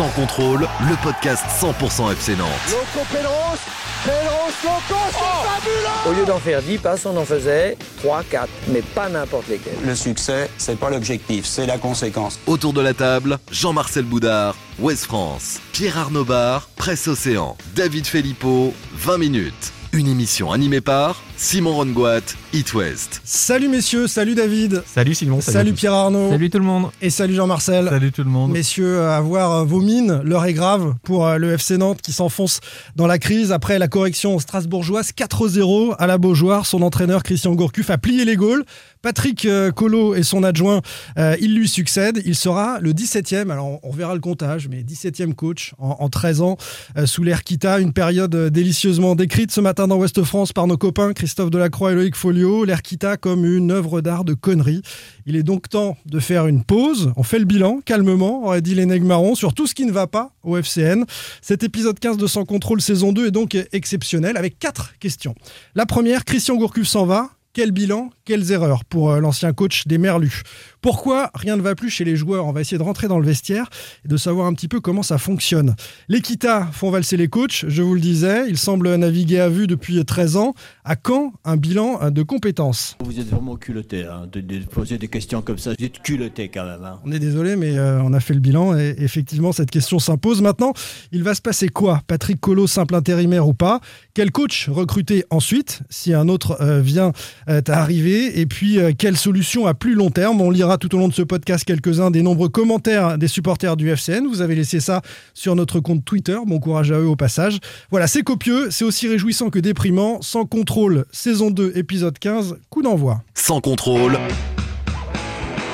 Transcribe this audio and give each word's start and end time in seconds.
Sans 0.00 0.08
contrôle, 0.12 0.66
le 0.88 0.96
podcast 1.02 1.44
100% 1.60 2.10
FC 2.12 2.34
Nantes. 2.34 2.48
Loco 2.70 3.06
Pedros, 3.12 3.58
Pedros, 4.02 4.50
Loco, 4.64 5.00
c'est 5.10 5.46
fabuleux 5.46 6.08
Au 6.08 6.18
lieu 6.18 6.24
d'en 6.24 6.38
faire 6.38 6.62
10 6.62 6.78
passes, 6.78 7.04
on 7.04 7.14
en 7.18 7.26
faisait 7.26 7.76
3, 7.98 8.22
4, 8.30 8.48
mais 8.68 8.80
pas 8.80 9.10
n'importe 9.10 9.48
lesquels. 9.48 9.76
Le 9.84 9.94
succès, 9.94 10.48
c'est 10.56 10.78
pas 10.78 10.88
l'objectif, 10.88 11.44
c'est 11.44 11.66
la 11.66 11.76
conséquence. 11.76 12.38
Autour 12.46 12.72
de 12.72 12.80
la 12.80 12.94
table, 12.94 13.38
Jean-Marcel 13.52 14.04
Boudard, 14.04 14.56
Ouest 14.78 15.04
France, 15.04 15.60
Pierre 15.72 15.98
Arnaud 15.98 16.24
Bar, 16.24 16.70
Presse 16.76 17.06
Océan, 17.06 17.58
David 17.74 18.06
Filippo, 18.06 18.72
20 18.94 19.18
minutes. 19.18 19.72
Une 19.92 20.06
émission 20.06 20.50
animée 20.50 20.80
par 20.80 21.22
Simon 21.42 21.74
Rongoat, 21.74 22.36
It 22.52 22.74
West. 22.74 23.22
Salut 23.24 23.68
messieurs, 23.68 24.06
salut 24.06 24.34
David. 24.34 24.82
Salut 24.84 25.14
Simon. 25.14 25.40
Salut, 25.40 25.72
Pierre 25.72 25.94
Arnaud. 25.94 26.28
Salut 26.28 26.50
tout 26.50 26.58
le 26.58 26.64
monde. 26.64 26.90
Et 27.00 27.08
salut 27.08 27.34
Jean-Marcel. 27.34 27.88
Salut 27.88 28.12
tout 28.12 28.24
le 28.24 28.28
monde. 28.28 28.52
Messieurs, 28.52 29.00
à 29.04 29.22
voir 29.22 29.64
vos 29.64 29.80
mines, 29.80 30.20
l'heure 30.22 30.44
est 30.44 30.52
grave 30.52 30.96
pour 31.02 31.26
euh, 31.26 31.38
le 31.38 31.52
FC 31.52 31.78
Nantes 31.78 32.02
qui 32.02 32.12
s'enfonce 32.12 32.60
dans 32.94 33.06
la 33.06 33.18
crise 33.18 33.52
après 33.52 33.78
la 33.78 33.88
correction 33.88 34.38
strasbourgeoise 34.38 35.12
4-0 35.16 35.94
à 35.98 36.06
la 36.06 36.18
Beaujoire. 36.18 36.66
Son 36.66 36.82
entraîneur 36.82 37.22
Christian 37.22 37.54
Gourcuff 37.54 37.88
a 37.88 37.96
plié 37.96 38.26
les 38.26 38.36
Gaules. 38.36 38.66
Patrick 39.00 39.46
euh, 39.46 39.70
Collot 39.70 40.14
et 40.14 40.22
son 40.22 40.44
adjoint, 40.44 40.82
euh, 41.16 41.36
il 41.40 41.56
lui 41.56 41.68
succède. 41.68 42.20
Il 42.26 42.36
sera 42.36 42.80
le 42.80 42.92
17e, 42.92 43.50
alors 43.50 43.80
on 43.82 43.92
verra 43.92 44.12
le 44.12 44.20
comptage, 44.20 44.68
mais 44.68 44.82
17e 44.82 45.32
coach 45.32 45.72
en, 45.78 45.96
en 46.00 46.10
13 46.10 46.42
ans 46.42 46.58
sous 47.06 47.22
l'ère 47.22 47.44
Kita. 47.44 47.80
Une 47.80 47.94
période 47.94 48.36
délicieusement 48.50 49.14
décrite 49.14 49.52
ce 49.52 49.62
matin 49.62 49.88
dans 49.88 49.96
Ouest 49.96 50.22
France 50.22 50.52
par 50.52 50.66
nos 50.66 50.76
copains 50.76 51.14
Christophe 51.30 51.50
Delacroix 51.50 51.92
et 51.92 51.94
Loïc 51.94 52.16
Folio. 52.16 52.64
L'ère 52.64 52.82
Kita 52.82 53.16
comme 53.16 53.44
une 53.44 53.70
œuvre 53.70 54.00
d'art 54.00 54.24
de 54.24 54.34
conneries. 54.34 54.82
Il 55.26 55.36
est 55.36 55.44
donc 55.44 55.68
temps 55.68 55.96
de 56.04 56.18
faire 56.18 56.48
une 56.48 56.64
pause. 56.64 57.12
On 57.16 57.22
fait 57.22 57.38
le 57.38 57.44
bilan 57.44 57.82
calmement, 57.84 58.46
aurait 58.46 58.62
dit 58.62 58.74
les 58.74 58.84
Marron, 58.84 59.36
sur 59.36 59.54
tout 59.54 59.68
ce 59.68 59.76
qui 59.76 59.86
ne 59.86 59.92
va 59.92 60.08
pas 60.08 60.32
au 60.42 60.56
FCN. 60.56 61.04
Cet 61.40 61.62
épisode 61.62 62.00
15 62.00 62.16
de 62.16 62.26
Sans 62.26 62.44
Contrôle 62.44 62.80
saison 62.80 63.12
2 63.12 63.28
est 63.28 63.30
donc 63.30 63.56
exceptionnel 63.70 64.36
avec 64.36 64.58
quatre 64.58 64.98
questions. 64.98 65.36
La 65.76 65.86
première, 65.86 66.24
Christian 66.24 66.56
Gourcuff 66.56 66.88
s'en 66.88 67.06
va. 67.06 67.30
Quel 67.52 67.72
bilan, 67.72 68.10
quelles 68.24 68.52
erreurs 68.52 68.84
pour 68.84 69.12
l'ancien 69.16 69.52
coach 69.52 69.88
des 69.88 69.98
Merlus? 69.98 70.42
Pourquoi 70.80 71.32
rien 71.34 71.56
ne 71.56 71.62
va 71.62 71.74
plus 71.74 71.90
chez 71.90 72.04
les 72.04 72.14
joueurs? 72.14 72.46
On 72.46 72.52
va 72.52 72.60
essayer 72.60 72.78
de 72.78 72.82
rentrer 72.84 73.08
dans 73.08 73.18
le 73.18 73.26
vestiaire 73.26 73.68
et 74.04 74.08
de 74.08 74.16
savoir 74.16 74.46
un 74.46 74.54
petit 74.54 74.68
peu 74.68 74.78
comment 74.78 75.02
ça 75.02 75.18
fonctionne. 75.18 75.74
Les 76.06 76.20
Kita 76.20 76.68
font 76.72 76.92
valser 76.92 77.16
les 77.16 77.26
coachs, 77.26 77.64
je 77.66 77.82
vous 77.82 77.94
le 77.94 78.00
disais. 78.00 78.44
Ils 78.48 78.56
semblent 78.56 78.94
naviguer 78.94 79.40
à 79.40 79.48
vue 79.48 79.66
depuis 79.66 80.04
13 80.04 80.36
ans. 80.36 80.54
À 80.90 80.96
quand 80.96 81.34
un 81.44 81.56
bilan 81.56 82.10
de 82.10 82.22
compétences? 82.24 82.96
Vous 82.98 83.20
êtes 83.20 83.28
vraiment 83.28 83.54
culotté 83.54 84.06
hein, 84.06 84.26
de, 84.32 84.40
de, 84.40 84.58
poser 84.64 84.98
des 84.98 85.06
questions 85.06 85.40
comme 85.40 85.56
ça. 85.56 85.70
Vous 85.78 85.84
êtes 85.84 86.02
culotté 86.02 86.48
quand 86.48 86.64
même. 86.64 86.82
Hein. 86.82 86.98
On 87.04 87.12
est 87.12 87.20
désolé, 87.20 87.54
mais 87.54 87.78
euh, 87.78 88.02
on 88.02 88.12
a 88.12 88.18
fait 88.18 88.34
le 88.34 88.40
bilan 88.40 88.76
et 88.76 88.96
effectivement, 88.98 89.52
cette 89.52 89.70
question 89.70 90.00
s'impose. 90.00 90.42
Maintenant, 90.42 90.72
il 91.12 91.22
va 91.22 91.36
se 91.36 91.42
passer 91.42 91.68
quoi? 91.68 92.02
Patrick 92.08 92.40
Collot, 92.40 92.66
simple 92.66 92.96
intérimaire 92.96 93.46
ou 93.46 93.54
pas? 93.54 93.78
Quel 94.14 94.32
coach 94.32 94.68
recruter 94.68 95.24
ensuite 95.30 95.82
si 95.90 96.12
un 96.12 96.28
autre 96.28 96.60
euh, 96.60 96.80
vient 96.80 97.12
euh, 97.48 97.60
arriver 97.68 98.40
Et 98.40 98.46
puis, 98.46 98.80
quelle 98.98 99.16
solution 99.16 99.68
à 99.68 99.74
plus 99.74 99.94
long 99.94 100.10
terme? 100.10 100.40
On 100.40 100.50
lira 100.50 100.76
tout 100.76 100.92
au 100.96 100.98
long 100.98 101.06
de 101.06 101.14
ce 101.14 101.22
podcast 101.22 101.64
quelques-uns 101.64 102.10
des 102.10 102.22
nombreux 102.22 102.48
commentaires 102.48 103.16
des 103.16 103.28
supporters 103.28 103.76
du 103.76 103.88
FCN. 103.90 104.26
Vous 104.26 104.40
avez 104.40 104.56
laissé 104.56 104.80
ça 104.80 105.02
sur 105.34 105.54
notre 105.54 105.78
compte 105.78 106.04
Twitter. 106.04 106.38
Bon 106.48 106.58
courage 106.58 106.90
à 106.90 106.98
eux 106.98 107.06
au 107.06 107.14
passage. 107.14 107.60
Voilà, 107.92 108.08
c'est 108.08 108.22
copieux, 108.22 108.72
c'est 108.72 108.84
aussi 108.84 109.06
réjouissant 109.06 109.50
que 109.50 109.60
déprimant. 109.60 110.20
Sans 110.20 110.46
contrôle, 110.46 110.79
saison 111.12 111.50
2, 111.50 111.72
épisode 111.76 112.18
15, 112.18 112.58
coup 112.70 112.82
d'envoi. 112.82 113.22
Sans 113.34 113.60
contrôle. 113.60 114.18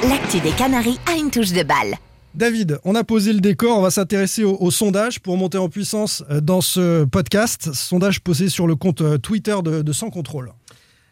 L'actu 0.08 0.40
des 0.40 0.50
Canaries 0.50 0.98
a 1.06 1.16
une 1.16 1.30
touche 1.30 1.52
de 1.52 1.62
balle. 1.62 1.94
David, 2.34 2.78
on 2.84 2.94
a 2.94 3.04
posé 3.04 3.32
le 3.32 3.40
décor, 3.40 3.78
on 3.78 3.82
va 3.82 3.90
s'intéresser 3.90 4.44
au, 4.44 4.56
au, 4.60 4.70
sondage 4.70 5.20
pour 5.20 5.36
monter 5.36 5.58
en 5.58 5.68
puissance 5.68 6.22
dans 6.42 6.60
ce 6.60 7.04
podcast. 7.04 7.72
Sondage 7.72 8.20
posé 8.20 8.48
sur 8.48 8.66
le 8.66 8.76
compte 8.76 9.02
Twitter 9.22 9.56
de, 9.64 9.82
de 9.82 9.92
Sans 9.92 10.10
Contrôle. 10.10 10.52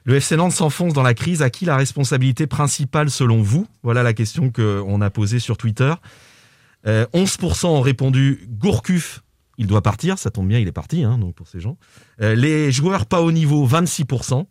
Le 0.04 0.16
FC 0.16 0.36
Nantes 0.36 0.52
s'enfonce 0.52 0.92
dans 0.92 1.02
la 1.02 1.14
crise. 1.14 1.40
À 1.40 1.48
qui 1.48 1.64
la 1.64 1.76
responsabilité 1.76 2.46
principale 2.46 3.10
selon 3.10 3.40
vous? 3.40 3.66
Voilà 3.82 4.02
la 4.02 4.12
question 4.12 4.50
qu'on 4.50 5.00
a 5.00 5.10
posée 5.10 5.38
sur 5.38 5.56
Twitter. 5.56 5.94
Euh, 6.86 7.06
11% 7.14 7.66
ont 7.66 7.80
répondu 7.80 8.46
Gourcuff, 8.58 9.23
il 9.58 9.66
doit 9.66 9.82
partir. 9.82 10.18
Ça 10.18 10.30
tombe 10.30 10.48
bien, 10.48 10.58
il 10.58 10.68
est 10.68 10.72
parti 10.72 11.04
hein, 11.04 11.18
donc 11.18 11.34
pour 11.34 11.48
ces 11.48 11.60
gens. 11.60 11.76
Euh, 12.20 12.34
les 12.34 12.72
joueurs 12.72 13.06
pas 13.06 13.22
au 13.22 13.32
niveau, 13.32 13.66
26%. 13.66 14.46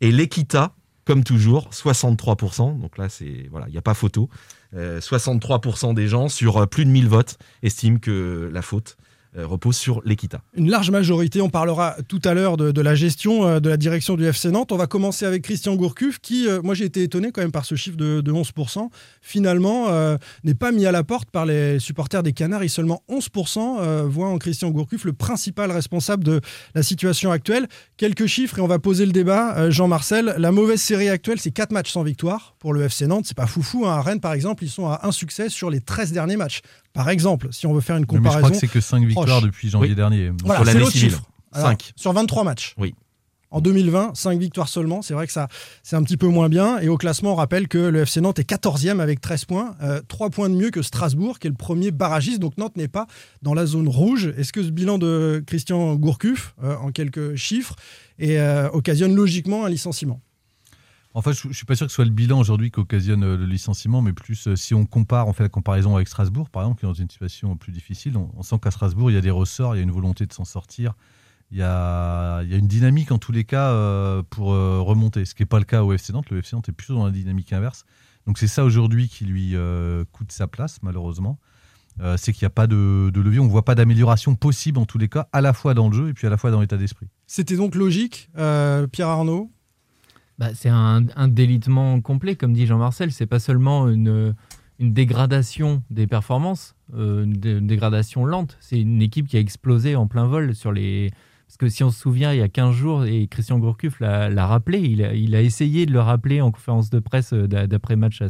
Et 0.00 0.12
l'Equita, 0.12 0.74
comme 1.04 1.24
toujours, 1.24 1.68
63%. 1.70 2.80
Donc 2.80 2.96
là, 2.98 3.08
voilà, 3.50 3.68
il 3.68 3.72
n'y 3.72 3.78
a 3.78 3.82
pas 3.82 3.94
photo. 3.94 4.28
Euh, 4.74 5.00
63% 5.00 5.94
des 5.94 6.08
gens 6.08 6.28
sur 6.28 6.68
plus 6.68 6.84
de 6.84 6.90
1000 6.90 7.08
votes 7.08 7.38
estiment 7.62 7.98
que 7.98 8.48
la 8.52 8.62
faute 8.62 8.96
euh, 9.00 9.09
repose 9.36 9.76
sur 9.76 10.02
l'Equita. 10.04 10.42
Une 10.54 10.70
large 10.70 10.90
majorité, 10.90 11.40
on 11.40 11.50
parlera 11.50 11.96
tout 12.08 12.20
à 12.24 12.34
l'heure 12.34 12.56
de, 12.56 12.80
la 12.80 12.94
gestion 12.94 13.46
euh, 13.46 13.60
de 13.60 13.68
la 13.68 13.76
direction 13.76 14.16
du 14.16 14.24
FC 14.24 14.50
Nantes. 14.50 14.72
On 14.72 14.76
va 14.76 14.86
commencer 14.86 15.26
avec 15.26 15.42
Christian 15.42 15.76
Gourcuff 15.76 16.18
qui, 16.18 16.48
euh, 16.48 16.60
moi 16.62 16.74
j'ai 16.74 16.84
été 16.84 17.02
étonné 17.02 17.30
quand 17.32 17.40
même 17.40 17.52
par 17.52 17.64
ce 17.64 17.74
chiffre 17.74 17.96
de, 17.96 18.20
de 18.20 18.32
11%, 18.32 18.88
finalement 19.20 19.88
euh, 19.88 20.16
n'est 20.44 20.54
pas 20.54 20.72
mis 20.72 20.86
à 20.86 20.92
la 20.92 21.04
porte 21.04 21.30
par 21.30 21.46
les 21.46 21.78
supporters 21.78 22.22
des 22.22 22.32
Canaries. 22.32 22.68
Seulement 22.68 23.02
11% 23.08 23.78
euh, 23.80 24.04
voient 24.08 24.28
en 24.28 24.38
Christian 24.38 24.70
Gourcuff 24.70 25.04
le 25.04 25.12
principal 25.12 25.70
responsable 25.70 26.24
de 26.24 26.40
la 26.74 26.82
situation 26.82 27.30
actuelle. 27.30 27.68
Quelques 27.96 28.26
chiffres 28.26 28.58
et 28.58 28.62
on 28.62 28.66
va 28.66 28.78
poser 28.78 29.06
le 29.06 29.12
débat. 29.12 29.56
Euh, 29.56 29.70
Jean-Marcel, 29.70 30.34
la 30.38 30.52
mauvaise 30.52 30.80
série 30.80 31.08
actuelle, 31.08 31.38
c'est 31.40 31.50
4 31.50 31.72
matchs 31.72 31.92
sans 31.92 32.02
victoire 32.02 32.54
pour 32.58 32.72
le 32.72 32.82
FC 32.82 33.06
Nantes. 33.06 33.24
C'est 33.26 33.36
pas 33.36 33.46
foufou. 33.46 33.86
Hein. 33.86 33.92
À 33.92 34.02
Rennes, 34.02 34.20
par 34.20 34.32
exemple, 34.32 34.64
ils 34.64 34.70
sont 34.70 34.86
à 34.86 35.00
un 35.02 35.12
succès 35.12 35.48
sur 35.48 35.70
les 35.70 35.80
13 35.80 36.12
derniers 36.12 36.36
matchs. 36.36 36.60
Par 36.92 37.08
exemple, 37.08 37.48
si 37.52 37.66
on 37.66 37.72
veut 37.72 37.80
faire 37.80 37.96
une 37.96 38.06
comparaison. 38.06 38.38
Mais 38.38 38.42
je 38.42 38.46
crois 38.46 38.50
que 38.50 38.66
c'est 38.66 38.72
que 38.72 38.80
5 38.80 39.04
victoires 39.04 39.26
proche. 39.26 39.42
depuis 39.42 39.70
janvier 39.70 39.90
oui. 39.90 39.94
dernier. 39.94 40.32
Voilà, 40.44 40.64
c'est 40.64 40.78
l'autre 40.78 40.92
chiffre. 40.92 41.22
5. 41.52 41.92
Sur 41.96 42.12
23 42.12 42.44
matchs. 42.44 42.74
Oui. 42.78 42.94
En 43.52 43.60
2020, 43.60 44.12
5 44.14 44.38
victoires 44.38 44.68
seulement. 44.68 45.02
C'est 45.02 45.14
vrai 45.14 45.26
que 45.26 45.32
ça, 45.32 45.48
c'est 45.82 45.96
un 45.96 46.04
petit 46.04 46.16
peu 46.16 46.28
moins 46.28 46.48
bien. 46.48 46.78
Et 46.78 46.88
au 46.88 46.96
classement, 46.96 47.32
on 47.32 47.34
rappelle 47.34 47.66
que 47.66 47.78
le 47.78 48.02
FC 48.02 48.20
Nantes 48.20 48.38
est 48.38 48.48
14e 48.48 49.00
avec 49.00 49.20
13 49.20 49.44
points. 49.44 49.74
Euh, 49.82 50.00
3 50.06 50.30
points 50.30 50.48
de 50.48 50.54
mieux 50.54 50.70
que 50.70 50.82
Strasbourg, 50.82 51.40
qui 51.40 51.48
est 51.48 51.50
le 51.50 51.56
premier 51.56 51.90
barragiste. 51.90 52.38
Donc 52.38 52.56
Nantes 52.58 52.76
n'est 52.76 52.88
pas 52.88 53.08
dans 53.42 53.54
la 53.54 53.66
zone 53.66 53.88
rouge. 53.88 54.32
Est-ce 54.36 54.52
que 54.52 54.62
ce 54.62 54.70
bilan 54.70 54.98
de 54.98 55.42
Christian 55.46 55.96
Gourcuff, 55.96 56.54
euh, 56.62 56.76
en 56.76 56.92
quelques 56.92 57.34
chiffres, 57.34 57.74
et, 58.20 58.38
euh, 58.38 58.68
occasionne 58.70 59.16
logiquement 59.16 59.64
un 59.64 59.68
licenciement? 59.68 60.20
En 61.14 61.22
fait, 61.22 61.32
je 61.32 61.48
ne 61.48 61.52
suis 61.52 61.66
pas 61.66 61.74
sûr 61.74 61.86
que 61.86 61.90
ce 61.90 61.96
soit 61.96 62.04
le 62.04 62.10
bilan 62.10 62.38
aujourd'hui 62.38 62.70
qui 62.70 62.78
occasionne 62.80 63.20
le 63.34 63.44
licenciement, 63.44 64.00
mais 64.02 64.12
plus 64.12 64.46
euh, 64.46 64.56
si 64.56 64.74
on 64.74 64.86
compare, 64.86 65.26
on 65.28 65.32
fait 65.32 65.42
la 65.42 65.48
comparaison 65.48 65.96
avec 65.96 66.08
Strasbourg, 66.08 66.50
par 66.50 66.62
exemple, 66.62 66.80
qui 66.80 66.86
est 66.86 66.88
dans 66.88 66.94
une 66.94 67.10
situation 67.10 67.56
plus 67.56 67.72
difficile. 67.72 68.16
On, 68.16 68.42
sent 68.42 68.56
qu'à 68.62 68.70
Strasbourg, 68.70 69.10
il 69.10 69.14
y 69.14 69.18
a 69.18 69.20
des 69.20 69.30
ressorts, 69.30 69.74
il 69.74 69.78
y 69.78 69.80
a 69.80 69.84
une 69.84 69.90
volonté 69.90 70.26
de 70.26 70.32
s'en 70.32 70.44
sortir. 70.44 70.94
Il 71.50 71.58
y, 71.58 71.62
a, 71.62 72.42
une 72.42 72.68
dynamique 72.68 73.10
en 73.10 73.18
tous 73.18 73.32
les 73.32 73.42
cas 73.42 73.70
euh, 73.70 74.22
pour 74.30 74.52
euh, 74.52 74.80
remonter, 74.80 75.24
ce 75.24 75.34
qui 75.34 75.42
n'est 75.42 75.46
pas 75.46 75.58
le 75.58 75.64
cas 75.64 75.82
au 75.82 75.92
FC 75.92 76.12
Nantes. 76.12 76.30
Le 76.30 76.38
FC 76.38 76.54
Nantes 76.54 76.68
est 76.68 76.72
plutôt 76.72 76.94
dans 76.94 77.06
la 77.06 77.10
dynamique 77.10 77.52
inverse. 77.52 77.84
Donc 78.26 78.38
c'est 78.38 78.46
ça 78.46 78.64
aujourd'hui 78.64 79.08
qui 79.08 79.24
lui 79.24 79.56
euh, 79.56 80.04
coûte 80.12 80.32
sa 80.32 80.46
place, 80.46 80.78
malheureusement. 80.82 81.38
Euh, 82.00 82.16
c'est 82.16 82.32
qu'il 82.32 82.44
n'y 82.44 82.46
a 82.46 82.50
pas 82.50 82.66
de, 82.66 83.10
de, 83.12 83.20
levier, 83.20 83.40
on 83.40 83.44
ne 83.44 83.50
voit 83.50 83.64
pas 83.64 83.74
d'amélioration 83.74 84.34
possible 84.34 84.78
en 84.78 84.86
tous 84.86 84.98
les 84.98 85.08
cas, 85.08 85.28
à 85.32 85.40
la 85.40 85.52
fois 85.52 85.74
dans 85.74 85.88
le 85.88 85.94
jeu 85.94 86.08
et 86.08 86.14
puis 86.14 86.26
à 86.26 86.30
la 86.30 86.36
fois 86.36 86.50
dans 86.50 86.60
l'état 86.60 86.76
d'esprit. 86.76 87.08
C'était 87.26 87.56
donc 87.56 87.74
logique, 87.74 88.30
euh, 88.38 88.86
Pierre 88.86 89.08
Arnaud? 89.08 89.50
Bah, 90.40 90.50
C'est 90.54 90.68
un, 90.68 91.02
délitement 91.28 92.00
complet, 92.00 92.34
comme 92.34 92.52
dit 92.52 92.66
Jean-Marcel. 92.66 93.12
C'est 93.12 93.26
pas 93.26 93.38
seulement 93.38 93.88
une, 93.88 94.34
dégradation 94.80 95.82
des 95.90 96.06
performances, 96.06 96.74
euh, 96.94 97.24
une 97.24 97.66
dégradation 97.66 98.24
lente. 98.24 98.56
C'est 98.60 98.80
une 98.80 99.02
équipe 99.02 99.28
qui 99.28 99.36
a 99.36 99.40
explosé 99.40 99.94
en 99.94 100.06
plein 100.06 100.26
vol 100.26 100.54
sur 100.54 100.72
les 100.72 101.10
parce 101.50 101.56
que 101.56 101.68
si 101.68 101.82
on 101.82 101.90
se 101.90 101.98
souvient, 101.98 102.32
il 102.32 102.38
y 102.38 102.42
a 102.42 102.48
15 102.48 102.72
jours, 102.72 103.04
et 103.06 103.26
Christian 103.26 103.58
Gourcuff 103.58 103.98
l'a 103.98 104.46
rappelé, 104.46 104.78
il 104.78 105.04
a, 105.04 105.14
il 105.14 105.34
a, 105.34 105.42
essayé 105.42 105.84
de 105.84 105.92
le 105.92 105.98
rappeler 105.98 106.40
en 106.40 106.52
conférence 106.52 106.90
de 106.90 107.00
presse 107.00 107.32
euh, 107.32 107.48
d'après-match 107.48 108.22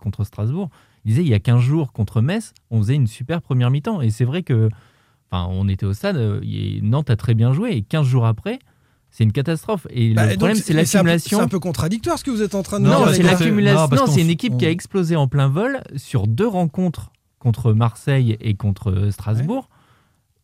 contre 0.00 0.24
Strasbourg. 0.24 0.68
Il 1.04 1.10
disait, 1.10 1.22
il 1.22 1.28
y 1.28 1.34
a 1.34 1.38
15 1.38 1.60
jours 1.60 1.92
contre 1.92 2.22
Metz, 2.22 2.54
on 2.72 2.78
faisait 2.78 2.96
une 2.96 3.06
super 3.06 3.40
première 3.40 3.70
mi-temps. 3.70 4.00
Et 4.00 4.10
c'est 4.10 4.24
vrai 4.24 4.42
que, 4.42 4.68
enfin, 5.30 5.46
on 5.48 5.68
était 5.68 5.86
au 5.86 5.92
stade, 5.92 6.16
euh, 6.16 6.40
Nantes 6.82 7.08
a 7.08 7.14
très 7.14 7.34
bien 7.34 7.52
joué, 7.52 7.76
et 7.76 7.82
15 7.82 8.04
jours 8.04 8.26
après, 8.26 8.58
c'est 9.16 9.24
une 9.24 9.32
catastrophe. 9.32 9.86
Et 9.88 10.12
bah, 10.12 10.26
le 10.26 10.36
problème, 10.36 10.56
c'est 10.56 10.74
l'accumulation. 10.74 11.38
C'est 11.38 11.44
un, 11.44 11.48
peu 11.48 11.58
contradictoire 11.58 12.18
ce 12.18 12.24
que 12.24 12.30
vous 12.30 12.42
êtes 12.42 12.54
en 12.54 12.62
train 12.62 12.80
de 12.80 12.86
non, 12.86 13.06
dire. 13.06 13.14
c'est 13.14 13.22
l'accumulation. 13.22 13.88
Non, 13.96 14.06
c'est 14.06 14.20
une 14.20 14.28
équipe 14.28 14.52
on... 14.54 14.56
qui 14.58 14.66
a 14.66 14.70
explosé 14.70 15.16
en 15.16 15.26
plein 15.26 15.48
vol 15.48 15.80
sur 15.96 16.26
deux 16.26 16.46
rencontres 16.46 17.12
contre 17.38 17.72
Marseille 17.72 18.36
et 18.40 18.54
contre 18.54 19.08
Strasbourg. 19.10 19.68
Ouais 19.70 19.76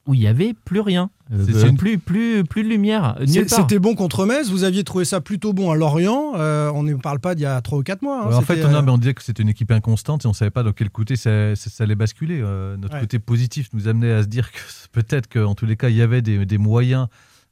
où 0.06 0.14
il 0.14 0.20
n'y 0.20 0.26
avait 0.26 0.52
plus 0.52 0.80
rien, 0.80 1.10
euh, 1.32 1.69
une... 1.69 1.76
plus, 1.76 1.96
plus, 1.96 2.42
plus 2.42 2.64
de 2.64 2.69
lumière. 2.69 3.16
C'était 3.24 3.78
bon 3.78 3.94
contre 3.94 4.26
Metz, 4.26 4.50
vous 4.50 4.64
aviez 4.64 4.82
trouvé 4.82 5.04
ça 5.04 5.20
plutôt 5.20 5.52
bon 5.52 5.70
à 5.70 5.76
Lorient, 5.76 6.32
euh, 6.36 6.70
on 6.75 6.82
ne 6.82 6.94
parle 6.94 7.20
pas 7.20 7.36
d'il 7.36 7.42
y 7.42 7.46
a 7.46 7.60
3 7.60 7.78
ou 7.78 7.82
4 7.82 8.02
mois. 8.02 8.22
Hein, 8.25 8.28
ouais, 8.28 8.34
en 8.34 8.40
fait, 8.40 8.64
on, 8.64 8.75
a, 8.75 8.82
mais 8.82 8.90
on 8.90 8.98
disait 8.98 9.14
que 9.14 9.22
c'était 9.22 9.42
une 9.42 9.48
équipe 9.48 9.70
inconstante 9.70 10.25
et 10.25 10.26
on 10.26 10.30
ne 10.30 10.34
savait 10.34 10.50
pas 10.50 10.64
dans 10.64 10.72
quel 10.72 10.90
côté 10.90 11.14
ça, 11.14 11.54
ça, 11.54 11.70
ça 11.70 11.84
allait 11.84 11.94
basculer. 11.94 12.40
Euh, 12.42 12.76
notre 12.76 12.94
ouais. 12.94 13.00
côté 13.00 13.20
positif 13.20 13.68
nous 13.75 13.86
amenait 13.86 14.12
à 14.12 14.22
se 14.22 14.28
dire 14.28 14.50
que 14.50 14.58
peut-être 14.92 15.28
qu'en 15.28 15.54
tous 15.54 15.66
les 15.66 15.76
cas, 15.76 15.88
il 15.88 15.96
y 15.96 16.02
avait 16.02 16.22
des, 16.22 16.44
des 16.46 16.58
moyens, 16.58 17.06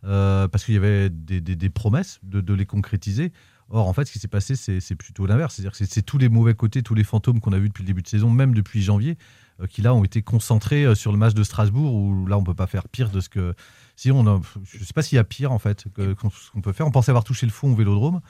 euh, 0.05 0.49
parce 0.49 0.65
qu'il 0.65 0.75
y 0.75 0.79
avait 0.79 1.11
des, 1.11 1.41
des, 1.41 1.57
des 1.57 1.71
promesses 1.71 2.19
de, 2.23 2.41
de, 2.41 2.55
les 2.55 2.67
concrétiser. 2.67 3.33
Or, 3.73 3.87
en 3.87 3.93
fait, 3.93 4.05
ce 4.07 4.13
qui 4.13 4.19
s'est 4.19 4.27
passé, 4.29 4.57
c'est 4.57 4.95
plutôt 4.97 5.27
l'inverse. 5.27 5.55
C'est-à-dire 5.55 5.71
que 5.73 5.85
c'est 5.85 6.03
tous 6.03 6.19
les 6.19 6.29
mauvais 6.29 6.55
côtés, 6.55 6.83
tous 6.83 6.95
les 6.97 7.05
fantômes 7.05 7.41
qu'on 7.41 7.53
a 7.53 7.59
vus 7.59 7.69
depuis 7.69 7.83
le 7.83 7.87
début 7.87 8.03
de 8.03 8.09
saison, 8.09 8.29
même 8.29 8.53
depuis 8.53 8.83
janvier, 8.83 9.17
euh, 9.61 9.67
qui 9.69 9.81
là 9.81 9.95
ont 9.95 10.03
été 10.03 10.23
concentrés 10.23 10.85
euh, 10.85 10.97
sur 10.97 11.13
le 11.13 11.19
match 11.19 11.35
de 11.35 11.45
Strasbourg, 11.45 11.95
où 11.95 12.27
là 12.27 12.37
on 12.37 12.43
peut 12.43 12.55
pas 12.55 12.67
faire 12.67 12.89
pire 12.89 13.11
de 13.11 13.21
ce 13.21 13.29
que. 13.29 13.55
Si 13.95 14.11
on 14.11 14.27
a- 14.27 14.41
je 14.65 14.83
sais 14.83 14.93
pas 14.95 15.03
s'il 15.03 15.17
y 15.17 15.19
a 15.21 15.25
pire 15.25 15.53
en 15.53 15.59
fait 15.61 15.85
que 15.95 16.15
qu'on- 16.15 16.31
ce 16.31 16.51
qu'on 16.51 16.63
peut 16.63 16.73
faire. 16.73 16.87
On 16.87 16.91
pensait 16.91 17.11
avoir 17.13 17.23
touché 17.23 17.47
le 17.47 17.53
fond 17.53 17.71
au 17.71 17.77
Vélodrome, 17.77 18.21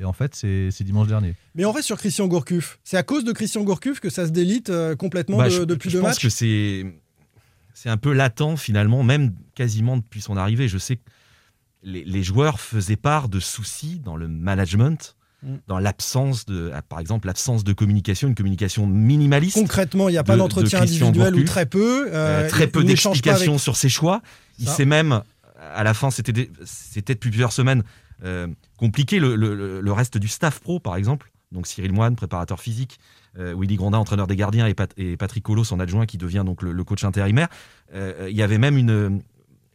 et 0.00 0.04
en 0.06 0.12
fait 0.14 0.34
c'est 0.34 0.70
dimanche 0.84 1.08
dernier. 1.08 1.34
Mais 1.54 1.66
on 1.66 1.72
reste 1.72 1.86
sur 1.88 1.98
Christian 1.98 2.26
Gourcuff. 2.26 2.78
C'est 2.84 2.96
à 2.96 3.02
cause 3.02 3.24
de 3.24 3.32
Christian 3.32 3.64
Gourcuff 3.64 4.00
que 4.00 4.08
ça 4.10 4.26
se 4.26 4.30
délite 4.30 4.70
euh, 4.70 4.96
complètement 4.96 5.36
Bah, 5.36 5.46
de- 5.46 5.50
je- 5.50 5.62
depuis 5.64 5.90
je 5.90 5.96
deux 5.96 6.00
pense 6.00 6.10
matchs 6.12 6.22
que 6.22 6.28
c'est 6.30 6.86
c'est 7.80 7.88
un 7.88 7.96
peu 7.96 8.12
latent 8.12 8.56
finalement, 8.56 9.02
même 9.04 9.34
quasiment 9.54 9.96
depuis 9.96 10.20
son 10.20 10.36
arrivée. 10.36 10.66
Je 10.68 10.78
sais 10.78 10.96
que 10.96 11.02
les, 11.84 12.04
les 12.04 12.22
joueurs 12.24 12.58
faisaient 12.58 12.96
part 12.96 13.28
de 13.28 13.38
soucis 13.40 14.00
dans 14.04 14.16
le 14.16 14.26
management, 14.28 15.14
Mm. 15.40 15.54
dans 15.68 15.78
l'absence 15.78 16.46
de, 16.46 16.72
ah, 16.74 16.82
par 16.82 16.98
exemple, 16.98 17.28
l'absence 17.28 17.62
de 17.62 17.72
communication, 17.72 18.26
une 18.26 18.34
communication 18.34 18.88
minimaliste. 18.88 19.54
Concrètement, 19.56 20.08
il 20.08 20.12
n'y 20.12 20.18
a 20.18 20.24
pas 20.24 20.32
de- 20.32 20.38
d'entretien 20.38 20.80
de 20.80 20.84
individuel 20.86 21.32
ou 21.36 21.44
très 21.44 21.64
peu. 21.64 22.08
Euh, 22.08 22.46
euh, 22.46 22.48
très 22.48 22.66
peu 22.66 22.82
d'explications 22.82 23.52
avec- 23.52 23.60
sur 23.62 23.76
ses 23.76 23.88
choix. 23.88 24.20
Il 24.58 24.68
s'est 24.68 24.84
même, 24.84 25.22
à 25.60 25.84
la 25.84 25.94
fin, 25.94 26.10
c'était 26.10 26.32
depuis 26.32 27.30
plusieurs 27.30 27.52
semaines 27.52 27.84
euh, 28.24 28.48
compliqué. 28.78 29.20
Le, 29.20 29.36
le- 29.36 29.80
le 29.80 29.92
reste 29.92 30.18
du 30.18 30.26
staff 30.26 30.58
pro, 30.58 30.80
par 30.80 30.96
exemple, 30.96 31.30
donc 31.52 31.68
Cyril 31.68 31.92
Moine, 31.92 32.16
préparateur 32.16 32.58
physique, 32.60 32.98
Willy 33.36 33.76
Grondin, 33.76 33.98
entraîneur 33.98 34.26
des 34.26 34.36
gardiens, 34.36 34.66
et, 34.66 34.74
Pat- 34.74 34.92
et 34.96 35.16
Patrick 35.16 35.44
Collot, 35.44 35.64
son 35.64 35.78
adjoint, 35.78 36.06
qui 36.06 36.18
devient 36.18 36.42
donc 36.44 36.62
le, 36.62 36.72
le 36.72 36.84
coach 36.84 37.04
intérimaire. 37.04 37.48
Euh, 37.94 38.26
il 38.30 38.36
y 38.36 38.42
avait 38.42 38.58
même 38.58 38.76
une, 38.76 39.20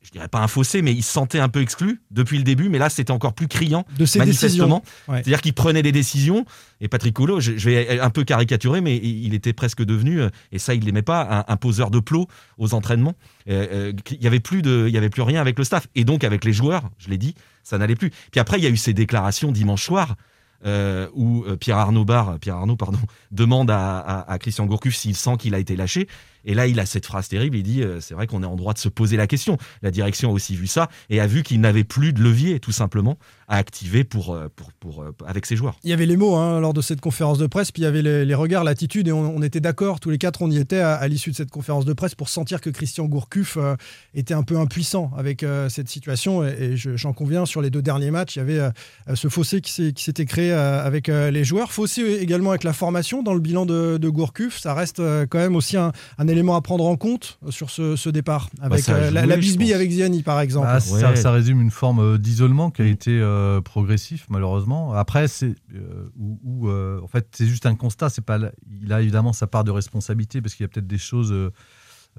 je 0.02 0.12
dirais 0.12 0.28
pas 0.28 0.42
un 0.42 0.50
fossé, 0.50 0.82
mais 0.82 0.92
il 0.92 1.02
se 1.02 1.14
sentait 1.14 1.40
un 1.40 1.48
peu 1.48 1.62
exclu 1.62 2.02
depuis 2.12 2.38
le 2.38 2.44
début. 2.44 2.68
Mais 2.68 2.78
là, 2.78 2.90
c'était 2.90 3.12
encore 3.12 3.34
plus 3.34 3.48
criant, 3.48 3.86
de 3.98 4.06
ses 4.06 4.20
manifestement. 4.20 4.84
Ouais. 5.08 5.18
C'est-à-dire 5.18 5.42
qu'il 5.42 5.54
prenait 5.54 5.82
des 5.82 5.94
décisions. 5.94 6.46
Et 6.82 6.90
Patrick 6.90 7.16
Collot, 7.16 7.40
je, 7.40 7.56
je 7.56 7.70
vais 7.70 8.00
un 8.02 8.10
peu 8.10 8.26
caricaturer, 8.26 8.82
mais 8.82 8.98
il 8.98 9.34
était 9.34 9.54
presque 9.54 9.82
devenu, 9.82 10.20
euh, 10.20 10.30
et 10.52 10.60
ça, 10.60 10.74
il 10.74 10.84
l'aimait 10.84 11.02
pas, 11.02 11.46
un, 11.48 11.54
un 11.54 11.58
poseur 11.58 11.90
de 11.90 12.00
plot 12.00 12.28
aux 12.58 12.74
entraînements. 12.74 13.16
Euh, 13.48 13.68
euh, 13.72 13.94
il 14.12 14.22
y 14.22 14.28
avait 14.28 14.42
plus 14.42 14.62
de, 14.62 14.86
il 14.90 14.94
y 14.94 14.98
avait 14.98 15.10
plus 15.10 15.22
rien 15.22 15.40
avec 15.40 15.58
le 15.58 15.64
staff, 15.64 15.88
et 15.96 16.04
donc 16.04 16.26
avec 16.26 16.44
les 16.44 16.54
joueurs. 16.54 16.90
Je 16.98 17.10
l'ai 17.10 17.18
dit, 17.18 17.34
ça 17.64 17.78
n'allait 17.78 17.96
plus. 17.96 18.10
Puis 18.32 18.42
après, 18.42 18.58
il 18.58 18.64
y 18.64 18.68
a 18.68 18.70
eu 18.70 18.78
ces 18.78 18.94
déclarations 18.94 19.54
dimanche 19.54 19.84
soir. 19.84 20.16
Euh, 20.66 21.08
où 21.14 21.44
euh, 21.46 21.56
Pierre 21.58 21.78
Arnaud 21.78 22.06
demande 23.32 23.72
à 23.72 24.38
Christian 24.40 24.66
Gourcuff 24.66 24.96
s'il 24.96 25.16
sent 25.16 25.38
qu'il 25.38 25.56
a 25.56 25.60
été 25.60 25.76
lâché. 25.76 26.08
Et 26.46 26.54
là, 26.54 26.68
il 26.68 26.80
a 26.80 26.86
cette 26.86 27.06
phrase 27.06 27.28
terrible. 27.28 27.58
Il 27.58 27.64
dit 27.64 27.84
euh, 27.84 28.00
c'est 28.00 28.14
vrai 28.14 28.28
qu'on 28.28 28.44
est 28.44 28.48
en 28.48 28.56
droit 28.56 28.74
de 28.74 28.80
se 28.80 28.90
poser 28.90 29.18
la 29.18 29.28
question. 29.28 29.58
La 29.82 29.92
direction 29.92 30.30
a 30.30 30.34
aussi 30.34 30.56
vu 30.56 30.68
ça 30.68 30.90
et 31.10 31.20
a 31.20 31.28
vu 31.28 31.44
qu'il 31.44 31.62
n'avait 31.62 31.84
plus 31.84 32.14
de 32.14 32.22
levier, 32.22 32.60
tout 32.60 32.72
simplement, 32.72 33.18
à 33.54 33.58
activer 33.58 34.04
pour, 34.04 34.34
euh, 34.34 34.48
pour, 34.56 34.72
pour, 34.74 35.04
euh, 35.04 35.12
avec 35.28 35.46
ses 35.46 35.56
joueurs. 35.56 35.76
Il 35.84 35.90
y 35.92 35.94
avait 35.94 36.08
les 36.08 36.18
mots 36.18 36.36
hein, 36.36 36.60
lors 36.60 36.74
de 36.74 36.82
cette 36.82 37.02
conférence 37.02 37.38
de 37.38 37.46
presse, 37.46 37.72
puis 37.72 37.84
il 37.84 37.86
y 37.86 37.88
avait 37.88 38.02
les, 38.02 38.26
les 38.26 38.34
regards, 38.34 38.64
l'attitude, 38.64 39.08
et 39.08 39.12
on, 39.12 39.36
on 39.38 39.42
était 39.44 39.60
d'accord, 39.60 40.00
tous 40.00 40.10
les 40.10 40.18
quatre, 40.18 40.42
on 40.42 40.50
y 40.50 40.58
était 40.58 40.80
à, 40.80 40.94
à 40.96 41.08
l'issue 41.08 41.30
de 41.30 41.36
cette 41.36 41.52
conférence 41.52 41.86
de 41.86 41.94
presse 41.94 42.16
pour 42.16 42.30
sentir 42.30 42.62
que 42.62 42.72
Christian 42.72 43.06
Gourcuff 43.06 43.58
euh, 43.58 43.76
était 44.16 44.34
un 44.34 44.42
peu 44.44 44.58
impuissant 44.58 45.12
avec 45.18 45.44
euh, 45.44 45.70
cette 45.70 45.88
situation. 45.88 46.44
Et, 46.44 46.50
et 46.60 46.78
je- 46.78 46.96
j'en 46.98 47.14
conviens, 47.14 47.46
sur 47.46 47.62
les 47.62 47.70
deux 47.70 47.82
derniers 47.84 48.10
matchs, 48.12 48.36
il 48.38 48.40
y 48.40 48.42
avait 48.42 48.60
euh, 48.60 48.72
ce 49.14 49.28
fossé 49.28 49.62
qui 49.62 49.94
s'était 49.98 50.26
créé 50.26 50.52
euh, 50.52 50.84
avec 50.84 51.08
euh, 51.10 51.30
les 51.30 51.44
joueurs. 51.44 51.72
Fossé 51.72 52.02
également 52.22 52.50
avec 52.50 52.64
la 52.64 52.74
formation 52.74 53.22
dans 53.22 53.34
le 53.36 53.40
bilan 53.40 53.66
de, 53.68 53.98
de 53.98 54.10
Gourcuff. 54.10 54.60
Ça 54.60 54.74
reste 54.74 55.00
euh, 55.00 55.28
quand 55.30 55.38
même 55.40 55.56
aussi 55.56 55.78
un, 55.78 55.92
un 56.18 56.28
élément 56.28 56.56
à 56.56 56.62
prendre 56.62 56.86
en 56.86 56.96
compte 56.96 57.38
sur 57.50 57.70
ce, 57.70 57.96
ce 57.96 58.10
départ. 58.10 58.50
Avec 58.62 58.80
ça 58.80 58.96
a 58.96 58.98
euh, 58.98 59.12
la, 59.12 59.26
la 59.28 59.38
bisbille 59.38 59.74
avec 59.74 59.92
Ziani, 59.92 60.24
par 60.24 60.42
exemple. 60.42 60.66
Bah, 60.68 60.80
ça, 60.80 61.10
Ouais. 61.10 61.16
ça 61.16 61.32
résume 61.32 61.62
une 61.62 61.72
forme 61.72 62.18
d'isolement 62.18 62.72
qui 62.72 62.82
a 62.82 62.86
été 62.86 63.12
euh, 63.44 63.62
progressif 63.62 64.26
malheureusement. 64.30 64.94
Après, 64.94 65.28
c'est 65.28 65.56
euh, 65.76 66.10
où- 66.18 66.40
où, 66.44 66.70
euh, 66.70 67.00
en 67.04 67.08
fait 67.08 67.28
c'est 67.36 67.46
juste 67.48 67.66
un 67.66 67.76
constat. 67.76 68.10
C'est 68.10 68.22
pas, 68.26 68.40
il 68.82 68.92
a 68.94 69.02
évidemment 69.02 69.34
sa 69.34 69.48
part 69.48 69.64
de 69.64 69.72
responsabilité 69.72 70.42
parce 70.42 70.56
qu'il 70.56 70.64
y 70.64 70.66
a 70.66 70.70
peut-être 70.70 70.88
des 70.88 70.98
choses 70.98 71.32
euh, 71.32 71.52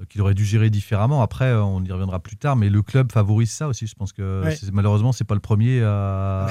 qu'il 0.09 0.21
aurait 0.21 0.33
dû 0.33 0.43
gérer 0.45 0.69
différemment. 0.69 1.21
Après, 1.21 1.53
on 1.53 1.81
y 1.83 1.91
reviendra 1.91 2.19
plus 2.19 2.35
tard, 2.35 2.55
mais 2.57 2.69
le 2.69 2.81
club 2.81 3.11
favorise 3.13 3.51
ça 3.51 3.67
aussi. 3.69 3.87
Je 3.87 3.95
pense 3.95 4.11
que 4.13 4.43
Ouais. 4.43 4.55
c'est- 4.55 4.71
malheureusement 4.71 5.11
c'est 5.13 5.23
pas 5.23 5.35
le 5.35 5.39
premier 5.41 5.81
à. 5.83 6.47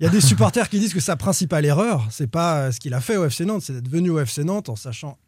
Il 0.00 0.04
y 0.04 0.06
a 0.06 0.10
des 0.10 0.20
supporters 0.20 0.68
qui 0.68 0.78
disent 0.80 0.94
que 0.94 1.00
sa 1.00 1.16
principale 1.16 1.64
erreur, 1.64 2.06
c'est 2.10 2.30
pas 2.30 2.70
ce 2.72 2.80
qu'il 2.80 2.94
a 2.94 3.00
fait 3.00 3.16
au 3.16 3.24
FC 3.28 3.44
Nantes, 3.44 3.62
c'est 3.62 3.72
d'être 3.74 3.88
venu 3.88 4.10
au 4.10 4.18
FC 4.18 4.44
Nantes 4.44 4.68
en 4.68 4.76
sachant 4.76 5.18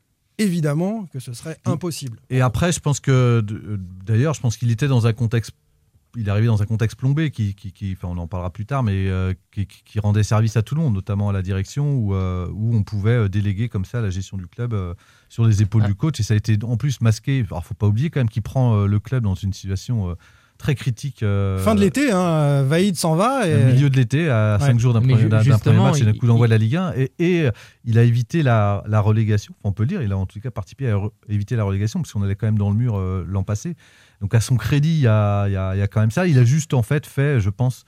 évidemment 0.40 1.06
que 1.12 1.18
ce 1.18 1.32
serait 1.32 1.56
impossible. 1.64 2.18
Et 2.30 2.40
après, 2.40 2.70
je 2.70 2.78
pense 2.78 3.00
que, 3.00 3.44
d'ailleurs, 4.04 4.34
je 4.34 4.40
pense 4.40 4.56
qu'il 4.56 4.70
était 4.70 4.86
dans 4.86 5.06
un 5.08 5.12
contexte, 5.12 5.50
il 6.16 6.26
est 6.26 6.30
arrivé 6.30 6.46
dans 6.46 6.62
un 6.62 6.66
contexte 6.66 6.98
plombé, 6.98 7.30
qui, 7.30 7.54
qui, 7.54 7.72
qui- 7.72 7.92
enfin, 7.96 8.08
on 8.08 8.18
en 8.18 8.26
parlera 8.26 8.50
plus 8.50 8.66
tard, 8.66 8.82
mais 8.82 9.08
euh, 9.08 9.34
qui, 9.52 10.00
rendait 10.00 10.22
service 10.22 10.56
à 10.56 10.62
tout 10.62 10.74
le 10.74 10.80
monde, 10.80 10.94
notamment 10.94 11.28
à 11.28 11.32
la 11.32 11.42
direction, 11.42 11.94
où, 11.94 12.14
euh, 12.14 12.48
où 12.52 12.74
on 12.74 12.82
pouvait 12.82 13.10
euh, 13.10 13.28
déléguer 13.28 13.68
comme 13.68 13.84
ça 13.84 14.00
la 14.00 14.10
gestion 14.10 14.36
du 14.36 14.46
club 14.46 14.72
euh, 14.72 14.94
sur 15.28 15.44
les 15.44 15.62
épaules 15.62 15.82
Ah. 15.84 15.88
du 15.88 15.94
coach. 15.94 16.18
Et 16.20 16.22
ça 16.22 16.34
a 16.34 16.36
été 16.36 16.56
en 16.64 16.76
plus 16.76 17.00
masqué. 17.00 17.44
Alors, 17.50 17.64
faut 17.64 17.74
pas 17.74 17.86
oublier 17.86 18.10
quand 18.10 18.20
même 18.20 18.28
qu'il 18.30 18.42
prend 18.42 18.84
le 18.86 19.00
club 19.00 19.24
dans 19.24 19.34
une 19.34 19.52
situation 19.52 20.16
très 20.58 20.74
critique. 20.74 21.22
euh, 21.22 21.56
Fin 21.58 21.74
de 21.74 21.80
l'été, 21.80 22.10
hein, 22.10 22.62
Vaïd 22.64 22.96
s'en 22.96 23.14
va. 23.16 23.42
au 23.42 23.44
Et... 23.46 23.64
milieu 23.72 23.88
de 23.88 23.96
l'été, 23.96 24.28
à 24.28 24.58
Ouais. 24.60 24.66
5 24.66 24.78
jours 24.78 24.92
d'un 24.92 25.00
premier, 25.00 25.14
match 25.14 25.22
et 25.22 26.04
d'un 26.04 26.12
il- 26.12 26.18
coup 26.18 26.26
d'envoi 26.26 26.46
il- 26.46 26.50
de 26.50 26.54
la 26.54 26.58
Ligue 26.58 26.76
1. 26.76 26.92
Et, 26.96 27.12
et, 27.18 27.42
euh, 27.46 27.50
il 27.84 27.98
a 27.98 28.02
évité 28.02 28.42
la, 28.42 28.82
la 28.86 29.00
relégation. 29.00 29.54
On 29.64 29.72
peut 29.72 29.84
le 29.84 29.88
dire, 29.88 30.02
il 30.02 30.12
a 30.12 30.18
en 30.18 30.26
tout 30.26 30.40
cas 30.40 30.50
participé 30.50 30.90
à 30.90 30.98
éviter 31.28 31.56
la 31.56 31.64
relégation, 31.64 32.00
parce 32.02 32.12
qu'on 32.12 32.22
allait 32.22 32.34
quand 32.36 32.46
même 32.46 32.58
dans 32.58 32.70
le 32.70 32.76
mur 32.76 32.96
euh, 32.98 33.24
l'an 33.26 33.44
passé. 33.44 33.76
Donc 34.20 34.34
à 34.34 34.40
son 34.40 34.56
crédit, 34.56 34.90
il 34.94 35.00
y 35.00 35.06
a, 35.06 35.46
il 35.48 35.52
y 35.52 35.56
a- 35.56 35.74
il 35.74 35.78
y 35.78 35.82
a 35.82 35.86
quand 35.86 36.00
même 36.00 36.10
ça. 36.10 36.26
Il 36.26 36.38
a 36.38 36.44
juste 36.44 36.74
en 36.74 36.82
fait 36.82 37.06
fait, 37.06 37.38
je 37.40 37.50
pense, 37.50 37.84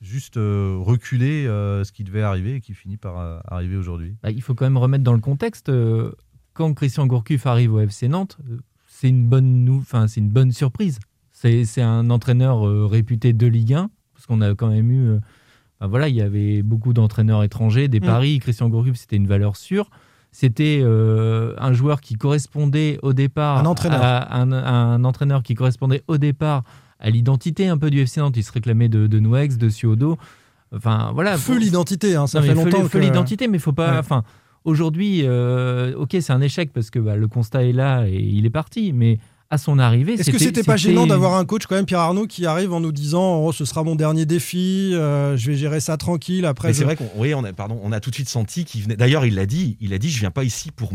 juste 0.00 0.36
euh, 0.38 0.76
reculer 0.80 1.46
euh, 1.46 1.84
ce 1.84 1.92
qui 1.92 2.04
devait 2.04 2.22
arriver 2.22 2.56
et 2.56 2.60
qui 2.60 2.74
finit 2.74 2.96
par 2.96 3.18
euh, 3.18 3.38
arriver 3.48 3.76
aujourd'hui. 3.76 4.16
Bah, 4.22 4.30
il 4.30 4.42
faut 4.42 4.54
quand 4.54 4.64
même 4.66 4.78
remettre 4.78 5.04
dans 5.04 5.12
le 5.14 5.20
contexte. 5.20 5.68
euh, 5.68 6.12
quand 6.54 6.72
Christian 6.72 7.06
Gourcuff 7.06 7.46
arrive 7.46 7.74
au 7.74 7.80
FC 7.80 8.06
Nantes, 8.08 8.38
euh, 8.50 8.58
c'est 8.86 9.08
une 9.08 9.26
bonne, 9.26 9.64
nou- 9.64 9.80
enfin, 9.80 10.06
c'est 10.06 10.20
une 10.20 10.30
bonne 10.30 10.52
surprise. 10.52 11.00
C'est 11.44 11.82
un 11.82 12.08
entraîneur 12.10 12.66
euh, 12.66 12.86
réputé 12.86 13.32
de 13.32 13.46
Ligue 13.46 13.74
1, 13.74 13.90
parce 14.14 14.26
qu'on 14.26 14.40
a 14.40 14.54
quand 14.54 14.68
même 14.68 14.90
eu. 14.90 15.08
euh, 15.10 15.18
bah, 15.80 15.86
voilà, 15.88 16.08
il 16.08 16.14
y 16.14 16.22
avait 16.22 16.62
beaucoup 16.62 16.92
d'entraîneurs 16.94 17.42
étrangers, 17.42 17.88
des 17.88 18.00
Mm. 18.00 18.04
paris. 18.04 18.38
Christian 18.38 18.68
Gourcuff, 18.70 18.96
c'était 18.96 19.16
une 19.16 19.26
valeur 19.26 19.56
sûre. 19.56 19.90
C'était 20.32 20.80
euh, 20.82 21.54
un 21.58 21.72
joueur 21.72 22.00
qui 22.00 22.14
correspondait 22.14 22.98
au 23.02 23.12
départ 23.12 23.58
Un 23.58 23.66
entraîneur. 23.66 24.02
à 24.02 24.40
un, 24.40 25.04
entraîneur 25.04 25.42
qui 25.42 25.54
correspondait 25.54 26.02
au 26.08 26.16
départ 26.18 26.64
à 26.98 27.10
l'identité 27.10 27.68
un 27.68 27.78
peu 27.78 27.90
du 27.90 28.00
FC 28.00 28.20
Nantes. 28.20 28.36
Il 28.36 28.42
se 28.42 28.50
réclamait 28.50 28.88
de, 28.88 29.06
de 29.06 29.20
Nouex, 29.20 29.58
de 29.58 29.68
Suodo. 29.68 30.16
Enfin 30.74 31.12
voilà. 31.14 31.36
Feu 31.36 31.58
l'identité, 31.58 32.16
hein, 32.16 32.26
ça 32.26 32.40
non, 32.40 32.46
fait 32.46 32.54
longtemps 32.54 32.88
que... 32.88 32.98
l'identité, 32.98 33.46
mais 33.46 33.58
faut 33.60 33.72
pas. 33.72 33.92
Ouais. 33.92 33.98
Enfin, 33.98 34.24
aujourd'hui, 34.64 35.20
ok, 35.28 36.16
c'est 36.20 36.32
un 36.32 36.40
échec 36.40 36.72
parce 36.72 36.90
que 36.90 36.98
bah, 36.98 37.14
le 37.16 37.28
constat 37.28 37.64
est 37.64 37.72
là 37.72 38.06
et 38.08 38.18
il 38.18 38.44
est 38.46 38.50
parti. 38.50 38.92
Mais 38.92 39.18
à 39.54 39.58
son 39.58 39.78
arrivée, 39.78 40.14
Est-ce 40.14 40.30
que 40.30 40.38
c'était 40.38 40.62
pas 40.62 40.76
gênant 40.76 41.06
d'avoir 41.06 41.34
un 41.34 41.44
coach 41.44 41.66
quand 41.66 41.74
même 41.76 41.86
Pierre 41.86 42.00
Arnaud 42.00 42.26
qui 42.26 42.46
arrive 42.46 42.72
en 42.72 42.80
nous 42.80 42.92
disant 42.92 43.36
oh, 43.44 43.52
ce 43.52 43.64
sera 43.64 43.82
mon 43.82 43.94
dernier 43.96 44.26
défi, 44.26 44.90
euh, 44.94 45.36
je 45.36 45.50
vais 45.50 45.56
gérer 45.56 45.80
ça 45.80 45.96
tranquille 45.96 46.44
après. 46.44 46.72
Je- 46.72 46.78
c'est 46.78 46.84
vrai 46.84 46.96
qu'on 46.96 47.08
oui, 47.16 47.34
on 47.34 47.42
a, 47.44 47.52
pardon, 47.52 47.80
on 47.82 47.92
a 47.92 48.00
tout 48.00 48.10
de 48.10 48.14
suite 48.14 48.28
senti 48.28 48.64
qu'il 48.64 48.82
venait. 48.82 48.96
D'ailleurs, 48.96 49.24
il 49.26 49.34
l'a 49.34 49.46
dit. 49.46 49.76
Il 49.80 49.92
a 49.94 49.98
dit, 49.98 50.10
je 50.10 50.20
viens 50.20 50.30
pas 50.30 50.44
ici 50.44 50.70
pour 50.70 50.90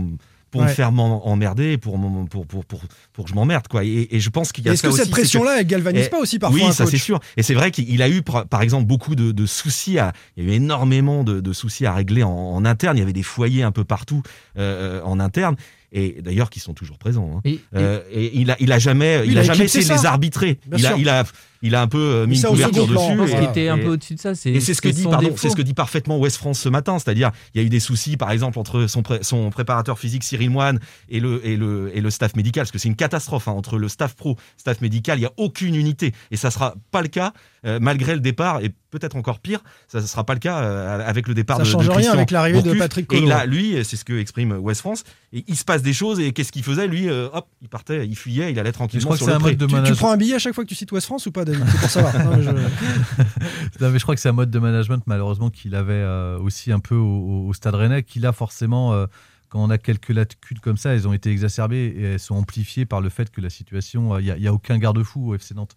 pour 0.52 0.62
Ouais. 0.62 0.68
me 0.68 0.72
faire 0.74 0.92
m'en- 0.92 1.28
emmerder, 1.28 1.78
pour 1.78 2.00
pour 2.28 2.48
pour 2.48 2.66
pour 2.66 2.82
pour 3.14 3.24
que 3.26 3.30
je 3.30 3.36
m'emmerde 3.36 3.68
quoi. 3.68 3.84
Et, 3.84 4.08
et 4.10 4.20
je 4.20 4.30
pense 4.32 4.52
qu'il 4.52 4.66
y 4.66 4.70
a 4.70 4.74
Est-ce 4.74 4.82
que 4.82 4.88
aussi, 4.88 4.98
cette 5.02 5.12
pression-là, 5.12 5.58
elle 5.60 5.68
galvanise 5.68 6.06
Et- 6.08 6.10
pas 6.10 6.18
aussi 6.20 6.40
parfois 6.40 6.60
Oui, 6.60 6.66
un 6.66 6.72
ça 6.72 6.88
c'est 6.88 6.98
sûr. 6.98 7.20
Et 7.38 7.44
c'est 7.44 7.54
vrai 7.54 7.70
qu'il 7.70 8.02
a 8.02 8.10
eu, 8.10 8.24
par, 8.24 8.48
par 8.48 8.64
exemple, 8.64 8.88
beaucoup 8.88 9.14
de, 9.14 9.32
de 9.32 9.46
soucis. 9.46 10.00
À, 10.00 10.12
il 10.38 10.44
y 10.44 10.50
a 10.50 10.54
eu 10.54 10.56
énormément 10.56 11.24
de, 11.24 11.40
de 11.40 11.54
soucis 11.54 11.86
à 11.86 11.94
régler 11.94 12.24
en, 12.24 12.32
en 12.32 12.66
interne. 12.66 12.98
Il 12.98 13.00
y 13.00 13.04
avait 13.04 13.14
des 13.14 13.22
foyers 13.22 13.62
un 13.62 13.72
peu 13.72 13.84
partout 13.84 14.24
euh, 14.58 15.02
en 15.04 15.20
interne. 15.20 15.56
Et 15.92 16.22
d'ailleurs, 16.22 16.50
qui 16.50 16.60
sont 16.60 16.74
toujours 16.74 16.98
présents. 16.98 17.32
hein. 17.38 17.42
Et, 17.46 17.54
et- 17.54 17.60
Euh, 17.76 18.00
et 18.12 18.32
il 18.40 18.52
a, 18.52 18.56
il 18.60 18.72
a 18.72 18.80
jamais, 18.80 19.22
il 19.26 19.32
il 19.32 19.38
a 19.38 19.42
a 19.42 19.44
jamais 19.44 19.66
essayé 19.66 19.84
de 19.84 19.90
les 19.90 20.06
arbitrer. 20.06 20.60
A, 20.94 20.98
il 20.98 21.10
a, 21.10 21.24
il 21.62 21.76
a 21.76 21.82
un 21.82 21.88
peu 21.88 21.98
euh, 21.98 22.26
mis 22.28 22.38
ça 22.38 22.48
une 22.48 22.54
couverture 22.56 22.88
plan, 22.88 23.02
dessus. 23.02 23.14
je 23.14 23.18
pense 23.18 23.30
voilà. 23.30 23.46
qu'il 23.48 23.50
était 23.62 23.70
un 23.70 23.78
Et- 23.78 23.82
peu 23.84 23.90
au-dessus 23.90 24.16
de 24.16 24.20
ça. 24.20 24.36
C'est 24.36 24.52
et 24.52 24.60
c'est 24.62 24.74
ce 24.74 24.82
que 24.82 24.88
dit, 24.90 25.04
son 25.04 25.10
pardon, 25.10 25.28
défaut. 25.28 25.38
c'est 25.42 25.50
ce 25.50 25.56
que 25.56 25.62
dit 25.62 25.74
parfaitement 25.74 26.18
West 26.18 26.38
France 26.38 26.60
ce 26.60 26.70
matin, 26.70 26.98
c'est-à-dire 27.00 27.32
il 27.54 27.62
y 27.62 27.64
a 27.64 27.66
eu 27.66 27.70
des 27.70 27.80
soucis, 27.80 28.16
par 28.18 28.32
exemple, 28.32 28.58
entre 28.60 28.88
son, 28.88 29.02
pré- 29.04 29.20
son 29.24 29.50
préparateur 29.50 30.00
physique 30.00 30.24
Cyril 30.24 30.50
Moine 30.50 30.80
et 31.10 31.20
le 31.20 31.46
et 31.46 31.58
le 31.58 31.92
et 31.96 32.02
le 32.02 32.10
staff 32.10 32.36
médical, 32.36 32.64
parce 32.64 32.72
que 32.72 32.78
c'est 32.80 32.88
une 32.90 32.96
catastrophe 32.96 33.48
hein, 33.48 33.52
entre 33.54 33.78
le 33.78 33.88
staff 33.90 34.16
pro, 34.16 34.38
staff 34.58 34.82
médical, 34.82 35.20
il 35.20 35.24
y 35.24 35.26
a 35.26 35.32
aucune 35.38 35.76
unité, 35.76 36.14
et 36.32 36.38
ça 36.38 36.52
sera 36.52 36.76
pas 36.92 37.02
le 37.02 37.08
cas 37.10 37.34
euh, 37.66 37.78
malgré 37.82 38.14
le 38.14 38.22
départ, 38.22 38.62
et 38.64 38.72
peut-être 38.90 39.18
encore 39.18 39.40
pire, 39.40 39.60
ça 39.90 40.00
ne 40.00 40.06
sera 40.06 40.24
pas 40.24 40.34
le 40.34 40.40
cas 40.40 40.60
euh, 40.62 41.06
avec 41.06 41.28
le 41.28 41.34
départ 41.34 41.58
Ça 41.58 41.64
de, 41.64 41.68
change 41.68 41.86
de 41.88 41.92
rien 41.92 42.14
avec 42.14 42.32
l'arrivée 42.32 42.62
de. 42.62 42.74
Patrick 42.74 43.04
Et 43.12 43.18
Collot. 43.18 43.28
là, 43.28 43.46
lui, 43.46 43.76
c'est 43.84 43.98
ce 43.98 44.06
que 44.06 44.18
exprime 44.18 44.54
West 44.54 44.80
France, 44.80 45.04
et 45.34 45.44
il 45.48 45.58
se 45.58 45.66
passe 45.66 45.82
des 45.82 45.92
choses, 45.92 46.22
et 46.22 46.32
qu'est-ce 46.32 46.54
qu'il 46.54 46.64
faisait 46.64 46.88
lui 46.88 47.10
euh, 47.10 47.28
Hop, 47.34 47.48
il 47.62 47.68
partait, 47.68 48.08
il 48.08 48.16
fuyait, 48.16 48.52
il 48.52 48.60
allait 48.60 48.72
tranquillement 48.72 49.14
sur 49.18 49.28
le 49.28 49.34
un 49.34 49.40
pré. 49.40 49.50
mode 49.52 49.58
de 49.58 49.66
Tu, 49.68 49.92
tu 49.92 49.94
prends 49.96 50.12
un 50.12 50.18
billet 50.18 50.36
à 50.36 50.40
chaque 50.40 50.54
fois 50.56 50.64
que 50.64 50.70
tu 50.70 50.76
cites 50.76 50.92
West 50.94 51.06
France 51.08 51.26
ou 51.26 51.32
pas, 51.32 51.44
David 51.52 51.66
C'est 51.72 51.80
pour 51.80 51.90
savoir. 51.90 52.26
Non, 52.26 52.38
mais 52.38 52.44
je- 52.44 52.50
Non, 53.82 53.90
mais 53.92 54.00
je 54.00 54.04
crois 54.04 54.16
que 54.16 54.22
c'est 54.22 54.30
un 54.30 54.34
mode 54.34 54.52
de 54.52 54.60
management 54.60 55.04
malheureusement 55.06 55.50
qu'il 55.50 55.76
avait 55.76 55.94
euh, 55.94 56.38
aussi 56.40 56.72
un 56.72 56.80
peu 56.80 56.96
au, 56.96 57.52
Stade 57.54 57.76
Rennais, 57.76 58.04
qu'il 58.04 58.26
a 58.26 58.32
forcément 58.32 58.94
euh, 58.94 59.06
quand 59.50 59.64
on 59.64 59.72
a 59.72 59.80
quelques 59.80 60.10
lacunes 60.10 60.60
comme 60.60 60.78
ça, 60.78 60.94
elles 60.94 61.08
ont 61.08 61.14
été 61.14 61.32
exacerbées 61.32 61.96
et 61.98 62.04
elles 62.04 62.20
sont 62.20 62.36
amplifiées 62.36 62.86
par 62.86 63.02
le 63.02 63.10
fait 63.10 63.32
que 63.32 63.42
la 63.42 63.50
situation, 63.50 64.20
il 64.20 64.36
n'y 64.40 64.48
a, 64.48 64.54
aucun 64.54 64.78
garde-fou 64.78 65.32
au 65.32 65.36
FC 65.36 65.56
Nantes 65.56 65.76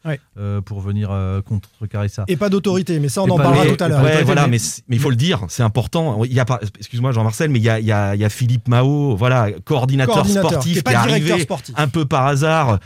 pour 0.67 0.83
venir 0.83 1.11
contrecarrer 1.47 2.11
ça. 2.11 2.25
Et 2.29 2.37
pas 2.37 2.51
d'autorité, 2.51 3.01
mais 3.01 3.09
ça 3.09 3.23
on 3.23 3.31
en 3.31 3.39
parlera 3.39 3.65
tout 3.65 3.83
à 3.83 3.89
l'heure. 3.89 4.05
voilà, 4.27 4.47
mais, 4.47 4.59
il 4.91 4.99
faut 4.99 5.09
le 5.09 5.17
dire, 5.17 5.47
c'est 5.49 5.63
important. 5.63 6.23
Il 6.25 6.35
y 6.35 6.41
a 6.41 6.45
excuse-moi 6.79 7.13
Jean-Marcel, 7.13 7.49
mais 7.49 7.61
il 7.61 7.65
y 7.65 7.71
a, 7.71 7.81
y 7.81 7.91
a, 8.25 8.29
Philippe 8.29 8.69
Mao, 8.69 9.17
voilà, 9.17 9.51
coordinateur, 9.65 10.27
sportif, 10.27 10.83
qui 10.83 10.93
est, 10.93 10.95
arrivé 10.95 11.47
un 11.75 11.89
peu 11.89 12.05
par 12.05 12.27
hasard. 12.27 12.79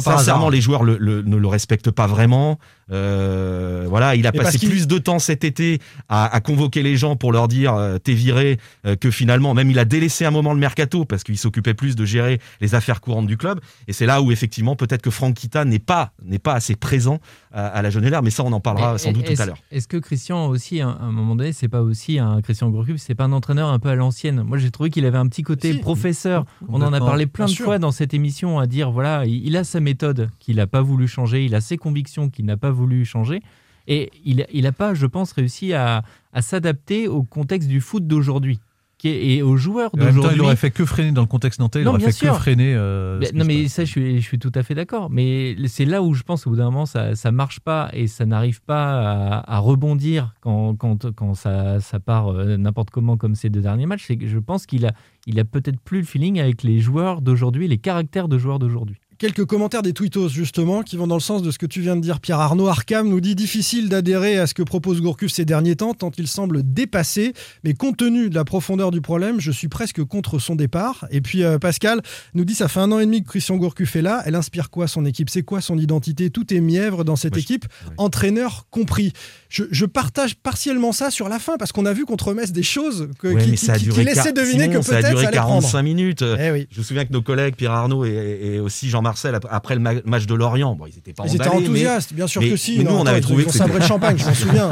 Sincèrement, 0.00 0.48
les 0.48 0.60
joueurs 0.60 0.84
ne 0.84 0.94
le 1.36 1.48
respectent 1.48 1.90
pas 1.90 2.06
vraiment. 2.06 2.58
Euh, 2.92 3.86
voilà, 3.88 4.14
il 4.14 4.26
a 4.26 4.32
passé 4.32 4.64
plus 4.64 4.86
de 4.86 4.98
temps 4.98 5.18
cet 5.18 5.42
été 5.42 5.80
à, 6.08 6.40
convoquer 6.40 6.82
les 6.82 6.96
gens 6.96 7.16
pour 7.16 7.32
leur 7.32 7.48
dire 7.48 7.74
euh, 7.74 7.98
t'es 7.98 8.12
viré 8.12 8.58
euh, 8.86 8.94
que 8.94 9.10
finalement, 9.10 9.54
même 9.54 9.70
il 9.70 9.78
a 9.78 9.84
délaissé 9.84 10.24
un 10.24 10.30
moment 10.30 10.52
le 10.52 10.60
mercato 10.60 11.04
parce 11.04 11.24
qu'il 11.24 11.36
s'occupait 11.36 11.74
plus 11.74 11.96
de 11.96 12.04
gérer 12.04 12.40
les 12.60 12.74
affaires 12.76 13.00
courantes 13.00 13.26
du 13.26 13.36
club. 13.36 13.60
Et 13.88 13.92
c'est 13.92 14.06
là 14.06 14.22
où 14.22 14.30
effectivement 14.30 14.76
peut-être 14.76 15.02
que 15.02 15.10
Franck 15.10 15.34
Kita 15.34 15.64
n'est 15.64 15.80
pas 15.80 16.12
n'est 16.24 16.38
pas 16.38 16.54
assez 16.54 16.76
présent 16.76 17.18
à, 17.52 17.80
la 17.80 17.90
Jeune 17.90 18.06
mais 18.22 18.30
ça 18.30 18.44
on 18.44 18.52
en 18.52 18.60
parlera 18.60 18.98
sans 18.98 19.12
doute 19.12 19.24
tout 19.24 19.42
à 19.42 19.46
l'heure. 19.46 19.58
Est-ce 19.72 19.88
que 19.88 19.96
Christian 19.96 20.46
aussi, 20.46 20.80
à 20.80 20.88
un 20.88 21.10
moment 21.10 21.34
donné, 21.34 21.52
c'est 21.52 21.68
pas 21.68 21.80
aussi 21.80 22.18
un 22.18 22.40
Christian 22.42 22.70
Gourcuff, 22.70 22.98
c'est 22.98 23.14
pas 23.14 23.24
un 23.24 23.32
entraîneur 23.32 23.70
un 23.70 23.78
peu 23.78 23.88
à 23.88 23.94
l'ancienne? 23.96 24.42
Moi 24.42 24.58
j'ai 24.58 24.70
trouvé 24.70 24.90
qu'il 24.90 25.06
avait 25.06 25.18
un 25.18 25.26
petit 25.26 25.42
côté 25.42 25.74
professeur. 25.74 26.44
On 26.68 26.82
en 26.82 26.92
a 26.92 27.00
parlé 27.00 27.26
plein 27.26 27.46
de 27.46 27.52
fois 27.52 27.78
dans 27.78 27.92
cette 27.92 28.14
émission 28.14 28.60
à 28.60 28.66
dire 28.66 28.92
voilà, 28.92 29.24
il, 29.26 29.56
a 29.56 29.64
sa 29.64 29.80
méthode 29.80 30.28
qu'il 30.38 30.56
n'a 30.56 30.66
pas 30.66 30.82
voulu 30.82 31.08
changer, 31.08 31.44
il 31.44 31.54
a 31.54 31.60
ses 31.60 31.78
convictions 31.78 32.28
qu'il 32.28 32.44
n'a 32.44 32.56
pas 32.56 32.70
voulu 32.76 33.04
changer. 33.04 33.40
Et 33.88 34.10
il 34.24 34.62
n'a 34.62 34.72
pas, 34.72 34.94
je 34.94 35.06
pense, 35.06 35.32
réussi 35.32 35.72
à, 35.72 36.02
s'adapter 36.40 37.08
au 37.08 37.22
contexte 37.22 37.68
du 37.68 37.80
foot 37.80 38.06
d'aujourd'hui 38.06 38.60
et 39.04 39.42
aux 39.42 39.56
joueurs 39.56 39.90
d'aujourd'hui. 39.94 40.36
Il 40.36 40.40
aurait 40.40 40.56
fait 40.56 40.70
que 40.70 40.84
freiner 40.84 41.12
dans 41.12 41.20
le 41.20 41.26
contexte 41.26 41.60
nantais, 41.60 41.82
il 41.82 41.88
aurait 41.88 42.00
fait 42.00 42.26
que 42.26 42.32
freiner. 42.32 42.74
Euh, 42.74 43.20
non, 43.34 43.44
mais 43.44 43.68
ça, 43.68 43.84
je 43.84 43.90
suis, 43.90 44.20
je 44.20 44.26
suis, 44.26 44.38
tout 44.38 44.52
à 44.54 44.62
fait 44.62 44.74
d'accord. 44.74 45.10
Mais 45.10 45.56
c'est 45.66 45.84
là 45.84 46.02
où 46.02 46.14
je 46.14 46.22
pense 46.22 46.44
qu'au 46.44 46.50
bout 46.50 46.56
d'un 46.56 46.64
moment, 46.64 46.86
ça 46.86 47.12
ne 47.12 47.30
marche 47.30 47.60
pas 47.60 47.90
et 47.92 48.06
ça 48.06 48.26
n'arrive 48.26 48.62
pas 48.62 49.44
à, 49.46 49.58
rebondir 49.58 50.34
quand, 50.40 50.74
quand, 50.76 51.12
quand 51.12 51.34
ça, 51.34 51.80
ça, 51.80 52.00
part 52.00 52.28
euh, 52.28 52.56
n'importe 52.56 52.90
comment 52.90 53.16
comme 53.16 53.34
ces 53.34 53.50
deux 53.50 53.60
derniers 53.60 53.86
matchs. 53.86 54.08
Que 54.08 54.26
je 54.26 54.38
pense 54.38 54.66
qu'il 54.66 54.86
a, 54.86 54.92
il 55.26 55.38
a 55.38 55.44
peut-être 55.44 55.80
plus 55.80 55.98
le 55.98 56.06
feeling 56.06 56.40
avec 56.40 56.62
les 56.62 56.80
joueurs 56.80 57.20
d'aujourd'hui, 57.20 57.68
les 57.68 57.78
caractères 57.78 58.28
de 58.28 58.38
joueurs 58.38 58.58
d'aujourd'hui. 58.58 58.96
Quelques 59.18 59.46
commentaires 59.46 59.80
des 59.80 59.94
tweetos 59.94 60.28
justement 60.28 60.82
qui 60.82 60.98
vont 60.98 61.06
dans 61.06 61.14
le 61.14 61.20
sens 61.22 61.40
de 61.40 61.50
ce 61.50 61.56
que 61.56 61.64
tu 61.64 61.80
viens 61.80 61.96
de 61.96 62.02
dire. 62.02 62.20
Pierre 62.20 62.38
Arnaud 62.38 62.68
Arcam 62.68 63.08
nous 63.08 63.22
dit 63.22 63.34
difficile 63.34 63.88
d'adhérer 63.88 64.36
à 64.36 64.46
ce 64.46 64.52
que 64.52 64.62
propose 64.62 65.00
Gourcuff 65.00 65.32
ces 65.32 65.46
derniers 65.46 65.74
temps 65.74 65.94
tant 65.94 66.10
il 66.18 66.28
semble 66.28 66.62
dépassé, 66.62 67.32
mais 67.64 67.72
compte 67.72 67.96
tenu 67.96 68.28
de 68.28 68.34
la 68.34 68.44
profondeur 68.44 68.90
du 68.90 69.00
problème, 69.00 69.40
je 69.40 69.50
suis 69.50 69.68
presque 69.68 70.04
contre 70.04 70.38
son 70.38 70.54
départ. 70.54 71.06
Et 71.10 71.22
puis 71.22 71.44
euh, 71.44 71.58
Pascal 71.58 72.02
nous 72.34 72.44
dit 72.44 72.54
ça 72.54 72.68
fait 72.68 72.80
un 72.80 72.92
an 72.92 72.98
et 72.98 73.06
demi 73.06 73.22
que 73.22 73.28
Christian 73.28 73.56
Gourcuff 73.56 73.96
est 73.96 74.02
là. 74.02 74.22
Elle 74.26 74.34
inspire 74.34 74.68
quoi 74.68 74.86
son 74.86 75.06
équipe? 75.06 75.30
C'est 75.30 75.42
quoi 75.42 75.62
son 75.62 75.78
identité? 75.78 76.28
Tout 76.28 76.52
est 76.52 76.60
mièvre 76.60 77.02
dans 77.02 77.16
cette 77.16 77.38
équipe, 77.38 77.64
entraîneur 77.96 78.66
compris. 78.70 79.14
Je, 79.48 79.86
partage 79.86 80.34
partiellement 80.34 80.92
ça 80.92 81.10
sur 81.10 81.30
la 81.30 81.38
fin 81.38 81.56
parce 81.56 81.72
qu'on 81.72 81.86
a 81.86 81.92
vu 81.94 82.04
contre 82.04 82.34
Metz 82.34 82.52
des 82.52 82.62
choses 82.62 83.08
qui, 83.20 83.28
laissaient 83.28 84.32
deviner 84.32 84.68
que 84.68 84.74
peut-être 84.74 84.84
ça, 84.84 84.96
a 84.98 85.10
duré 85.10 85.26
45 85.30 85.82
minutes. 85.82 86.22
Eh 86.22 86.66
je 86.70 86.78
me 86.80 86.84
souviens 86.84 87.06
que 87.06 87.12
nos 87.12 87.22
collègues 87.22 87.54
Pierre 87.54 87.72
Arnaud 87.72 88.04
et, 88.04 88.40
et 88.42 88.60
aussi 88.60 88.90
Jean 88.90 89.05
Marcel 89.06 89.38
après 89.48 89.76
le 89.76 90.02
match 90.04 90.26
de 90.26 90.34
Lorient. 90.34 90.74
Bon, 90.74 90.86
ils 90.86 90.98
étaient 90.98 91.12
pas 91.12 91.24
ils 91.26 91.36
étaient 91.36 91.48
enthousiastes, 91.48 92.12
bien 92.12 92.26
sûr 92.26 92.42
que 92.42 92.56
si. 92.56 92.78
Mais 92.78 92.84
nous, 92.84 92.96
on 92.96 93.06
avait 93.06 93.20
trouvé 93.20 93.44
que 93.44 93.52
c'était 93.52 93.80
champagne, 93.80 94.18
je 94.18 94.24
m'en 94.24 94.34
souviens. 94.44 94.70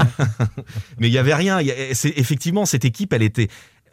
mais 0.98 1.08
il 1.08 1.12
y 1.12 1.18
avait 1.18 1.34
rien. 1.34 1.58
effectivement, 1.60 2.66
cette 2.66 2.84
équipe, 2.84 3.12
elle 3.12 3.22
était. 3.22 3.48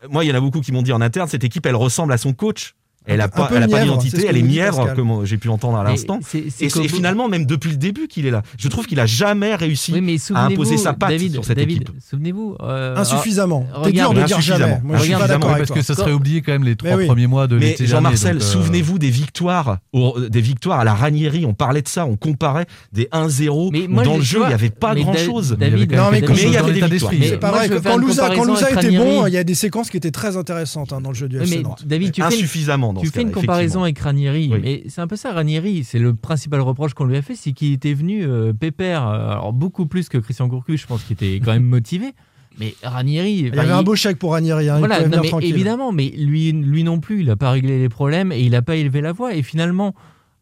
Moi, 0.10 0.26
il 0.26 0.30
y 0.30 0.32
en 0.32 0.36
a 0.36 0.42
beaucoup 0.42 0.62
qui 0.62 0.72
m'ont 0.72 0.82
dit 0.82 0.92
en 0.92 1.02
interne, 1.02 1.28
cette 1.30 1.44
équipe, 1.44 1.66
elle 1.66 1.76
ressemble 1.76 2.12
à 2.12 2.18
son 2.18 2.34
coach. 2.34 2.74
Elle 3.06 3.18
n'a 3.18 3.28
pas, 3.28 3.50
elle 3.56 3.64
a 3.64 3.68
pas 3.68 3.82
d'identité, 3.82 4.28
elle 4.28 4.38
est 4.38 4.44
mièvre, 4.44 4.94
comme 4.96 5.26
j'ai 5.26 5.38
pu 5.38 5.50
entendre 5.50 5.78
à 5.78 5.84
l'instant. 5.84 6.20
Et 6.34 6.70
c'est 6.70 6.88
finalement, 6.88 7.28
même 7.28 7.46
depuis 7.46 7.72
le 7.72 7.78
début 7.78 8.08
qu'il 8.08 8.26
est 8.26 8.32
là. 8.32 8.44
Je 8.58 8.68
trouve 8.68 8.86
qu'il 8.86 9.00
a 9.00 9.06
jamais 9.06 9.56
réussi 9.56 9.94
à 10.34 10.46
imposer 10.46 10.78
sa 10.78 10.94
patte 10.94 11.18
sur 11.18 11.46
cette 11.46 11.58
David, 11.58 11.84
équipe. 11.84 11.92
Souvenez-vous. 12.10 12.56
Euh, 12.62 12.96
Insuffisamment. 12.96 13.66
T'es 13.84 13.92
dur 13.92 14.14
de 14.14 14.24
dire 14.24 14.42
jamais. 14.42 14.80
Moi, 14.84 14.98
je 14.98 15.04
suis 15.04 15.14
pas 15.14 15.28
d'accord 15.28 15.58
Parce 15.58 15.72
que 15.72 15.82
ça 15.82 15.96
serait 15.96 16.12
oublié 16.12 16.42
quand 16.42 16.52
même 16.52 16.64
les 16.64 16.76
trois 16.76 16.98
premiers 16.98 17.28
mois 17.28 17.48
de 17.48 17.56
l'été 17.56 17.86
Jean-Marcel, 17.88 18.38
euh, 18.38 18.40
souvenez-vous 18.40 19.00
des 19.00 19.10
victoires, 19.10 19.78
des 19.94 20.42
victoires 20.42 20.80
à 20.80 20.84
la 20.84 20.94
Ranieri. 20.94 21.46
On 21.46 21.54
parlait 21.54 21.82
de 21.82 21.88
ça, 21.88 22.06
on 22.06 22.16
comparait 22.16 22.66
des 22.94 23.08
1-0. 23.12 24.04
Dans 24.04 24.18
le 24.18 24.22
jeu, 24.22 24.40
il 24.44 24.48
n'y 24.48 24.54
avait 24.54 24.70
pas 24.70 24.96
grand-chose. 24.96 25.58
Mais 25.60 25.70
il 25.70 26.52
y 26.52 26.58
avait 26.58 26.74
des 26.74 26.88
victoires. 26.88 27.14
C'est 27.22 27.38
pas 27.38 27.52
vrai. 27.52 27.70
Quand 27.70 27.98
Louza 27.98 28.72
était 28.72 28.92
bon, 28.92 29.26
il 29.26 29.34
y 29.34 29.38
a 29.38 29.44
des 29.44 29.56
séquences 29.56 29.90
qui 29.90 29.98
étaient 29.98 30.12
très 30.12 30.38
intéressantes 30.38 30.94
hein, 30.94 31.02
dans 31.02 31.10
le 31.10 31.16
jeu 31.16 31.28
du 31.28 31.38
FC 31.38 31.64
David, 31.86 32.22
Insuffisamment 32.22 32.91
tu 33.00 33.08
fais 33.08 33.22
une 33.22 33.32
comparaison 33.32 33.84
avec 33.84 34.00
Ranieri, 34.00 34.52
mais 34.62 34.84
c'est 34.88 35.02
un 35.02 35.08
peu 35.08 35.16
ça, 35.16 35.32
Ranieri. 35.32 35.84
C'est 35.84 36.00
le 36.00 36.14
principal 36.14 36.62
reproche 36.62 36.94
qu'on 36.94 37.06
lui 37.06 37.18
a 37.18 37.22
fait, 37.22 37.36
c'est 37.36 37.52
qu'il 37.52 37.74
était 37.74 37.94
venu 37.94 38.24
euh, 38.24 38.54
pépère, 38.54 39.08
euh, 39.08 39.32
alors 39.32 39.54
beaucoup 39.54 39.86
plus 39.86 40.10
que 40.10 40.18
Christian 40.18 40.48
Gourcuff, 40.48 40.82
je 40.82 40.88
pense 40.88 41.04
qu'il 41.04 41.14
était 41.14 41.40
quand 41.44 41.54
même 41.54 41.64
motivé. 41.66 42.14
Mais 42.60 42.76
Ranieri. 42.84 43.34
Il 43.34 43.56
y 43.56 43.60
avait 43.60 43.72
un 43.72 43.84
beau 43.84 43.96
chèque 43.96 44.20
pour 44.20 44.32
Ranieri. 44.32 44.70
Hein, 44.70 44.80
voilà, 44.80 45.00
évidemment, 45.42 45.92
mais 45.92 46.10
lui, 46.10 46.52
lui 46.52 46.84
non 46.84 47.00
plus, 47.00 47.22
il 47.22 47.28
n'a 47.28 47.38
pas 47.38 47.52
réglé 47.52 47.80
les 47.80 47.90
problèmes 47.90 48.32
et 48.32 48.42
il 48.42 48.52
n'a 48.52 48.62
pas 48.62 48.76
élevé 48.76 49.00
la 49.00 49.14
voix. 49.14 49.34
Et 49.34 49.42
finalement, 49.42 49.96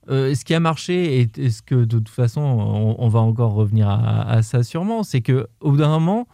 euh, 0.10 0.34
ce 0.34 0.44
qui 0.44 0.56
a 0.56 0.60
marché, 0.60 1.29
et 1.38 1.50
ce 1.50 1.62
que 1.62 1.75
de 1.75 1.86
toute 1.86 2.10
façon, 2.10 2.41
on, 2.41 3.08
va 3.10 3.20
encore 3.20 3.53
revenir 3.53 3.88
à, 3.89 4.41
ça 4.41 4.63
sûrement, 4.63 5.03
c'est 5.03 5.22
qu'au 5.22 5.46
bout 5.62 5.77
d'un 5.77 5.89
moment, 5.89 6.27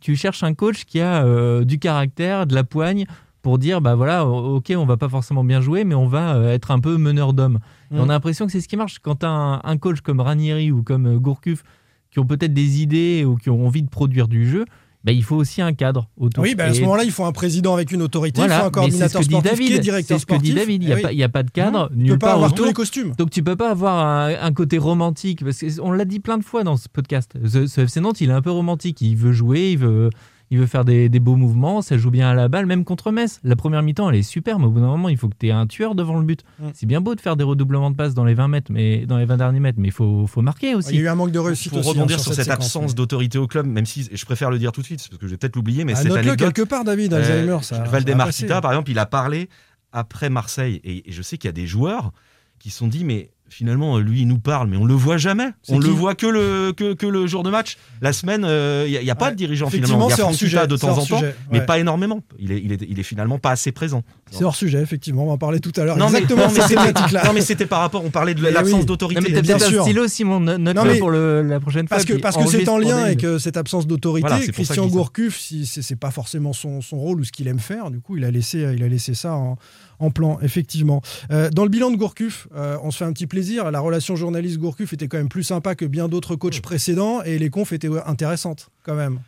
tu 0.00 0.16
cherches 0.16 0.42
un 0.42 0.52
coach 0.52 0.84
qui 0.84 1.00
a 1.00 1.64
du 1.64 1.78
caractère, 1.78 2.46
de 2.46 2.54
la 2.54 2.64
poigne, 2.64 3.06
pour 3.44 3.58
dire 3.58 3.82
bah 3.82 3.94
voilà 3.94 4.26
ok 4.26 4.72
on 4.74 4.86
va 4.86 4.96
pas 4.96 5.10
forcément 5.10 5.44
bien 5.44 5.60
jouer 5.60 5.84
mais 5.84 5.94
on 5.94 6.08
va 6.08 6.34
euh, 6.34 6.52
être 6.52 6.70
un 6.70 6.80
peu 6.80 6.96
meneur 6.96 7.34
d'hommes 7.34 7.60
on 7.90 8.00
a 8.00 8.04
mm. 8.06 8.08
l'impression 8.08 8.46
que 8.46 8.52
c'est 8.52 8.62
ce 8.62 8.68
qui 8.68 8.76
marche 8.78 9.00
quand 9.00 9.22
un, 9.22 9.60
un 9.62 9.76
coach 9.76 10.00
comme 10.00 10.20
Ranieri 10.20 10.72
ou 10.72 10.82
comme 10.82 11.06
euh, 11.06 11.18
Gourcuff 11.18 11.62
qui 12.10 12.18
ont 12.18 12.24
peut-être 12.24 12.54
des 12.54 12.80
idées 12.80 13.22
ou 13.24 13.36
qui 13.36 13.50
ont 13.50 13.66
envie 13.66 13.82
de 13.82 13.90
produire 13.90 14.28
du 14.28 14.48
jeu 14.48 14.64
bah, 15.04 15.12
il 15.12 15.22
faut 15.22 15.36
aussi 15.36 15.60
un 15.60 15.74
cadre 15.74 16.08
autour. 16.16 16.42
Oui, 16.42 16.54
bah, 16.54 16.64
à 16.64 16.72
ce 16.72 16.80
moment-là, 16.80 17.04
il 17.04 17.10
faut 17.10 17.26
un 17.26 17.32
président 17.32 17.74
avec 17.74 17.92
une 17.92 18.00
autorité, 18.00 18.40
il 18.40 18.48
faut 18.48 18.64
un 18.64 18.70
coordinateur 18.70 19.22
sportif 19.22 19.50
David, 19.50 19.66
qui 19.66 19.74
est 19.74 19.78
directeur. 19.80 20.18
C'est 20.18 20.22
ce 20.22 20.24
que 20.26 20.40
dit 20.40 20.54
David, 20.54 20.82
il 20.82 20.86
n'y 20.86 20.94
a, 20.94 21.12
eh 21.12 21.22
a, 21.22 21.28
pas 21.28 21.42
de 21.42 21.50
cadre. 21.50 21.90
Tu 21.90 22.04
ne 22.04 22.12
peux 22.12 22.18
pas 22.20 22.32
avoir 22.32 22.54
tous 22.54 22.64
les 22.64 22.72
costumes. 22.72 23.12
Donc 23.18 23.28
tu 23.28 23.42
peux 23.42 23.54
pas 23.54 23.70
avoir 23.70 24.30
un, 24.42 24.52
côté 24.54 24.78
romantique, 24.78 25.44
parce 25.44 25.62
qu'on 25.62 25.92
l'a 25.92 26.06
dit 26.06 26.20
plein 26.20 26.38
de 26.38 26.42
fois 26.42 26.64
dans 26.64 26.78
ce 26.78 26.88
podcast. 26.88 27.34
Ce, 27.44 27.66
ce 27.66 27.82
FC 27.82 28.00
Nantes, 28.00 28.22
il 28.22 28.30
est 28.30 28.32
un 28.32 28.40
peu 28.40 28.50
romantique, 28.50 29.02
il 29.02 29.14
veut 29.14 29.32
jouer, 29.32 29.72
il 29.72 29.78
veut 29.78 30.08
il 30.54 30.60
veut 30.60 30.66
faire 30.66 30.84
des, 30.84 31.08
beaux 31.08 31.34
mouvements, 31.34 31.82
ça 31.82 31.98
joue 31.98 32.12
bien 32.12 32.30
à 32.30 32.34
la 32.34 32.46
balle, 32.46 32.66
même 32.66 32.84
contre 32.84 33.10
Metz. 33.10 33.40
La 33.42 33.56
première 33.56 33.82
mi-temps, 33.82 34.08
elle 34.08 34.14
est 34.14 34.22
super, 34.22 34.60
mais 34.60 34.66
au 34.66 34.70
bout 34.70 34.78
d'un 34.78 34.86
moment, 34.86 35.08
il 35.08 35.18
faut 35.18 35.28
que 35.28 35.34
tu 35.36 35.48
aies 35.48 35.50
un 35.50 35.66
tueur 35.66 35.96
devant 35.96 36.16
le 36.16 36.24
but. 36.24 36.44
Mm. 36.60 36.68
C'est 36.74 36.86
bien 36.86 37.00
beau 37.00 37.16
de 37.16 37.20
faire 37.20 37.34
des 37.34 37.42
redoublements 37.42 37.90
de 37.90 37.96
passes 37.96 38.14
dans 38.14 38.24
les 38.24 38.34
20 38.34 38.46
mètres, 38.46 38.70
mais 38.70 39.04
dans 39.04 39.18
les 39.18 39.24
20 39.24 39.38
derniers 39.38 39.58
mètres, 39.58 39.80
mais 39.80 39.88
il 39.88 39.92
faut, 39.92 40.28
faut 40.28 40.42
marquer 40.42 40.76
aussi. 40.76 40.90
Il 40.90 40.96
y 40.96 40.98
a 41.00 41.02
eu 41.02 41.08
un 41.08 41.16
manque 41.16 41.32
de 41.32 41.40
réussite. 41.40 41.72
Pour 41.72 41.84
rebondir 41.84 42.18
hein, 42.18 42.22
sur, 42.22 42.34
cette, 42.34 42.50
absence 42.50 42.94
d'autorité 42.94 43.36
au 43.36 43.48
club, 43.48 43.66
même 43.66 43.84
si 43.84 44.08
je 44.12 44.24
préfère 44.24 44.48
le 44.48 44.60
dire 44.60 44.70
tout 44.70 44.80
de 44.80 44.86
suite, 44.86 45.04
parce 45.10 45.18
que 45.18 45.26
je 45.26 45.32
vais 45.32 45.38
peut-être 45.38 45.56
l'oublier, 45.56 45.84
mais 45.84 45.94
ah, 45.96 46.02
c'est 46.02 46.12
anecdote. 46.12 46.38
quelque 46.38 46.62
part, 46.62 46.84
David, 46.84 47.12
euh, 47.14 47.16
Alzheimer, 47.16 47.58
ça. 47.62 47.82
Valdemar 47.82 48.28
par 48.62 48.70
exemple, 48.70 48.92
il 48.92 48.98
a 49.00 49.06
parlé 49.06 49.48
après 49.90 50.30
Marseille, 50.30 50.80
et 50.84 51.02
je 51.08 51.22
sais 51.22 51.36
qu'il 51.36 51.48
y 51.48 51.50
a 51.50 51.52
des 51.52 51.66
joueurs 51.66 52.12
qui 52.60 52.70
se 52.70 52.78
sont 52.78 52.86
dit, 52.86 53.02
mais 53.02 53.33
finalement, 53.54 53.98
lui, 53.98 54.22
il 54.22 54.26
nous 54.26 54.38
parle, 54.38 54.68
mais 54.68 54.76
on 54.76 54.84
le 54.84 54.94
voit 54.94 55.16
jamais. 55.16 55.48
On 55.68 55.78
le 55.78 55.88
voit 55.88 56.16
que 56.16 56.26
le, 56.26 56.72
que, 56.72 56.92
que, 56.94 57.06
le 57.06 57.26
jour 57.26 57.44
de 57.44 57.50
match. 57.50 57.76
La 58.02 58.12
semaine, 58.12 58.40
il 58.42 58.48
euh, 58.48 59.02
n'y 59.02 59.10
a, 59.10 59.14
pas 59.14 59.30
de 59.30 59.36
dirigeant 59.36 59.70
finalement. 59.70 60.08
Il 60.08 60.18
y 60.18 60.20
a 60.20 60.32
sujet, 60.32 60.66
de 60.66 60.76
temps 60.76 60.98
en 60.98 61.06
temps, 61.06 61.20
mais 61.52 61.60
pas 61.60 61.78
énormément. 61.78 62.20
Il 62.38 62.50
est, 62.50 62.60
il, 62.62 62.72
est, 62.72 62.82
il 62.88 62.98
est 62.98 63.04
finalement 63.04 63.38
pas 63.38 63.52
assez 63.52 63.70
présent. 63.70 64.02
C'est 64.30 64.42
hors 64.42 64.56
sujet, 64.56 64.80
effectivement. 64.80 65.22
On 65.24 65.26
va 65.26 65.32
en 65.34 65.38
parler 65.38 65.60
tout 65.60 65.72
à 65.76 65.84
l'heure. 65.84 65.96
Exactement, 66.02 66.48
mais, 66.52 67.20
Non, 67.24 67.32
mais 67.32 67.40
c'était 67.40 67.66
par 67.66 67.80
rapport, 67.80 68.04
on 68.04 68.10
parlait 68.10 68.34
de 68.34 68.42
l'absence 68.42 68.86
d'autorité. 68.86 69.20
Mais 69.20 69.40
bien 69.40 69.58
sûr. 69.58 69.82
un 69.82 69.84
stylo, 69.84 70.08
Simon, 70.08 70.40
note 70.40 70.58
non, 70.58 70.84
mais, 70.84 70.98
pour 70.98 71.10
le, 71.10 71.42
la 71.42 71.60
prochaine 71.60 71.86
fois. 71.86 71.96
Parce 71.96 72.04
que 72.04 72.14
parce 72.14 72.36
que 72.36 72.46
c'est 72.46 72.68
en 72.68 72.78
lien 72.78 72.98
avec 72.98 73.22
euh, 73.22 73.38
cette 73.38 73.56
absence 73.56 73.86
d'autorité. 73.86 74.48
Christian 74.52 74.88
Gourcuff, 74.88 75.38
si 75.38 75.64
c'est 75.66 75.96
pas 75.96 76.10
forcément 76.10 76.52
son, 76.52 76.80
son 76.80 76.98
rôle 76.98 77.20
ou 77.20 77.24
ce 77.24 77.32
qu'il 77.32 77.46
aime 77.46 77.60
faire, 77.60 77.90
du 77.90 78.00
coup, 78.00 78.16
il 78.16 78.24
a 78.24 78.30
laissé, 78.30 78.66
il 78.74 78.82
a 78.82 78.88
laissé 78.88 79.14
ça 79.14 79.34
en 79.34 79.58
en 79.98 80.10
plan, 80.10 80.38
effectivement. 80.42 81.02
Euh, 81.30 81.50
dans 81.50 81.64
le 81.64 81.68
bilan 81.68 81.90
de 81.90 81.96
Gourcuff, 81.96 82.48
euh, 82.54 82.76
on 82.82 82.90
se 82.90 82.98
fait 82.98 83.04
un 83.04 83.12
petit 83.12 83.26
plaisir. 83.26 83.43
La 83.70 83.80
relation 83.80 84.16
journaliste-Gourcuff 84.16 84.92
était 84.92 85.08
quand 85.08 85.18
même 85.18 85.28
plus 85.28 85.42
sympa 85.42 85.74
que 85.74 85.84
bien 85.84 86.08
d'autres 86.08 86.36
coachs 86.36 86.60
précédents 86.60 87.22
et 87.22 87.38
les 87.38 87.50
confs 87.50 87.72
étaient 87.72 87.90
intéressantes 88.06 88.70
quand 88.82 88.94
même. 88.94 89.20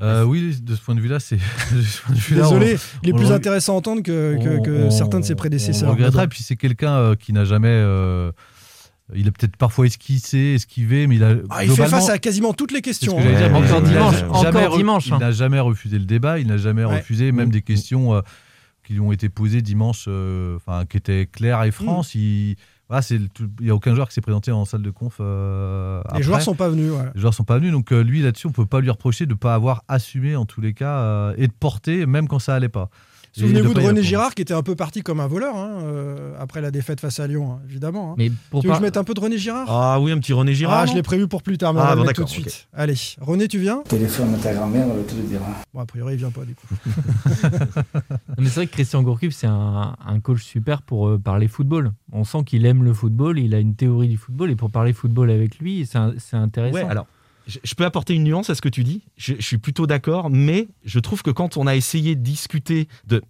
Euh, 0.00 0.24
oui, 0.24 0.56
de 0.60 0.74
ce 0.74 0.80
point 0.80 0.96
de 0.96 1.00
vue-là, 1.00 1.20
c'est. 1.20 1.38
Désolé, 2.30 2.76
il 3.02 3.10
est 3.10 3.12
plus 3.12 3.30
intéressant 3.30 3.74
à 3.74 3.76
entendre 3.76 4.02
que, 4.02 4.90
certains 4.90 5.20
de 5.20 5.24
ses 5.24 5.36
prédécesseurs. 5.36 5.90
On 5.90 5.92
regretterait, 5.92 6.28
puis 6.28 6.42
c'est 6.42 6.56
quelqu'un 6.56 7.14
qui 7.16 7.32
n'a 7.32 7.44
jamais. 7.44 7.78
il 9.14 9.28
a 9.28 9.30
peut-être 9.30 9.56
parfois 9.56 9.86
esquissé, 9.86 10.54
esquivé, 10.54 11.06
mais 11.06 11.16
il 11.16 11.24
a. 11.24 11.36
Ah, 11.50 11.64
il 11.64 11.70
fait 11.70 11.86
face 11.86 12.08
à 12.08 12.18
quasiment 12.18 12.54
toutes 12.54 12.72
les 12.72 12.82
questions. 12.82 13.18
Hein. 13.18 13.54
encore 13.54 13.82
dimanche. 13.82 14.22
Encore 14.28 14.76
dimanche. 14.76 15.06
Il 15.06 15.18
n'a 15.18 15.32
jamais 15.32 15.60
refusé 15.60 15.98
le 15.98 16.06
débat, 16.06 16.38
il 16.40 16.48
n'a 16.48 16.56
jamais 16.56 16.84
refusé 16.84 17.30
même 17.30 17.50
des 17.50 17.62
questions 17.62 18.20
qui 18.84 18.92
lui 18.92 19.00
ont 19.00 19.12
été 19.12 19.28
posées 19.28 19.62
dimanche, 19.62 20.04
euh, 20.08 20.56
enfin, 20.56 20.84
qui 20.84 20.96
étaient 20.96 21.26
claires 21.26 21.62
et 21.64 21.70
France. 21.70 22.14
Mm. 22.14 22.18
Il 22.18 22.56
n'y 23.60 23.70
a 23.70 23.74
aucun 23.74 23.94
joueur 23.94 24.08
qui 24.08 24.14
s'est 24.14 24.20
présenté 24.20 24.52
en 24.52 24.64
salle 24.64 24.82
de 24.82 24.90
conf. 24.90 25.16
Euh, 25.20 26.02
les 26.14 26.22
joueurs 26.22 26.42
sont 26.42 26.54
pas 26.54 26.68
venus. 26.68 26.92
Les 27.14 27.20
joueurs 27.20 27.34
sont 27.34 27.44
pas 27.44 27.58
venus, 27.58 27.72
donc 27.72 27.92
euh, 27.92 28.02
lui 28.02 28.22
là-dessus, 28.22 28.46
on 28.46 28.52
peut 28.52 28.66
pas 28.66 28.80
lui 28.80 28.90
reprocher 28.90 29.26
de 29.26 29.32
ne 29.32 29.38
pas 29.38 29.54
avoir 29.54 29.84
assumé 29.88 30.36
en 30.36 30.44
tous 30.44 30.60
les 30.60 30.74
cas 30.74 31.32
et 31.36 31.46
de 31.46 31.52
porter, 31.52 32.06
même 32.06 32.28
quand 32.28 32.38
ça 32.38 32.54
allait 32.54 32.68
pas. 32.68 32.90
Souvenez-vous 33.36 33.74
de 33.74 33.80
René. 33.80 34.02
Girard 34.02 34.34
qui 34.34 34.42
était 34.42 34.54
un 34.54 34.62
peu 34.62 34.76
parti 34.76 35.02
comme 35.02 35.18
un 35.20 35.26
voleur 35.26 35.56
hein, 35.56 35.78
euh, 35.82 36.34
après 36.38 36.60
la 36.60 36.70
défaite 36.70 37.00
face 37.00 37.18
à 37.20 37.26
Lyon, 37.26 37.52
hein, 37.52 37.60
évidemment. 37.68 38.12
hein. 38.12 38.14
Mais 38.16 38.30
pour 38.50 38.60
tu 38.60 38.68
veux 38.68 38.70
que 38.70 38.74
par- 38.74 38.80
je 38.80 38.82
mette 38.86 38.96
un 38.96 39.04
peu 39.04 39.12
de 39.14 39.20
René 39.20 39.38
Girard? 39.38 39.66
Ah 39.68 39.98
oui, 40.00 40.12
un 40.12 40.18
petit 40.18 40.32
René 40.32 40.54
Girard. 40.54 40.80
Ah, 40.80 40.86
je 40.86 40.90
non 40.90 40.96
l'ai 40.96 41.02
prévu 41.02 41.26
pour 41.26 41.42
plus 41.42 41.58
tard, 41.58 41.74
mais 41.74 41.80
Ah, 41.80 41.84
on 41.84 41.88
va 41.88 41.94
bon, 41.96 42.00
le 42.02 42.06
mettre 42.08 42.20
tout 42.20 42.24
de 42.24 42.30
suite. 42.30 42.68
Allez, 42.72 42.94
René, 43.20 43.48
tu 43.48 43.58
viens? 43.58 43.82
Téléphone 43.88 44.34
à 44.34 44.38
ta 44.38 44.54
grand-mère, 44.54 44.86
elle 44.90 44.96
va 44.98 45.02
tout 45.02 45.16
te 45.16 45.20
dire. 45.22 45.40
Bon, 45.72 45.80
a 45.80 45.86
priori, 45.86 46.14
il 46.14 46.18
vient 46.18 46.30
pas 46.30 46.44
du 46.44 46.54
coup. 46.54 46.66
Mais 48.38 48.44
c'est 48.46 48.54
vrai 48.54 48.66
que 48.66 48.72
Christian 48.72 49.02
Gourcuff, 49.02 49.34
c'est 49.34 49.46
un, 49.46 49.96
un 50.06 50.20
coach 50.20 50.42
super 50.42 50.82
pour 50.82 51.08
euh, 51.08 51.18
parler 51.18 51.48
football. 51.48 51.92
On 52.12 52.24
sent 52.24 52.44
qu'il 52.44 52.64
aime 52.66 52.84
le 52.84 52.92
football, 52.92 53.38
il 53.38 53.54
a 53.54 53.58
une 53.58 53.74
théorie 53.74 54.08
du 54.08 54.16
football, 54.16 54.50
et 54.50 54.56
pour 54.56 54.70
parler 54.70 54.92
football 54.92 55.30
avec 55.30 55.58
lui, 55.58 55.86
c'est 55.86 56.36
intéressant. 56.36 56.74
Ouais, 56.74 56.84
alors, 56.88 57.06
je, 57.46 57.58
je 57.62 57.74
peux 57.74 57.84
apporter 57.84 58.14
une 58.14 58.24
nuance 58.24 58.50
à 58.50 58.54
ce 58.54 58.60
que 58.62 58.68
tu 58.68 58.84
dis? 58.84 59.02
Je, 59.16 59.34
je 59.38 59.44
suis 59.46 59.58
plutôt 59.58 59.86
d'accord, 59.86 60.30
mais 60.30 60.68
je 60.84 60.98
trouve 60.98 61.22
que 61.22 61.30
quand 61.30 61.56
on 61.56 61.66
a 61.66 61.74
essayé 61.76 62.14
de 62.16 62.20
discuter 62.22 62.88
de. 63.06 63.22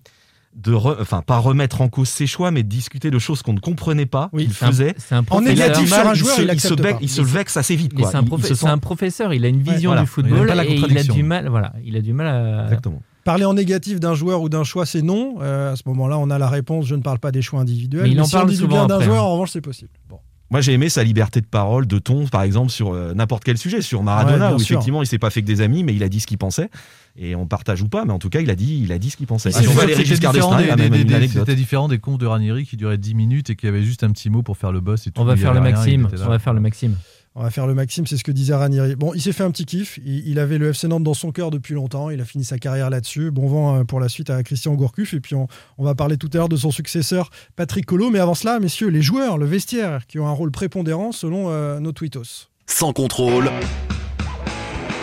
De 0.56 0.70
re- 0.72 0.94
enfin, 1.00 1.20
pas 1.20 1.38
remettre 1.38 1.80
en 1.80 1.88
cause 1.88 2.08
ses 2.08 2.28
choix, 2.28 2.52
mais 2.52 2.62
de 2.62 2.68
discuter 2.68 3.10
de 3.10 3.18
choses 3.18 3.42
qu'on 3.42 3.54
ne 3.54 3.58
comprenait 3.58 4.06
pas, 4.06 4.30
Oui, 4.32 4.44
qu'il 4.44 4.52
un- 4.52 4.68
faisait. 4.68 4.94
C'est 4.98 5.16
un 5.16 5.18
En 5.18 5.24
professeur. 5.24 5.52
négatif 5.52 5.88
sur 5.92 6.06
un 6.06 6.14
joueur, 6.14 6.36
se- 6.36 6.42
il 6.42 6.46
se, 6.46 6.52
accepte 6.52 6.80
bec- 6.80 6.92
pas. 6.92 6.98
il 7.00 7.08
se 7.10 7.22
vexe 7.22 7.56
assez 7.56 7.74
vite. 7.74 7.90
C'est 7.98 8.14
un, 8.14 8.24
se 8.40 8.54
sent- 8.54 8.68
un 8.68 8.78
professeur, 8.78 9.34
il 9.34 9.44
a 9.44 9.48
une 9.48 9.60
vision 9.62 9.90
voilà. 9.90 10.02
du 10.02 10.06
football 10.06 10.48
et 10.64 10.76
il 10.76 10.96
a 10.96 11.02
du 11.02 11.24
mal. 11.24 11.48
Voilà, 11.48 11.72
il 11.84 11.96
a 11.96 12.00
du 12.00 12.12
mal 12.12 12.28
à. 12.28 12.62
Exactement. 12.66 13.02
Parler 13.24 13.44
en 13.46 13.54
négatif 13.54 13.98
d'un 13.98 14.14
joueur 14.14 14.42
ou 14.42 14.48
d'un 14.48 14.62
choix, 14.62 14.86
c'est 14.86 15.02
non. 15.02 15.38
Euh, 15.40 15.72
à 15.72 15.76
ce 15.76 15.82
moment-là, 15.86 16.18
on 16.20 16.30
a 16.30 16.38
la 16.38 16.48
réponse. 16.48 16.86
Je 16.86 16.94
ne 16.94 17.02
parle 17.02 17.18
pas 17.18 17.32
des 17.32 17.42
choix 17.42 17.58
individuels. 17.58 18.04
Mais 18.04 18.10
il 18.10 18.20
en 18.20 18.24
si 18.24 18.36
on 18.36 18.38
parle 18.38 18.50
dit 18.50 18.56
souvent 18.56 18.76
bien 18.76 18.86
d'un 18.86 18.94
après, 18.94 19.06
joueur, 19.06 19.24
hein. 19.24 19.26
en 19.26 19.32
revanche, 19.32 19.50
c'est 19.50 19.60
possible. 19.60 19.90
Bon. 20.08 20.20
Moi, 20.54 20.60
j'ai 20.60 20.72
aimé 20.72 20.88
sa 20.88 21.02
liberté 21.02 21.40
de 21.40 21.46
parole, 21.46 21.84
de 21.88 21.98
ton, 21.98 22.28
par 22.28 22.44
exemple, 22.44 22.70
sur 22.70 22.94
euh, 22.94 23.12
n'importe 23.12 23.42
quel 23.42 23.58
sujet, 23.58 23.82
sur 23.82 23.98
Ouais, 23.98 24.04
Maradona, 24.04 24.50
bien 24.50 24.54
où 24.54 24.60
sûr. 24.60 24.76
effectivement, 24.76 25.02
il 25.02 25.06
s'est 25.06 25.18
pas 25.18 25.30
fait 25.30 25.42
que 25.42 25.48
des 25.48 25.60
amis, 25.60 25.82
mais 25.82 25.96
il 25.96 26.04
a 26.04 26.08
dit 26.08 26.20
ce 26.20 26.28
qu'il 26.28 26.38
pensait. 26.38 26.70
Et 27.18 27.34
on 27.34 27.44
partage 27.48 27.82
ou 27.82 27.88
pas, 27.88 28.04
mais 28.04 28.12
en 28.12 28.20
tout 28.20 28.28
cas, 28.28 28.38
il 28.38 28.48
a 28.50 28.54
dit, 28.54 28.80
il 28.80 28.92
a 28.92 28.98
dit 29.00 29.10
ce 29.10 29.16
qu'il 29.16 29.26
pensait. 29.26 29.50
Ah, 29.52 29.58
C'était 29.58 31.56
différent, 31.56 31.88
des, 31.88 31.98
comptes 31.98 32.20
de 32.20 32.26
Ranieri 32.26 32.66
qui 32.66 32.76
duraient 32.76 32.98
10 32.98 33.14
minutes 33.16 33.50
et 33.50 33.56
qui 33.56 33.66
avaient 33.66 33.82
juste 33.82 34.04
un 34.04 34.10
petit 34.10 34.30
mot 34.30 34.44
pour 34.44 34.56
faire 34.56 34.70
le 34.70 34.78
boss. 34.78 35.08
Et 35.08 35.10
tout, 35.10 35.20
On 35.20 35.24
va 35.24 35.36
faire 35.36 35.54
le 35.54 35.58
avait 35.58 35.72
maxime. 35.72 36.08
On 36.24 36.28
va 36.28 36.38
faire 36.38 36.54
le 36.54 36.60
maxime. 36.60 36.94
On 37.36 37.42
va 37.42 37.50
faire 37.50 37.66
le 37.66 37.74
maxime, 37.74 38.06
c'est 38.06 38.16
ce 38.16 38.22
que 38.22 38.30
disait 38.30 38.54
Ranieri. 38.54 38.94
Bon, 38.94 39.12
il 39.12 39.20
s'est 39.20 39.32
fait 39.32 39.42
un 39.42 39.50
petit 39.50 39.64
kiff. 39.64 39.98
Il, 40.04 40.28
il 40.28 40.38
avait 40.38 40.56
le 40.56 40.68
FC 40.68 40.86
Nantes 40.86 41.02
dans 41.02 41.14
son 41.14 41.32
cœur 41.32 41.50
depuis 41.50 41.74
longtemps. 41.74 42.10
Il 42.10 42.20
a 42.20 42.24
fini 42.24 42.44
sa 42.44 42.58
carrière 42.58 42.90
là-dessus. 42.90 43.32
Bon 43.32 43.48
vent 43.48 43.76
euh, 43.76 43.84
pour 43.84 43.98
la 43.98 44.08
suite 44.08 44.30
à 44.30 44.40
Christian 44.44 44.74
Gourcuff. 44.74 45.14
Et 45.14 45.20
puis, 45.20 45.34
on, 45.34 45.48
on 45.76 45.84
va 45.84 45.96
parler 45.96 46.16
tout 46.16 46.30
à 46.32 46.36
l'heure 46.36 46.48
de 46.48 46.56
son 46.56 46.70
successeur, 46.70 47.30
Patrick 47.56 47.86
Collot. 47.86 48.10
Mais 48.10 48.20
avant 48.20 48.34
cela, 48.34 48.60
messieurs, 48.60 48.88
les 48.88 49.02
joueurs, 49.02 49.36
le 49.36 49.46
vestiaire, 49.46 50.06
qui 50.06 50.20
ont 50.20 50.28
un 50.28 50.32
rôle 50.32 50.52
prépondérant 50.52 51.10
selon 51.10 51.46
euh, 51.48 51.80
nos 51.80 51.90
tweetos. 51.90 52.50
Sans 52.66 52.92
contrôle, 52.92 53.50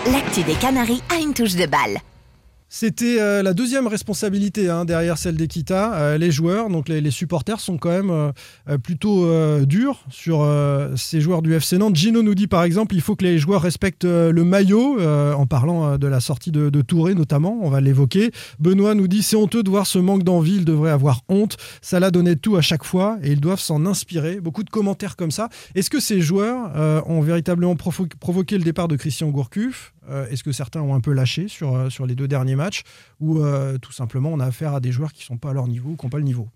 L'actu 0.09 0.41
des 0.43 0.55
Canaries 0.55 1.03
a 1.09 1.19
une 1.19 1.33
touche 1.33 1.55
de 1.55 1.65
balle. 1.65 2.00
C'était 2.74 3.20
euh, 3.20 3.44
la 3.44 3.54
deuxième 3.54 3.86
responsabilité 3.86 4.70
hein, 4.70 4.86
derrière 4.86 5.18
celle 5.18 5.36
d'Ekita. 5.36 5.94
Euh, 5.94 6.18
les 6.18 6.32
joueurs, 6.32 6.70
donc 6.70 6.88
les, 6.88 7.12
supporters, 7.12 7.60
sont 7.60 7.78
quand 7.78 7.90
même 7.90 8.10
euh, 8.10 8.78
plutôt 8.78 9.28
durs 9.66 10.06
sur 10.10 10.50
ces 10.96 11.20
joueurs 11.20 11.42
du 11.42 11.54
FC 11.54 11.78
Nantes. 11.78 11.98
Gino 11.98 12.24
nous 12.24 12.34
dit 12.34 12.48
par 12.48 12.63
exemple 12.63 12.96
il 12.96 13.01
faut 13.01 13.18
que 13.18 13.25
les 13.25 13.40
joueurs 13.40 13.62
respectent 13.62 14.06
le 14.06 14.44
maillot, 14.46 15.01
en 15.01 15.46
parlant 15.48 15.98
de 15.98 16.08
la 16.08 16.22
sortie 16.22 16.51
de, 16.51 16.82
Touré 16.82 17.13
notamment, 17.13 17.60
on 17.62 17.70
va 17.70 17.82
l'évoquer. 17.82 18.32
Benoît 18.60 18.96
nous 18.96 19.10
dit 19.10 19.22
c'est 19.22 19.36
honteux 19.36 19.63
de 19.63 19.70
voir 19.70 19.86
ce 19.86 20.00
manque 20.00 20.24
d'envie, 20.24 20.56
ils 20.56 20.66
devraient 20.66 20.92
avoir 20.92 21.22
honte. 21.28 21.58
Salah 21.82 22.10
donnait 22.10 22.38
tout 22.38 22.56
à 22.56 22.62
chaque 22.62 22.86
fois 22.86 23.18
et 23.22 23.34
ils 23.34 23.42
doivent 23.42 23.60
s'en 23.60 23.86
inspirer. 23.86 24.40
Beaucoup 24.40 24.63
de 24.63 24.70
commentaires 24.70 25.18
comme 25.18 25.32
ça. 25.32 25.50
Est-ce 25.75 25.90
que 25.90 26.00
ces 26.00 26.22
joueurs 26.22 26.72
ont 27.10 27.20
véritablement 27.20 27.75
provoqué 27.75 28.58
le 28.58 28.63
départ 28.63 28.88
de 28.88 28.96
Christian 28.96 29.30
Gourcuff? 29.30 29.94
Euh, 30.10 30.27
Est-ce 30.29 30.43
que 30.43 30.51
certains 30.51 30.81
ont 30.81 30.96
un 30.96 31.00
peu 31.01 31.13
lâché 31.13 31.48
sur, 31.48 31.75
euh, 31.75 31.89
sur 31.89 32.05
les 32.08 32.15
deux 32.15 32.27
derniers 32.27 32.55
matchs 32.55 32.81
ou 33.20 33.39
euh, 33.39 33.77
tout 33.77 33.91
simplement 33.91 34.29
on 34.34 34.39
a 34.39 34.46
affaire 34.46 34.74
à 34.74 34.79
des 34.79 34.91
joueurs 34.91 35.13
qui 35.13 35.24
sont 35.24 35.38
pas 35.38 35.51
à 35.51 35.53
leur 35.53 35.67
niveau 35.67 35.91
ou 35.91 35.96
qui 35.96 36.05
n'ont 36.05 36.10
pas 36.10 36.17
le 36.17 36.24
niveau? 36.24 36.50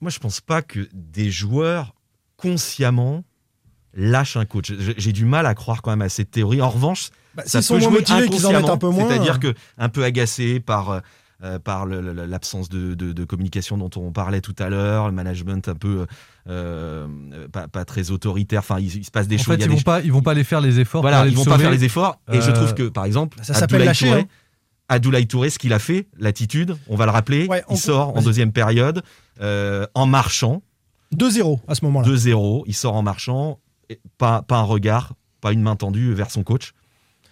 Moi, 0.00 0.10
je 0.10 0.20
pense 0.20 0.40
pas 0.40 0.62
que 0.62 0.88
des 0.92 1.30
joueurs 1.30 1.94
consciemment 2.36 3.24
lâchent 3.94 4.36
un 4.36 4.44
coach. 4.44 4.72
J'ai 4.96 5.12
du 5.12 5.24
mal 5.24 5.46
à 5.46 5.54
croire 5.54 5.82
quand 5.82 5.90
même 5.90 6.02
à 6.02 6.08
cette 6.08 6.30
théorie. 6.30 6.62
En 6.62 6.70
revanche, 6.70 7.10
Bah, 7.34 7.42
ça 7.46 7.60
sont 7.62 7.74
peut 7.74 7.80
moins 7.80 7.88
jouer 7.90 7.98
motivés, 8.00 8.28
qu'ils 8.28 8.46
en 8.46 8.52
mettent 8.52 8.68
un 8.68 8.78
peu 8.78 8.88
moins. 8.88 9.08
C'est-à-dire 9.08 9.38
que 9.40 9.54
un 9.78 9.88
peu 9.88 10.04
agacé 10.04 10.60
par 10.60 11.02
euh, 11.44 11.58
par 11.58 11.86
l'absence 11.86 12.68
de, 12.68 12.94
de- 12.94 13.12
de 13.12 13.24
communication 13.24 13.76
dont 13.76 13.90
on 13.96 14.12
parlait 14.12 14.40
tout 14.40 14.54
à 14.60 14.68
l'heure, 14.68 15.06
le 15.08 15.12
management 15.12 15.66
un 15.68 15.74
peu 15.74 16.06
euh, 16.48 17.06
euh, 17.32 17.48
pas, 17.48 17.68
pas 17.68 17.84
très 17.84 18.10
autoritaire. 18.10 18.60
Enfin, 18.60 18.78
il, 18.80 18.86
il 18.96 19.04
se 19.04 19.10
passe 19.10 19.28
des 19.28 19.36
En 19.36 19.38
choses. 19.38 19.46
fait, 19.46 19.54
il 19.54 19.60
y 19.60 19.62
a 19.62 19.66
ils 19.66 19.70
des 19.70 19.76
vont 19.76 19.82
pas, 19.82 20.00
ils 20.00 20.12
vont 20.12 20.22
pas 20.22 20.32
aller 20.32 20.44
faire 20.44 20.60
les 20.60 20.80
efforts. 20.80 21.02
voilà, 21.02 21.26
ils 21.26 21.34
vont 21.36 21.44
pas 21.44 21.58
faire 21.58 21.70
les 21.70 21.84
efforts. 21.84 22.20
Et 22.32 22.40
je 22.40 22.50
Euh, 22.50 22.52
trouve 22.54 22.74
que, 22.74 22.88
par 22.88 23.04
exemple, 23.04 23.38
ça 23.42 23.54
s'appelle 23.54 23.76
Abdoulaye 23.82 23.86
lâcher, 23.86 24.06
Touré, 24.08 24.20
hein. 24.20 24.26
Abdoulaye 24.88 25.26
Touré, 25.26 25.50
ce 25.50 25.58
qu'il 25.58 25.72
a 25.72 25.78
fait, 25.78 26.08
l'attitude, 26.18 26.76
on 26.88 26.96
va 26.96 27.04
le 27.06 27.12
rappeler, 27.12 27.46
Ouais, 27.46 27.62
il 27.70 27.76
sort 27.78 28.16
en 28.16 28.22
deuxième 28.22 28.52
période 28.52 29.02
euh, 29.40 29.86
en 29.94 30.06
marchant, 30.06 30.62
2-0 31.16 31.60
à 31.68 31.74
ce 31.74 31.84
moment-là. 31.84 32.08
2-0, 32.08 32.64
il 32.66 32.74
sort 32.74 32.94
en 32.94 33.02
marchant, 33.02 33.58
et 33.88 34.00
pas, 34.18 34.42
pas 34.42 34.56
un 34.58 34.62
regard, 34.62 35.14
pas 35.40 35.52
une 35.52 35.62
main 35.62 35.76
tendue 35.76 36.12
vers 36.12 36.30
son 36.30 36.42
coach. 36.42 36.72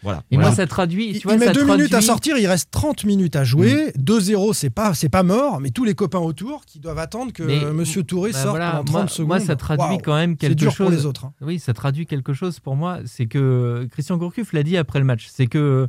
Voilà. 0.03 0.23
Et 0.31 0.37
Voilà. 0.37 0.49
moi, 0.49 0.57
ça 0.57 0.67
traduit. 0.67 1.11
Il, 1.11 1.19
Tu 1.21 1.27
vois, 1.27 1.35
il 1.35 1.41
met 1.41 1.47
ça 1.47 1.53
deux 1.53 1.65
minutes 1.65 1.93
à 1.93 2.01
sortir, 2.01 2.39
il 2.39 2.47
reste 2.47 2.71
30 2.71 3.05
minutes 3.05 3.37
à 3.37 3.45
jouer. 3.45 3.93
2-0, 3.99 4.55
c'est 4.55 4.71
pas, 4.71 4.95
c'est 4.95 5.09
pas 5.11 5.23
mort, 5.23 5.61
mais 5.61 5.71
tous 5.71 5.85
les 5.85 5.95
copains 5.95 6.19
autour 6.21 6.65
qui 6.65 6.81
doivent 6.81 6.99
attendre 6.99 7.33
que 7.33 7.43
Mais- 7.43 7.63
euh, 7.63 7.73
Monsieur 7.75 8.03
Touré 8.03 8.33
Bah 8.33 8.39
sorte 8.39 8.51
voilà, 8.51 8.71
pendant 8.71 8.85
30 8.85 8.93
moi, 9.03 9.09
secondes. 9.09 9.27
moi, 9.29 9.41
ça 9.41 9.57
traduit 9.57 9.99
quand 10.03 10.15
même 10.17 10.33
C'est 10.41 10.49
quelque 10.49 10.59
dur 10.59 10.73
chose. 10.73 10.87
pour 10.87 10.91
les 10.97 11.05
autres. 11.07 11.27
hein. 11.27 11.33
Oui, 11.43 11.59
ça 11.59 11.75
traduit 11.75 12.07
quelque 12.07 12.33
chose 12.33 12.61
pour 12.61 12.77
moi. 12.77 12.99
C'est 13.05 13.27
que 13.27 13.87
Christian 13.91 14.17
Gourcuff 14.17 14.53
l'a 14.55 14.63
dit 14.63 14.77
après 14.79 14.99
le 15.01 15.05
match. 15.05 15.29
C'est 15.31 15.47
que 15.47 15.87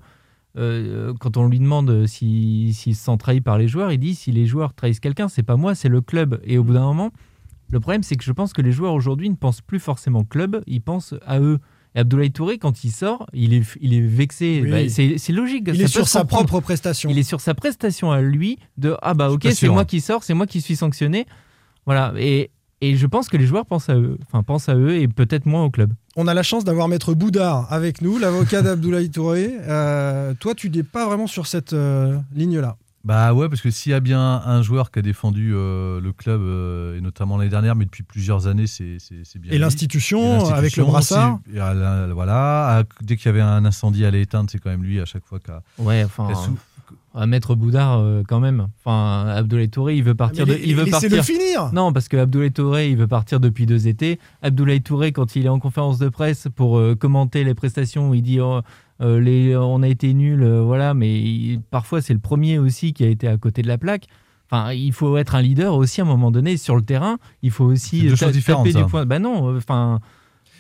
euh, 0.57 1.13
quand 1.21 1.37
on 1.37 1.47
lui 1.47 1.59
demande 1.59 2.05
si- 2.07 2.73
s'il 2.73 2.95
se 2.95 3.05
sent 3.05 3.17
trahi 3.17 3.39
par 3.39 3.57
les 3.57 3.69
joueurs, 3.69 3.91
il 3.93 3.97
dit 3.99 4.15
si 4.15 4.33
les 4.33 4.45
joueurs 4.45 4.73
trahissent 4.73 4.99
quelqu'un, 4.99 5.29
c'est 5.29 5.43
pas 5.43 5.55
moi, 5.55 5.75
c'est 5.75 5.87
le 5.89 6.01
club. 6.01 6.41
Et 6.43 6.57
au 6.57 6.63
bout 6.65 6.73
d'un 6.73 6.81
moment, 6.81 7.11
le 7.69 7.79
problème, 7.79 8.03
c'est 8.03 8.17
que 8.17 8.23
je 8.25 8.33
pense 8.33 8.51
que 8.51 8.61
les 8.61 8.73
joueurs 8.73 8.93
aujourd'hui 8.93 9.29
ne 9.29 9.35
pensent 9.35 9.61
plus 9.61 9.79
forcément 9.79 10.25
club, 10.25 10.61
ils 10.67 10.81
pensent 10.81 11.13
à 11.25 11.39
eux. 11.39 11.59
Et 11.95 11.99
Abdoulaye 11.99 12.31
Touré, 12.31 12.57
quand 12.57 12.83
il 12.83 12.91
sort, 12.91 13.27
il 13.33 13.53
est, 13.53 13.63
il 13.81 13.93
est 13.93 14.01
vexé. 14.01 14.61
Oui. 14.63 14.71
Bah, 14.71 14.77
c'est 14.89 15.33
logique. 15.33 15.65
Il 15.67 15.77
ça 15.77 15.83
est 15.83 15.87
sur 15.87 16.07
sa 16.07 16.23
propre 16.23 16.59
prestation. 16.61 17.09
Il 17.09 17.17
est 17.19 17.23
sur 17.23 17.41
sa 17.41 17.53
prestation 17.53 18.11
à 18.11 18.21
lui 18.21 18.57
de 18.77 18.95
ah 19.01 19.13
bah 19.13 19.29
ok 19.29 19.47
c'est 19.53 19.67
moi 19.67 19.85
qui 19.85 20.01
sors 20.01 20.23
c'est 20.23 20.33
moi 20.33 20.47
qui 20.47 20.61
suis 20.61 20.75
sanctionné 20.75 21.25
voilà 21.85 22.13
et, 22.17 22.51
et 22.81 22.95
je 22.95 23.07
pense 23.07 23.29
que 23.29 23.37
les 23.37 23.45
joueurs 23.45 23.65
pensent 23.65 23.89
à 23.89 23.95
eux 23.95 24.17
enfin 24.25 24.43
pensent 24.43 24.69
à 24.69 24.75
eux 24.75 24.95
et 24.95 25.07
peut-être 25.07 25.45
moins 25.45 25.63
au 25.63 25.69
club 25.69 25.93
On 26.15 26.27
a 26.27 26.33
la 26.33 26.43
chance 26.43 26.63
d'avoir 26.63 26.87
Maître 26.87 27.13
Boudard 27.13 27.71
avec 27.71 28.01
nous, 28.01 28.17
l'avocat 28.17 28.61
d'Abdoulaye 28.61 29.09
Touré. 29.09 29.51
Euh, 29.61 30.33
toi, 30.39 30.55
tu 30.55 30.69
n'es 30.69 30.83
pas 30.83 31.05
vraiment 31.05 31.27
sur 31.27 31.47
cette 31.47 31.73
euh, 31.73 32.17
ligne-là. 32.35 32.77
Bah 33.03 33.33
ouais, 33.33 33.49
parce 33.49 33.61
que 33.61 33.71
s'il 33.71 33.91
y 33.91 33.95
a 33.95 33.99
bien 33.99 34.19
un 34.45 34.61
joueur 34.61 34.91
qui 34.91 34.99
a 34.99 35.01
défendu 35.01 35.53
euh, 35.55 35.99
le 35.99 36.13
club, 36.13 36.39
euh, 36.41 36.97
et 36.97 37.01
notamment 37.01 37.37
l'année 37.37 37.49
dernière, 37.49 37.75
mais 37.75 37.85
depuis 37.85 38.03
plusieurs 38.03 38.45
années, 38.45 38.67
c'est 38.67 38.97
bien. 39.39 39.51
Et 39.51 39.57
l'institution, 39.57 40.45
Et 40.49 40.53
avec 40.53 40.77
le 40.77 40.83
brassard. 40.83 41.39
et 41.51 41.59
à 41.59 42.07
voilà, 42.13 42.77
à- 42.79 42.83
dès 43.01 43.17
qu'il 43.17 43.25
y 43.25 43.29
avait 43.29 43.41
un 43.41 43.65
incendie 43.65 44.05
à 44.05 44.11
l'éteindre, 44.11 44.49
c'est 44.51 44.59
quand 44.59 44.69
même 44.69 44.83
lui 44.83 44.99
à 45.01 45.05
chaque 45.05 45.25
fois 45.25 45.39
qu'a. 45.39 45.63
ouais 45.79 46.03
enfin 46.03 46.31
sou- 46.35 46.57
à 47.13 47.25
mettre 47.27 47.55
Boudard 47.55 47.99
euh, 47.99 48.23
quand 48.25 48.39
même 48.39 48.67
enfin 48.79 49.27
Abdoulaye 49.27 49.67
Touré 49.69 49.97
il 49.97 50.03
veut 50.03 50.15
partir 50.15 50.45
de, 50.45 50.53
il 50.63 50.75
veut 50.77 50.85
partir 50.85 51.23
finir. 51.25 51.69
non 51.73 51.91
parce 51.91 52.07
que 52.07 52.15
Abdoulaye 52.15 52.51
Touré 52.53 52.89
il 52.89 52.95
veut 52.97 53.07
partir 53.07 53.41
depuis 53.41 53.65
deux 53.65 53.87
étés 53.89 54.17
Abdoulaye 54.41 54.81
Touré 54.81 55.11
quand 55.11 55.35
il 55.35 55.45
est 55.45 55.49
en 55.49 55.59
conférence 55.59 55.97
de 55.99 56.07
presse 56.07 56.47
pour 56.55 56.77
euh, 56.77 56.95
commenter 56.95 57.43
les 57.43 57.53
prestations 57.53 58.13
il 58.13 58.21
dit 58.21 58.39
oh, 58.39 58.61
euh, 59.01 59.19
les, 59.19 59.55
on 59.55 59.81
a 59.83 59.87
été 59.87 60.13
nuls 60.13 60.43
euh, 60.43 60.61
voilà 60.61 60.93
mais 60.93 61.11
il- 61.19 61.59
parfois 61.71 62.01
c'est 62.01 62.13
le 62.13 62.19
premier 62.19 62.59
aussi 62.59 62.93
qui 62.93 63.03
a 63.03 63.07
été 63.07 63.27
à 63.27 63.37
côté 63.37 63.61
de 63.61 63.67
la 63.67 63.77
plaque 63.77 64.05
Enfin, 64.53 64.73
il 64.73 64.91
faut 64.91 65.15
être 65.15 65.35
un 65.35 65.41
leader 65.41 65.73
aussi 65.75 66.01
à 66.01 66.03
un 66.03 66.07
moment 66.07 66.29
donné 66.29 66.57
sur 66.57 66.75
le 66.75 66.81
terrain. 66.81 67.19
Il 67.41 67.51
faut 67.51 67.63
aussi 67.63 68.01
deux 68.01 68.09
ta- 68.17 68.25
choses 68.25 68.33
différentes, 68.33 68.65
taper 68.65 68.73
ça. 68.79 68.83
du 68.83 68.91
point. 68.91 69.05
Bah 69.05 69.17
non, 69.17 69.49
euh, 69.53 69.57
enfin. 69.59 70.01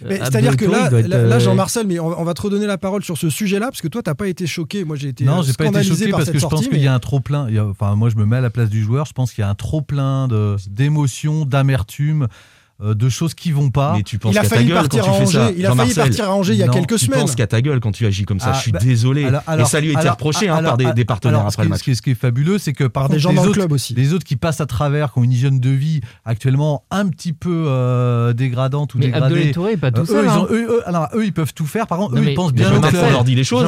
Euh, 0.05 0.17
C'est-à-dire 0.17 0.55
que 0.55 0.63
là, 0.63 0.89
là, 0.89 0.99
être, 0.99 1.07
là, 1.09 1.17
euh, 1.17 1.39
Jean-Marcel, 1.41 1.85
mais 1.87 1.99
on, 1.99 2.07
va- 2.09 2.15
on 2.17 2.23
va 2.23 2.33
te 2.33 2.41
redonner 2.41 2.67
la 2.67 2.77
parole 2.77 3.03
sur 3.03 3.17
ce 3.17 3.29
sujet-là, 3.29 3.65
parce 3.67 3.81
que 3.81 3.89
toi, 3.89 4.01
t'as 4.01 4.15
pas 4.15 4.29
été 4.29 4.47
choqué. 4.47 4.85
Moi, 4.85 4.95
j'ai 4.95 5.09
été 5.09 5.25
Non, 5.25 5.39
euh, 5.39 5.43
j'ai 5.43 5.51
pas 5.51 5.65
été 5.65 5.83
choqué 5.83 6.05
par 6.07 6.19
parce 6.19 6.25
cette 6.27 6.35
que 6.35 6.39
je 6.39 6.47
pense 6.47 6.65
qu'il 6.69 6.81
y 6.81 6.87
a 6.87 6.93
un 6.93 6.99
trop 6.99 7.19
plein. 7.19 7.49
il 7.49 7.55
y 7.55 7.57
a- 7.57 7.67
Enfin, 7.67 7.93
moi, 7.95 8.09
je 8.09 8.15
me 8.15 8.25
mets 8.25 8.37
à 8.37 8.41
la 8.41 8.49
place 8.49 8.69
du 8.69 8.81
joueur. 8.81 9.05
Je 9.05 9.11
pense 9.11 9.33
qu'il 9.33 9.41
y 9.41 9.45
a 9.45 9.49
un 9.49 9.55
trop 9.55 9.81
plein 9.81 10.29
de 10.29 10.55
d'émotions, 10.69 11.43
d'amertume, 11.43 12.23
euh, 12.23 12.27
de 12.81 13.09
choses 13.09 13.33
qui 13.33 13.51
vont 13.51 13.69
pas. 13.69 13.93
Mais 13.95 14.03
tu 14.03 14.17
penses 14.19 14.33
Il 14.33 14.37
a 14.37 14.41
qu'à 14.41 14.49
ta 14.49 14.55
failli 14.55 14.67
gueule 14.69 14.77
partir 14.77 15.03
quand 15.05 15.11
à 15.11 15.13
tu 15.13 15.19
fais 15.19 15.25
ça. 15.31 15.43
Angers. 15.45 15.55
Il 15.57 15.65
a 15.65 15.75
failli 15.75 15.93
partir 15.93 16.25
à 16.25 16.33
Angers 16.35 16.53
il 16.53 16.59
y 16.59 16.63
a 16.63 16.67
quelques 16.67 16.97
Tu 16.97 17.05
semaines. 17.05 17.19
penses 17.21 17.35
qu'à 17.35 17.47
ta 17.47 17.61
gueule 17.61 17.79
quand 17.79 17.91
tu 17.91 18.05
agis 18.05 18.25
comme 18.25 18.39
ça. 18.39 18.51
Ah, 18.51 18.53
je 18.57 18.61
suis 18.61 18.71
bah, 18.71 18.79
désolé. 18.79 19.25
alors- 19.25 19.41
et 19.59 19.65
ça 19.65 19.79
lui 19.79 19.89
a 19.89 19.91
été 19.91 20.01
alors- 20.01 20.13
reproché 20.13 20.49
hein, 20.49 20.55
alors- 20.55 20.71
par 20.71 20.77
des, 20.77 20.93
des 20.93 21.05
partenaires 21.05 21.39
alors, 21.39 21.47
après 21.47 21.63
le 21.63 21.67
ce, 21.67 21.71
match. 21.71 21.81
qui, 21.83 21.95
ce 21.95 22.01
qui 22.01 22.11
est- 22.11 22.13
ce 22.13 22.15
qui 22.17 22.25
est 22.25 22.27
fabuleux, 22.29 22.57
c'est 22.57 22.73
que 22.73 22.83
par, 22.85 23.07
des 23.09 23.15
contre, 23.15 23.21
gens 23.21 23.33
dans 23.33 23.45
le 23.45 23.51
club 23.51 23.71
aussi. 23.71 23.93
les 23.93 24.13
autres 24.13 24.25
qui 24.25 24.35
passent 24.35 24.61
à 24.61 24.65
travers, 24.65 25.13
qui 25.13 25.19
ont 25.19 25.23
une 25.23 25.31
hygiène 25.31 25.59
de 25.59 25.69
vie 25.69 26.01
actuellement 26.25 26.83
un 26.91 27.07
petit 27.09 27.33
peu 27.33 27.65
euh, 27.67 28.33
dégradante 28.33 28.95
ou 28.95 28.97
Mais 28.97 29.05
dégradée. 29.05 29.51
Touré 29.51 29.77
pas 29.77 29.91
tout 29.91 30.01
euh, 30.01 30.05
seul. 30.05 30.17
eux, 30.17 30.25
ils 30.25 30.29
hein. 30.29 30.39
ont- 30.49 30.53
eux, 30.53 30.67
eux- 30.77 30.87
alors, 30.87 31.07
eux, 31.13 31.25
ils 31.25 31.33
peuvent 31.33 31.53
tout 31.53 31.65
faire. 31.65 31.87
Par 31.87 31.97
contre, 31.99 32.15
eux, 32.15 32.23
ils 32.25 32.33
pensent 32.35 32.53
bien 32.53 32.69
au 32.71 32.75
Jean-Marcel, 32.75 32.99
club. 32.99 33.09
on 33.09 33.13
leur 33.13 33.23
dit 33.23 33.35
les 33.35 33.43
choses. 33.43 33.63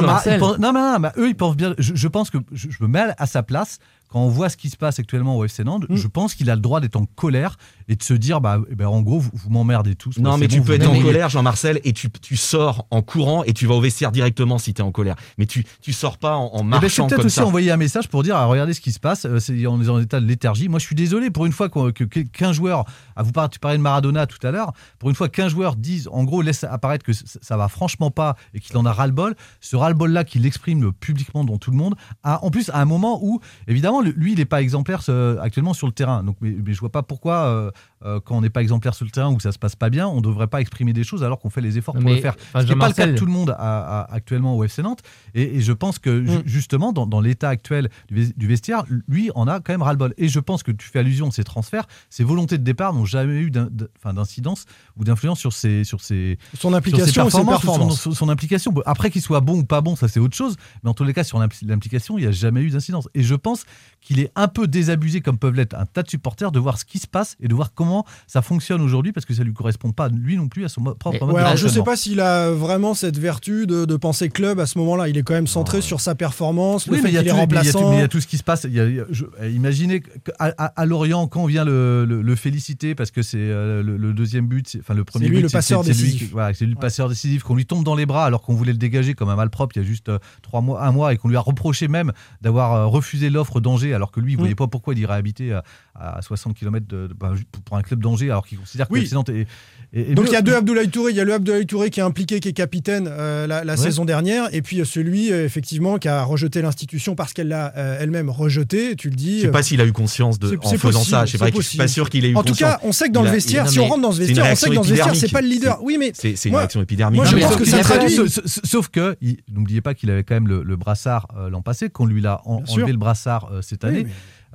non, 0.60 0.72
mais, 0.72 0.78
non, 0.80 0.98
mais 0.98 1.08
eux, 1.18 1.28
ils 1.28 1.36
pensent 1.36 1.56
bien. 1.56 1.74
Je, 1.78 1.94
je 1.94 2.08
pense 2.08 2.30
que 2.30 2.38
je, 2.52 2.68
je 2.70 2.76
me 2.82 2.88
mets 2.88 3.04
à 3.18 3.26
sa 3.26 3.42
place. 3.42 3.78
Quand 4.08 4.20
on 4.20 4.28
voit 4.28 4.48
ce 4.48 4.56
qui 4.56 4.70
se 4.70 4.76
passe 4.76 4.98
actuellement 5.00 5.36
au 5.36 5.44
FC 5.44 5.64
Nantes, 5.64 5.86
je 5.90 6.06
pense 6.06 6.34
qu'il 6.34 6.48
a 6.50 6.54
le 6.54 6.60
droit 6.60 6.80
d'être 6.80 6.96
en 6.96 7.04
colère 7.04 7.56
et 7.88 7.96
de 7.96 8.02
se 8.02 8.14
dire, 8.14 8.40
bah, 8.40 8.58
eh 8.70 8.74
ben, 8.76 8.86
en 8.86 9.02
gros, 9.02 9.18
vous, 9.18 9.30
vous 9.34 9.50
m'emmerdez 9.50 9.94
tous. 9.96 10.18
Non, 10.18 10.38
mais 10.38 10.46
tu 10.48 10.62
peux 10.62 10.74
être 10.74 10.88
en 10.88 11.00
colère, 11.00 11.28
Jean-Marcel, 11.28 11.80
et 11.84 11.92
tu, 11.92 12.08
tu 12.10 12.36
sors 12.36 12.86
en 12.90 13.02
courant 13.02 13.42
et 13.44 13.52
tu 13.52 13.66
vas 13.66 13.74
au 13.74 13.80
vestiaire 13.80 14.12
directement 14.12 14.58
si 14.58 14.72
tu 14.72 14.80
es 14.82 14.84
en 14.84 14.92
colère. 14.92 15.16
Mais 15.36 15.46
tu, 15.46 15.64
tu 15.82 15.92
sors 15.92 16.16
pas 16.18 16.36
en, 16.36 16.46
en 16.54 16.58
Eh 16.60 16.62
ben, 16.62 16.80
marchant 16.80 17.06
peut-être 17.08 17.24
aussi 17.24 17.34
ça. 17.36 17.46
envoyer 17.46 17.70
un 17.72 17.76
message 17.76 18.08
pour 18.08 18.22
dire 18.22 18.36
ah, 18.36 18.46
regardez 18.46 18.72
ce 18.72 18.80
qui 18.80 18.92
se 18.92 19.00
passe, 19.00 19.26
euh, 19.26 19.38
on 19.68 19.82
est 19.82 19.88
en 19.88 19.98
état 20.00 20.20
de 20.20 20.26
léthargie. 20.26 20.68
Moi 20.68 20.78
je 20.78 20.86
suis 20.86 20.94
désolé 20.94 21.30
pour 21.30 21.44
une 21.46 21.52
fois 21.52 21.68
que 21.68 21.90
qu'un 22.04 22.52
joueur, 22.52 22.84
à 23.16 23.22
vous 23.24 23.32
par- 23.32 23.50
tu 23.50 23.58
parlais 23.58 23.76
de 23.78 23.82
Maradona 23.82 24.26
tout 24.26 24.44
à 24.46 24.50
l'heure, 24.52 24.72
pour 24.98 25.08
une 25.10 25.16
fois 25.16 25.28
qu'un 25.28 25.48
joueur 25.48 25.74
dise 25.76 26.08
en 26.12 26.22
gros 26.24 26.40
laisse 26.40 26.62
apparaître 26.64 27.04
que 27.04 27.12
ça 27.12 27.56
va 27.56 27.68
franchement 27.68 28.10
pas 28.10 28.36
et 28.54 28.60
qu'il 28.60 28.76
en 28.76 28.84
a 28.86 28.92
ras-le-bol, 28.92 29.34
ce 29.60 29.76
ras-le-bol 29.76 30.10
là 30.12 30.24
qu'il 30.24 30.46
exprime 30.46 30.92
publiquement 30.92 31.44
devant 31.44 31.58
tout 31.58 31.70
le 31.72 31.76
monde, 31.76 31.94
à- 32.22 32.44
en 32.44 32.50
plus 32.50 32.70
à 32.70 32.78
un 32.80 32.84
moment 32.84 33.18
où 33.22 33.40
évidemment 33.66 34.00
lui 34.04 34.32
il 34.32 34.38
n'est 34.38 34.44
pas 34.44 34.62
exemplaire 34.62 35.00
actuellement 35.40 35.74
sur 35.74 35.86
le 35.86 35.92
terrain. 35.92 36.22
Donc 36.22 36.36
mais, 36.40 36.54
je 36.72 36.80
vois 36.80 36.92
pas 36.92 37.02
pourquoi 37.02 37.72
euh, 38.04 38.20
quand 38.24 38.36
on 38.36 38.40
n'est 38.40 38.50
pas 38.50 38.62
exemplaire 38.62 38.94
sur 38.94 39.04
le 39.04 39.10
terrain 39.10 39.32
où 39.32 39.40
ça 39.40 39.52
se 39.52 39.58
passe 39.58 39.76
pas 39.76 39.90
bien, 39.90 40.06
on 40.08 40.20
devrait 40.20 40.46
pas 40.46 40.60
exprimer 40.60 40.92
des 40.92 41.04
choses 41.04 41.22
alors 41.24 41.38
qu'on 41.38 41.50
fait 41.50 41.60
les 41.60 41.78
efforts 41.78 41.94
Non, 41.94 42.02
pour 42.02 42.10
le 42.10 42.16
faire. 42.20 42.34
enfin, 42.54 42.66
Ce 42.66 42.72
n'est 42.72 42.78
pas 42.78 42.88
le 42.88 42.94
cas 42.94 43.06
de 43.06 43.16
tout 43.16 43.26
le 43.26 43.32
monde 43.32 43.50
à- 43.50 44.00
à- 44.02 44.14
actuellement 44.14 44.56
au 44.56 44.64
FC 44.64 44.82
Nantes. 44.82 45.00
Et, 45.34 45.56
et 45.56 45.60
je 45.60 45.72
pense 45.72 45.98
que 45.98 46.24
ju- 46.24 46.38
Mm. 46.38 46.42
justement, 46.44 46.92
dans, 46.92 47.06
dans 47.06 47.20
l'état 47.20 47.48
actuel 47.48 47.88
du, 48.08 48.14
ves- 48.14 48.32
du 48.36 48.46
vestiaire, 48.46 48.84
lui 49.08 49.30
en 49.34 49.46
a 49.48 49.60
quand 49.60 49.72
même 49.72 49.82
ras-le-bol. 49.82 50.14
Et 50.18 50.28
je 50.28 50.40
pense 50.40 50.62
que 50.62 50.70
tu 50.72 50.86
fais 50.88 50.98
allusion 50.98 51.28
à 51.28 51.30
ces 51.30 51.44
transferts, 51.44 51.86
ces 52.10 52.24
volontés 52.24 52.58
de 52.58 52.64
départ 52.64 52.92
n'ont 52.92 53.04
jamais 53.06 53.40
eu 53.40 53.50
d'incidence 53.50 54.64
ou 54.96 55.04
d'influence 55.04 55.38
sur 55.38 55.52
ses, 55.52 55.84
sur 55.84 56.00
ses, 56.00 56.38
Son 56.54 56.58
sur 56.58 56.70
ses 56.70 56.76
implication 56.76 57.04
et 57.26 57.30
ses 57.30 57.36
performances, 57.36 57.58
ou 57.62 57.66
son- 57.66 57.72
performances. 57.72 58.00
Son, 58.00 58.12
son 58.12 58.28
implication. 58.28 58.74
Après 58.86 59.10
qu'il 59.10 59.22
soit 59.22 59.40
bon 59.40 59.58
ou 59.60 59.64
pas 59.64 59.80
bon, 59.80 59.96
ça 59.96 60.08
c'est 60.08 60.20
autre 60.20 60.36
chose. 60.36 60.56
Mais 60.82 60.90
en 60.90 60.94
tous 60.94 61.04
les 61.04 61.12
cas, 61.14 61.24
sur 61.24 61.38
l'impli- 61.38 61.66
l'implication, 61.66 62.18
il 62.18 62.22
n'y 62.22 62.26
a 62.28 62.32
jamais 62.32 62.60
eu 62.62 62.70
d'incidence. 62.70 63.08
Et 63.14 63.22
je 63.22 63.34
pense 63.34 63.64
qu'il 64.00 64.20
est 64.20 64.30
un 64.34 64.48
peu 64.48 64.66
désabusé, 64.66 65.20
comme 65.20 65.38
peuvent 65.38 65.54
l'être 65.54 65.74
un 65.74 65.86
tas 65.86 66.02
de 66.02 66.10
supporters, 66.10 66.52
de 66.52 66.58
voir 66.58 66.78
ce 66.78 66.84
qui 66.84 66.98
se 66.98 67.06
passe 67.06 67.36
et 67.40 67.48
de 67.48 67.54
voir 67.54 67.72
comment 67.74 67.93
ça 68.26 68.42
fonctionne 68.42 68.80
aujourd'hui, 68.82 69.12
parce 69.12 69.24
que 69.26 69.34
ça 69.34 69.44
lui 69.44 69.52
correspond 69.52 69.92
pas 69.92 70.08
lui 70.08 70.36
non 70.36 70.48
plus 70.48 70.64
à 70.64 70.68
son 70.68 70.82
propre 70.82 71.24
mode 71.26 71.34
Ouais, 71.34 71.40
de 71.42 71.46
alors 71.46 71.56
je 71.56 71.68
sais 71.68 71.82
pas 71.82 71.96
s'il 71.96 72.20
a 72.20 72.50
vraiment 72.50 72.94
cette 72.94 73.18
vertu 73.18 73.66
de, 73.66 73.84
de 73.84 73.96
penser 73.96 74.28
club 74.28 74.58
à 74.60 74.66
ce 74.66 74.78
moment-là. 74.78 75.08
Il 75.08 75.16
est 75.18 75.22
quand 75.22 75.34
même 75.34 75.46
centré 75.46 75.80
sur 75.80 76.00
sa 76.00 76.14
performance, 76.14 76.86
le 76.86 76.92
Oui, 76.94 76.98
mais 76.98 77.02
fait 77.02 77.08
il 77.10 77.14
y, 77.14 77.18
a 77.18 77.20
est 77.22 77.24
tout, 77.24 77.36
mais 77.36 77.44
il 77.60 77.64
y 77.66 77.68
a 77.68 77.72
tout- 77.72 77.78
remplaçant. 77.78 77.90
mais 77.90 77.96
il 77.96 78.00
y 78.00 78.04
a 78.04 78.08
tout 78.08 78.20
ce 78.20 78.26
qui 78.26 78.38
se 78.38 78.42
passe. 78.42 78.64
Il 78.64 78.72
y 78.74 78.80
a- 78.80 78.86
il 78.86 78.96
y 78.96 79.00
a- 79.00 79.06
je- 79.10 79.24
imaginez 79.50 80.02
à, 80.38 80.48
à 80.66 80.86
Lorient, 80.86 81.26
quand 81.28 81.42
on 81.42 81.46
vient 81.46 81.64
le, 81.64 82.04
le- 82.04 82.22
le 82.22 82.36
féliciter 82.36 82.94
parce 82.94 83.10
que 83.10 83.22
c'est 83.22 83.36
euh, 83.38 83.82
le, 83.82 83.96
le 83.96 84.12
deuxième 84.12 84.46
but, 84.46 84.76
enfin 84.80 84.94
le 84.94 85.04
premier 85.04 85.26
C'est 85.26 85.30
lui 85.30 85.36
but, 85.38 85.42
le 85.44 85.48
passeur 85.50 85.84
c'est 85.84 85.92
lui 85.92 86.02
décisif. 86.02 86.30
voilà, 86.32 86.54
c'est 86.54 86.64
lui 86.64 86.74
le 86.74 86.78
passeur 86.80 87.08
décisif, 87.08 87.42
qu'on 87.42 87.54
lui 87.54 87.66
tombe 87.66 87.84
dans 87.84 87.94
les 87.94 88.06
bras 88.06 88.24
alors 88.26 88.42
qu'on 88.42 88.54
voulait 88.54 88.72
le 88.72 88.78
dégager 88.78 89.14
comme 89.14 89.28
un 89.28 89.36
malpropre 89.36 89.76
il 89.76 89.82
y 89.82 89.84
a 89.84 89.86
juste 89.86 90.08
euh, 90.08 90.18
trois 90.42 90.60
mois, 90.60 90.82
un 90.84 90.92
mois, 90.92 91.12
et 91.12 91.16
qu'on 91.16 91.28
lui 91.28 91.36
a 91.36 91.40
reproché 91.40 91.88
même 91.88 92.12
d'avoir 92.40 92.72
euh, 92.74 92.86
refusé 92.86 93.30
l'offre 93.30 93.60
d'Angers 93.60 93.94
alors 93.94 94.10
que 94.10 94.20
lui, 94.20 94.32
il 94.32 94.36
Mm. 94.36 94.38
voyait 94.40 94.54
pas 94.54 94.66
pourquoi 94.66 94.94
il 94.94 95.00
irait 95.00 95.14
habiter 95.14 95.52
à, 95.52 95.62
à 95.94 96.22
60 96.22 96.54
km 96.54 96.86
de, 96.86 97.06
de- 97.08 97.14
pour- 97.14 97.62
pour 97.64 97.76
un 97.76 97.82
club 97.84 98.00
d'Angers 98.00 98.30
alors 98.30 98.46
qu'il 98.46 98.58
considère 98.58 98.88
que 98.88 98.92
Oui. 98.94 99.08
Nantes 99.12 99.28
est- 99.28 99.46
est- 99.92 100.10
est 100.10 100.14
Donc 100.14 100.26
il 100.28 100.32
y 100.32 100.36
a 100.36 100.42
deux 100.42 100.54
Abdoulaye 100.56 100.88
Touré. 100.88 101.12
Il 101.12 101.16
y 101.16 101.20
a 101.20 101.24
le 101.24 101.32
Abdoulaye 101.34 101.66
Touré 101.66 101.90
qui 101.90 102.00
est 102.00 102.02
impliqué, 102.02 102.40
qui 102.40 102.48
est 102.48 102.52
capitaine 102.52 103.08
euh, 103.08 103.46
la, 103.46 103.62
la 103.64 103.74
Ouais. 103.74 103.78
saison 103.78 104.04
dernière, 104.04 104.48
et 104.52 104.60
puis 104.62 104.80
euh, 104.80 104.84
celui 104.84 105.32
euh, 105.32 105.44
effectivement 105.44 105.98
qui 105.98 106.08
a 106.08 106.22
rejeté 106.24 106.62
l'institution 106.62 107.14
parce 107.14 107.32
qu'elle 107.32 107.48
l'a 107.48 107.72
euh, 107.76 107.98
elle-même 108.00 108.28
rejeté. 108.30 108.96
Tu 108.96 109.08
le 109.10 109.14
dis. 109.16 109.36
Je 109.36 109.42
sais 109.42 109.48
euh, 109.48 109.52
pas 109.52 109.62
s'il 109.62 109.80
a 109.80 109.84
eu 109.86 109.92
conscience 109.92 110.38
de, 110.38 110.56
en 110.56 110.70
faisant 110.70 110.98
possible, 110.98 111.04
ça. 111.04 111.24
Je 111.26 111.36
sais 111.36 111.52
je 111.54 111.60
suis 111.62 111.78
pas 111.78 111.86
sûr 111.88 112.10
qu'il 112.10 112.24
ait 112.24 112.30
eu 112.30 112.36
En 112.36 112.42
tout 112.42 112.48
conscience. 112.48 112.72
cas, 112.72 112.80
on 112.82 112.92
sait 112.92 113.06
que 113.08 113.12
dans 113.12 113.22
Il 113.22 113.26
le 113.26 113.32
vestiaire, 113.32 113.64
a- 113.64 113.68
si 113.68 113.78
on 113.78 113.86
rentre 113.86 114.02
dans 114.02 114.12
ce 114.12 114.18
vestiaire, 114.18 114.46
on 114.50 114.56
sait 114.56 114.70
que 114.70 114.74
dans 114.74 114.82
ce 114.82 114.88
vestiaire, 114.90 115.14
c'est 115.16 115.30
pas 115.32 115.40
le 115.42 115.48
leader. 115.48 115.76
C'est- 115.78 115.84
Oui, 115.84 115.96
mais 115.98 116.12
C'est 116.14 116.48
une 116.48 116.56
réaction 116.56 116.82
épidermique. 116.82 117.16
moi, 117.16 117.26
je 117.26 117.30
Non, 117.32 117.36
mais 117.36 117.42
pense 117.42 117.52
sauf 117.52 117.60
que 117.60 117.68
ça 117.68 117.78
traduit- 117.80 118.18
Sauf, 118.64 118.88
que, 118.88 119.16
n'oubliez 119.52 119.80
pas 119.80 119.94
qu'il 119.94 120.10
avait 120.10 120.24
quand 120.24 120.34
même 120.34 120.48
le, 120.48 120.76
brassard 120.76 121.28
l'an 121.50 121.62
passé, 121.62 121.88
qu'on 121.88 122.06
lui 122.06 122.20
l'a 122.20 122.40
en- 122.46 122.62
enlevé 122.68 122.92
le 122.92 122.98
brassard 122.98 123.50
cette 123.62 123.84
année. 123.84 124.06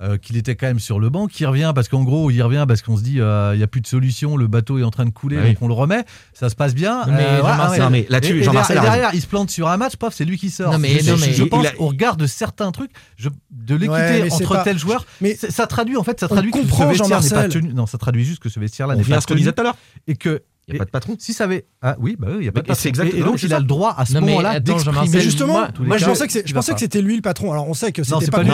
Euh, 0.01 0.17
qu'il 0.17 0.37
était 0.37 0.55
quand 0.55 0.67
même 0.67 0.79
sur 0.79 0.99
le 0.99 1.09
banc, 1.09 1.27
qui 1.27 1.45
revient 1.45 1.71
parce 1.75 1.89
qu'en 1.89 2.03
gros, 2.03 2.31
il 2.31 2.41
revient 2.41 2.65
parce 2.67 2.81
qu'on 2.81 2.95
se 2.95 3.03
dit 3.03 3.19
euh, 3.19 3.51
il 3.53 3.57
n'y 3.57 3.63
a 3.63 3.67
plus 3.67 3.81
de 3.81 3.87
solution, 3.87 4.37
le 4.37 4.47
bateau 4.47 4.77
est 4.79 4.83
en 4.83 4.91
train 4.91 5.05
de 5.05 5.09
couler, 5.09 5.37
Ah 5.39 5.41
oui. 5.43 5.49
donc 5.53 5.61
on 5.61 5.67
le 5.67 5.73
remet, 5.73 6.05
ça 6.33 6.49
se 6.49 6.55
passe 6.55 6.73
bien. 6.73 7.05
Non, 7.05 7.13
mais 7.13 7.23
Euh, 7.25 7.37
voilà, 7.41 7.69
ouais. 7.69 7.89
Mais 7.89 8.05
là-dessus, 8.09 8.39
et 8.39 8.43
Jean-Marcel 8.43 8.79
derrière, 8.79 9.11
il 9.13 9.21
se 9.21 9.27
plante 9.27 9.49
sur 9.49 9.67
un 9.67 9.77
match, 9.77 9.95
paf, 9.97 10.13
c'est 10.15 10.25
lui 10.25 10.37
qui 10.37 10.49
sort. 10.49 10.71
Non, 10.71 10.77
mais- 10.79 10.99
je, 10.99 11.11
non, 11.11 11.17
mais- 11.19 11.33
je 11.33 11.43
pense 11.43 11.65
a- 11.65 11.71
au 11.79 11.87
regard 11.87 12.15
de 12.17 12.27
certains 12.27 12.71
trucs, 12.71 12.91
je- 13.17 13.29
de 13.51 13.75
l'équité 13.75 13.91
Ouais, 13.91 14.31
entre 14.31 14.53
pas- 14.55 14.63
tels 14.63 14.79
joueurs, 14.79 15.05
mais 15.21 15.35
ça 15.35 15.67
traduit 15.67 15.97
en 15.97 16.03
fait, 16.03 16.19
ça 16.19 16.27
traduit 16.27 16.51
que 16.51 16.59
ce 16.59 16.65
vestiaire 16.85 17.21
n'est 17.21 17.29
pas 17.29 17.47
tenu. 17.49 17.73
Non, 17.73 17.85
ça 17.85 17.97
traduit 17.97 18.23
juste 18.23 18.41
que 18.41 18.49
ce 18.49 18.59
vestiaire-là 18.59 18.95
n'est 18.95 19.03
pas 19.03 19.19
ce 19.21 19.27
qu'on 19.27 19.35
disait 19.35 19.51
tenu 19.51 19.55
tout 19.55 19.61
à 19.61 19.63
l'heure. 19.65 19.77
et 20.07 20.15
que 20.15 20.41
Il 20.69 20.73
n'y 20.73 20.77
a 20.77 20.79
pas 20.79 20.85
de 20.85 20.91
patron. 20.91 21.15
si 21.19 21.33
ça 21.33 21.43
avait 21.45 21.65
ah 21.81 21.95
oui 21.99 22.15
bah 22.17 22.27
il 22.39 22.45
y 22.45 22.47
a 22.47 22.51
pas 22.51 22.61
de 22.61 22.67
patron. 22.67 22.89
exact- 22.89 23.13
et, 23.13 23.21
donc 23.21 23.41
il 23.43 23.53
a 23.53 23.59
le 23.59 23.65
droit 23.65 23.93
à 23.97 24.05
ce 24.05 24.13
moment-là 24.13 24.59
d'exprimer 24.59 25.09
Mais 25.11 25.19
justement, 25.21 25.61
moi, 25.79 25.97
je 25.97 26.05
pensais 26.05 26.27
que 26.27 26.47
je 26.47 26.53
pensais 26.53 26.73
que 26.73 26.79
c'était 26.79 27.01
lui 27.01 27.15
le 27.15 27.21
patron. 27.21 27.51
Alors 27.51 27.67
on 27.67 27.73
sait 27.73 27.91
que 27.91 28.03
c'était 28.03 28.25
c'est 28.25 28.31
pas 28.31 28.43
lui 28.43 28.51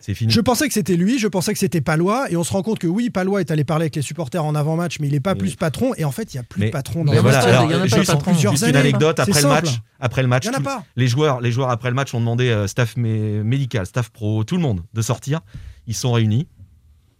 c'est 0.00 0.14
fini. 0.14 0.32
Je 0.32 0.40
pensais 0.40 0.68
que 0.68 0.74
c'était 0.74 0.96
lui, 0.96 1.18
je 1.18 1.28
pensais 1.28 1.52
que 1.52 1.58
c'était 1.58 1.80
Palois, 1.80 2.30
et 2.30 2.36
on 2.36 2.44
se 2.44 2.52
rend 2.52 2.62
compte 2.62 2.78
que 2.78 2.86
oui, 2.86 3.10
Palois 3.10 3.40
est 3.40 3.50
allé 3.50 3.64
parler 3.64 3.84
avec 3.84 3.96
les 3.96 4.02
supporters 4.02 4.44
en 4.44 4.54
avant-match, 4.54 4.98
mais 5.00 5.08
il 5.08 5.12
n'est 5.12 5.20
pas 5.20 5.34
plus 5.34 5.56
patron, 5.56 5.92
et 5.96 6.04
en 6.04 6.12
fait, 6.12 6.34
il 6.34 6.36
n'y 6.36 6.40
a 6.40 6.44
plus 6.44 6.66
de 6.66 6.70
patron. 6.70 7.04
Dans 7.04 7.12
voilà, 7.20 7.64
il 7.64 7.70
y 7.70 7.74
en 7.74 7.78
a 7.78 7.80
pas 7.80 7.86
juste, 7.86 8.22
plusieurs 8.22 8.52
juste 8.52 8.66
une 8.68 8.76
anecdote 8.76 9.18
après 9.18 9.40
le 9.42 9.48
match. 9.48 9.68
Après 10.00 10.22
le 10.22 10.28
match, 10.28 10.44
Il 10.44 10.48
y 10.48 10.50
en 10.50 10.54
a 10.54 10.56
tout- 10.58 10.62
pas. 10.64 10.84
les 10.96 11.06
joueurs, 11.06 11.40
les 11.40 11.52
joueurs 11.52 11.70
après 11.70 11.88
le 11.88 11.94
match 11.94 12.12
ont 12.12 12.18
demandé 12.20 12.48
euh, 12.48 12.66
staff 12.66 12.96
mé- 12.96 13.42
médical, 13.42 13.86
staff 13.86 14.10
pro, 14.10 14.42
tout 14.42 14.56
le 14.56 14.62
monde 14.62 14.82
de 14.92 15.00
sortir. 15.02 15.40
Ils 15.86 15.94
sont 15.94 16.12
réunis. 16.12 16.48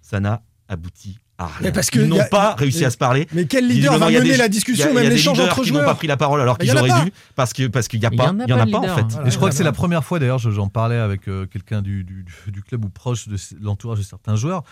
Ça 0.01 0.19
n'a 0.21 0.43
abouti 0.69 1.19
à 1.39 1.47
rien. 1.47 1.57
Mais 1.63 1.73
parce 1.73 1.91
que 1.91 1.99
Ils 2.01 2.09
n'ont 2.09 2.21
a- 2.21 2.25
pas 2.25 2.55
réussi 2.55 2.85
à 2.85 2.91
se 2.91 2.97
parler. 2.97 3.27
Mais 3.33 3.47
quel 3.47 3.67
leader 3.67 3.99
va 3.99 4.07
mener 4.11 4.21
des- 4.21 4.37
la 4.37 4.49
discussion, 4.49 4.91
a 4.91 4.93
même 4.93 5.09
l'échange 5.11 5.41
entre 5.41 5.63
qui 5.63 5.73
n'ont 5.73 5.79
pas 5.79 5.85
joueurs 5.85 5.97
pris 5.97 6.07
la 6.07 6.17
parole 6.17 6.41
alors 6.41 6.59
qu'ils 6.59 6.71
auraient 6.77 6.89
pas. 6.89 7.05
dû 7.05 7.13
parce 7.35 7.53
que 7.53 7.67
parce 7.67 7.89
qu'il 7.89 8.01
y 8.01 8.07
a 8.07 8.11
pas, 8.11 8.31
en 8.31 8.41
a 8.41 8.45
il 8.45 8.51
y 8.51 8.53
en 8.53 8.57
pas 8.59 8.63
a 8.63 8.67
pas 8.67 8.79
en 8.79 8.97
fait. 8.97 9.07
Voilà. 9.09 9.27
Et 9.27 9.31
je 9.31 9.37
crois 9.37 9.49
que 9.51 9.55
c'est 9.57 9.65
la 9.65 9.73
première 9.73 10.05
fois, 10.05 10.19
d'ailleurs, 10.19 10.39
je- 10.39 10.51
j'en 10.51 10.69
parlais 10.69 10.97
avec 10.99 11.29
euh, 11.29 11.47
quelqu'un 11.47 11.83
du, 11.83 12.05
du, 12.05 12.25
du 12.49 12.63
club 12.63 12.85
ou 12.85 12.89
proche 12.89 13.29
de 13.29 13.37
l'entourage 13.61 13.99
de 13.99 14.05
certains 14.05 14.37
joueurs. 14.37 14.63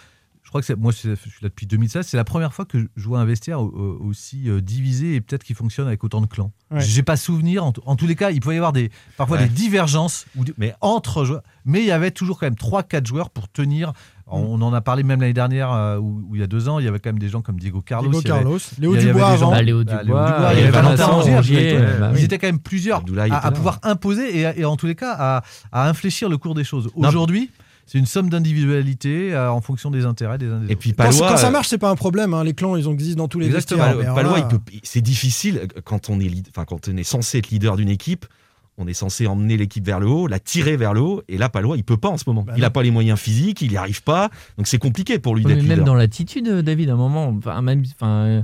Je 0.43 0.49
crois 0.49 0.63
que 0.63 0.67
c'est, 0.67 0.75
moi, 0.75 0.91
je 0.91 0.97
suis 0.97 1.09
là 1.43 1.49
depuis 1.49 1.67
2016. 1.67 2.07
C'est 2.09 2.17
la 2.17 2.25
première 2.25 2.53
fois 2.53 2.65
que 2.65 2.79
je 2.97 3.07
vois 3.07 3.21
un 3.21 3.25
vestiaire 3.25 3.61
aussi 3.61 4.49
euh, 4.49 4.61
divisé 4.61 5.15
et 5.15 5.21
peut-être 5.21 5.45
qui 5.45 5.55
fonctionne 5.55 5.87
avec 5.87 6.03
autant 6.03 6.21
de 6.21 6.27
clans. 6.27 6.51
Ouais. 6.73 6.81
J'ai 6.81 7.03
pas 7.03 7.17
souvenir. 7.17 7.63
En, 7.65 7.73
tous 7.97 8.07
les 8.07 8.17
cas, 8.17 8.31
il 8.31 8.41
pouvait 8.41 8.55
y 8.55 8.59
avoir 8.59 8.73
des, 8.73 8.91
parfois 9.17 9.37
Ouais. 9.37 9.45
des 9.45 9.51
divergences 9.51 10.27
ou 10.37 10.45
des- 10.45 10.55
Mais- 10.59 10.75
entre 10.81 11.25
joueurs. 11.25 11.43
Mais 11.65 11.81
il 11.81 11.87
y 11.87 11.93
avait 11.93 12.11
toujours 12.11 12.39
quand 12.41 12.47
même 12.47 12.57
3-4 12.57 13.07
joueurs 13.07 13.31
pour 13.31 13.49
tenir. 13.49 13.93
On 14.31 14.61
en 14.63 14.73
a 14.73 14.81
parlé 14.81 15.03
même 15.03 15.21
l'année 15.21 15.33
dernière, 15.33 15.73
euh, 15.73 15.99
ou 15.99 16.23
ou 16.29 16.35
il 16.37 16.41
y 16.41 16.45
a 16.45 16.47
deux 16.47 16.69
ans. 16.69 16.79
Il 16.79 16.85
y 16.85 16.89
avait 16.89 16.99
quand 17.01 17.11
même 17.11 17.19
des 17.19 17.29
gens 17.29 17.43
comme 17.43 17.59
Diego 17.59 17.81
Carlos. 17.81 18.11
Diego 18.11 18.21
il 18.25 18.29
y 18.29 18.31
avait- 18.33 18.41
Carlos, 18.43 18.59
Léo 18.79 18.95
il 18.95 18.97
y 18.97 19.03
avait 19.03 19.13
Dubois 19.13 19.21
des 19.29 19.35
avant. 19.35 19.37
gens- 19.37 19.51
Bah, 19.51 19.63
Léo 19.63 19.81
Ah, 19.81 19.85
Dubois, 19.85 20.03
Léo 20.03 20.27
Dubois, 20.27 20.49
il 20.53 20.57
y 20.57 20.61
il 20.61 20.65
y 20.65 20.69
avait 20.69 20.77
avait 20.79 20.97
Valentin 20.97 21.05
après, 21.37 21.99
bah 22.01 22.09
Ils 22.13 22.17
oui. 22.19 22.25
étaient 22.25 22.39
quand 22.39 22.47
même 22.49 22.59
plusieurs 22.61 23.03
à, 23.31 23.51
pouvoir 23.51 23.79
imposer 23.83 24.39
et, 24.41 24.61
et 24.61 24.65
en 24.65 24.77
tous 24.77 24.87
les 24.87 24.95
cas 24.95 25.15
à, 25.19 25.43
à 25.73 25.89
infléchir 25.89 26.29
le 26.29 26.39
cours 26.39 26.55
des 26.55 26.65
choses. 26.65 26.89
Aujourd'hui, 26.95 27.51
c'est 27.87 27.99
une 27.99 28.07
somme 28.07 28.31
d'individualité 28.31 29.35
euh, 29.35 29.51
en 29.51 29.61
fonction 29.61 29.91
des 29.91 30.05
intérêts 30.07 30.39
des 30.39 30.47
uns 30.47 30.61
des 30.61 30.67
Et 30.69 30.71
autres. 30.73 30.79
puis 30.79 30.91
Quand, 30.93 31.05
Palois, 31.05 31.29
quand 31.31 31.37
ça 31.37 31.49
euh, 31.49 31.51
marche, 31.51 31.69
c'est 31.69 31.79
pas 31.79 31.91
un 31.91 31.97
problème. 31.97 32.35
hein. 32.35 32.45
Les 32.45 32.55
clans, 32.55 32.77
ils 32.77 32.87
existent 32.89 33.19
dans 33.23 33.29
tous 33.29 33.41
les 33.41 33.47
Exactement. 33.47 33.85
vestiaires. 33.93 34.15
Palois, 34.15 34.49
c'est 34.85 35.01
difficile 35.01 35.59
euh, 35.77 35.81
quand 35.85 36.09
on 36.09 36.21
est 36.21 36.31
enfin 36.51 36.65
quand 36.65 36.89
on 36.89 36.97
est 36.97 37.03
censé 37.03 37.39
être 37.39 37.51
leader 37.51 37.77
d'une 37.77 37.89
équipe. 37.89 38.27
On 38.81 38.87
est 38.87 38.95
censé 38.95 39.27
emmener 39.27 39.57
l'équipe 39.57 39.85
vers 39.85 40.01
le 40.01 40.09
haut, 40.09 40.27
la 40.27 40.39
tirer 40.41 40.77
vers 40.77 40.95
le 40.95 41.01
haut, 41.01 41.23
et 41.29 41.37
là 41.39 41.49
Palois 41.49 41.77
il 41.77 41.85
peut 41.85 41.99
pas 41.99 42.09
en 42.09 42.17
ce 42.17 42.25
moment. 42.27 42.43
Bah 42.43 42.55
il 42.57 42.61
non. 42.63 42.67
a 42.67 42.71
pas 42.71 42.83
les 42.83 42.91
moyens 42.91 43.19
physiques, 43.19 43.61
il 43.63 43.71
y 43.73 43.77
arrive 43.77 44.03
pas, 44.03 44.31
donc 44.57 44.67
c'est 44.67 44.79
compliqué 44.79 45.19
pour 45.19 45.37
lui 45.37 45.45
Ouais, 45.45 45.55
d'être 45.55 45.63
même 45.63 45.71
leader. 45.73 45.85
dans 45.85 45.95
l'attitude, 45.95 46.49
euh, 46.49 46.63
David, 46.63 46.89
à 46.91 46.95
un 46.95 46.97
moment, 46.97 47.29
enfin, 47.29 47.61
même, 47.63 47.83
enfin, 47.95 48.09
euh, 48.25 48.43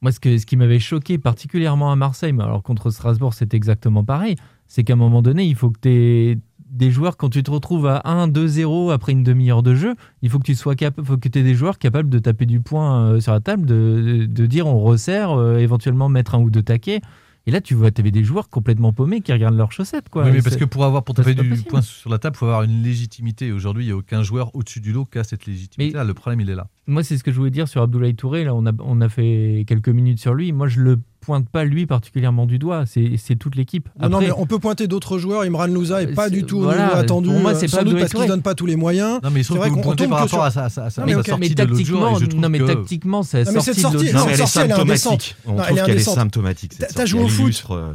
moi, 0.00 0.12
ce, 0.12 0.18
que, 0.20 0.38
ce 0.38 0.46
qui 0.46 0.56
m'avait 0.56 0.78
choqué 0.78 1.18
particulièrement 1.18 1.92
à 1.92 1.96
Marseille, 1.96 2.32
mais 2.32 2.42
alors 2.42 2.62
contre 2.62 2.90
Strasbourg, 2.90 3.34
c'est 3.34 3.52
exactement 3.54 4.02
pareil, 4.02 4.36
c'est 4.66 4.82
qu'à 4.82 4.94
un 4.94 4.96
moment 4.96 5.20
donné, 5.22 5.44
il 5.44 5.54
faut 5.54 5.70
que 5.70 5.78
tu 5.82 5.88
aies 5.90 6.38
des 6.70 6.90
joueurs, 6.90 7.16
quand 7.16 7.28
tu 7.30 7.42
te 7.42 7.50
retrouves 7.50 7.86
à 7.86 8.02
1, 8.04 8.28
2, 8.28 8.46
0 8.48 8.90
après 8.90 9.12
une 9.12 9.22
demi-heure 9.22 9.62
de 9.62 9.74
jeu, 9.74 9.94
il 10.22 10.30
faut 10.30 10.38
que 10.38 10.44
tu 10.44 10.54
sois 10.54 10.74
capable, 10.74 11.06
faut 11.06 11.16
que 11.16 11.28
tu 11.28 11.38
aies 11.38 11.42
des 11.42 11.54
joueurs 11.54 11.78
capables 11.78 12.10
de 12.10 12.18
taper 12.18 12.44
du 12.44 12.60
poing 12.60 13.02
euh, 13.12 13.20
sur 13.20 13.32
la 13.32 13.40
table, 13.40 13.66
de, 13.66 14.26
de 14.28 14.46
dire 14.46 14.66
on 14.66 14.80
resserre, 14.80 15.30
euh, 15.30 15.58
éventuellement 15.58 16.08
mettre 16.08 16.34
un 16.34 16.40
ou 16.40 16.50
deux 16.50 16.62
taquets. 16.62 17.00
Et 17.48 17.52
là, 17.52 17.60
tu 17.60 17.74
vois, 17.74 17.92
tu 17.92 18.00
avais 18.00 18.10
des 18.10 18.24
joueurs 18.24 18.48
complètement 18.48 18.92
paumés 18.92 19.20
qui 19.20 19.32
regardent 19.32 19.56
leurs 19.56 19.70
chaussettes. 19.70 20.08
Quoi. 20.08 20.24
Oui, 20.24 20.30
mais 20.32 20.42
parce 20.42 20.56
que 20.56 20.64
pour 20.64 20.84
avoir 20.84 21.04
pour 21.04 21.14
taper 21.14 21.34
du 21.34 21.48
possible. 21.48 21.68
point 21.68 21.80
sur 21.80 22.10
la 22.10 22.18
table, 22.18 22.34
il 22.34 22.38
faut 22.38 22.46
avoir 22.46 22.64
une 22.64 22.82
légitimité. 22.82 23.52
Aujourd'hui, 23.52 23.84
il 23.84 23.86
n'y 23.86 23.92
a 23.92 23.96
aucun 23.96 24.22
joueur 24.24 24.54
au-dessus 24.56 24.80
du 24.80 24.92
lot 24.92 25.04
qui 25.04 25.18
a 25.18 25.24
cette 25.24 25.46
légitimité. 25.46 25.96
Le 25.96 26.14
problème, 26.14 26.40
il 26.40 26.50
est 26.50 26.56
là. 26.56 26.68
Moi, 26.88 27.04
c'est 27.04 27.16
ce 27.16 27.22
que 27.22 27.30
je 27.30 27.36
voulais 27.36 27.50
dire 27.50 27.68
sur 27.68 27.82
Abdoulaye 27.82 28.16
Touré. 28.16 28.44
Là, 28.44 28.54
on 28.54 28.66
a, 28.66 28.72
on 28.80 29.00
a 29.00 29.08
fait 29.08 29.64
quelques 29.66 29.88
minutes 29.88 30.18
sur 30.18 30.34
lui. 30.34 30.52
Moi, 30.52 30.66
je 30.66 30.80
le 30.80 30.98
pointe 31.26 31.48
pas 31.48 31.64
lui 31.64 31.86
particulièrement 31.86 32.46
du 32.46 32.58
doigt. 32.58 32.84
C'est 32.86 33.16
c'est 33.18 33.34
toute 33.36 33.56
l'équipe. 33.56 33.88
Non, 34.00 34.20
mais 34.20 34.30
on 34.36 34.46
peut 34.46 34.60
pointer 34.60 34.86
d'autres 34.86 35.18
joueurs. 35.18 35.42
Imran 35.42 35.66
Louza 35.66 36.02
est 36.02 36.06
pas 36.14 36.30
du 36.30 36.44
tout 36.44 36.60
voilà, 36.60 36.94
attendu. 36.96 37.28
pour 37.28 37.40
moi, 37.40 37.54
c'est 37.54 37.66
euh, 37.66 37.68
pas 37.68 37.68
sans 37.68 37.76
doute 37.78 37.86
Abdoulaye 37.88 38.00
parce 38.08 38.12
qu'il 38.22 38.28
donne 38.28 38.42
pas 38.42 38.54
tous 38.54 38.66
les 38.66 38.76
moyens. 38.76 39.18
Non, 39.24 39.30
mais 39.30 39.42
C'est 39.42 39.54
vrai 39.54 39.70
qu'on 39.70 39.94
tombe 39.94 40.08
par 40.08 40.18
rapport 40.20 40.28
sur- 40.28 40.42
à 40.42 40.50
sa, 40.50 40.68
sa- 40.68 40.88
sa- 40.88 41.00
Non, 41.02 41.06
mais 41.08 41.12
sortie 41.14 41.34
mais 41.40 41.48
de 41.48 41.56
jour. 41.56 41.66
tactiquement, 41.66 42.14
trouve 42.14 42.40
non, 42.40 42.48
mais 42.48 42.58
que- 42.60 42.64
tactiquement, 42.64 43.22
sa 43.24 43.42
Non, 43.44 43.50
mais 43.54 43.60
cette 43.60 43.78
sortie 43.78 44.06
de 44.06 44.12
non, 44.12 44.24
mais 44.26 44.32
elle 44.32 44.40
est 44.40 44.46
sortie, 44.46 44.58
elle 44.60 44.64
est 44.66 44.68
symptomatique. 44.68 45.36
On 45.46 45.56
trouve 45.56 45.78
est 45.78 45.82
qu'elle 45.84 45.96
est 45.96 46.00
symptomatique. 46.00 46.72
T'as- 46.94 47.06
joué 47.06 47.22
au 47.22 47.28
foot. 47.28 47.64
euh, 47.70 47.92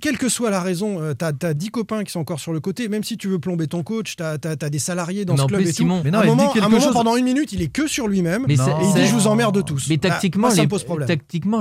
Quelle 0.00 0.18
que 0.18 0.28
soit 0.28 0.50
la 0.50 0.60
raison, 0.60 1.00
euh, 1.00 1.14
t'as 1.14 1.32
as 1.42 1.54
10 1.54 1.70
copains 1.70 2.04
qui 2.04 2.12
sont 2.12 2.20
encore 2.20 2.40
sur 2.40 2.52
le 2.52 2.60
côté, 2.60 2.88
même 2.88 3.02
si 3.04 3.16
tu 3.16 3.28
veux 3.28 3.38
plomber 3.38 3.66
ton 3.66 3.82
coach, 3.82 4.14
t'as 4.16 4.36
as, 4.44 4.70
des 4.70 4.78
salariés 4.78 5.24
dans 5.24 5.36
ce 5.36 5.44
club 5.44 5.60
et 5.60 5.72
tout. 5.72 5.84
Mais 6.04 6.10
non, 6.10 6.18
à 6.20 6.22
un 6.22 6.26
moment, 6.68 6.92
pendant 6.92 7.16
une 7.16 7.24
minute, 7.24 7.52
il 7.52 7.62
est 7.62 7.68
que 7.68 7.86
sur 7.88 8.06
lui-même. 8.06 8.44
Et 8.48 8.54
il 8.54 8.94
dit 8.94 9.06
je 9.06 9.14
vous 9.14 9.26
emmerde 9.26 9.64
tous. 9.64 9.86
Mais 9.88 9.96
Bah, 9.96 10.10
tactiquement, 10.10 10.50
ça 10.50 10.62
elle 10.62 10.68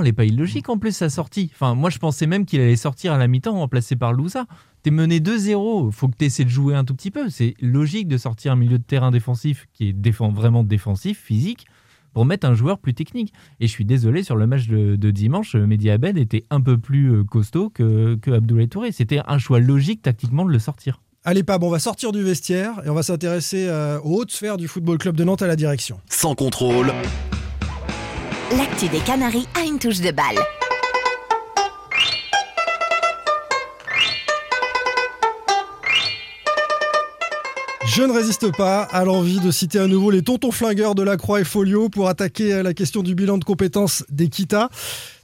n'est 0.02 0.14
pas 0.14 0.24
illogique 0.26 0.70
en 0.70 0.78
plus 0.78 0.99
sa 1.00 1.10
sortie. 1.10 1.50
Enfin, 1.54 1.76
moi, 1.76 1.90
je 1.90 1.98
pensais 1.98 2.28
même 2.28 2.46
qu'il 2.46 2.62
allait 2.62 2.76
sortir 2.76 3.14
à 3.14 3.18
la 3.18 3.28
mi-temps, 3.28 3.54
remplacé 3.54 3.96
par 3.96 4.14
Louza. 4.14 4.46
T'es 4.84 4.92
mené 4.92 5.20
2-0, 5.20 5.92
faut 5.92 6.08
que 6.08 6.16
tu 6.18 6.26
essaies 6.26 6.46
de 6.46 6.50
jouer 6.50 6.76
un 6.76 6.86
tout 6.86 6.94
petit 6.94 7.12
peu. 7.12 7.30
C'est 7.30 7.56
logique 7.62 8.08
de 8.08 8.18
sortir 8.18 8.54
un 8.54 8.56
milieu 8.56 8.78
de 8.78 8.84
terrain 8.84 9.12
défensif 9.12 9.68
qui 9.74 9.90
est 9.90 9.94
défend, 9.94 10.32
vraiment 10.32 10.64
défensif, 10.64 11.20
physique, 11.20 11.66
pour 12.14 12.26
mettre 12.26 12.48
un 12.48 12.54
joueur 12.54 12.80
plus 12.80 12.94
technique. 12.94 13.34
Et 13.60 13.68
je 13.68 13.72
suis 13.72 13.86
désolé, 13.86 14.24
sur 14.24 14.36
le 14.36 14.48
match 14.48 14.68
de, 14.68 14.96
de 14.96 15.12
dimanche, 15.12 15.56
Mehdi 15.56 15.90
Abed 15.90 16.18
était 16.18 16.46
un 16.50 16.62
peu 16.62 16.78
plus 16.78 17.12
euh, 17.12 17.24
costaud 17.24 17.70
que, 17.70 18.16
que 18.16 18.32
Abdoulaye 18.32 18.70
Touré. 18.70 18.92
C'était 18.92 19.22
un 19.26 19.38
choix 19.38 19.60
logique 19.60 20.02
tactiquement 20.02 20.46
de 20.46 20.52
le 20.52 20.60
sortir. 20.60 21.02
Allez, 21.26 21.44
Pab, 21.44 21.64
on 21.64 21.70
va 21.70 21.80
sortir 21.80 22.14
du 22.14 22.24
vestiaire 22.24 22.82
et 22.86 22.90
on 22.90 22.94
va 22.94 23.04
s'intéresser 23.04 23.68
euh, 23.68 24.00
aux 24.02 24.22
hautes 24.22 24.32
sphères 24.32 24.56
du 24.56 24.70
Football 24.70 24.98
Club 24.98 25.18
de 25.18 25.26
Nantes 25.26 25.42
à 25.42 25.48
la 25.48 25.58
direction. 25.58 26.00
Sans 26.10 26.34
contrôle, 26.36 26.94
L'actu 28.58 28.88
des 28.88 29.00
Canaries 29.00 29.48
a 29.54 29.64
une 29.64 29.78
touche 29.78 30.02
de 30.02 30.12
balle. 30.12 30.40
Je 37.90 38.04
ne 38.04 38.14
résiste 38.14 38.56
pas 38.56 38.84
à 38.84 39.04
l'envie 39.04 39.40
de 39.40 39.50
citer 39.50 39.80
à 39.80 39.88
nouveau 39.88 40.12
les 40.12 40.22
tontons 40.22 40.52
flingueurs 40.52 40.94
de 40.94 41.02
la 41.02 41.18
Croix 41.18 41.42
et 41.42 41.44
Folio 41.44 41.90
pour 41.90 42.08
attaquer 42.08 42.62
la 42.62 42.76
question 42.76 43.02
du 43.02 43.16
bilan 43.16 43.40
de 43.40 43.44
compétences 43.44 44.06
d'Equita. 44.10 44.70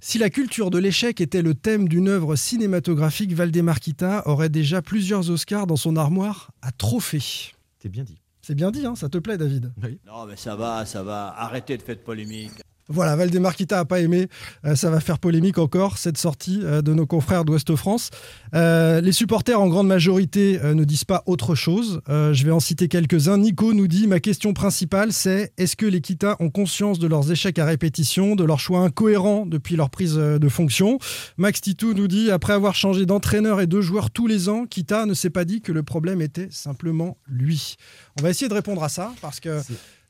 Si 0.01 0.17
la 0.17 0.32
culture 0.32 0.71
de 0.71 0.80
l'échec 0.80 1.21
était 1.21 1.43
le 1.43 1.54
thème 1.54 1.88
d'une 1.88 2.08
œuvre 2.08 2.36
cinématographique, 2.36 3.34
Valdemar 3.34 3.80
Kita 3.80 4.23
aurait 4.28 4.49
déjà 4.49 4.82
plusieurs 4.82 5.30
Oscars 5.30 5.67
dans 5.67 5.75
son 5.75 5.95
armoire 5.95 6.49
à 6.63 6.71
trophées. 6.71 7.54
C'est 7.78 7.89
bien 7.89 8.04
dit. 8.04 8.17
C'est 8.41 8.56
bien 8.56 8.71
dit, 8.71 8.84
hein 8.84 8.95
ça 8.95 9.10
te 9.10 9.19
plaît, 9.19 9.38
David? 9.38 9.71
Non, 10.08 10.25
mais 10.25 10.36
ça 10.36 10.56
va, 10.56 10.88
ça 10.88 11.04
va. 11.04 11.36
Arrêtez 11.38 11.78
de 11.78 11.84
faire 11.84 11.97
de 11.97 12.01
polémique. 12.01 12.64
Voilà, 12.88 13.15
Valdemar 13.15 13.56
Kita 13.56 13.80
a 13.80 13.86
pas 13.86 14.00
aimé. 14.00 14.28
Euh, 14.63 14.76
ça 14.76 14.91
va 14.91 15.00
faire 15.00 15.17
polémique 15.17 15.58
encore, 15.58 15.98
cette 15.98 16.17
sortie 16.17 16.60
euh, 16.63 16.84
de 16.84 16.93
nos 16.93 17.08
confrères 17.08 17.43
d'Ouest 17.43 17.76
France. 17.76 18.12
Euh, 18.54 19.02
les 19.02 19.12
supporters, 19.12 19.60
en 19.60 19.67
grande 19.67 19.88
majorité, 19.88 20.60
ne 20.63 20.84
disent 20.84 21.04
pas 21.04 21.24
autre 21.26 21.56
chose. 21.56 22.02
Je 22.08 22.45
vais 22.45 22.52
en 22.52 22.60
citer 22.60 22.88
quelques-uns. 22.88 23.38
Nico 23.38 23.74
nous 23.74 23.88
dit 23.88 24.08
Ma 24.08 24.19
question 24.19 24.54
principale, 24.54 25.12
c'est 25.12 25.52
est-ce 25.58 25.76
que 25.76 25.86
les 25.86 26.02
Kita 26.02 26.36
ont 26.39 26.50
conscience 26.50 27.00
de 27.00 27.08
leurs 27.08 27.32
échecs 27.32 27.60
à 27.60 27.65
répétition, 27.65 28.36
de 28.36 28.43
leurs 28.43 28.60
choix 28.60 28.80
incohérents 28.80 29.45
depuis 29.45 29.76
leur 29.76 29.89
prise 29.89 30.15
de 30.15 30.50
fonction? 30.50 31.00
Max 31.38 31.62
Titou 31.62 31.93
nous 31.93 32.08
dit 32.08 32.32
Après 32.32 32.54
avoir 32.54 32.76
changé 32.76 33.06
d'entraîneur 33.06 33.62
et 33.62 33.67
de 33.67 33.82
joueur 33.82 34.12
tous 34.12 34.28
les 34.28 34.48
ans, 34.48 34.65
Kita 34.65 35.06
ne 35.06 35.13
s'est 35.13 35.30
pas 35.30 35.45
dit 35.45 35.62
que 35.62 35.71
le 35.71 35.84
problème 35.84 36.21
était 36.21 36.48
simplement 36.52 37.17
lui. 37.28 37.76
On 38.19 38.24
va 38.24 38.30
essayer 38.30 38.48
de 38.48 38.54
répondre 38.54 38.84
à 38.84 38.89
ça 38.89 39.13
parce 39.21 39.39
que. 39.39 39.62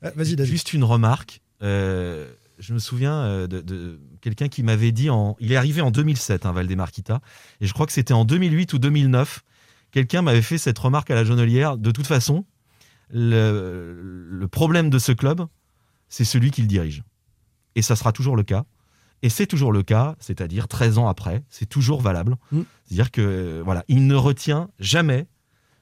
Vas-y, 0.02 0.36
David. 0.36 0.52
Juste 0.52 0.72
une 0.72 0.84
remarque. 0.84 1.40
Euh, 1.62 2.26
je 2.58 2.72
me 2.72 2.78
souviens 2.78 3.14
euh, 3.14 3.46
de, 3.46 3.60
de 3.60 4.00
quelqu'un 4.20 4.48
qui 4.48 4.62
m'avait 4.62 4.92
dit 4.92 5.10
en. 5.10 5.36
Il 5.40 5.52
est 5.52 5.56
arrivé 5.56 5.80
en 5.80 5.90
2007, 5.90 6.46
hein, 6.46 6.52
Valdemar 6.52 6.90
Kita, 6.90 7.20
et 7.60 7.66
je 7.66 7.72
crois 7.72 7.86
que 7.86 7.92
c'était 7.92 8.14
en 8.14 8.24
2008 8.24 8.72
ou 8.72 8.78
2009. 8.78 9.42
Quelqu'un 9.90 10.22
m'avait 10.22 10.42
fait 10.42 10.58
cette 10.58 10.78
remarque 10.78 11.10
à 11.10 11.14
la 11.14 11.24
Jonelière. 11.24 11.78
De 11.78 11.90
toute 11.90 12.06
façon, 12.06 12.44
le, 13.10 14.28
le 14.30 14.48
problème 14.48 14.90
de 14.90 14.98
ce 14.98 15.12
club, 15.12 15.46
c'est 16.08 16.24
celui 16.24 16.50
qui 16.50 16.60
le 16.60 16.66
dirige. 16.66 17.02
Et 17.74 17.82
ça 17.82 17.96
sera 17.96 18.12
toujours 18.12 18.36
le 18.36 18.42
cas. 18.42 18.64
Et 19.22 19.28
c'est 19.28 19.46
toujours 19.46 19.72
le 19.72 19.82
cas, 19.82 20.16
c'est-à-dire 20.18 20.68
13 20.68 20.98
ans 20.98 21.08
après, 21.08 21.42
c'est 21.48 21.66
toujours 21.66 22.00
valable. 22.02 22.36
Mm. 22.52 22.62
C'est-à-dire 22.84 23.10
que 23.10 23.62
voilà, 23.64 23.84
il 23.88 24.06
ne 24.06 24.14
retient 24.14 24.68
jamais, 24.78 25.26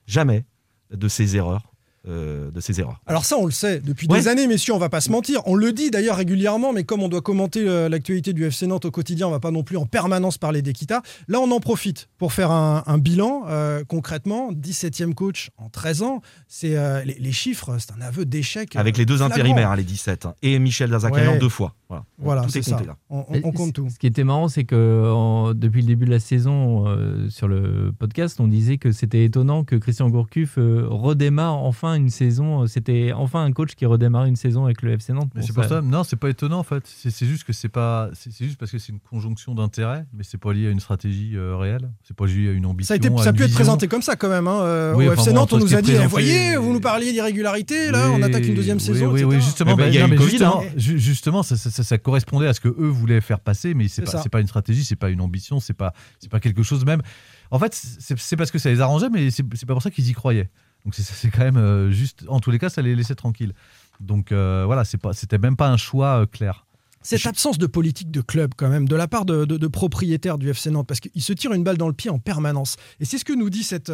jamais 0.06 0.44
de 0.90 1.08
ses 1.08 1.36
erreurs, 1.36 1.73
euh, 2.08 2.50
de 2.50 2.60
ses 2.60 2.80
erreurs. 2.80 3.00
Alors 3.06 3.24
ça, 3.24 3.36
on 3.38 3.46
le 3.46 3.52
sait 3.52 3.80
depuis 3.80 4.06
Ouais. 4.08 4.18
des 4.20 4.28
années, 4.28 4.46
messieurs, 4.46 4.74
on 4.74 4.78
va 4.78 4.88
pas 4.88 5.00
se 5.00 5.10
mentir. 5.10 5.40
On 5.46 5.54
le 5.54 5.72
dit 5.72 5.90
d'ailleurs 5.90 6.16
régulièrement, 6.16 6.72
mais 6.72 6.84
comme 6.84 7.02
on 7.02 7.08
doit 7.08 7.22
commenter 7.22 7.66
euh, 7.66 7.88
l'actualité 7.88 8.32
du 8.32 8.44
FC 8.44 8.66
Nantes 8.66 8.84
au 8.84 8.90
quotidien, 8.90 9.26
on 9.28 9.30
va 9.30 9.40
pas 9.40 9.50
non 9.50 9.62
plus 9.62 9.76
en 9.76 9.86
permanence 9.86 10.38
parler 10.38 10.62
d'Equita. 10.62 11.02
Là, 11.28 11.40
on 11.40 11.50
en 11.50 11.60
profite 11.60 12.08
pour 12.18 12.32
faire 12.32 12.50
un, 12.50 12.82
un 12.86 12.98
bilan. 12.98 13.44
euh, 13.48 13.82
concrètement, 13.86 14.52
17e 14.52 15.14
coach 15.14 15.50
en 15.58 15.68
13 15.68 16.02
ans, 16.02 16.20
c'est 16.48 16.76
euh, 16.76 17.02
les, 17.04 17.14
les 17.14 17.32
chiffres, 17.32 17.76
c'est 17.78 17.92
un 17.92 18.00
aveu 18.00 18.24
d'échec. 18.24 18.76
euh, 18.76 18.80
Avec 18.80 18.96
les 18.98 19.06
deux 19.06 19.16
flagrant. 19.16 19.34
intérimaires, 19.34 19.70
hein, 19.70 19.76
les 19.76 19.82
17, 19.84 20.26
hein, 20.26 20.34
et 20.42 20.58
Michel 20.58 20.90
Dazakarian 20.90 21.32
Ouais. 21.32 21.38
deux 21.38 21.48
fois. 21.48 21.74
Voilà, 21.88 22.04
Voilà, 22.18 22.42
tout 22.42 22.48
c'est 22.50 22.58
est 22.60 22.62
ça. 22.62 22.72
compté 22.72 22.86
là. 22.86 22.96
On, 23.10 23.24
on- 23.28 23.40
on 23.44 23.52
compte 23.52 23.72
tout. 23.72 23.88
Ce 23.88 23.98
qui 23.98 24.06
était 24.06 24.24
marrant, 24.24 24.48
c'est 24.48 24.64
que 24.64 25.10
en- 25.12 25.54
depuis 25.54 25.80
le 25.82 25.86
début 25.86 26.06
de 26.06 26.10
la 26.10 26.18
saison, 26.18 26.86
euh, 26.88 27.28
sur 27.30 27.46
le 27.48 27.92
podcast, 27.98 28.40
on 28.40 28.48
disait 28.48 28.78
que 28.78 28.90
c'était 28.90 29.24
étonnant 29.24 29.64
que 29.64 29.76
Christian 29.76 30.08
Gourcuff 30.10 30.58
euh, 30.58 30.86
redémarre 30.88 31.54
enfin 31.56 31.93
une 31.96 32.10
saison. 32.10 32.62
euh, 32.62 32.66
C'était 32.66 33.12
enfin 33.14 33.44
un 33.44 33.52
coach 33.52 33.74
qui 33.74 33.86
redémarre 33.86 34.24
une 34.26 34.36
saison 34.36 34.64
avec 34.64 34.82
le 34.82 34.92
FC 34.92 35.12
Nantes. 35.12 35.30
Mais 35.34 35.42
c'est 35.42 35.52
pour 35.52 35.64
ça, 35.64 35.80
non, 35.82 36.04
c'est 36.04 36.16
pas 36.16 36.28
étonnant 36.30 36.58
en 36.58 36.62
fait. 36.62 36.82
C'est 36.86 37.26
juste 37.26 37.44
que 37.44 37.52
c'est 37.52 37.68
pas, 37.68 38.10
c'est 38.12 38.30
juste 38.44 38.58
parce 38.58 38.70
que 38.70 38.78
c'est 38.78 38.92
une 38.92 39.00
conjonction 39.00 39.54
d'intérêts, 39.54 40.06
mais 40.12 40.22
c'est 40.24 40.38
pas 40.38 40.52
lié 40.52 40.66
à 40.66 40.70
une 40.70 40.80
stratégie 40.80 41.32
euh, 41.36 41.56
réelle. 41.56 41.90
C'est 42.02 42.16
pas 42.16 42.26
lié 42.26 42.48
à 42.48 42.52
une 42.52 42.66
ambition. 42.66 42.88
Ça 42.88 42.94
a, 42.94 42.96
été, 42.96 43.08
ça 43.22 43.30
a 43.30 43.32
pu 43.32 43.42
être 43.42 43.54
présenté 43.54 43.88
comme 43.88 44.02
ça 44.02 44.16
quand 44.16 44.28
même. 44.28 44.46
hein. 44.46 44.60
Euh, 44.62 44.94
Oui, 44.94 45.08
au 45.08 45.12
enfin, 45.12 45.22
FC 45.22 45.32
Nantes, 45.32 45.52
on 45.52 45.58
nous 45.58 45.74
a 45.74 45.82
dit, 45.82 45.90
présenté- 45.92 46.08
voyez, 46.08 46.56
vous 46.56 46.72
nous 46.72 46.80
parliez 46.80 47.12
d'irrégularité, 47.12 47.90
là, 47.90 48.10
on 48.10 48.22
attaque 48.22 48.46
une 48.46 48.54
deuxième 48.54 48.78
oui, 48.78 48.82
saison. 48.84 49.06
Oui, 49.12 49.20
etc. 49.20 49.24
oui, 49.26 49.40
justement, 49.40 49.76
bah, 49.76 49.88
il 49.88 49.94
y 49.94 49.98
a 49.98 50.02
non, 50.02 50.06
eu 50.08 50.10
mais 50.10 50.16
Covid, 50.16 50.30
justement, 50.30 50.62
hein. 50.62 50.72
ju- 50.76 50.98
justement, 50.98 51.42
ça, 51.42 51.56
ça- 51.56 51.70
ça- 51.70 51.82
ça 51.84 51.98
correspondait 51.98 52.46
à 52.48 52.52
ce 52.54 52.60
que 52.60 52.68
eux 52.68 52.88
voulaient 52.88 53.20
faire 53.20 53.40
passer, 53.40 53.74
mais 53.74 53.88
c'est 53.88 54.02
pas, 54.02 54.22
pas 54.30 54.40
une 54.40 54.46
stratégie, 54.46 54.84
c'est 54.84 54.96
pas 54.96 55.10
une 55.10 55.20
ambition, 55.20 55.60
c'est 55.60 55.74
pas, 55.74 55.92
c'est 56.20 56.30
pas 56.30 56.40
quelque 56.40 56.62
chose 56.62 56.84
même. 56.84 57.02
En 57.50 57.58
fait, 57.58 57.74
c'est 57.74 58.36
parce 58.36 58.50
que 58.50 58.58
ça 58.58 58.70
les 58.70 58.80
arrangeait, 58.80 59.08
mais 59.10 59.30
c'est 59.30 59.42
pas 59.66 59.74
pour 59.74 59.82
ça 59.82 59.90
qu'ils 59.90 60.08
y 60.08 60.12
croyaient. 60.12 60.48
Donc 60.84 60.94
c'est- 60.94 61.02
c'est 61.02 61.30
quand 61.30 61.44
même 61.44 61.56
euh, 61.56 61.90
juste, 61.90 62.24
en 62.28 62.40
tous 62.40 62.50
les 62.50 62.58
cas, 62.58 62.68
ça 62.68 62.82
les 62.82 62.94
laissait 62.94 63.14
tranquilles. 63.14 63.54
Donc 64.00 64.32
euh, 64.32 64.64
voilà, 64.66 64.84
c'est 64.84 64.98
pas, 64.98 65.12
c'était 65.12 65.38
même 65.38 65.56
pas 65.56 65.68
un 65.68 65.76
choix 65.76 66.20
euh, 66.22 66.26
clair. 66.26 66.66
Cette 67.06 67.26
absence 67.26 67.58
de 67.58 67.66
politique 67.66 68.10
de 68.10 68.22
club, 68.22 68.52
quand 68.56 68.70
même, 68.70 68.88
de 68.88 68.96
la 68.96 69.06
part 69.06 69.26
de, 69.26 69.44
de- 69.44 69.58
de 69.58 69.66
propriétaires 69.66 70.38
du 70.38 70.48
FC 70.48 70.70
Nantes, 70.70 70.86
parce 70.86 71.00
qu'ils 71.00 71.20
se 71.22 71.34
tirent 71.34 71.52
une 71.52 71.62
balle 71.62 71.76
dans 71.76 71.86
le 71.88 71.92
pied 71.92 72.08
en 72.10 72.18
permanence. 72.18 72.76
Et 72.98 73.04
c'est 73.04 73.18
ce 73.18 73.26
que 73.26 73.34
nous 73.34 73.50
dit 73.50 73.62
cette, 73.62 73.92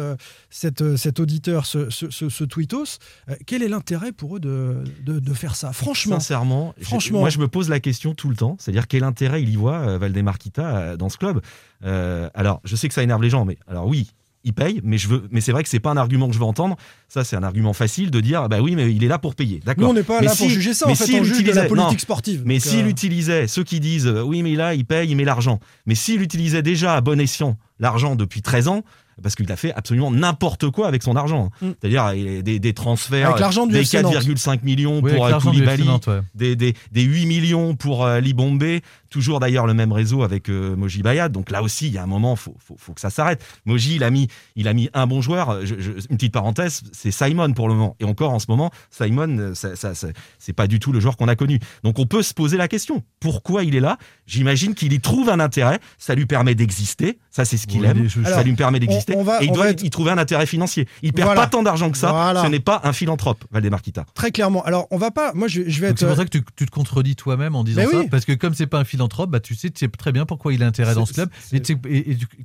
cette, 0.49 0.95
cet 0.95 1.19
auditeur, 1.19 1.65
ce, 1.65 1.89
ce, 1.89 2.09
ce- 2.09 2.29
ce 2.29 2.43
tweetos. 2.45 2.99
Euh, 3.29 3.35
quel 3.45 3.63
est 3.63 3.67
l'intérêt 3.67 4.13
pour 4.13 4.37
eux 4.37 4.39
de, 4.39 4.81
de, 5.03 5.19
de 5.19 5.33
faire 5.33 5.55
ça? 5.55 5.73
Franchement. 5.73 6.21
Sincèrement, 6.21 6.73
je- 6.79 6.85
Franchement. 6.85 7.19
moi 7.19 7.29
je 7.29 7.39
me 7.39 7.49
pose 7.49 7.67
la 7.67 7.81
question 7.81 8.13
tout 8.15 8.29
le 8.29 8.35
temps, 8.37 8.55
c'est-à-dire 8.59 8.87
quel 8.87 9.03
intérêt 9.03 9.43
il 9.43 9.49
y 9.49 9.57
voit 9.57 9.97
Valdemar 9.97 10.37
Kita 10.37 10.77
euh, 10.77 10.95
dans 10.97 11.09
ce 11.09 11.17
club? 11.17 11.41
Euh, 11.83 12.29
alors, 12.33 12.61
je 12.63 12.77
sais 12.77 12.87
que 12.87 12.93
ça 12.93 13.03
énerve 13.03 13.21
les 13.21 13.29
gens, 13.29 13.43
mais 13.43 13.57
alors 13.67 13.87
oui, 13.87 14.11
il 14.43 14.53
paye, 14.53 14.81
mais 14.83 14.97
je 14.97 15.07
veux, 15.07 15.23
mais 15.31 15.39
c'est 15.41 15.51
vrai 15.51 15.61
que 15.63 15.69
c'est 15.69 15.79
pas 15.79 15.91
un 15.91 15.97
argument 15.97 16.27
que 16.27 16.33
je 16.33 16.39
veux 16.39 16.45
entendre. 16.45 16.75
Ça, 17.07 17.23
c'est 17.23 17.35
un 17.35 17.43
argument 17.43 17.73
facile 17.73 18.09
de 18.11 18.19
dire, 18.21 18.49
bah 18.49 18.59
oui, 18.61 18.75
mais 18.75 18.91
il 18.91 19.03
est 19.03 19.07
là 19.07 19.19
pour 19.19 19.35
payer, 19.35 19.59
d'accord. 19.65 19.83
Nous, 19.83 19.89
on 19.91 19.93
n'est 19.93 20.03
pas 20.03 20.19
Mais 20.19 20.25
là 20.25 20.31
pour 20.35 20.47
si- 20.47 20.49
juger 20.49 20.73
ça, 20.73 20.85
en 20.85 20.89
mais 20.89 20.95
fait, 20.95 21.05
s'il 21.05 21.19
on 21.21 21.23
juge 21.23 21.37
de 21.43 21.51
la 21.51 21.65
utilisait- 21.65 21.67
politique 21.67 21.91
non, 21.93 21.99
sportive. 21.99 22.41
Mais 22.45 22.59
s'il 22.59 22.85
euh, 22.85 22.89
utilisait, 22.89 23.47
ceux 23.47 23.63
qui 23.63 23.79
disent, 23.79 24.07
euh, 24.07 24.21
oui, 24.23 24.41
mais 24.43 24.55
là, 24.55 24.73
il 24.73 24.85
paye, 24.85 25.09
il 25.09 25.15
met 25.15 25.25
l'argent. 25.25 25.59
Mais 25.85 25.95
s'il 25.95 26.21
utilisait 26.21 26.63
déjà 26.63 26.95
à 26.95 27.01
bon 27.01 27.19
escient 27.19 27.57
l'argent 27.79 28.15
depuis 28.15 28.41
13 28.41 28.67
ans, 28.67 28.83
parce 29.21 29.35
qu'il 29.35 29.51
a 29.51 29.55
fait 29.55 29.71
absolument 29.73 30.09
n'importe 30.09 30.71
quoi 30.71 30.87
avec 30.87 31.03
son 31.03 31.15
argent. 31.15 31.51
Mm. 31.61 31.67
C'est-à-dire 31.79 32.41
des, 32.43 32.57
des 32.59 32.73
transferts, 32.73 33.35
Avec 33.35 33.67
du 33.67 33.71
des 33.73 33.79
FC 33.81 34.01
Nantes. 34.01 34.15
4,5 34.15 34.63
millions 34.63 34.99
Oui, 35.03 35.13
pour 35.13 35.25
euh, 35.27 35.37
Koulibaly, 35.39 35.83
ouais. 35.87 35.97
des, 36.33 36.55
des, 36.55 36.73
des 36.91 37.01
8 37.03 37.25
millions 37.27 37.75
pour 37.75 38.03
euh, 38.03 38.19
Libombe, 38.19 38.63
toujours 39.11 39.39
d'ailleurs 39.39 39.67
le 39.67 39.75
même 39.75 39.91
réseau 39.91 40.23
avec 40.23 40.49
euh, 40.49 40.75
Moji 40.75 41.03
Bayat. 41.03 41.29
Donc 41.29 41.51
là 41.51 41.61
aussi, 41.61 41.85
il 41.87 41.93
y 41.93 41.99
a 41.99 42.03
un 42.03 42.07
moment, 42.07 42.35
faut, 42.35 42.55
faut, 42.65 42.75
faut 42.79 42.93
que 42.93 43.01
ça 43.01 43.11
s'arrête. 43.11 43.43
Moji, 43.65 43.95
il 43.97 44.03
a 44.03 44.09
mis, 44.09 44.27
il 44.55 44.67
a 44.67 44.73
mis 44.73 44.89
un 44.95 45.05
bon 45.05 45.21
joueur. 45.21 45.63
Je- 45.63 45.75
je- 45.79 45.91
une 46.09 46.17
petite 46.17 46.33
parenthèse, 46.33 46.81
c'est 46.93 47.11
Simon 47.11 47.53
pour 47.53 47.67
le 47.67 47.75
moment. 47.75 47.95
Et 47.99 48.05
encore 48.05 48.31
en 48.31 48.39
ce 48.39 48.47
moment, 48.49 48.71
Simon, 48.89 49.37
euh, 49.37 49.53
ça, 49.53 49.75
ça, 49.75 49.93
ça- 49.93 50.07
c'est 50.39 50.53
pas 50.53 50.65
du 50.65 50.79
tout 50.79 50.91
le 50.91 50.99
joueur 50.99 51.17
qu'on 51.17 51.27
a 51.27 51.35
connu. 51.35 51.59
Donc 51.83 51.99
on 51.99 52.05
peut 52.07 52.23
se 52.23 52.33
poser 52.33 52.57
la 52.57 52.67
question 52.67 53.03
pourquoi 53.19 53.63
il 53.63 53.75
est 53.75 53.79
là? 53.81 53.97
J'imagine 54.25 54.73
qu'il 54.73 54.93
y 54.93 54.99
trouve 55.01 55.29
un 55.29 55.39
intérêt. 55.39 55.79
Ça 55.97 56.15
lui 56.15 56.25
permet 56.25 56.55
d'exister. 56.55 57.19
Ça, 57.29 57.43
c'est 57.45 57.57
ce 57.57 57.67
qu'il 57.67 57.81
Oui, 57.81 57.87
aime. 57.87 58.07
ça 58.25 58.41
lui 58.43 58.53
permet 58.53 58.79
d'exister. 58.79 59.15
on- 59.15 59.19
on 59.19 59.23
va- 59.23 59.41
Et 59.43 59.45
il 59.45 59.51
doit 59.51 59.69
être- 59.69 59.83
y 59.83 59.89
trouver 59.89 60.11
un 60.11 60.17
intérêt 60.17 60.45
financier. 60.45 60.87
Il 61.01 61.11
perd 61.13 61.27
Voilà. 61.27 61.41
pas 61.41 61.47
tant 61.47 61.63
d'argent 61.63 61.89
que 61.91 61.97
ça. 61.97 62.11
Voilà. 62.11 62.43
Ce 62.43 62.47
n'est 62.47 62.59
pas 62.61 62.79
un 62.85 62.93
philanthrope, 62.93 63.43
Valdemar 63.51 63.81
Kita. 63.81 64.05
Très 64.13 64.31
clairement. 64.31 64.63
Alors, 64.63 64.87
on 64.91 64.97
va 64.97 65.11
pas. 65.11 65.33
Moi, 65.33 65.47
je, 65.49 65.61
je 65.67 65.81
vais 65.81 65.87
être. 65.87 65.99
C'est 65.99 66.07
pour 66.07 66.15
ça 66.15 66.23
que 66.23 66.29
tu, 66.29 66.41
tu 66.55 66.65
te 66.65 66.71
contredis 66.71 67.15
toi-même 67.17 67.55
en 67.55 67.63
disant 67.63 67.81
Mais 67.81 67.87
ça, 67.91 67.99
oui. 67.99 68.07
parce 68.09 68.23
que 68.25 68.31
comme 68.33 68.53
c'est 68.53 68.67
pas 68.67 68.79
un 68.79 68.83
philanthrope, 68.83 69.00
bah 69.29 69.39
tu 69.39 69.55
sais, 69.55 69.69
tu 69.69 69.79
sais 69.79 69.87
très 69.89 70.11
bien 70.11 70.25
pourquoi 70.25 70.53
il 70.53 70.63
a 70.63 70.67
intérêt 70.67 70.95
dans 70.95 71.05
ce 71.05 71.13
club. 71.13 71.29
Et, 71.53 71.61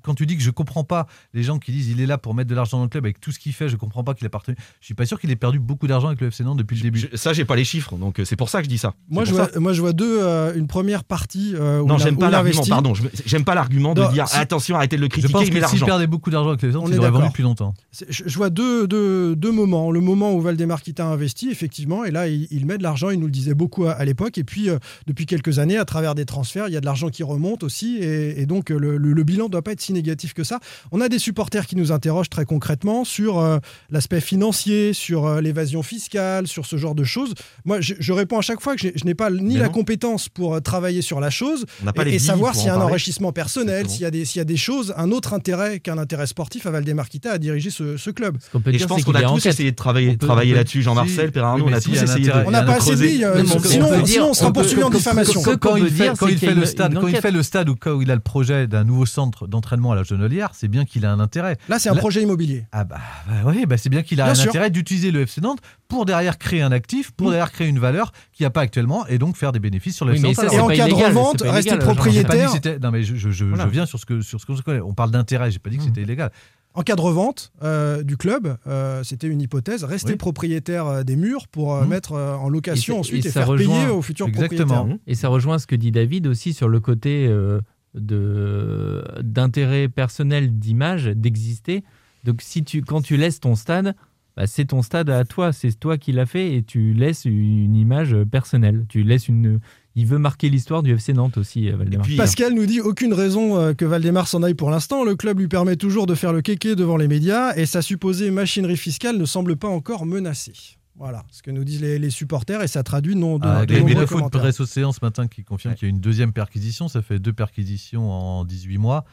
quand 0.02 0.14
tu 0.14 0.26
dis 0.26 0.36
que 0.36 0.42
je 0.42 0.50
comprends 0.50 0.84
pas 0.84 1.06
les 1.34 1.42
gens 1.42 1.58
qui 1.58 1.72
disent 1.72 1.88
il 1.88 2.00
est 2.00 2.06
là 2.06 2.18
pour 2.18 2.34
mettre 2.34 2.48
de 2.50 2.54
l'argent 2.54 2.78
dans 2.78 2.84
le 2.84 2.88
club 2.88 3.04
avec 3.04 3.20
tout 3.20 3.32
ce 3.32 3.38
qu'il 3.38 3.52
fait, 3.52 3.68
je 3.68 3.76
comprends 3.76 4.04
pas 4.04 4.14
qu'il 4.14 4.26
a 4.26 4.30
partenu. 4.30 4.56
Je 4.80 4.86
suis 4.86 4.94
pas 4.94 5.06
sûr 5.06 5.20
qu'il 5.20 5.30
ait 5.30 5.36
perdu 5.36 5.58
beaucoup 5.58 5.86
d'argent 5.86 6.08
avec 6.08 6.20
le 6.20 6.28
FC 6.28 6.44
Nantes 6.44 6.58
depuis 6.58 6.76
le 6.76 6.82
début. 6.82 6.98
Je- 7.10 7.16
ça, 7.16 7.32
j'ai 7.32 7.44
pas 7.44 7.56
les 7.56 7.64
chiffres, 7.64 7.96
donc 7.96 8.18
euh, 8.20 8.24
c'est 8.24 8.36
pour 8.36 8.48
ça 8.48 8.58
que 8.58 8.64
je 8.64 8.68
dis 8.70 8.78
ça. 8.78 8.94
Moi 9.08 9.24
je, 9.24 9.32
vois, 9.32 9.48
moi, 9.56 9.72
je 9.72 9.80
vois 9.80 9.92
deux. 9.92 10.22
euh, 10.22 10.54
une 10.54 10.66
première 10.66 11.04
partie. 11.04 11.54
euh, 11.54 11.80
où 11.80 11.86
Non, 11.86 11.96
il 11.96 12.02
a- 12.02 12.04
j'aime 12.04 12.16
pas 12.18 12.30
l'argument, 12.30 12.54
investit. 12.56 12.70
pardon. 12.70 12.94
je- 12.94 13.02
J'aime 13.26 13.44
pas 13.44 13.54
l'argument 13.54 13.94
de 13.94 14.02
Non, 14.02 14.10
dire 14.12 14.28
si- 14.28 14.36
attention, 14.36 14.76
arrêtez 14.76 14.96
de 14.96 15.00
le 15.00 15.06
Je 15.06 15.10
critiquer, 15.10 15.32
pense 15.32 15.46
il 15.46 15.52
met 15.54 15.60
que 15.60 15.68
s'il 15.68 15.80
perdait 15.84 16.06
beaucoup 16.06 16.30
d'argent 16.30 16.50
avec 16.50 16.62
les 16.62 16.68
est 16.68 16.72
il 16.72 16.98
aurait 16.98 17.10
vendu 17.10 17.30
plus 17.32 17.42
longtemps. 17.42 17.74
Je, 18.08 18.22
je 18.26 18.36
vois 18.36 18.50
deux, 18.50 18.86
deux, 18.86 19.34
deux 19.36 19.50
moments. 19.52 19.90
Le 19.90 20.00
moment 20.00 20.32
où 20.34 20.40
Valdemar 20.40 20.82
Kita 20.82 21.04
a 21.06 21.08
investi, 21.08 21.50
effectivement, 21.50 22.04
et 22.04 22.10
là, 22.10 22.28
il, 22.28 22.46
il 22.50 22.66
met 22.66 22.78
de 22.78 22.82
l'argent, 22.82 23.10
il 23.10 23.18
nous 23.18 23.26
le 23.26 23.32
disait 23.32 23.54
beaucoup 23.54 23.84
à, 23.86 23.92
à 23.92 24.04
l'époque. 24.04 24.38
Et 24.38 24.44
puis, 24.44 24.68
euh, 24.70 24.78
depuis 25.06 25.26
quelques 25.26 25.58
années, 25.58 25.76
à 25.78 25.84
travers 25.84 26.14
des 26.14 26.24
transferts, 26.24 26.45
transferts, 26.46 26.68
il 26.68 26.74
y 26.74 26.76
a 26.76 26.80
de 26.80 26.86
l'argent 26.86 27.08
qui 27.08 27.22
remonte 27.22 27.62
aussi, 27.64 27.96
et, 27.98 28.40
et 28.40 28.46
donc 28.46 28.70
le, 28.70 28.96
le, 28.96 29.12
le 29.12 29.22
bilan 29.24 29.46
ne 29.46 29.50
doit 29.50 29.62
pas 29.62 29.72
être 29.72 29.80
si 29.80 29.92
négatif 29.92 30.32
que 30.32 30.44
ça. 30.44 30.60
On 30.92 31.00
a 31.00 31.08
des 31.08 31.18
supporters 31.18 31.66
qui 31.66 31.74
nous 31.76 31.90
interrogent 31.92 32.28
très 32.30 32.44
concrètement 32.44 33.04
sur 33.04 33.38
euh, 33.38 33.58
l'aspect 33.90 34.20
financier, 34.20 34.92
sur 34.92 35.26
euh, 35.26 35.40
l'évasion 35.40 35.82
fiscale, 35.82 36.46
sur 36.46 36.66
ce 36.66 36.76
genre 36.76 36.94
de 36.94 37.04
choses. 37.04 37.34
Moi, 37.64 37.80
je, 37.80 37.94
je 37.98 38.12
réponds 38.12 38.38
à 38.38 38.42
chaque 38.42 38.60
fois 38.60 38.76
que 38.76 38.82
je, 38.82 39.04
n'ai 39.04 39.14
pas 39.14 39.30
ni 39.30 39.54
Mais 39.54 39.60
la 39.60 39.66
non. 39.66 39.72
compétence 39.72 40.28
pour 40.28 40.54
euh, 40.54 40.60
travailler 40.60 41.02
sur 41.02 41.20
la 41.20 41.30
chose 41.30 41.64
et, 42.06 42.18
savoir 42.18 42.54
s'il 42.54 42.66
y 42.66 42.68
a 42.68 42.74
un 42.74 42.76
parler. 42.76 42.90
enrichissement 42.92 43.32
personnel, 43.32 43.88
s'il 43.88 44.02
y, 44.02 44.04
a 44.04 44.10
des- 44.10 44.24
s'il 44.24 44.38
y 44.38 44.42
a 44.42 44.44
des 44.44 44.56
choses, 44.56 44.94
un 44.96 45.10
autre 45.10 45.34
intérêt 45.34 45.80
qu'un 45.80 45.98
intérêt 45.98 46.26
sportif 46.26 46.66
à 46.66 46.70
Valdemar-Kita 46.70 47.32
à 47.32 47.38
diriger 47.38 47.70
ce, 47.70 47.96
ce 47.96 48.10
club. 48.10 48.36
Ce 48.40 48.50
qu'on 48.50 48.60
peut 48.60 48.70
Et 48.70 48.72
dire, 48.74 48.82
je 48.82 48.86
pense 48.86 49.04
qu'on 49.04 49.14
a 49.14 49.22
tous 49.22 49.46
essayé 49.46 49.70
de 49.72 49.76
travailler, 49.76 50.16
travailler 50.16 50.54
là-dessus. 50.54 50.82
Jean-Marcel, 50.82 51.26
si, 51.26 51.32
Perrin, 51.32 51.56
oui, 51.56 51.62
on 51.66 51.72
a 51.72 51.80
tous 51.80 51.92
essayé 52.02 52.26
de. 52.26 52.32
On 52.46 52.50
n'a 52.50 52.62
pas 52.62 52.76
assez 52.76 53.24
euh, 53.24 53.42
peut- 53.42 53.66
sinon, 53.66 54.30
on 54.30 54.34
sera 54.34 54.52
poursuivi 54.52 54.82
en 54.82 54.90
diffamation. 54.90 55.42
que- 55.42 55.56
quand, 55.56 55.76
il 55.76 56.35
quand 56.40 56.46
il 56.46 56.48
fait 56.48 56.54
le 56.54 56.66
stade, 56.66 56.92
une 56.92 57.00
quand 57.00 57.06
il 57.06 57.10
enquête. 57.10 57.22
fait 57.22 57.30
le 57.30 57.42
stade 57.42 57.68
ou 57.68 57.76
quand 57.76 58.00
il 58.00 58.10
a 58.10 58.14
le 58.14 58.20
projet 58.20 58.66
d'un 58.66 58.84
nouveau 58.84 59.06
centre 59.06 59.46
d'entraînement 59.46 59.92
à 59.92 59.94
la 59.96 60.02
Genolière, 60.02 60.50
c'est 60.54 60.68
bien 60.68 60.84
qu'il 60.84 61.04
a 61.06 61.12
un 61.12 61.20
intérêt. 61.20 61.56
Là, 61.68 61.78
c'est 61.78 61.88
un 61.88 61.94
Là- 61.94 62.00
projet 62.00 62.22
immobilier. 62.22 62.66
Ah 62.72 62.84
bah, 62.84 62.96
bah 63.28 63.34
oui, 63.46 63.64
bah 63.66 63.76
c'est 63.76 63.88
bien 63.88 64.02
qu'il 64.02 64.20
a 64.20 64.24
Bien 64.24 64.32
un 64.32 64.34
sûr. 64.34 64.48
intérêt 64.50 64.70
d'utiliser 64.70 65.10
le 65.10 65.20
FC 65.22 65.40
Nantes 65.40 65.60
pour 65.88 66.04
derrière 66.04 66.38
créer 66.38 66.62
un 66.62 66.72
actif, 66.72 67.10
pour 67.12 67.28
Mm. 67.28 67.30
derrière 67.30 67.52
créer 67.52 67.68
une 67.68 67.78
valeur 67.78 68.12
qu'il 68.32 68.44
n'y 68.44 68.46
a 68.46 68.50
pas 68.50 68.60
actuellement 68.62 69.06
et 69.06 69.18
donc 69.18 69.36
faire 69.36 69.52
des 69.52 69.60
bénéfices 69.60 69.96
sur 69.96 70.04
le 70.04 70.12
Oui, 70.12 70.18
FC 70.18 70.26
Nantes. 70.42 70.50
ça, 70.50 70.56
Et 70.56 70.60
en 70.60 70.66
pas 70.68 70.74
cas 70.76 70.84
de 70.86 70.90
illégal, 70.90 71.08
revente, 71.08 71.42
rester 71.42 71.70
pas 71.70 71.76
dit 71.78 71.84
propriétaire. 71.84 72.50
Non 72.82 72.90
mais 72.90 73.02
je, 73.02 73.16
je, 73.16 73.30
je, 73.30 73.44
Voilà. 73.44 73.64
je 73.64 73.68
viens 73.70 73.86
sur 73.86 73.98
ce 73.98 74.06
que 74.06 74.20
sur 74.20 74.40
ce 74.40 74.46
qu'on 74.46 74.56
se 74.56 74.62
connaît. 74.62 74.80
On 74.80 74.94
parle 74.94 75.10
d'intérêt. 75.10 75.50
J'ai 75.50 75.58
pas 75.58 75.70
dit 75.70 75.76
que 75.78 75.82
c'était 75.84 76.02
illégal. 76.02 76.30
En 76.76 76.82
cas 76.82 76.94
de 76.94 77.00
revente 77.00 77.52
euh, 77.62 78.02
du 78.02 78.16
club, 78.16 78.56
euh, 78.66 79.02
c'était 79.02 79.26
une 79.28 79.40
hypothèse, 79.40 79.82
rester 79.82 80.12
Oui. 80.12 80.16
propriétaire 80.18 80.86
euh, 80.86 81.02
des 81.02 81.16
murs 81.16 81.48
pour 81.48 81.74
euh, 81.74 81.82
Mhm. 81.82 81.88
mettre 81.88 82.12
euh, 82.12 82.34
en 82.36 82.48
location 82.50 82.96
Et 82.96 82.98
ensuite 83.00 83.24
et 83.24 83.28
et, 83.28 83.32
faire 83.32 83.48
rejoint- 83.48 83.74
payer 83.80 83.88
aux 83.90 84.02
futurs 84.02 84.28
Exactement. 84.28 84.74
propriétaires. 84.74 84.98
Et 85.06 85.14
ça 85.14 85.28
rejoint 85.28 85.58
ce 85.58 85.66
que 85.66 85.74
dit 85.74 85.90
David 85.90 86.26
aussi 86.26 86.52
sur 86.52 86.68
le 86.68 86.78
côté 86.80 87.26
euh, 87.26 87.60
de 87.94 89.02
d'intérêt 89.22 89.88
personnel, 89.88 90.58
d'image, 90.58 91.06
d'exister. 91.06 91.82
Donc 92.24 92.42
si 92.42 92.62
tu 92.62 92.82
quand 92.82 93.00
tu 93.02 93.16
laisses 93.16 93.40
ton 93.40 93.54
stade, 93.54 93.94
bah, 94.36 94.46
c'est 94.46 94.66
ton 94.66 94.82
stade 94.82 95.08
à 95.08 95.24
toi, 95.24 95.52
c'est 95.52 95.72
toi 95.80 95.96
qui 95.96 96.12
l'as 96.12 96.26
fait 96.26 96.54
et 96.56 96.62
tu 96.62 96.92
laisses 96.92 97.24
une 97.24 97.74
image 97.74 98.14
personnelle. 98.30 98.84
Tu 98.88 99.02
laisses 99.02 99.28
une. 99.28 99.60
Il 99.98 100.06
veut 100.06 100.18
marquer 100.18 100.50
l'histoire 100.50 100.82
du 100.82 100.92
FC 100.92 101.12
Nantes 101.14 101.38
aussi, 101.38 101.70
euh, 101.70 101.76
Valdemar. 101.76 102.04
puis- 102.04 102.16
Pascal 102.16 102.52
nous 102.52 102.66
dit 102.66 102.80
aucune 102.80 103.14
raison 103.14 103.56
euh, 103.58 103.72
que 103.72 103.84
Valdemar 103.86 104.28
s'en 104.28 104.42
aille 104.42 104.54
pour 104.54 104.70
l'instant. 104.70 105.04
Le 105.04 105.16
club 105.16 105.38
lui 105.40 105.48
permet 105.48 105.76
toujours 105.76 106.06
de 106.06 106.14
faire 106.14 106.32
le 106.34 106.42
kéké 106.42 106.76
devant 106.76 106.96
les 106.98 107.08
médias 107.08 107.54
et 107.56 107.64
sa 107.66 107.80
supposée 107.82 108.30
machinerie 108.30 108.76
fiscale 108.76 109.16
ne 109.16 109.24
semble 109.24 109.56
pas 109.56 109.68
encore 109.68 110.04
menacée. 110.06 110.52
Voilà 110.98 111.24
ce 111.30 111.42
que 111.42 111.50
nous 111.50 111.64
disent 111.64 111.80
les, 111.80 111.98
les 111.98 112.10
supporters 112.10 112.62
et 112.62 112.68
ça 112.68 112.82
traduit 112.82 113.16
non 113.16 113.38
de, 113.38 113.46
Ah, 113.46 113.66
de 113.66 113.72
il 113.72 113.74
y 113.74 113.76
a 113.76 113.80
nombreux 113.80 113.94
l'info 114.00 114.14
de 114.14 114.18
commentaires. 114.20 114.40
presse 114.42 114.60
Océan 114.60 114.92
ce 114.92 115.00
matin 115.02 115.26
qui 115.28 115.44
confirme 115.44 115.74
qu'il 115.74 115.88
y 115.88 115.90
a 115.90 115.94
une 115.94 116.00
deuxième 116.00 116.32
perquisition. 116.32 116.88
Ça 116.88 117.02
fait 117.02 117.18
deux 117.18 117.32
perquisitions 117.34 118.10
en 118.10 118.44
18 118.44 118.78
mois. 118.78 119.04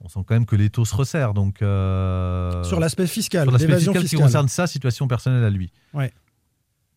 On 0.00 0.08
sent 0.08 0.20
quand 0.26 0.34
même 0.34 0.46
que 0.46 0.56
les 0.56 0.70
taux 0.70 0.84
se 0.84 0.94
resserrent. 0.94 1.34
Donc, 1.34 1.60
euh, 1.60 2.62
Sur 2.64 2.78
l'aspect 2.80 3.06
fiscal, 3.06 3.42
sur 3.44 3.52
l'aspect 3.52 3.66
l'évasion 3.66 3.92
fiscal 3.92 4.02
qui 4.04 4.08
fiscale. 4.10 4.26
concerne 4.26 4.48
sa 4.48 4.66
situation 4.66 5.08
personnelle 5.08 5.42
à 5.44 5.50
lui. 5.50 5.70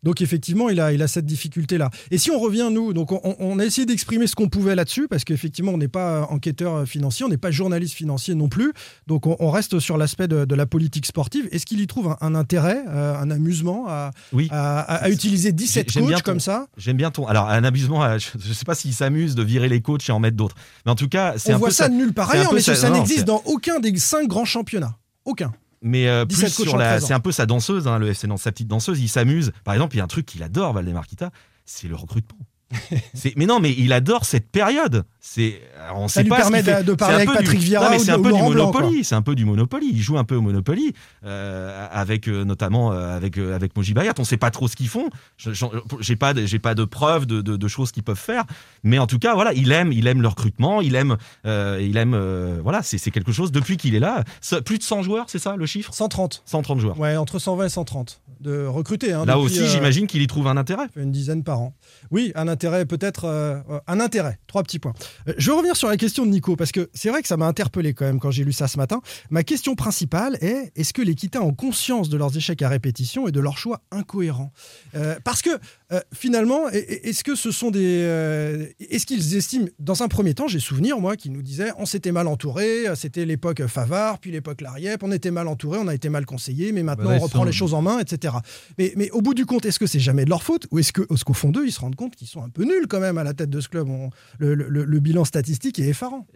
Donc 0.04 0.20
effectivement, 0.22 0.70
il 0.70 0.80
a, 0.80 0.94
il 0.94 1.02
a 1.04 1.08
cette 1.08 1.26
difficulté-là. 1.28 1.90
Et 2.10 2.18
si 2.18 2.32
on 2.32 2.40
revient, 2.40 2.70
nous, 2.72 2.92
donc 2.94 3.12
on, 3.12 3.36
on 3.40 3.60
a 3.60 3.66
essayé 3.66 3.86
d'exprimer 3.86 4.26
ce 4.26 4.36
qu'on 4.36 4.50
pouvait 4.50 4.74
là-dessus, 4.74 5.08
parce 5.08 5.24
qu'effectivement, 5.24 5.74
on 5.74 5.78
n'est 5.78 5.88
pas 5.88 6.24
enquêteur 6.32 6.88
financier, 6.88 7.24
on 7.26 7.30
n'est 7.30 7.38
pas 7.38 7.52
journaliste 7.52 7.94
financier 7.94 8.34
non 8.34 8.50
plus. 8.50 8.74
Donc 9.06 9.28
on, 9.28 9.36
on 9.40 9.52
reste 9.52 9.80
sur 9.80 9.98
l'aspect 10.00 10.28
de, 10.28 10.46
de 10.46 10.56
la 10.56 10.66
politique 10.66 11.06
sportive. 11.06 11.48
Est-ce 11.52 11.66
qu'il 11.68 11.80
y 11.82 11.88
trouve 11.88 12.08
un, 12.08 12.18
un 12.22 12.34
intérêt, 12.34 12.84
euh, 12.88 13.16
un 13.16 13.30
amusement 13.30 13.86
à, 13.90 14.12
Oui. 14.34 14.48
à, 14.52 14.80
à- 14.80 14.96
à 15.04 15.10
utiliser 15.10 15.52
17 15.52 15.92
J'aime 15.92 16.06
bien 16.08 16.16
coachs 16.16 16.24
ton- 16.24 16.32
comme 16.32 16.40
ça? 16.40 16.68
J'aime 16.78 16.98
bien 16.98 17.12
ton. 17.12 17.28
Alors, 17.28 17.48
un 17.50 17.64
amusement, 17.64 18.18
je 18.18 18.48
ne 18.50 18.54
sais 18.54 18.66
pas 18.66 18.74
s'il 18.76 18.94
s'amuse 18.94 19.36
de 19.36 19.44
virer 19.44 19.70
les 19.70 19.82
coachs 19.82 20.10
et 20.10 20.12
en 20.12 20.20
mettre 20.20 20.36
d'autres. 20.38 20.56
Mais 20.86 20.92
en 20.92 20.96
tout 20.96 21.10
cas, 21.10 21.36
c'est 21.38 21.52
On 21.52 21.56
un 21.56 21.60
voit 21.60 21.68
peu 21.68 21.74
ça 21.76 21.90
de 21.90 21.94
nulle 21.94 22.14
part 22.14 22.32
ailleurs, 22.32 22.54
mais 22.54 22.62
ça, 22.62 22.74
ça- 22.76 22.90
n'existe 22.90 23.26
dans 23.26 23.42
aucun 23.46 23.80
des 23.80 23.96
cinq 23.98 24.28
grands 24.28 24.46
championnats. 24.46 24.98
Aucun. 25.26 25.54
Mais 25.82 26.08
euh, 26.08 26.26
17 26.26 26.54
plus 26.54 26.64
sur 26.64 26.78
la, 26.78 26.86
13 26.86 27.04
ans. 27.04 27.08
c'est 27.08 27.14
un 27.14 27.20
peu 27.20 27.32
sa 27.32 27.46
danseuse, 27.46 27.88
hein, 27.88 27.98
le 27.98 28.10
FC 28.10 28.28
Nantes, 28.28 28.40
sa 28.40 28.52
petite 28.52 28.68
danseuse. 28.68 29.00
Il 29.00 29.10
s'amuse. 29.10 29.52
Par 29.64 29.74
exemple, 29.74 29.96
il 29.96 29.98
y 29.98 30.02
a 30.02 30.04
un 30.04 30.08
truc 30.08 30.26
qu'il 30.26 30.44
adore, 30.44 30.74
Valdemar 30.74 31.08
Kita, 31.08 31.32
c'est 31.66 31.88
le 31.88 31.96
recrutement. 31.96 32.40
Mais 33.36 33.46
non, 33.46 33.60
mais 33.60 33.74
il 33.78 33.92
adore 33.92 34.26
cette 34.26 34.50
période. 34.50 35.04
C'est, 35.24 35.62
on 35.96 36.08
Ça 36.08 36.16
sait 36.16 36.24
lui 36.24 36.30
pas 36.30 36.38
permet 36.38 36.64
de- 36.64 36.94
parler 36.96 37.16
avec 37.18 37.30
Patrick 37.32 37.60
du, 37.60 37.66
Vieira 37.66 37.86
non, 37.86 37.92
mais 37.92 37.98
ou 37.98 38.04
c'est 38.04 38.12
un 38.12 38.16
peu 38.18 38.24
du 38.24 38.40
Laurent 38.40 38.50
Monopoly. 38.50 39.04
C'est 39.04 39.14
un 39.14 39.22
peu 39.22 39.36
du 39.36 39.46
Monopoly. 39.46 39.88
Il 39.94 40.02
joue 40.02 40.18
un 40.18 40.24
peu 40.24 40.36
au 40.36 40.42
Monopoly 40.42 40.94
euh, 41.26 41.88
avec 41.92 42.28
euh, 42.28 42.44
notamment 42.44 42.92
euh, 42.92 43.16
avec 43.16 43.38
euh, 43.38 43.56
avec 43.56 43.76
Moji 43.78 43.94
Bayat. 43.94 44.14
On 44.18 44.24
sait 44.24 44.38
pas 44.38 44.50
trop 44.50 44.68
ce 44.68 44.76
qu'ils 44.76 44.88
font. 44.88 45.10
J'ai 46.00 46.16
pas 46.16 46.34
j'ai 46.46 46.58
pas 46.58 46.74
de 46.74 46.86
preuves 46.86 47.28
de, 47.28 47.42
de, 47.42 47.56
de 47.56 47.68
choses 47.68 47.92
qu'ils 47.92 48.02
peuvent 48.02 48.18
faire. 48.18 48.46
Mais 48.84 48.98
en 48.98 49.06
tout 49.06 49.20
cas, 49.20 49.36
voilà, 49.36 49.54
il 49.54 49.72
aime 49.72 49.92
il 49.92 50.08
aime 50.08 50.24
le 50.24 50.28
recrutement. 50.28 50.82
Il 50.82 50.96
aime 50.96 51.18
il 51.46 51.96
aime 51.98 52.60
voilà, 52.64 52.82
c'est 52.82 52.98
c'est 52.98 53.12
quelque 53.12 53.32
chose 53.32 53.52
depuis 53.52 53.78
qu'il 53.78 53.94
est 53.94 54.00
là. 54.00 54.24
Plus 54.66 54.80
de 54.80 54.84
100 54.84 55.04
joueurs, 55.04 55.26
c'est 55.28 55.40
ça 55.40 55.56
le 55.56 55.66
chiffre? 55.68 55.94
130. 55.94 56.42
130 56.46 56.80
joueurs. 56.80 57.00
Ouais, 57.00 57.16
entre 57.16 57.38
120 57.38 57.66
et 57.66 57.70
130 57.70 58.22
de 58.40 58.66
recruter. 58.66 59.14
hein, 59.14 59.24
Là 59.26 59.36
depuis, 59.36 59.46
aussi, 59.46 59.68
j'imagine 59.68 60.08
qu'il 60.08 60.24
y 60.24 60.28
trouve 60.28 60.48
un 60.48 60.58
intérêt. 60.58 60.88
une 60.96 61.12
dizaine 61.12 61.44
par 61.44 61.60
an. 61.60 61.76
Oui, 62.10 62.32
un 62.34 62.48
intérêt 62.48 62.86
peut-être, 62.88 63.26
un 63.88 64.00
intérêt. 64.00 64.40
Trois 64.48 64.64
petits 64.64 64.80
points. 64.80 64.94
Euh, 65.28 65.34
je 65.38 65.50
vais 65.52 65.56
revenir 65.58 65.76
sur 65.76 65.88
la 65.88 65.98
question 65.98 66.26
de 66.26 66.32
Nico 66.32 66.56
parce 66.56 66.72
que 66.72 66.90
c'est 66.94 67.10
vrai 67.10 67.22
que 67.22 67.28
ça 67.28 67.38
m'a 67.38 67.48
interpellé 67.48 67.94
quand 67.94 68.06
même 68.06 68.20
quand 68.20 68.32
j'ai 68.32 68.44
lu 68.44 68.54
ça 68.54 68.68
ce 68.68 68.78
matin. 68.78 69.02
Ma 69.30 69.44
question 69.44 69.76
principale 69.76 70.38
est 70.42 70.72
est-ce 70.76 70.94
que 70.94 71.02
les 71.02 71.16
Quitains 71.16 71.42
ont 71.42 71.54
conscience 71.54 72.10
de 72.10 72.18
leurs 72.18 72.36
échecs 72.36 72.62
à 72.62 72.70
répétition 72.70 73.28
et 73.28 73.32
de 73.32 73.40
leurs 73.40 73.58
choix 73.58 73.82
incohérents 73.92 74.52
Euh, 74.96 75.16
Parce 75.24 75.42
que 75.42 75.50
euh, 75.92 76.00
finalement, 76.14 76.70
est-ce 76.70 77.24
que 77.24 77.36
ce 77.36 77.52
sont 77.52 77.70
des, 77.72 78.02
euh, 78.04 78.66
est-ce 78.80 79.06
qu'ils 79.06 79.36
estiment 79.36 79.68
dans 79.80 80.04
un 80.04 80.08
premier 80.08 80.34
temps, 80.34 80.48
j'ai 80.48 80.60
souvenir 80.60 81.00
moi 81.00 81.16
qui 81.18 81.30
nous 81.30 81.42
disait 81.42 81.72
on 81.78 81.86
s'était 81.86 82.12
mal 82.12 82.28
entouré, 82.28 82.86
c'était 82.96 83.26
l'époque 83.26 83.66
Favard, 83.68 84.20
puis 84.20 84.32
l'époque 84.32 84.62
Lariep, 84.62 85.04
on 85.04 85.12
était 85.12 85.32
mal 85.32 85.48
entouré, 85.48 85.80
on 85.82 85.88
a 85.88 85.94
été 85.96 86.10
mal 86.10 86.26
conseillé, 86.26 86.72
mais 86.72 86.84
maintenant 86.84 87.06
Bah 87.06 87.12
là, 87.12 87.18
on 87.20 87.24
reprend 87.24 87.40
sont- 87.40 87.46
les 87.46 87.52
choses 87.52 87.74
en 87.74 87.82
main, 87.82 88.00
etc. 88.00 88.36
Mais, 88.78 88.94
mais 88.96 89.10
au 89.12 89.22
bout 89.22 89.34
du 89.34 89.46
compte, 89.46 89.66
est-ce 89.66 89.80
que 89.80 89.86
c'est 89.88 90.00
jamais 90.00 90.24
de 90.26 90.30
leur 90.30 90.44
faute 90.44 90.68
ou 90.72 90.80
est-ce 90.80 90.92
qu'au 90.94 91.34
fond 91.34 91.50
d'eux, 91.50 91.66
ils 91.66 91.72
se 91.72 91.80
rendent 91.82 91.96
compte 91.96 92.16
qu'ils 92.16 92.28
sont 92.28 92.44
un 92.44 92.50
peu 92.50 92.64
nuls 92.64 92.88
quand 92.90 93.00
même 93.00 93.18
à 93.18 93.24
la 93.24 93.34
tête 93.34 93.50
de 93.50 93.60
ce 93.60 93.68
club? 93.70 93.90
On- 93.90 94.10
le, 94.40 94.56
le- 94.56 94.70
le 94.86 95.00
bilan 95.02 95.26
statistique 95.26 95.80
est 95.80 95.88
effarant. 95.88 96.28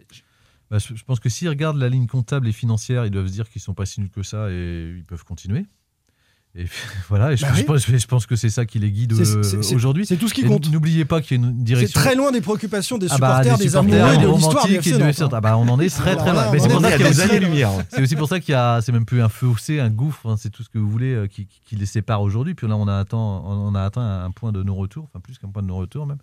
Bah, 0.70 0.78
je, 0.78 1.02
pense 1.04 1.20
que 1.20 1.28
s'ils 1.28 1.48
regardent 1.48 1.78
la 1.78 1.88
ligne 1.88 2.06
comptable 2.06 2.48
et 2.48 2.52
financière, 2.52 3.06
ils 3.06 3.10
doivent 3.10 3.28
se 3.28 3.32
dire 3.32 3.48
qu'ils 3.48 3.62
sont 3.62 3.74
pas 3.74 3.86
si 3.86 4.00
nuls 4.00 4.10
que 4.10 4.22
ça 4.22 4.50
et 4.50 4.94
ils 4.96 5.04
peuvent 5.04 5.24
continuer. 5.24 5.64
Et 6.58 6.64
voilà, 7.08 7.32
et 7.32 7.36
je, 7.36 7.42
Bah 7.42 7.52
je 7.54 7.62
pense, 7.62 7.86
je 7.86 8.06
pense 8.06 8.26
que 8.26 8.34
c'est 8.34 8.48
ça 8.48 8.64
qui 8.64 8.78
les 8.78 8.90
guide 8.90 9.14
C'est- 9.14 9.36
euh, 9.36 9.42
c'est- 9.42 9.62
c'est- 9.62 9.74
aujourd'hui. 9.74 10.06
C'est 10.06 10.16
tout 10.16 10.26
ce 10.26 10.34
qui 10.34 10.42
compte. 10.42 10.70
N'oubliez 10.72 11.04
pas 11.04 11.20
qu'il 11.20 11.36
y 11.40 11.44
a 11.44 11.46
une 11.46 11.54
C'est 11.58 11.64
direction. 11.64 12.00
très 12.00 12.14
loin 12.14 12.32
des 12.32 12.40
préoccupations 12.40 12.98
des 12.98 13.08
Ah 13.10 13.18
bah, 13.18 13.42
supporters, 13.42 13.58
des 13.58 13.64
des, 13.64 13.70
supporters, 13.70 14.04
amoureux 14.06 14.16
des 14.16 14.26
de 14.26 14.32
l'histoire 14.32 14.66
hein. 14.66 15.28
Ah 15.32 15.40
bah, 15.40 15.58
on 15.58 15.68
en 15.68 15.78
est 15.78 15.94
très 15.94 16.16
très 16.16 16.32
loin. 16.32 16.50
c'est 16.58 16.68
pour 16.68 16.80
ça 16.80 16.90
qu'il 16.96 17.00
y 17.02 17.62
a 17.62 17.70
des. 17.78 17.84
C'est 17.90 18.02
aussi 18.02 18.16
pour 18.16 18.28
ça 18.28 18.40
qu'il 18.40 18.52
y 18.52 18.56
a, 18.56 18.80
c'est 18.80 18.92
même 18.92 19.04
plus 19.04 19.20
un 19.20 19.28
fossé, 19.28 19.80
un 19.80 19.90
gouffre, 19.90 20.28
hein, 20.30 20.36
c'est 20.38 20.50
tout 20.50 20.62
ce 20.62 20.68
que 20.70 20.78
vous 20.78 20.88
voulez 20.90 21.14
euh, 21.14 21.26
qui 21.28 21.46
les 21.76 21.86
sépare 21.86 22.22
aujourd'hui. 22.22 22.54
Puis 22.54 22.66
là, 22.66 22.76
on 22.76 22.88
a 22.88 22.98
atteint, 22.98 23.16
on 23.18 23.74
a 23.74 23.82
atteint 23.82 24.24
un 24.24 24.30
point 24.30 24.50
de 24.50 24.62
non-retour, 24.62 25.04
enfin 25.04 25.20
plus 25.20 25.38
qu'un 25.38 25.48
point 25.48 25.62
de 25.62 25.68
non-retour 25.68 26.06
même. 26.06 26.18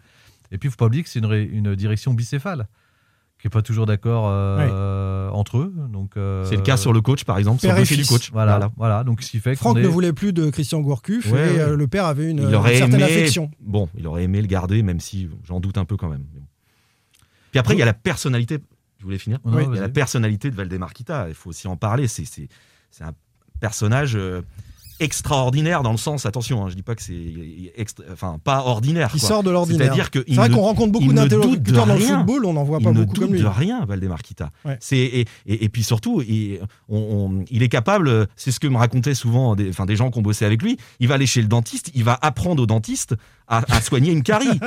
Et 0.53 0.57
puis, 0.57 0.67
il 0.67 0.71
faut 0.71 0.77
pas 0.77 0.85
oublier 0.85 1.03
que 1.03 1.09
c'est 1.09 1.19
une, 1.19 1.75
direction 1.75 2.13
bicéphale 2.13 2.67
qui 3.39 3.47
est 3.47 3.49
pas 3.49 3.61
toujours 3.61 3.85
d'accord 3.85 4.27
euh, 4.29 5.29
entre 5.31 5.57
eux. 5.57 5.73
Donc 5.91 6.15
euh, 6.15 6.45
C'est 6.45 6.55
le 6.55 6.61
cas 6.61 6.77
sur 6.77 6.93
le 6.93 7.01
coach, 7.01 7.25
par 7.25 7.37
exemple, 7.37 7.59
sur 7.59 7.73
le 7.73 7.83
du 7.83 8.05
coach. 8.05 8.31
Voilà, 8.31 8.71
voilà. 8.77 9.03
Donc, 9.03 9.21
ce 9.21 9.31
qui 9.31 9.39
fait 9.39 9.55
Franck 9.55 9.77
ne 9.77 9.87
voulait 9.87 10.13
plus 10.13 10.31
de 10.31 10.49
Christian 10.49 10.79
Gourcuff 10.79 11.29
Ouais, 11.29 11.31
et 11.31 11.51
ouais. 11.55 11.59
euh, 11.59 11.75
le 11.75 11.87
père 11.87 12.05
avait 12.05 12.29
une, 12.29 12.37
il 12.37 12.45
une 12.45 12.55
aurait 12.55 12.77
certaine 12.77 13.01
aimé, 13.01 13.03
affection. 13.03 13.51
bon, 13.59 13.89
il 13.97 14.07
aurait 14.07 14.23
aimé 14.23 14.41
le 14.41 14.47
garder, 14.47 14.81
même 14.81 15.01
si 15.01 15.27
j'en 15.43 15.59
doute 15.59 15.77
un 15.77 15.83
peu 15.83 15.97
quand 15.97 16.07
même. 16.07 16.23
Puis 17.51 17.59
après, 17.59 17.73
il 17.73 17.79
y 17.79 17.83
a 17.83 17.85
la 17.85 17.93
personnalité. 17.93 18.59
Je 18.99 19.03
voulais 19.03 19.17
finir. 19.17 19.39
Il 19.45 19.75
y 19.75 19.77
a 19.77 19.81
la 19.81 19.89
personnalité 19.89 20.49
de 20.49 20.55
Valdemar 20.55 20.93
Kita. 20.93 21.27
Il 21.27 21.35
faut 21.35 21.49
aussi 21.49 21.67
en 21.67 21.75
parler. 21.75 22.07
C'est 22.07 22.47
un 23.01 23.11
personnage 23.59 24.15
euh, 24.15 24.41
extraordinaire 25.03 25.83
dans 25.83 25.91
le 25.91 25.97
sens. 25.97 26.25
Attention, 26.25 26.65
hein, 26.65 26.69
je 26.69 26.75
dis 26.75 26.81
pas 26.81 26.95
que 26.95 27.01
c'est 27.01 27.13
enfin 28.11 28.39
pas 28.43 28.63
ordinaire. 28.65 29.11
Qui 29.11 29.19
quoi. 29.19 29.29
sort 29.29 29.43
de 29.43 29.51
l'ordinaire. 29.51 29.85
C'est-à-dire 29.87 30.11
que 30.11 30.19
C'est 30.19 30.31
il 30.31 30.35
vrai 30.37 30.49
ne- 30.49 30.55
qu'on 30.55 30.61
rencontre 30.61 30.91
beaucoup 30.91 31.05
il 31.05 31.13
ne 31.13 31.21
doute 31.21 31.29
d'interlocuteurs 31.29 31.85
dans 31.85 31.93
le 31.95 31.99
football, 31.99 32.45
on 32.45 32.53
n'en 32.53 32.63
voit 32.63 32.79
il 32.79 32.83
pas 32.83 32.91
ne 32.91 32.99
beaucoup 33.01 33.13
doute 33.13 33.23
comme 33.25 33.33
lui. 33.33 33.41
de 33.41 33.45
rien, 33.47 33.85
Valdemar 33.85 34.21
Kita. 34.21 34.49
Ouais. 34.65 34.77
C'est 34.79 34.97
et, 34.97 35.25
et- 35.45 35.65
et 35.65 35.69
puis 35.69 35.83
surtout, 35.83 36.21
il, 36.21 36.59
on- 36.89 36.97
on- 36.97 37.45
il 37.51 37.61
est 37.63 37.69
capable. 37.69 38.27
C'est 38.35 38.51
ce 38.51 38.59
que 38.59 38.67
me 38.67 38.77
racontaient 38.77 39.13
souvent 39.15 39.55
des, 39.55 39.69
enfin, 39.69 39.85
des 39.85 39.95
gens 39.95 40.09
qui 40.11 40.19
ont 40.19 40.23
bossé 40.23 40.45
avec 40.45 40.61
lui. 40.61 40.77
Il 40.99 41.07
va 41.07 41.15
aller 41.15 41.25
chez 41.27 41.41
le 41.41 41.47
dentiste, 41.47 41.91
il 41.93 42.03
va 42.03 42.17
apprendre 42.21 42.63
au 42.63 42.65
dentiste 42.65 43.15
à, 43.57 43.63
à 43.75 43.81
soigner 43.81 44.11
une 44.11 44.23
carie. 44.23 44.59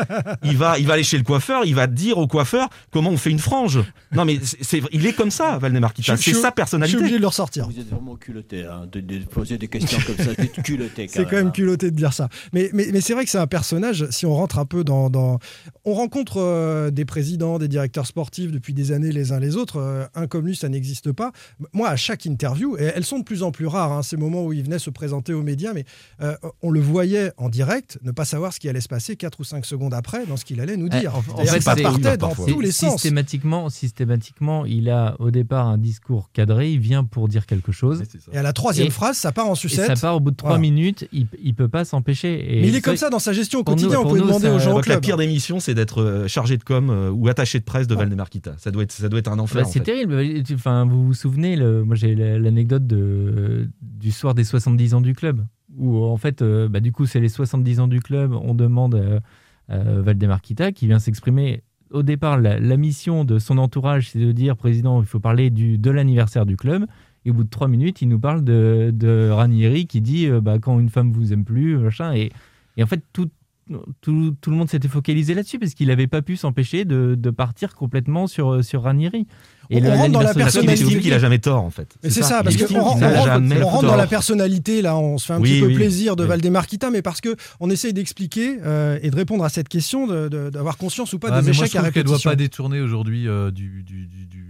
Il 0.44 0.56
va, 0.56 0.78
il 0.78 0.86
va 0.86 0.94
aller 0.94 1.02
chez 1.02 1.18
le 1.18 1.24
coiffeur, 1.24 1.64
il 1.64 1.74
va 1.74 1.86
dire 1.86 2.18
au 2.18 2.26
coiffeur 2.26 2.68
comment 2.90 3.10
on 3.10 3.16
fait 3.16 3.30
une 3.30 3.38
frange. 3.38 3.80
Non 4.12 4.24
mais 4.24 4.38
c'est, 4.42 4.62
c'est- 4.62 4.82
il 4.92 5.04
est 5.06 5.12
comme 5.12 5.30
ça, 5.30 5.58
Valdemar 5.58 5.92
Kita. 5.94 6.16
Je- 6.16 6.20
C'est 6.22 6.32
sa 6.32 6.36
Je 6.38 6.42
suis 6.44 6.52
personnalité. 6.54 6.98
obligé 6.98 7.16
de 7.16 7.20
le 7.20 7.26
ressortir. 7.26 7.68
Vous 7.68 7.78
êtes 7.78 7.88
vraiment 7.88 8.16
culotté 8.16 8.64
hein, 8.64 8.86
de, 8.90 9.00
de 9.00 9.24
poser 9.24 9.58
des 9.58 9.68
questions 9.68 9.98
comme 10.06 10.16
ça. 10.16 10.32
Vous 10.36 10.44
êtes 10.44 10.62
culotté 10.62 11.06
C'est 11.08 11.24
quand 11.24 11.36
même 11.36 11.52
culotté 11.52 11.90
de 11.90 11.96
dire 11.96 12.12
ça. 12.12 12.28
Mais, 12.52 12.70
mais, 12.72 12.88
mais 12.92 13.00
c'est 13.00 13.12
vrai 13.14 13.24
que 13.24 13.30
c'est 13.30 13.38
un 13.38 13.46
personnage, 13.46 14.06
si 14.10 14.26
on 14.26 14.34
rentre 14.34 14.58
un 14.58 14.64
peu 14.66 14.84
dans... 14.84 15.10
dans- 15.10 15.38
On 15.84 15.94
rencontre 15.94 16.38
euh, 16.38 16.90
des 16.90 17.04
présidents, 17.04 17.58
des 17.58 17.68
directeurs 17.68 18.06
sportifs 18.06 18.50
depuis 18.50 18.74
des 18.74 18.92
années 18.92 19.12
les 19.12 19.32
uns 19.32 19.38
les 19.40 19.56
autres. 19.56 19.76
Euh, 19.78 20.04
un 20.14 20.26
comme 20.26 20.46
lui, 20.46 20.56
ça 20.56 20.68
n'existe 20.68 21.12
pas. 21.12 21.32
Moi, 21.72 21.88
à 21.88 21.96
chaque 21.96 22.26
interview, 22.26 22.76
et 22.78 22.84
elles 22.94 23.04
sont 23.04 23.18
de 23.18 23.24
plus 23.24 23.42
en 23.42 23.50
plus 23.52 23.66
rares, 23.66 23.92
hein, 23.92 24.02
ces 24.02 24.16
moments 24.16 24.44
où 24.44 24.52
il 24.52 24.62
venait 24.62 24.78
se 24.78 24.90
présenter 24.90 25.32
aux 25.32 25.42
médias, 25.42 25.72
mais 25.72 25.84
euh, 26.22 26.34
on 26.62 26.70
le 26.70 26.80
voyait 26.80 27.32
en 27.36 27.48
direct, 27.48 27.98
ne 28.02 28.10
pas 28.10 28.24
savoir 28.24 28.52
ce 28.52 28.60
qui 28.60 28.68
allait 28.68 28.75
allait 28.76 28.80
se 28.82 28.88
passer 28.88 29.16
4 29.16 29.40
ou 29.40 29.44
5 29.44 29.64
secondes 29.66 29.94
après 29.94 30.26
dans 30.26 30.36
ce 30.36 30.44
qu'il 30.44 30.60
allait 30.60 30.76
nous 30.76 30.88
Eh, 30.92 31.00
dire. 31.00 31.14
en- 31.14 31.18
en 31.18 31.44
fait, 31.44 31.60
ça 31.60 31.74
partait 31.74 32.16
dans 32.16 32.34
tous 32.34 32.60
les 32.60 32.70
sens. 32.72 32.92
Systématiquement, 33.00 33.68
systématiquement, 33.70 34.64
il 34.66 34.90
a 34.90 35.16
au 35.18 35.30
départ 35.30 35.66
un 35.66 35.78
discours 35.78 36.30
cadré, 36.32 36.70
il 36.72 36.78
vient 36.80 37.04
pour 37.04 37.28
dire 37.28 37.46
quelque 37.46 37.72
chose. 37.72 38.02
Et 38.32 38.38
à 38.38 38.42
la 38.42 38.52
troisième 38.52 38.88
Et- 38.88 38.90
phrase, 38.90 39.16
ça 39.16 39.32
part 39.32 39.48
en 39.48 39.54
Et 39.54 39.56
sucette. 39.56 39.86
ça 39.86 39.96
part 39.96 40.16
au 40.16 40.20
bout 40.20 40.30
de 40.30 40.36
trois 40.36 40.50
Voilà. 40.50 40.60
minutes, 40.60 41.08
il, 41.12 41.26
il 41.42 41.54
peut 41.54 41.68
pas 41.68 41.84
s'empêcher. 41.84 42.44
Mais 42.62 42.68
il 42.68 42.74
est 42.76 42.80
comme 42.80 42.96
ça 42.96 43.10
dans 43.10 43.18
sa 43.18 43.32
gestion 43.32 43.60
au 43.60 43.64
pour 43.64 43.74
nous- 43.76 43.82
quotidien. 43.82 44.00
on 44.00 44.10
peut 44.10 44.18
nous, 44.18 44.26
demander 44.26 44.48
aux 44.48 44.58
gens 44.58 44.72
au 44.72 44.74
Donc 44.74 44.86
la 44.86 44.94
club. 44.94 45.04
pire 45.04 45.16
des 45.16 45.26
missions, 45.26 45.58
c'est 45.60 45.74
d'être 45.74 46.02
euh, 46.02 46.28
chargé 46.28 46.56
de 46.56 46.64
com 46.64 46.90
euh, 46.90 47.10
ou 47.10 47.28
attaché 47.28 47.58
de 47.58 47.64
presse 47.64 47.86
de 47.86 47.94
Valdemar 47.94 48.28
Kita. 48.30 48.54
Ça 48.58 48.70
doit 48.70 48.82
être, 48.82 48.92
ça 48.92 49.08
doit 49.08 49.18
être 49.20 49.28
un 49.30 49.38
enfer. 49.38 49.62
Bah, 49.62 49.68
en 49.68 49.72
c'est 49.72 49.78
fait. 49.80 49.84
terrible. 49.84 50.22
Enfin, 50.54 50.84
vous 50.86 51.06
vous 51.06 51.14
souvenez, 51.14 51.56
le- 51.56 51.84
moi 51.84 51.96
j'ai 51.96 52.14
la- 52.14 52.38
l'anecdote 52.38 52.86
du 52.86 54.12
soir 54.12 54.34
des 54.34 54.44
70 54.44 54.94
ans 54.94 55.00
du 55.00 55.14
club, 55.14 55.44
où 55.76 56.04
en 56.04 56.16
fait, 56.16 56.42
euh, 56.42 56.68
bah, 56.68 56.80
du 56.80 56.92
coup, 56.92 57.06
c'est 57.06 57.20
les 57.20 57.28
70 57.28 57.80
ans 57.80 57.88
du 57.88 58.00
club. 58.00 58.32
On 58.32 58.54
demande 58.54 58.94
euh, 58.94 59.20
à 59.68 59.78
Valdemar 59.78 60.40
Kita 60.40 60.72
qui 60.72 60.86
vient 60.86 60.98
s'exprimer. 60.98 61.62
Au 61.90 62.02
départ, 62.02 62.38
la, 62.38 62.76
mission 62.76 63.24
de 63.24 63.38
son 63.38 63.58
entourage, 63.58 64.10
c'est 64.10 64.18
de 64.18 64.32
dire 64.32 64.56
président, 64.56 65.00
il 65.00 65.06
faut 65.06 65.20
parler 65.20 65.50
de 65.50 65.90
l'anniversaire 65.90 66.44
du 66.44 66.56
club. 66.56 66.86
Et 67.24 67.30
au 67.30 67.34
bout 67.34 67.44
de 67.44 67.50
trois 67.50 67.68
minutes, 67.68 68.02
il 68.02 68.08
nous 68.08 68.18
parle 68.18 68.44
de, 68.44 69.30
Ranieri 69.30 69.86
qui 69.86 70.00
dit 70.00 70.26
euh, 70.26 70.40
bah, 70.40 70.58
quand 70.58 70.78
une 70.80 70.90
femme 70.90 71.12
vous 71.12 71.32
aime 71.32 71.44
plus, 71.44 71.78
machin. 71.78 72.14
Et, 72.14 72.32
en 72.80 72.86
fait, 72.86 73.02
tout, 73.12 73.30
le 73.66 74.52
monde 74.52 74.68
s'était 74.68 74.88
focalisé 74.88 75.34
là-dessus 75.34 75.58
parce 75.58 75.74
qu'il 75.74 75.88
n'avait 75.88 76.06
pas 76.06 76.22
pu 76.22 76.36
s'empêcher 76.36 76.84
de, 76.84 77.30
partir 77.30 77.74
complètement 77.74 78.26
sur 78.26 78.82
Ranieri. 78.82 79.26
On 79.70 79.80
rentre 79.80 80.12
dans 80.12 80.20
la 80.20 80.34
personnalité. 80.34 81.00
qu'il 81.00 81.12
a 81.12 81.18
jamais 81.18 81.38
tort 81.38 81.62
en 81.62 81.70
fait. 81.70 81.88
Mais 82.02 82.10
c'est 82.10 82.22
ça, 82.22 82.42
parce 82.42 82.56
qu'on 82.56 82.80
rentre, 82.82 83.82
dans 83.86 83.96
la 83.96 84.06
personnalité, 84.06 84.82
là, 84.82 84.96
on 84.96 85.18
se 85.18 85.26
fait 85.26 85.32
un 85.32 85.40
Oui, 85.40 85.50
petit 85.54 85.60
peu 85.60 85.66
oui, 85.68 85.74
plaisir 85.74 86.16
de 86.16 86.22
oui. 86.22 86.28
Valdemar 86.28 86.66
Kita, 86.66 86.90
mais 86.90 87.02
parce 87.02 87.20
que 87.20 87.36
on 87.60 87.70
essaye 87.70 87.92
d'expliquer 87.92 88.58
euh, 88.64 88.98
et 89.02 89.10
de 89.10 89.16
répondre 89.16 89.44
à 89.44 89.48
cette 89.48 89.68
question, 89.68 90.06
d'avoir 90.28 90.76
conscience 90.76 91.12
ou 91.12 91.18
pas 91.18 91.28
Ah, 91.30 91.40
des 91.40 91.48
mais 91.48 91.52
moi, 91.56 91.64
échecs 91.64 91.72
je 91.74 91.78
à 91.78 91.82
répétition. 91.82 92.16
doit 92.16 92.32
pas 92.32 92.36
détourner 92.36 92.80
aujourd'hui 92.80 93.28
euh, 93.28 93.50
du, 93.50 93.82
du, 93.82 94.06
du- 94.06 94.26
du- 94.26 94.46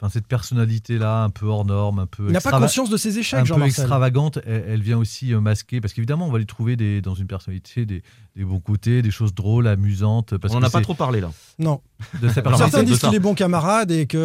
Enfin, 0.00 0.10
cette 0.10 0.28
personnalité-là, 0.28 1.24
un 1.24 1.30
peu 1.30 1.46
hors 1.46 1.64
norme, 1.64 1.98
un 1.98 2.06
peu. 2.06 2.26
Il 2.28 2.32
n'a 2.32 2.40
pas 2.40 2.52
conscience 2.52 2.88
de 2.88 2.96
ses 2.96 3.18
échecs, 3.18 3.40
Un 3.40 3.44
Jean 3.44 3.54
peu 3.56 3.60
Marcel. 3.62 3.82
extravagante. 3.82 4.38
Elle, 4.46 4.64
elle 4.68 4.80
vient 4.82 4.96
aussi 4.98 5.34
euh, 5.34 5.40
masquer, 5.40 5.80
parce 5.80 5.92
qu'évidemment, 5.92 6.28
on 6.28 6.30
va 6.30 6.38
lui 6.38 6.46
trouver 6.46 6.76
des, 6.76 7.00
dans 7.00 7.14
une 7.16 7.26
personnalité 7.26 7.84
des, 7.84 8.02
des 8.36 8.44
bons 8.44 8.60
côtés, 8.60 9.02
des 9.02 9.10
choses 9.10 9.34
drôles, 9.34 9.66
amusantes. 9.66 10.36
Parce 10.38 10.54
On 10.54 10.60
n'en 10.60 10.66
a 10.66 10.70
pas 10.70 10.82
trop 10.82 10.94
parlé 10.94 11.20
là. 11.20 11.30
Non. 11.58 11.80
De 12.22 12.28
sa 12.28 12.34
Certains 12.34 12.50
personnalité. 12.50 12.84
disent 12.92 13.00
qu'il 13.00 13.14
est 13.14 13.18
bon 13.18 13.34
camarade 13.34 13.90
et 13.90 14.06
qu'il 14.06 14.18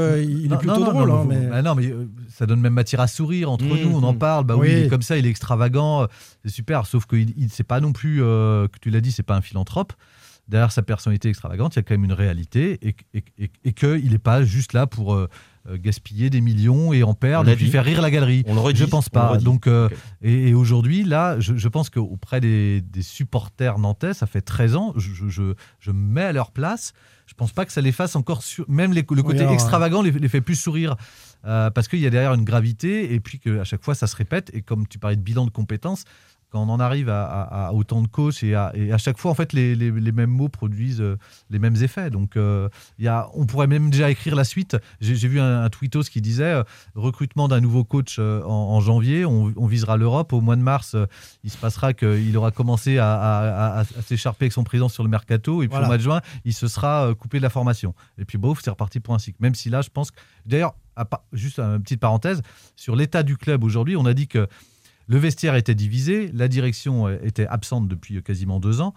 est 0.54 0.58
plutôt 0.60 0.76
non, 0.76 0.80
non, 0.86 0.92
drôle. 0.92 1.10
non, 1.10 1.22
hein, 1.22 1.26
mais, 1.28 1.40
mais... 1.40 1.48
bah 1.48 1.62
non, 1.64 1.74
mais 1.74 1.88
euh, 1.88 2.08
ça 2.30 2.46
donne 2.46 2.60
même 2.62 2.74
matière 2.74 3.02
à 3.02 3.08
sourire 3.08 3.50
entre 3.50 3.66
Mmh, 3.66 3.82
nous, 3.84 3.96
on 3.98 4.04
en 4.04 4.14
mmh. 4.14 4.18
parle. 4.20 4.44
Bah 4.46 4.56
oui, 4.56 4.68
Oui. 4.68 4.74
il 4.74 4.84
est 4.86 4.90
comme 4.90 5.02
ça, 5.02 5.18
il 5.18 5.26
est 5.26 5.30
extravagant, 5.30 6.04
euh, 6.04 6.08
c'est 6.46 6.52
super. 6.52 6.86
Sauf 6.86 7.08
que 7.08 7.16
il, 7.16 7.34
il- 7.36 7.50
c'est 7.50 7.64
pas 7.64 7.80
non 7.80 7.94
plus, 7.94 8.22
euh, 8.22 8.68
que 8.68 8.78
tu 8.80 8.92
l'as 8.92 9.02
dit, 9.02 9.12
c'est 9.12 9.24
pas 9.24 9.36
un 9.36 9.42
philanthrope. 9.42 9.94
Derrière 10.50 10.74
sa 10.74 10.82
personnalité 10.84 11.30
extravagante, 11.30 11.74
il 11.76 11.78
y 11.78 11.80
a 11.80 11.84
quand 11.84 11.94
même 11.94 12.04
une 12.04 12.12
réalité 12.14 12.78
et, 12.88 12.96
et, 13.14 13.24
et, 13.40 13.50
et 13.64 13.72
qu'il 13.74 14.12
n'est 14.12 14.18
pas 14.20 14.44
juste 14.44 14.74
là 14.74 14.86
pour 14.88 15.18
gaspiller 15.76 16.30
des 16.30 16.42
millions 16.42 16.92
et 16.94 17.04
en 17.04 17.14
perdre 17.14 17.50
et 17.50 17.56
puis 17.56 17.70
faire 17.72 17.86
rire 17.86 18.02
la 18.02 18.12
galerie. 18.12 18.44
On 18.48 18.62
redit, 18.62 18.80
je 18.82 18.86
pense 18.86 19.10
pas. 19.10 19.38
Donc, 19.38 19.68
euh, 19.68 19.90
et, 20.22 20.50
et 20.50 20.54
aujourd'hui, 20.54 21.04
là, 21.04 21.40
je, 21.40 21.56
je 21.56 21.68
pense 21.70 21.90
qu'auprès 21.90 22.42
des, 22.42 22.82
des 22.82 23.02
supporters 23.02 23.80
nantais, 23.80 24.14
ça 24.14 24.26
fait 24.28 24.42
13 24.42 24.76
ans, 24.76 24.94
je, 24.98 25.14
je, 25.14 25.54
je- 25.80 25.92
me 25.92 25.98
mets 26.14 26.24
à 26.24 26.32
leur 26.34 26.52
place. 26.52 26.94
Je 27.26 27.34
pense 27.36 27.54
pas 27.54 27.66
que 27.66 27.72
ça 27.72 27.80
les 27.82 27.94
fasse 27.94 28.16
encore. 28.18 28.44
sur- 28.44 28.70
Même 28.70 28.92
les- 28.92 29.06
le 29.10 29.24
côté 29.24 29.40
alors, 29.42 29.54
extravagant 29.54 30.02
les, 30.02 30.12
les 30.12 30.28
fait 30.28 30.42
plus 30.42 30.56
sourire. 30.56 30.96
euh, 31.46 31.70
parce 31.70 31.88
qu'il 31.88 32.00
y 32.00 32.08
a 32.08 32.10
derrière 32.10 32.34
une 32.34 32.44
gravité 32.46 33.14
et 33.14 33.20
puis 33.20 33.38
qu'à 33.40 33.64
chaque 33.64 33.84
fois 33.84 33.96
ça 33.96 34.08
se 34.08 34.16
répète. 34.16 34.50
Et 34.54 34.62
comme 34.62 34.88
tu 34.88 34.98
parlais 35.00 35.16
de 35.18 35.22
bilan 35.22 35.46
de 35.46 35.50
compétences, 35.52 36.04
quand 36.54 36.62
on 36.62 36.70
en 36.70 36.80
arrive 36.80 37.10
à, 37.10 37.26
à- 37.26 37.68
à 37.70 37.72
autant 37.74 38.04
de 38.04 38.08
coachs 38.08 38.44
et 38.44 38.54
à, 38.54 38.72
et 38.76 38.94
à 38.94 39.00
chaque 39.00 39.18
fois, 39.18 39.32
en 39.32 39.34
fait, 39.34 39.54
les, 39.54 39.76
les- 39.76 39.90
les 39.90 40.12
mêmes 40.12 40.30
mots 40.30 40.50
produisent 40.50 41.02
euh, 41.02 41.18
les 41.50 41.58
mêmes 41.58 41.76
effets. 41.82 42.12
Donc, 42.12 42.38
euh, 42.38 42.70
y 43.00 43.08
a, 43.08 43.28
on 43.34 43.48
pourrait 43.48 43.66
même 43.66 43.90
déjà 43.90 44.12
écrire 44.12 44.36
la 44.36 44.44
suite. 44.44 44.78
J'ai 45.02 45.28
vu 45.28 45.40
un, 45.40 45.64
un 45.64 45.70
tweetos 45.70 46.04
qui 46.04 46.22
disait 46.22 46.44
euh, 46.54 46.64
recrutement 46.94 47.48
d'un 47.48 47.60
nouveau 47.60 47.84
coach 47.84 48.18
euh, 48.20 48.44
en, 48.44 48.50
en 48.76 48.80
janvier, 48.82 49.26
on, 49.26 49.52
on 49.58 49.66
visera 49.66 49.98
l'Europe. 49.98 50.32
Au 50.32 50.42
mois 50.42 50.56
de 50.56 50.62
mars, 50.62 50.96
il 51.44 51.50
se 51.50 51.58
passera 51.58 51.94
qu'il 51.94 52.38
aura 52.38 52.52
commencé 52.52 53.00
à, 53.00 53.84
s'écharper 54.06 54.46
avec 54.46 54.54
son 54.54 54.64
président 54.64 54.90
sur 54.90 55.04
le 55.04 55.10
mercato. 55.10 55.64
Et 55.64 55.68
puis 55.68 55.72
Voilà. 55.72 55.88
au 55.88 55.90
mois 55.90 55.98
de 55.98 56.04
juin, 56.04 56.22
il 56.46 56.54
se 56.54 56.68
sera 56.68 57.14
coupé 57.18 57.40
de 57.40 57.44
la 57.44 57.50
formation. 57.50 57.96
Et 58.20 58.26
puis, 58.26 58.38
bof, 58.38 58.60
c'est 58.64 58.70
reparti 58.70 59.00
pour 59.00 59.16
un 59.16 59.20
cycle. 59.20 59.38
Même 59.42 59.56
si 59.56 59.72
là, 59.72 59.82
je 59.82 59.90
pense 59.90 60.12
que. 60.12 60.18
D'ailleurs, 60.46 60.76
juste 61.32 61.58
une 61.60 61.82
petite 61.82 62.00
parenthèse, 62.00 62.42
sur 62.76 62.96
l'état 62.96 63.24
du 63.24 63.38
club 63.38 63.64
aujourd'hui, 63.64 63.96
on 63.96 64.06
a 64.06 64.14
dit 64.14 64.28
que 64.28 64.48
le 65.08 65.18
vestiaire 65.18 65.56
était 65.56 65.76
divisé, 65.76 66.30
la 66.34 66.48
direction 66.48 67.08
euh, 67.08 67.18
était 67.24 67.48
absente 67.48 67.88
depuis 67.88 68.18
euh, 68.18 68.22
quasiment 68.22 68.60
deux 68.60 68.82
ans. 68.82 68.94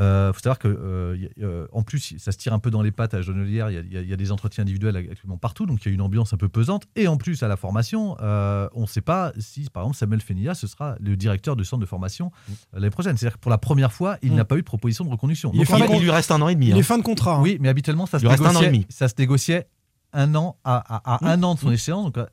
Il 0.00 0.30
faut 0.32 0.38
savoir 0.40 0.60
que, 0.60 0.68
euh, 0.68 1.16
euh, 1.42 1.66
en 1.72 1.82
plus, 1.82 2.14
ça 2.18 2.30
se 2.30 2.38
tire 2.38 2.52
un 2.52 2.60
peu 2.60 2.70
dans 2.70 2.82
les 2.82 2.92
pattes 2.92 3.14
à 3.14 3.20
Genelière. 3.22 3.68
Il 3.68 3.92
y 3.92 3.96
a- 3.96 4.00
y, 4.02 4.12
y 4.12 4.16
des 4.16 4.30
entretiens 4.30 4.62
individuels 4.62 4.96
actuellement 4.96 5.38
partout, 5.38 5.66
donc 5.66 5.84
il 5.84 5.88
y 5.88 5.90
a 5.90 5.94
une 5.94 6.00
ambiance 6.02 6.32
un 6.32 6.36
peu 6.36 6.48
pesante. 6.48 6.84
Et 6.94 7.08
en 7.08 7.16
plus, 7.16 7.42
à 7.42 7.48
la 7.48 7.56
formation, 7.56 8.16
euh, 8.20 8.68
on 8.74 8.82
ne 8.82 8.86
sait 8.86 9.00
pas 9.00 9.32
si, 9.40 9.66
par 9.72 9.82
exemple, 9.82 9.96
Samuel 9.96 10.20
Fenilla, 10.20 10.54
ce 10.54 10.68
sera 10.68 10.94
le 11.00 11.16
directeur 11.16 11.56
de 11.56 11.64
centre 11.64 11.80
de 11.80 11.86
formation 11.86 12.30
euh, 12.48 12.52
l'année 12.74 12.90
prochaine. 12.90 13.16
C'est-à-dire 13.16 13.38
que 13.38 13.42
pour 13.42 13.50
la 13.50 13.58
première 13.58 13.92
fois, 13.92 14.18
il 14.22 14.30
Mm. 14.32 14.36
n'a 14.36 14.44
pas 14.44 14.54
eu 14.54 14.60
de 14.60 14.64
proposition 14.66 15.04
de 15.04 15.10
reconduction. 15.10 15.50
Il 15.52 15.64
Donc, 15.64 15.68
Il, 15.90 15.96
il 15.96 16.02
lui 16.02 16.10
reste 16.12 16.30
un 16.30 16.40
an 16.42 16.48
et 16.48 16.54
demi. 16.54 16.68
Il 16.68 16.74
hein. 16.74 16.76
est 16.76 16.82
fin 16.84 16.98
de 16.98 17.02
contrat. 17.02 17.34
hein. 17.38 17.42
oui, 17.42 17.58
mais 17.60 17.68
habituellement, 17.68 18.06
ça 18.06 18.20
se, 18.20 18.24
négociait, 18.24 18.86
ça 18.90 19.08
se 19.08 19.14
négociait 19.18 19.66
un 20.12 20.34
an 20.34 20.56
à, 20.64 20.76
à- 20.76 21.26
à 21.26 21.32
un 21.32 21.42
an 21.42 21.54
de 21.54 21.60
son 21.60 21.70
échéance. 21.70 22.04
Donc, 22.06 22.18
euh, 22.18 22.26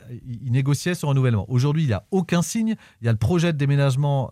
il, 0.43 0.51
négociait 0.51 0.95
son 0.95 1.07
renouvellement. 1.09 1.45
Aujourd'hui, 1.49 1.83
il 1.83 1.87
n'y 1.87 1.93
a 1.93 2.05
aucun 2.11 2.41
signe. 2.41 2.75
Il 3.01 3.05
y 3.05 3.07
a 3.09 3.11
le 3.11 3.17
projet 3.17 3.51
de 3.53 3.57
déménagement 3.57 4.31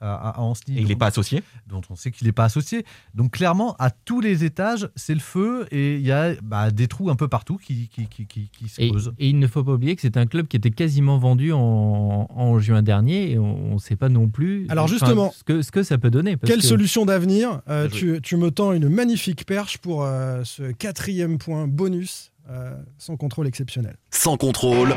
à, 0.00 0.14
à- 0.30 0.40
Ancenis, 0.40 0.78
Et 0.78 0.80
il 0.82 0.88
n'est 0.88 0.94
dont- 0.94 0.98
pas 0.98 1.06
associé? 1.06 1.42
dont 1.68 1.80
on 1.90 1.96
sait 1.96 2.10
qu'il 2.10 2.26
n'est 2.26 2.32
pas 2.32 2.44
associé. 2.44 2.84
Donc, 3.14 3.32
clairement, 3.32 3.76
à 3.78 3.90
tous 3.90 4.20
les 4.20 4.44
étages, 4.44 4.88
c'est 4.96 5.14
le 5.14 5.20
feu 5.20 5.66
et 5.70 5.96
il 5.96 6.06
y 6.06 6.12
a 6.12 6.34
bah, 6.42 6.70
des 6.70 6.88
trous 6.88 7.10
un 7.10 7.16
peu 7.16 7.28
partout 7.28 7.56
qui, 7.58 7.88
qui, 7.88 8.06
qui, 8.06 8.26
qui- 8.26 8.48
qui 8.50 8.68
se 8.68 8.80
Et, 8.80 8.88
posent. 8.90 9.12
et 9.18 9.28
il 9.28 9.38
ne 9.38 9.46
faut 9.46 9.62
pas 9.62 9.72
oublier 9.72 9.94
que 9.94 10.02
c'est 10.02 10.16
un 10.16 10.26
club 10.26 10.46
qui 10.48 10.56
était 10.56 10.70
quasiment 10.70 11.18
vendu 11.18 11.52
en, 11.52 12.26
en 12.28 12.58
juin 12.58 12.82
dernier 12.82 13.30
et 13.32 13.38
on 13.38 13.74
ne 13.74 13.78
sait 13.78 13.96
pas 13.96 14.08
non 14.08 14.28
plus 14.28 14.66
Alors, 14.68 14.84
enfin, 14.86 14.92
justement, 14.94 15.30
ce, 15.32 15.44
que, 15.44 15.62
ce 15.62 15.70
que 15.70 15.82
ça 15.82 15.98
peut 15.98 16.10
donner. 16.10 16.36
parce 16.36 16.50
Quelle 16.50 16.60
que- 16.60 16.66
solution 16.66 17.04
d'avenir? 17.06 17.60
Euh, 17.68 17.88
tu 18.22 18.36
me 18.36 18.50
tends 18.50 18.72
une 18.72 18.88
magnifique 18.88 19.46
perche 19.46 19.78
pour 19.78 20.02
euh, 20.04 20.42
ce 20.44 20.72
quatrième 20.72 21.38
point 21.38 21.66
bonus 21.68 22.29
euh, 22.50 22.76
sans 22.98 23.16
contrôle 23.16 23.46
exceptionnel. 23.46 23.96
Sans 24.10 24.36
contrôle, 24.36 24.94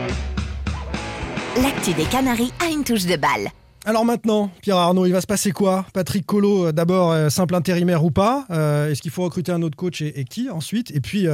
L'actu 1.61 1.93
des 1.93 2.05
Canaries 2.05 2.51
a 2.59 2.71
une 2.71 2.83
touche 2.83 3.05
de 3.05 3.15
balle. 3.15 3.51
Alors 3.85 4.05
maintenant, 4.05 4.49
Pierre 4.61 4.77
Arnaud, 4.77 5.05
il 5.05 5.11
va 5.11 5.19
se 5.19 5.27
passer 5.27 5.51
quoi? 5.51 5.85
Patrick 5.93 6.25
Collot, 6.25 6.67
euh, 6.67 6.71
d'abord 6.71 7.11
euh, 7.11 7.27
simple 7.27 7.53
intérimaire 7.53 8.05
ou 8.05 8.11
pas? 8.11 8.45
Euh, 8.49 8.89
Est-ce 8.89 9.01
qu'il 9.01 9.11
faut 9.11 9.23
recruter 9.23 9.51
un 9.51 9.61
autre 9.61 9.75
coach 9.75 10.01
et, 10.01 10.21
et 10.21 10.23
qui 10.23 10.49
ensuite? 10.49 10.91
Et 10.91 11.01
puis, 11.01 11.27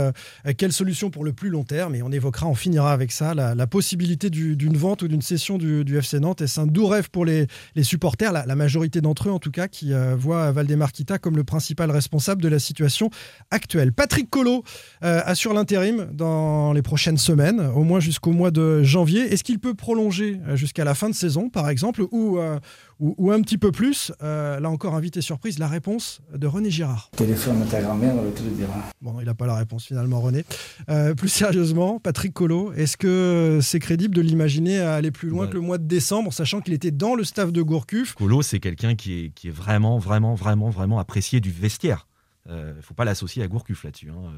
quelle 0.57 0.73
solution 0.73 1.11
pour 1.11 1.23
le 1.23 1.31
plus 1.31 1.49
long 1.49 1.63
terme? 1.63 1.93
Et 1.93 2.01
on 2.01 2.11
évoquera, 2.11 2.47
on 2.47 2.55
finira 2.55 2.91
avec 2.91 3.11
ça, 3.11 3.35
la, 3.35 3.67
possibilité 3.67 4.31
du- 4.31 4.55
d'une 4.55 4.77
vente 4.77 5.03
ou 5.03 5.07
d'une 5.07 5.21
cession 5.21 5.59
du, 5.59 5.95
FC 5.95 6.19
Nantes. 6.19 6.41
Est-ce 6.41 6.59
un 6.59 6.65
doux 6.65 6.87
rêve 6.87 7.11
pour 7.11 7.23
les, 7.23 7.45
supporters, 7.83 8.31
la, 8.31 8.55
majorité 8.55 8.99
d'entre 8.99 9.29
eux 9.29 9.31
en 9.31 9.37
tout 9.37 9.51
cas, 9.51 9.67
qui 9.67 9.91
voient 10.17 10.51
Valdemar 10.51 10.91
Kita 10.91 11.19
comme 11.19 11.37
le 11.37 11.43
principal 11.43 11.91
responsable 11.91 12.41
de 12.41 12.47
la 12.47 12.57
situation 12.57 13.11
actuelle. 13.51 13.93
Patrick 13.93 14.29
Collot 14.29 14.63
assure 15.01 15.53
l'intérim 15.53 16.07
dans 16.13 16.73
les 16.73 16.81
prochaines 16.81 17.17
semaines, 17.17 17.59
au 17.75 17.83
moins 17.83 17.99
jusqu'au 17.99 18.31
mois 18.31 18.49
de 18.49 18.81
janvier. 18.81 19.31
Est-ce 19.31 19.43
qu'il 19.43 19.59
peut 19.59 19.75
prolonger 19.75 20.39
jusqu'à 20.55 20.83
la 20.83 20.95
fin 20.95 21.09
de 21.09 21.15
saison, 21.15 21.49
par 21.49 21.69
exemple, 21.69 22.03
ou, 22.11 22.38
euh, 22.39 22.59
ou, 22.99 23.15
ou 23.17 23.31
un 23.31 23.41
petit 23.41 23.57
peu 23.57 23.71
plus 23.71 24.11
Euh, 24.23 24.59
Là 24.59 24.69
encore, 24.69 24.95
invité 24.95 25.21
surprise, 25.21 25.59
la 25.59 25.67
réponse 25.67 26.21
de 26.35 26.47
René 26.47 26.69
Girard. 26.71 27.09
Téléphone 27.15 27.61
à 27.61 27.65
ta 27.65 27.81
grand-mère, 27.81 28.15
elle 28.17 28.25
va 28.25 28.31
te 28.31 28.43
le 28.43 28.49
dire. 28.51 28.67
Bon, 29.01 29.19
il 29.19 29.25
n'a 29.25 29.33
pas 29.35 29.45
la 29.47 29.55
réponse 29.55 29.85
finalement, 29.85 30.19
René. 30.21 30.43
Euh, 30.89 31.13
plus 31.15 31.29
sérieusement, 31.29 31.99
Patrick 31.99 32.33
Collot, 32.33 32.73
est-ce 32.73 32.97
que 32.97 33.59
c'est 33.61 33.79
crédible 33.79 34.15
de 34.15 34.21
l'imaginer 34.21 34.79
à 34.79 34.95
aller 34.95 35.11
plus 35.11 35.29
loin 35.29 35.45
Ouais. 35.45 35.49
que 35.49 35.55
le 35.55 35.61
mois 35.61 35.77
de 35.77 35.85
décembre, 35.87 36.33
sachant 36.33 36.61
qu'il 36.61 36.73
était 36.73 36.91
dans 36.91 37.15
le 37.15 37.23
staff 37.23 37.51
de 37.51 37.61
Gourcuff? 37.61 38.15
Colo, 38.15 38.41
c'est 38.41 38.59
quelqu'un 38.59 38.95
qui 38.95 39.25
est, 39.25 39.29
qui 39.29 39.47
est 39.47 39.51
vraiment, 39.51 39.97
vraiment, 39.99 40.33
vraiment, 40.35 40.69
vraiment 40.69 40.99
apprécié 40.99 41.39
du 41.39 41.51
vestiaire. 41.51 42.07
Il 42.47 42.55
ne 42.55 42.81
faut 42.81 42.95
pas 42.95 43.05
l'associer 43.05 43.43
à 43.43 43.47
Gourcuff 43.47 43.83
là-dessus. 43.83 44.09
hein. 44.09 44.31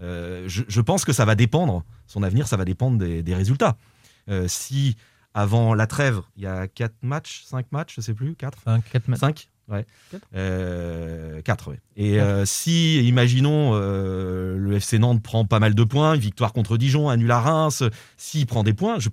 Euh, 0.00 0.44
je, 0.46 0.62
je 0.68 0.80
pense 0.80 1.04
que 1.04 1.12
ça 1.12 1.24
va 1.24 1.34
dépendre, 1.34 1.84
son 2.06 2.22
avenir, 2.22 2.46
ça 2.46 2.56
va 2.56 2.64
dépendre 2.64 2.98
des, 2.98 3.20
des 3.24 3.34
résultats. 3.34 3.76
Euh, 4.28 4.46
si 4.46 4.96
avant 5.40 5.74
la 5.74 5.86
trêve, 5.86 6.20
il 6.36 6.42
y 6.42 6.46
a 6.46 6.66
4 6.68 6.94
matchs, 7.02 7.42
5 7.46 7.66
matchs, 7.72 7.94
je 7.96 8.00
sais 8.00 8.14
plus, 8.14 8.34
4 8.34 8.58
Cinq. 8.64 8.84
Quatre 8.92 9.08
ma- 9.08 9.16
5 9.16 9.48
Ouais. 9.68 9.84
Quatre. 10.10 10.26
4, 11.44 11.70
ouais. 11.70 11.78
Et 11.96 12.20
euh, 12.20 12.44
si, 12.46 13.06
imaginons, 13.06 13.72
euh, 13.74 14.56
le 14.56 14.76
FC 14.76 14.98
Nantes 14.98 15.22
prend 15.22 15.44
pas 15.44 15.58
mal 15.60 15.74
de 15.74 15.84
points, 15.84 16.14
une 16.14 16.20
victoire 16.20 16.52
contre 16.54 16.76
Dijon, 16.78 17.10
un 17.10 17.16
nul 17.18 17.30
à 17.30 17.40
Reims, 17.40 17.82
s'il 18.16 18.46
prend 18.46 18.62
des 18.62 18.72
points, 18.72 18.98
je- 18.98 19.10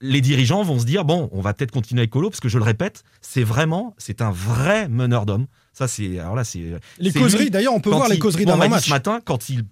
les 0.00 0.20
dirigeants 0.20 0.62
vont 0.64 0.78
se 0.80 0.84
dire 0.84 1.04
bon, 1.04 1.28
on 1.32 1.40
va 1.40 1.54
peut-être 1.54 1.70
continuer 1.70 2.00
avec 2.00 2.10
Colo, 2.10 2.28
parce 2.28 2.40
que 2.40 2.48
je 2.48 2.58
le 2.58 2.64
répète, 2.64 3.04
c'est 3.20 3.44
vraiment, 3.44 3.94
c'est 3.98 4.20
un 4.20 4.30
vrai 4.32 4.88
meneur 4.88 5.26
d'hommes. 5.26 5.46
Ça, 5.72 5.88
c'est. 5.88 6.18
Alors 6.18 6.34
là, 6.34 6.44
c'est. 6.44 6.74
Les 6.98 7.12
causeries, 7.12 7.50
d'ailleurs, 7.50 7.72
on 7.74 7.80
peut 7.80 7.88
voir 7.90 8.08
les 8.08 8.16
il- 8.16 8.18
causeries 8.18 8.44
on 8.44 8.48
m'a 8.48 8.54
dit 8.54 8.60
d'avant-match. 8.60 8.84
ce 8.86 8.90
matin, 8.90 9.20
quand 9.24 9.48
il, 9.48 9.64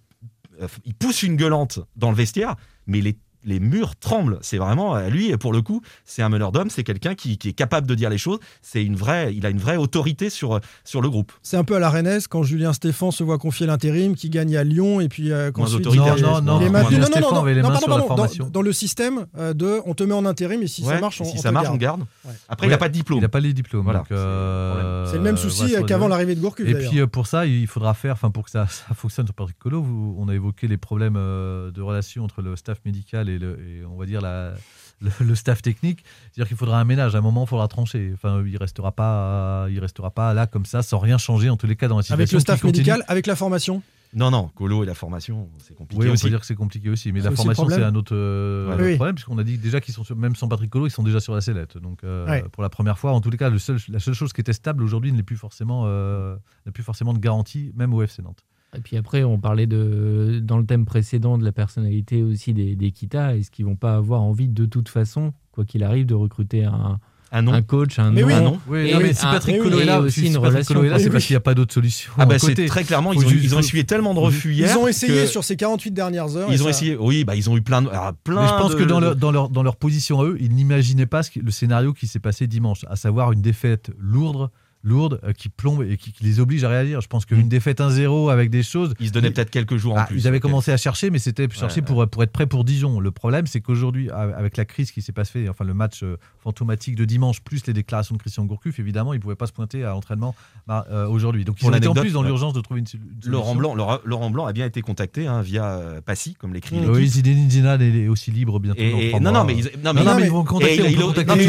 euh, 0.62 0.68
il 0.84 0.94
pousse 0.94 1.22
une 1.22 1.36
gueulante 1.36 1.80
dans 1.96 2.10
le 2.10 2.16
vestiaire, 2.16 2.54
mais 2.86 3.00
les 3.00 3.18
les 3.44 3.60
murs 3.60 3.96
tremblent. 3.96 4.38
C'est 4.42 4.58
vraiment 4.58 4.96
euh, 4.96 5.08
lui, 5.08 5.36
pour 5.36 5.52
le 5.52 5.62
coup, 5.62 5.80
c'est 6.04 6.22
un 6.22 6.28
meneur 6.28 6.52
d'hommes, 6.52 6.70
c'est 6.70 6.84
quelqu'un 6.84 7.14
qui, 7.14 7.38
qui 7.38 7.48
est 7.48 7.52
capable 7.52 7.86
de 7.86 7.94
dire 7.94 8.10
les 8.10 8.18
choses. 8.18 8.38
C'est 8.62 8.84
une 8.84 8.96
vraie, 8.96 9.34
il 9.34 9.46
a 9.46 9.50
une 9.50 9.58
vraie 9.58 9.76
autorité 9.76 10.30
sur 10.30 10.60
sur 10.84 11.00
le 11.00 11.08
groupe. 11.10 11.32
C'est 11.42 11.56
un 11.56 11.64
peu 11.64 11.76
à 11.76 11.78
la 11.78 11.90
Rennes 11.90 12.20
quand 12.28 12.42
Julien 12.42 12.72
Stéphan 12.72 13.10
se 13.10 13.22
voit 13.24 13.38
confier 13.38 13.66
l'intérim, 13.66 14.14
qui 14.14 14.30
gagne 14.30 14.56
à 14.56 14.64
Lyon 14.64 15.00
et 15.00 15.08
puis 15.08 15.32
euh, 15.32 15.50
autoritaire. 15.54 16.16
Non, 16.20 16.40
non, 16.42 16.60
non, 16.60 16.70
maintenu- 16.70 16.88
Julien 16.96 17.08
non, 17.14 17.20
non, 17.20 17.34
non, 17.34 17.44
les 17.44 17.54
non, 17.62 17.68
mains 17.68 17.68
pardon, 17.74 17.78
sur 17.80 17.88
la 17.90 17.96
pardon, 17.98 18.06
formation. 18.16 18.44
Dans, 18.44 18.50
dans 18.50 18.62
le 18.62 18.72
système 18.72 19.26
euh, 19.38 19.54
de, 19.54 19.80
on 19.86 19.94
te 19.94 20.02
met 20.04 20.14
en 20.14 20.26
intérim 20.26 20.62
et 20.62 20.66
si 20.66 20.82
Ouais, 20.82 20.94
ça 20.94 21.00
marche, 21.00 21.20
on, 21.20 21.24
si 21.24 21.36
on 21.38 21.40
ça 21.42 21.48
te 21.50 21.54
marche, 21.54 21.64
garde. 21.66 21.74
on 21.74 21.78
garde. 21.78 22.00
Ouais. 22.24 22.32
Après, 22.48 22.66
il 22.66 22.70
n'a 22.70 22.74
Ouais, 22.74 22.78
pas 22.78 22.88
de 22.88 22.94
diplôme. 22.94 23.18
Il 23.18 23.22
n'a 23.22 23.28
pas 23.28 23.40
les 23.40 23.52
diplômes. 23.52 23.84
Voilà, 23.84 24.02
c'est 24.06 24.14
le 24.14 24.20
euh, 24.20 25.12
le 25.12 25.20
même 25.20 25.36
souci 25.36 25.74
qu'avant 25.86 26.08
l'arrivée 26.08 26.34
de 26.34 26.40
Gourcuff. 26.40 26.68
Et 26.68 26.74
puis 26.74 27.00
euh, 27.00 27.06
pour 27.06 27.26
ça, 27.26 27.46
il 27.46 27.66
faudra 27.66 27.94
faire, 27.94 28.12
enfin 28.14 28.30
pour 28.30 28.44
que 28.44 28.50
ça, 28.50 28.66
fonctionne 28.94 29.26
sur 29.26 29.34
Patrick 29.34 29.58
Collot, 29.58 29.82
vous- 29.82 30.14
on 30.18 30.28
a 30.28 30.34
évoqué 30.34 30.66
les 30.68 30.76
problèmes 30.76 31.14
de 31.14 31.80
relation 31.80 32.24
entre 32.24 32.42
le 32.42 32.56
staff 32.56 32.78
médical 32.84 33.28
et, 33.34 33.38
le, 33.38 33.58
et 33.60 33.84
on 33.84 33.96
va 33.96 34.06
dire 34.06 34.20
la, 34.20 34.52
le, 35.00 35.10
le 35.20 35.34
staff 35.34 35.62
technique. 35.62 36.04
C'est-à-dire 36.32 36.48
qu'il 36.48 36.56
faudra 36.56 36.80
un 36.80 36.84
ménage. 36.84 37.14
À 37.14 37.18
un 37.18 37.22
moment, 37.22 37.44
il 37.44 37.48
faudra 37.48 37.68
trancher. 37.68 38.10
Enfin, 38.14 38.42
il 38.46 38.56
restera 38.56 38.92
pas, 38.92 39.66
il 39.70 39.78
restera 39.80 40.10
pas 40.10 40.34
là 40.34 40.46
comme 40.46 40.66
ça, 40.66 40.82
sans 40.82 40.98
rien 40.98 41.18
changer 41.18 41.50
en 41.50 41.56
tous 41.56 41.66
les 41.66 41.76
cas 41.76 41.88
dans 41.88 41.96
la 41.96 42.02
situation. 42.02 42.14
avec 42.20 42.32
le 42.32 42.40
staff 42.40 42.62
médical, 42.64 43.04
avec 43.08 43.26
la 43.26 43.36
formation? 43.36 43.82
Non, 44.12 44.32
non, 44.32 44.48
Colo 44.56 44.82
et 44.82 44.86
la 44.86 44.94
formation, 44.94 45.48
c'est 45.58 45.72
compliqué 45.76 46.02
Oui, 46.02 46.08
on 46.10 46.14
aussi. 46.14 46.24
peut 46.24 46.30
dire 46.30 46.40
que 46.40 46.46
c'est 46.46 46.56
compliqué 46.56 46.90
aussi, 46.90 47.12
mais 47.12 47.20
la 47.20 47.28
aussi 47.28 47.36
formation 47.36 47.68
c'est 47.68 47.84
un 47.84 47.94
autre 47.94 48.12
euh, 48.16 48.66
Ouais. 48.66 48.74
autre 48.74 48.82
Oui. 48.82 48.94
problème 48.96 49.14
puisqu'on 49.14 49.38
a 49.38 49.44
dit 49.44 49.56
déjà 49.56 49.80
qu'ils 49.80 49.94
sont 49.94 50.02
sur- 50.02 50.16
même 50.16 50.34
sans 50.34 50.48
Patrick 50.48 50.68
Collot, 50.68 50.88
ils 50.88 50.90
sont 50.90 51.04
déjà 51.04 51.20
sur 51.20 51.32
la 51.32 51.40
sellette. 51.40 51.78
Donc 51.78 52.02
euh, 52.02 52.26
Ouais. 52.26 52.42
pour 52.50 52.64
la 52.64 52.70
première 52.70 52.98
fois, 52.98 53.12
en 53.12 53.20
tous 53.20 53.30
les 53.30 53.36
cas, 53.36 53.50
le 53.50 53.60
seul- 53.60 53.78
la 53.88 54.00
seule 54.00 54.14
chose 54.14 54.32
qui 54.32 54.40
était 54.40 54.52
stable 54.52 54.82
aujourd'hui 54.82 55.12
n'est 55.12 55.22
plus 55.22 55.36
forcément 55.36 55.84
euh, 55.86 56.34
n'a 56.66 56.72
plus 56.72 56.82
forcément 56.82 57.12
de 57.14 57.20
garantie, 57.20 57.70
même 57.76 57.94
au 57.94 58.02
FC 58.02 58.20
Nantes. 58.20 58.42
Et 58.76 58.80
puis 58.80 58.96
après, 58.96 59.24
on 59.24 59.38
parlait 59.38 59.66
de, 59.66 60.40
dans 60.42 60.58
le 60.58 60.64
thème 60.64 60.84
précédent 60.84 61.38
de 61.38 61.44
la 61.44 61.52
personnalité 61.52 62.22
aussi 62.22 62.54
des, 62.54 62.76
des 62.76 62.92
Kita. 62.92 63.36
Est-ce 63.36 63.50
qu'ils 63.50 63.64
vont 63.64 63.76
pas 63.76 63.96
avoir 63.96 64.22
envie 64.22 64.48
de 64.48 64.64
toute 64.64 64.88
façon, 64.88 65.32
quoi 65.52 65.64
qu'il 65.64 65.82
arrive, 65.82 66.06
de 66.06 66.14
recruter 66.14 66.64
un, 66.64 67.00
Un 67.32 67.42
nom. 67.42 67.52
un 67.52 67.62
coach, 67.62 67.98
un 67.98 68.12
Mais 68.12 68.20
nom 68.20 68.26
oui. 68.28 68.32
Un 68.34 68.40
nom. 68.42 68.60
Oui, 68.68 68.78
Et 68.88 68.92
non, 68.92 68.98
mais 69.00 69.08
oui, 69.08 69.14
si 69.14 69.22
Patrick 69.22 69.56
oui, 69.64 69.72
est 69.80 69.84
là, 69.84 70.00
aussi 70.00 70.20
si 70.20 70.26
une 70.28 70.36
relation. 70.36 70.80
C'est 70.98 71.10
parce 71.10 71.24
qu'il 71.24 71.34
n'y 71.34 71.38
a 71.38 71.40
pas 71.40 71.54
d'autre 71.54 71.74
solution. 71.74 72.12
Ah 72.16 72.26
bah 72.26 72.38
c'est 72.38 72.54
très 72.66 72.84
clairement, 72.84 73.12
ils 73.12 73.18
ont, 73.26 73.28
ils 73.28 73.54
ont 73.56 73.58
essuyé 73.58 73.82
tellement 73.82 74.14
de 74.14 74.20
refus 74.20 74.52
hier. 74.54 74.70
Ils 74.72 74.78
ont 74.78 74.86
essayé 74.86 75.26
sur 75.26 75.42
ces 75.42 75.56
48 75.56 75.90
dernières 75.90 76.36
heures. 76.36 76.52
Ils 76.52 76.60
ont 76.62 76.66
ça- 76.66 76.70
essayé. 76.70 76.96
Oui, 76.96 77.24
bah 77.24 77.34
ils 77.34 77.50
ont 77.50 77.56
eu 77.56 77.62
plein 77.62 77.82
de, 77.82 77.88
alors, 77.88 78.12
plein 78.22 78.42
Mais 78.42 78.48
je 78.48 78.52
pense 78.54 78.70
de- 78.72 78.76
que 78.78 78.84
dans 78.84 79.00
leur, 79.00 79.16
dans, 79.16 79.32
leur, 79.32 79.48
dans 79.48 79.64
leur 79.64 79.74
position 79.76 80.20
à 80.20 80.24
eux, 80.26 80.36
ils 80.40 80.54
n'imaginaient 80.54 81.06
pas 81.06 81.24
ce 81.24 81.32
qui- 81.32 81.40
le 81.40 81.50
scénario 81.50 81.92
qui 81.92 82.06
s'est 82.06 82.20
passé 82.20 82.46
dimanche, 82.46 82.84
à 82.88 82.94
savoir 82.94 83.32
une 83.32 83.42
défaite 83.42 83.90
lourde, 83.98 84.48
lourde 84.82 85.20
euh, 85.24 85.32
qui 85.32 85.48
plombe 85.50 85.82
et 85.82 85.96
qui, 85.96 86.10
qui 86.12 86.24
les 86.24 86.40
oblige 86.40 86.64
à 86.64 86.68
réagir. 86.68 87.00
Je 87.00 87.06
pense 87.08 87.26
qu'une 87.26 87.46
Mm. 87.46 87.48
défaite 87.48 87.80
1-0 87.80 88.30
avec 88.30 88.48
des 88.50 88.62
choses. 88.62 88.94
Ils 89.00 89.08
se 89.08 89.12
donnaient 89.12 89.30
peut-être 89.30 89.50
quelques 89.50 89.76
jours 89.76 89.94
en 89.94 89.98
Ah, 89.98 90.04
plus. 90.06 90.16
ils 90.18 90.26
avaient 90.28 90.40
commencé 90.40 90.72
à 90.72 90.76
chercher, 90.76 91.10
mais 91.10 91.18
c'était 91.18 91.48
chercher 91.50 91.80
Ouais, 91.80 91.86
pour, 91.86 92.08
pour 92.08 92.22
être 92.22 92.32
prêt 92.32 92.46
pour 92.46 92.64
Dijon. 92.64 92.98
Le 93.00 93.10
problème, 93.10 93.46
c'est 93.46 93.60
qu'aujourd'hui, 93.60 94.10
avec 94.10 94.56
la 94.56 94.64
crise 94.64 94.90
qui 94.90 95.02
s'est 95.02 95.12
passée, 95.12 95.48
enfin 95.50 95.64
le 95.64 95.74
match 95.74 96.02
euh, 96.02 96.16
fantomatique 96.42 96.94
de 96.96 97.04
dimanche, 97.04 97.40
plus 97.42 97.66
les 97.66 97.72
déclarations 97.72 98.14
de 98.14 98.20
Christian 98.20 98.44
Gourcuff, 98.46 98.78
évidemment, 98.78 99.12
ils 99.12 99.16
ne 99.18 99.22
pouvaient 99.22 99.34
pas 99.34 99.46
se 99.46 99.52
pointer 99.52 99.84
à 99.84 99.90
l'entraînement 99.90 100.34
bah, 100.66 100.86
euh, 100.90 101.06
aujourd'hui. 101.06 101.44
Donc 101.44 101.56
ils 101.58 101.60
Pour 101.60 101.68
ont 101.70 101.76
été 101.76 101.86
en 101.86 101.90
l'anecdote, 101.90 102.04
plus 102.04 102.12
dans 102.14 102.22
l'urgence 102.22 102.54
de 102.54 102.60
trouver 102.60 102.80
une, 102.80 102.86
sol- 102.86 103.00
une 103.24 103.30
Laurent 103.30 103.52
solution. 103.52 103.60
Blanc, 103.60 103.74
Laurent, 103.74 103.98
Laurent 104.04 104.30
Blanc 104.30 104.46
a 104.46 104.52
bien 104.52 104.64
été 104.66 104.80
contacté 104.80 105.26
hein, 105.26 105.42
via 105.42 105.64
euh, 105.64 106.00
Passy, 106.00 106.34
comme 106.34 106.54
l'écrit 106.54 106.76
Mm. 106.76 106.80
l'équipe. 106.80 106.94
Oui, 106.94 107.06
Zinedine 107.08 107.50
Zidane 107.50 107.82
est 107.82 108.08
aussi 108.08 108.30
libre 108.30 108.58
bientôt. 108.60 108.80
Et- 108.80 109.10
et- 109.10 109.20
non, 109.20 109.32
non, 109.32 109.44
mais 109.44 109.56
ils, 109.56 109.64
non, 109.84 109.92
Non, 109.92 110.04
non, 110.04 110.04
mais 110.14 110.20
mais- 110.20 110.26
ils 110.26 110.30
vont 110.30 110.44
contacter, 110.44 110.90
et 110.90 110.94
contacter 110.94 111.34
mais 111.36 111.46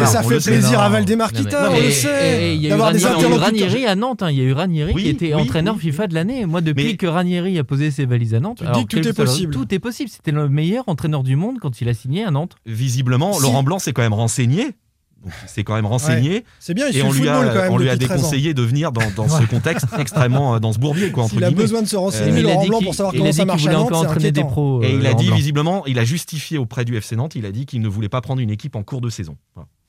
Mais 0.00 0.06
ça 0.06 0.22
fait 0.22 0.38
plaisir 0.40 0.80
à 0.80 0.88
Valdemar 0.88 1.30
mais- 1.32 1.40
on 1.54 1.72
mais- 1.72 1.82
le 1.84 1.90
sait. 1.90 2.39
Et 2.40 2.54
il 2.54 2.60
y 2.62 2.72
a 2.72 2.76
eu 2.76 2.80
Ranieri- 2.80 3.86
à 3.86 3.94
Nantes. 3.96 4.22
hein. 4.22 4.30
Il 4.30 4.38
y 4.38 4.40
a 4.40 4.44
eu 4.44 4.52
Ranieri 4.52 4.92
Oui, 4.94 5.02
qui 5.04 5.08
était 5.10 5.34
oui, 5.34 5.40
entraîneur 5.42 5.74
oui, 5.74 5.80
FIFA 5.80 6.06
de 6.08 6.14
l'année. 6.14 6.46
Moi, 6.46 6.60
depuis 6.60 6.84
Mais- 6.84 6.96
que 6.96 7.06
Ranieri 7.06 7.58
a 7.58 7.64
posé 7.64 7.90
ses 7.90 8.06
valises 8.06 8.34
à 8.34 8.40
Nantes, 8.40 8.62
Tu 8.64 8.72
dis 8.72 8.86
que 8.86 8.96
tout 9.00 9.08
est 9.08 9.12
possible. 9.12 9.52
Tout 9.54 9.74
est 9.74 9.78
possible. 9.78 10.10
C'était 10.10 10.32
le 10.32 10.48
meilleur 10.48 10.84
entraîneur 10.88 11.22
du 11.22 11.36
monde 11.36 11.58
quand 11.60 11.80
il 11.80 11.88
a 11.88 11.94
signé 11.94 12.24
à 12.24 12.30
Nantes. 12.30 12.56
Visiblement, 12.66 13.32
Si. 13.34 13.42
Laurent 13.42 13.62
Blanc 13.62 13.78
s'est 13.78 13.92
quand 13.92 14.02
même 14.02 14.12
renseigné. 14.14 14.68
Il 15.26 15.30
s'est 15.50 15.64
quand 15.64 15.74
même 15.74 15.84
renseigné 15.84 16.44
C'est 16.60 16.72
bien, 16.72 16.88
il 16.88 16.96
et 16.96 17.02
on 17.02 17.12
lui 17.12 17.24
quand 17.26 17.42
a, 17.42 17.44
même 17.54 17.72
on 17.72 17.76
lui 17.76 17.90
a 17.90 17.92
depuis 17.94 18.06
13 18.06 18.20
ans. 18.20 18.22
déconseillé 18.22 18.54
de 18.54 18.62
venir 18.62 18.90
dans, 18.90 19.02
dans 19.14 19.28
ce 19.28 19.42
contexte 19.44 19.84
extrêmement 19.98 20.54
euh, 20.54 20.58
dans 20.60 20.72
ce 20.72 20.78
bourbier 20.78 21.10
quoi 21.10 21.24
entre 21.24 21.34
S'il 21.34 21.44
a 21.44 21.48
guillemets. 21.48 21.62
besoin 21.62 21.82
de 21.82 21.88
se 21.88 21.96
renseigner, 21.96 22.32
Euh, 22.32 22.40
il 22.40 22.46
a 22.46 22.52
Laurent 22.54 22.62
dit 22.62 22.68
Blanc, 22.70 22.80
pour 22.82 22.94
savoir 22.94 23.14
il 23.14 23.18
a 23.18 23.20
comment 23.20 23.32
ça 23.32 23.38
qu'il 23.42 23.46
marche 23.48 23.60
à 23.60 23.64
voulait 23.64 23.74
Nantes, 23.74 23.86
encore 23.88 24.00
c'est 24.00 24.06
entraîner 24.08 24.32
des 24.32 24.44
pros. 24.44 24.82
Et 24.82 24.86
euh, 24.86 24.98
il 24.98 25.06
a 25.06 25.12
dit 25.12 25.30
visiblement, 25.30 25.84
il 25.84 25.98
a 25.98 26.04
justifié 26.04 26.56
auprès 26.56 26.86
du 26.86 26.96
FC 26.96 27.16
Nantes, 27.16 27.34
il 27.34 27.44
a 27.44 27.52
dit 27.52 27.66
qu'il 27.66 27.82
ne 27.82 27.88
voulait 27.88 28.08
pas 28.08 28.22
prendre 28.22 28.40
une 28.40 28.48
équipe 28.48 28.76
en 28.76 28.82
cours 28.82 29.02
de 29.02 29.10
saison. 29.10 29.36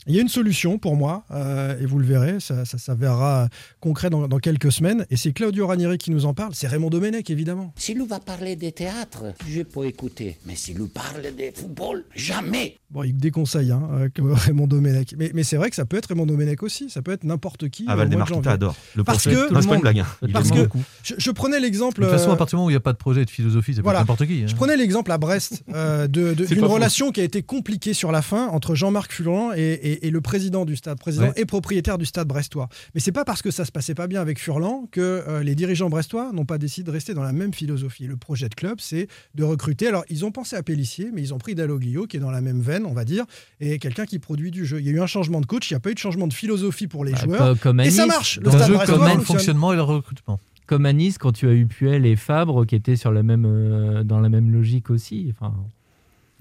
Il 0.07 0.15
y 0.15 0.17
a 0.17 0.21
une 0.21 0.29
solution 0.29 0.79
pour 0.79 0.95
moi, 0.95 1.23
euh, 1.29 1.79
et 1.79 1.85
vous 1.85 1.99
le 1.99 2.05
verrez, 2.05 2.39
ça, 2.39 2.65
ça 2.65 2.79
s'avérera 2.79 3.49
concret 3.79 4.09
dans, 4.09 4.27
dans 4.27 4.39
quelques 4.39 4.71
semaines, 4.71 5.05
et 5.11 5.15
c'est 5.17 5.31
Claudio 5.31 5.67
Ranieri 5.67 5.99
qui 5.99 6.09
nous 6.09 6.25
en 6.25 6.33
parle, 6.33 6.53
c'est 6.55 6.67
Raymond 6.67 6.89
Domenech 6.89 7.29
évidemment. 7.29 7.71
Si 7.75 7.93
nous 7.93 8.07
va 8.07 8.19
parler 8.19 8.55
des 8.55 8.71
théâtres, 8.71 9.25
je 9.47 9.61
peux 9.61 9.85
écouter. 9.85 10.37
Mais 10.47 10.55
si 10.55 10.73
nous 10.73 10.87
parle 10.87 11.21
des 11.37 11.51
football, 11.53 12.03
jamais. 12.15 12.77
Bon, 12.89 13.03
il 13.03 13.15
déconseille 13.15 13.71
hein, 13.71 13.87
euh, 13.93 14.09
Raymond 14.33 14.65
Domenech. 14.67 15.13
Mais, 15.17 15.29
mais 15.35 15.43
c'est 15.43 15.55
vrai 15.55 15.69
que 15.69 15.75
ça 15.75 15.85
peut 15.85 15.97
être 15.97 16.07
Raymond 16.07 16.25
Domenech 16.25 16.63
aussi, 16.63 16.89
ça 16.89 17.03
peut 17.03 17.11
être 17.11 17.23
n'importe 17.23 17.69
qui. 17.69 17.85
Ah 17.87 17.93
au 17.93 17.95
mois 17.97 18.05
de 18.05 18.09
Valdemar 18.09 18.27
janvier. 18.27 18.41
Kita 18.41 18.51
adore. 18.53 18.75
Le 18.95 19.03
Parce 19.03 19.23
que- 19.25 19.53
Non, 19.53 19.61
c'est 19.61 19.67
pas 19.69 19.75
une 19.75 19.81
blague. 19.81 19.99
hein. 19.99 20.07
Parce 20.33 20.49
que-. 20.49 20.67
Je, 21.03 21.13
je 21.17 21.31
prenais 21.31 21.59
l'exemple. 21.59 22.01
De 22.01 22.05
toute 22.07 22.15
façon, 22.17 22.31
euh, 22.31 22.33
à 22.33 22.37
partir 22.37 22.57
du 22.57 22.61
moment 22.61 22.67
où 22.67 22.69
il 22.71 22.73
n'y 22.73 22.77
a 22.77 22.81
pas 22.81 22.93
de 22.93 22.97
projet 22.97 23.21
et 23.21 23.25
de 23.25 23.29
philosophie, 23.29 23.73
peut 23.75 23.81
Voilà. 23.83 23.99
n'importe 23.99 24.25
qui. 24.25 24.41
hein. 24.41 24.47
Je 24.47 24.55
prenais 24.55 24.75
l'exemple 24.77 25.11
à 25.11 25.19
Brest 25.19 25.63
euh, 25.75 26.07
de- 26.07 26.33
de- 26.33 26.45
C'est 26.47 26.55
d'une 26.55 26.65
relation 26.65 27.11
qui 27.11 27.21
a 27.21 27.23
été 27.23 27.43
compliquée 27.43 27.93
sur 27.93 28.11
la 28.11 28.23
fin 28.23 28.47
entre 28.47 28.73
Jean-Marc 28.73 29.11
Furlan 29.13 29.51
et, 29.55 29.59
et- 29.61 29.90
et 30.05 30.09
le 30.09 30.21
président 30.21 30.65
du 30.65 30.75
stade, 30.75 30.97
président 30.99 31.25
Ouais. 31.27 31.33
et 31.35 31.45
propriétaire 31.45 31.97
du 31.97 32.05
stade 32.05 32.27
brestois. 32.27 32.69
Mais 32.95 33.01
c'est 33.01 33.11
pas 33.11 33.25
parce 33.25 33.41
que 33.41 33.51
ça 33.51 33.65
se 33.65 33.71
passait 33.71 33.95
pas 33.95 34.07
bien 34.07 34.21
avec 34.21 34.39
Furlan 34.39 34.87
que 34.91 35.01
euh, 35.01 35.43
les 35.43 35.55
dirigeants 35.55 35.89
brestois 35.89 36.31
n'ont 36.33 36.45
pas 36.45 36.57
décidé 36.57 36.85
de 36.85 36.91
rester 36.91 37.13
dans 37.13 37.23
la 37.23 37.33
même 37.33 37.53
philosophie. 37.53 38.05
Le 38.07 38.17
projet 38.17 38.49
de 38.49 38.55
club, 38.55 38.77
c'est 38.79 39.07
de 39.35 39.43
recruter. 39.43 39.87
Alors, 39.87 40.03
ils 40.09 40.25
ont 40.25 40.31
pensé 40.31 40.55
à 40.55 40.63
Pellissier, 40.63 41.09
mais 41.13 41.21
ils 41.21 41.33
ont 41.33 41.37
pris 41.37 41.55
Dalloglio, 41.55 42.07
qui 42.07 42.17
est 42.17 42.19
dans 42.19 42.31
la 42.31 42.41
même 42.41 42.61
veine, 42.61 42.85
on 42.85 42.93
va 42.93 43.05
dire, 43.05 43.25
et 43.59 43.79
quelqu'un 43.79 44.05
qui 44.05 44.19
produit 44.19 44.51
du 44.51 44.65
jeu. 44.65 44.79
Il 44.79 44.85
y 44.85 44.89
a 44.89 44.93
eu 44.93 45.01
un 45.01 45.07
changement 45.07 45.41
de 45.41 45.45
coach, 45.45 45.69
il 45.69 45.73
n'y 45.73 45.77
a 45.77 45.79
pas 45.79 45.91
eu 45.91 45.93
de 45.93 45.99
changement 45.99 46.27
de 46.27 46.33
philosophie 46.33 46.87
pour 46.87 47.05
les 47.05 47.11
Bah, 47.13 47.19
joueurs. 47.23 47.59
comme 47.59 47.79
Et 47.79 47.89
ça 47.91 48.05
marche. 48.05 48.37
Le 48.37 48.43
Dans 48.43 48.51
stade 48.51 48.61
le 48.61 48.67
jeu 48.67 48.73
brestois 48.75 48.97
comme 48.97 49.17
le 49.17 49.23
fonctionnement 49.23 49.73
et 49.73 49.75
le 49.75 49.81
recrutement. 49.83 50.39
Comme 50.67 50.85
à 50.85 50.93
Nice, 50.93 51.17
quand 51.17 51.33
tu 51.33 51.47
as 51.49 51.53
eu 51.53 51.65
Puel 51.65 52.05
et 52.05 52.15
Fabre 52.15 52.65
qui 52.65 52.75
étaient 52.75 52.95
sur 52.95 53.11
la 53.11 53.23
même, 53.23 53.45
euh, 53.45 54.03
dans 54.03 54.19
la 54.21 54.29
même 54.29 54.51
logique 54.51 54.89
aussi. 54.89 55.27
Enfin, 55.31 55.53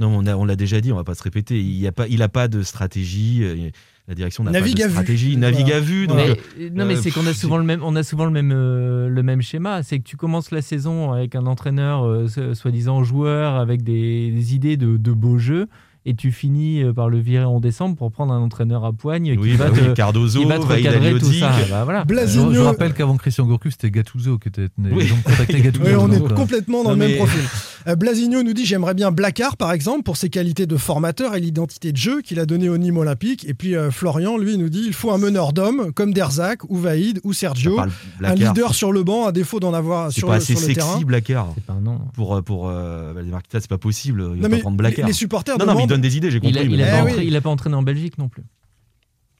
Non, 0.01 0.22
on 0.26 0.44
l'a 0.44 0.57
déjà 0.57 0.80
dit, 0.80 0.90
on 0.92 0.96
va 0.96 1.05
pas 1.05 1.14
se 1.14 1.22
répéter. 1.22 1.61
Il 1.61 1.82
n'a 1.82 1.92
pas, 1.92 2.09
il 2.09 2.22
a 2.22 2.28
pas 2.28 2.48
de 2.48 2.62
stratégie. 2.62 3.40
euh, 3.42 3.70
La 4.09 4.14
direction 4.16 4.42
n'a 4.42 4.51
pas 4.51 4.59
Navigue 4.59 4.78
de 4.78 4.82
à 4.82 4.86
vue. 4.86 4.92
stratégie. 4.92 5.36
Voilà. 5.36 5.51
Navigue 5.53 5.72
à 5.72 5.78
vue. 5.80 6.07
Donc, 6.09 6.16
Mais- 6.16 6.30
euh, 6.64 6.70
non, 6.74 6.84
mais 6.86 6.96
euh, 6.96 7.01
c'est 7.01 7.11
qu'on 7.12 7.26
a 7.26 7.32
souvent 7.34 7.59
le 7.59 7.64
même, 7.64 7.80
on 7.84 7.94
a 7.94 8.03
souvent 8.03 8.24
le 8.24 8.32
même, 8.32 8.51
euh, 8.53 9.09
le 9.09 9.22
même 9.22 9.40
schéma. 9.42 9.82
C'est 9.84 9.98
que 10.01 10.05
tu 10.05 10.16
commences 10.16 10.51
la 10.51 10.62
saison 10.62 11.12
avec 11.12 11.34
un 11.36 11.46
entraîneur 11.46 12.05
euh, 12.05 12.26
so- 12.26 12.55
soi-disant 12.55 13.05
joueur 13.05 13.55
avec 13.55 13.82
des, 13.84 14.30
des 14.32 14.55
idées 14.57 14.76
de, 14.76 14.96
de 14.96 15.12
beaux 15.12 15.38
jeux. 15.38 15.68
Et 16.07 16.14
tu 16.14 16.32
finis 16.32 16.82
par 16.96 17.11
le 17.11 17.18
virer 17.18 17.44
en 17.44 17.61
décembre 17.61 17.94
pour 17.94 18.11
prendre 18.11 18.32
un 18.32 18.40
entraîneur 18.40 18.86
à 18.86 18.92
poigne 18.94 19.36
Oui, 19.38 19.51
qui, 19.53 19.57
bah 19.59 19.66
va 19.68 19.70
oui, 19.72 19.78
te, 19.88 19.92
Cardozo, 19.92 20.40
qui 20.40 20.46
va 20.46 20.59
te 20.59 20.64
recadrer 20.64 21.18
tout 21.18 21.30
ça. 21.30 21.53
Bah, 21.68 21.84
voilà. 21.84 22.05
Je, 22.09 22.14
Blasigno- 22.14 22.55
je 22.55 22.61
rappelle 22.61 22.94
qu'avant 22.94 23.18
Christian 23.18 23.44
Gourcuff, 23.44 23.72
c'était 23.72 23.90
Gattuso 23.90 24.38
qui 24.38 24.48
était. 24.48 24.68
Oui. 24.78 25.09
Contacté 25.22 25.61
Gattuso. 25.61 25.84
Oui, 25.84 25.92
on 25.98 26.11
est 26.11 26.18
donc, 26.18 26.32
complètement 26.32 26.84
dans 26.84 26.96
Non, 26.96 26.96
le 26.96 27.07
même 27.07 27.16
profil. 27.18 27.42
Euh, 27.87 27.97
Blasigno 27.97 28.43
nous 28.43 28.53
dit 28.53 28.66
j'aimerais 28.66 28.95
bien 28.95 29.11
Blacard 29.11 29.57
par 29.57 29.72
exemple 29.72 30.03
pour 30.03 30.16
ses 30.16 30.28
qualités 30.28 30.66
de 30.66 30.76
formateur 30.76 31.35
et 31.35 31.41
l'identité 31.41 31.93
de 31.93 31.97
jeu 31.97 32.20
qu'il 32.22 32.39
a 32.41 32.47
donné 32.47 32.68
au 32.68 32.76
Nîmes 32.78 32.99
Olympique. 32.99 33.47
Et 33.49 33.55
puis 33.55 33.74
euh, 33.76 33.91
Florian 33.91 34.37
lui 34.37 34.59
nous 34.59 34.68
dit 34.68 34.83
il 34.87 34.93
faut 34.93 35.11
un 35.11 35.18
meneur 35.18 35.53
d'hommes 35.53 35.93
comme 35.93 36.12
Derzac 36.12 36.64
ou 36.68 36.76
Vaïd 36.76 37.20
ou 37.24 37.33
Sergio, 37.33 37.78
un 38.22 38.35
leader 38.35 38.74
sur 38.74 38.93
le 38.93 39.03
banc 39.03 39.26
à 39.26 39.33
défaut 39.33 39.61
d'en 39.61 39.72
avoir 39.74 40.12
C'est 40.12 40.20
sur, 40.20 40.28
pas 40.28 40.35
le, 40.35 40.43
assez 40.43 40.55
sur 40.57 40.68
le 40.68 40.74
terrain. 40.74 40.91
sexy, 40.93 41.05
Blacard. 41.05 41.53
C'est 41.55 41.64
pas 41.64 41.72
un 41.74 41.81
nom. 41.81 42.01
Pour, 42.14 42.35
euh, 42.37 42.43
pour 42.43 42.68
euh, 42.68 43.12
c'est 43.53 43.68
pas 43.68 43.78
possible. 43.78 44.33
Il 44.37 44.43
va 44.43 44.49
pas 44.49 44.59
prendre 44.59 44.76
les, 44.76 44.89
Blacard. 44.91 45.07
les 45.07 45.12
supporters 45.12 45.59
Non, 45.59 45.66
non, 45.66 45.74
mais 45.74 45.83
il 45.85 45.87
donne 45.87 46.01
des 46.01 46.16
idées, 46.16 46.31
j'ai 46.31 46.41
Il 46.43 46.57
a, 46.59 46.61
compris. 46.62 46.74
il, 46.74 46.76
mais 46.78 46.83
a 46.85 46.87
Eh 46.87 46.99
pas 46.99 47.05
oui. 47.05 47.11
entré- 47.12 47.26
il 47.26 47.37
a 47.37 47.41
pas 47.41 47.51
entraîné 47.51 47.76
en 47.76 47.83
Belgique 47.83 48.18
non 48.18 48.28
plus. 48.28 48.43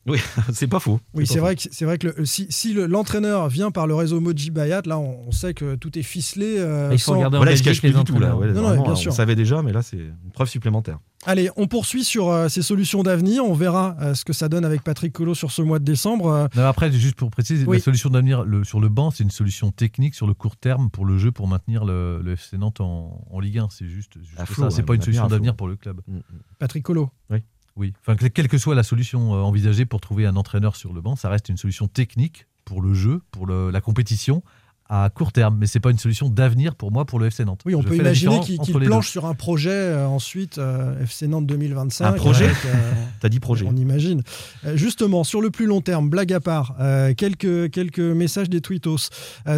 c'est 0.53 0.67
pas 0.67 0.81
faux. 0.81 0.99
Oui, 1.15 1.27
c'est 1.27 1.39
vrai 1.41 1.57
que 1.57 1.63
c'est 1.71 1.85
vrai 1.85 1.99
que 1.99 2.09
le- 2.17 2.25
si, 2.25 2.47
si 2.49 2.73
le- 2.73 2.87
l'entraîneur 2.87 3.49
vient 3.49 3.71
par 3.71 3.87
le 3.87 3.95
réseau 3.95 4.19
Moji 4.21 4.51
Bayat, 4.51 4.83
là 4.87 4.99
on, 4.99 5.29
on 5.29 5.31
sait 5.31 5.53
que 5.55 5.75
tout 5.77 5.99
est 5.99 6.03
ficelé. 6.03 6.57
euh, 6.59 6.89
Il 6.93 6.99
faut 6.99 7.13
sans- 7.13 7.17
regarder 7.17 7.37
en 7.37 7.41
Voilà, 7.41 7.53
il 7.53 7.59
se 7.59 7.63
Belgique 7.63 7.83
cache 7.83 7.91
plus 7.93 7.99
les 7.99 8.05
du 8.05 8.13
tout 8.13 8.19
là. 8.19 8.35
entraîneurs. 8.35 8.39
Ouais, 8.39 8.47
Non, 8.49 8.63
non, 8.63 8.69
vraiment, 8.69 8.83
bien 8.85 8.93
on 8.93 8.97
sûr. 8.97 9.13
savait 9.13 9.35
déjà, 9.37 9.63
mais 9.63 9.73
là 9.73 9.83
c'est 9.83 9.99
une 9.99 10.31
preuve 10.33 10.49
supplémentaire. 10.49 10.99
Allez, 11.27 11.51
on 11.57 11.67
poursuit 11.67 12.03
sur 12.03 12.31
euh, 12.31 12.49
ces 12.49 12.63
solutions 12.63 13.03
d'avenir. 13.03 13.45
On 13.45 13.53
verra 13.53 13.95
euh, 14.01 14.15
ce 14.15 14.25
que 14.25 14.33
ça 14.33 14.49
donne 14.49 14.65
avec 14.65 14.83
Patrick 14.83 15.13
Collot 15.13 15.35
sur 15.35 15.51
ce 15.51 15.61
mois 15.61 15.79
de 15.79 15.85
décembre. 15.85 16.29
Euh, 16.33 16.49
Non, 16.57 16.65
après, 16.65 16.91
juste 16.91 17.17
pour 17.17 17.31
préciser, 17.31 17.67
Oui. 17.67 17.77
la 17.77 17.83
solution 17.83 18.09
d'avenir 18.09 18.47
sur 18.65 18.81
le 18.81 18.89
banc, 18.89 19.11
c'est 19.11 19.23
une 19.23 19.31
solution 19.31 19.71
technique 19.71 20.15
sur 20.15 20.27
le 20.27 20.33
court 20.33 20.57
terme 20.57 20.89
pour 20.89 21.05
le 21.05 21.19
jeu, 21.19 21.31
pour 21.31 21.47
maintenir 21.47 21.85
le, 21.85 22.23
le 22.23 22.33
FC 22.33 22.57
Nantes 22.57 22.81
en, 22.81 23.23
en 23.31 23.39
Ligue 23.39 23.59
1. 23.59 23.69
C'est 23.71 23.87
juste, 23.87 24.15
juste 24.23 24.41
À 24.41 24.47
ça. 24.47 24.71
C'est 24.71 24.83
pas 24.83 24.95
une 24.95 25.01
on 25.01 25.03
a 25.03 25.05
solution 25.05 25.27
d'avenir 25.27 25.55
pour 25.57 25.69
le 25.69 25.77
club. 25.77 26.01
Mm, 26.09 26.17
mm. 26.17 26.23
Patrick 26.59 26.85
Collot. 26.85 27.11
Oui. 27.29 27.43
Enfin, 28.01 28.17
que- 28.17 28.27
quelle 28.27 28.49
que 28.49 28.59
soit 28.59 28.75
la 28.75 28.83
solution 28.83 29.35
euh, 29.35 29.39
envisagée 29.39 29.87
pour 29.87 30.01
trouver 30.01 30.27
un 30.27 30.37
entraîneur 30.37 30.77
sur 30.77 30.93
le 30.93 31.01
banc, 31.01 31.17
ça 31.17 31.29
reste 31.29 31.49
une 31.49 31.57
solution 31.57 31.89
technique 31.89 32.47
pour 32.65 32.83
le 32.83 32.95
jeu, 32.95 33.23
pour 33.31 33.47
le- 33.47 33.71
la 33.71 33.81
compétition, 33.81 34.43
à 34.91 35.09
court 35.09 35.31
terme, 35.31 35.57
mais 35.59 35.69
c'est 35.69 35.79
pas 35.79 35.93
une 35.93 35.99
solution 35.99 36.29
d'avenir 36.29 36.75
pour 36.75 36.91
moi 36.91 37.05
pour 37.05 37.21
le 37.21 37.27
FC 37.27 37.45
Nantes. 37.45 37.61
Oui, 37.65 37.77
on 37.77 37.81
Je 37.81 37.87
peut 37.87 37.97
imaginer 37.97 38.41
qu'il 38.41 38.59
planche 38.59 39.09
sur 39.09 39.25
un 39.25 39.35
projet 39.35 39.71
euh, 39.71 40.07
ensuite 40.07 40.59
euh, 40.59 41.01
FC 41.05 41.29
Nantes 41.29 41.47
2025. 41.47 42.05
Un 42.05 42.13
projet 42.13 42.47
euh, 42.47 42.93
T'as 43.21 43.29
dit 43.29 43.39
projet. 43.39 43.67
On 43.69 43.77
imagine. 43.77 44.23
Justement, 44.75 45.23
sur 45.23 45.41
le 45.41 45.51
plus 45.51 45.67
long 45.67 45.81
terme, 45.81 46.11
blague 46.11 46.33
à 46.33 46.41
part, 46.41 46.75
quelques, 47.17 47.71
quelques 47.71 48.01
messages 48.01 48.49
des 48.49 48.61
tweetos. 48.61 49.11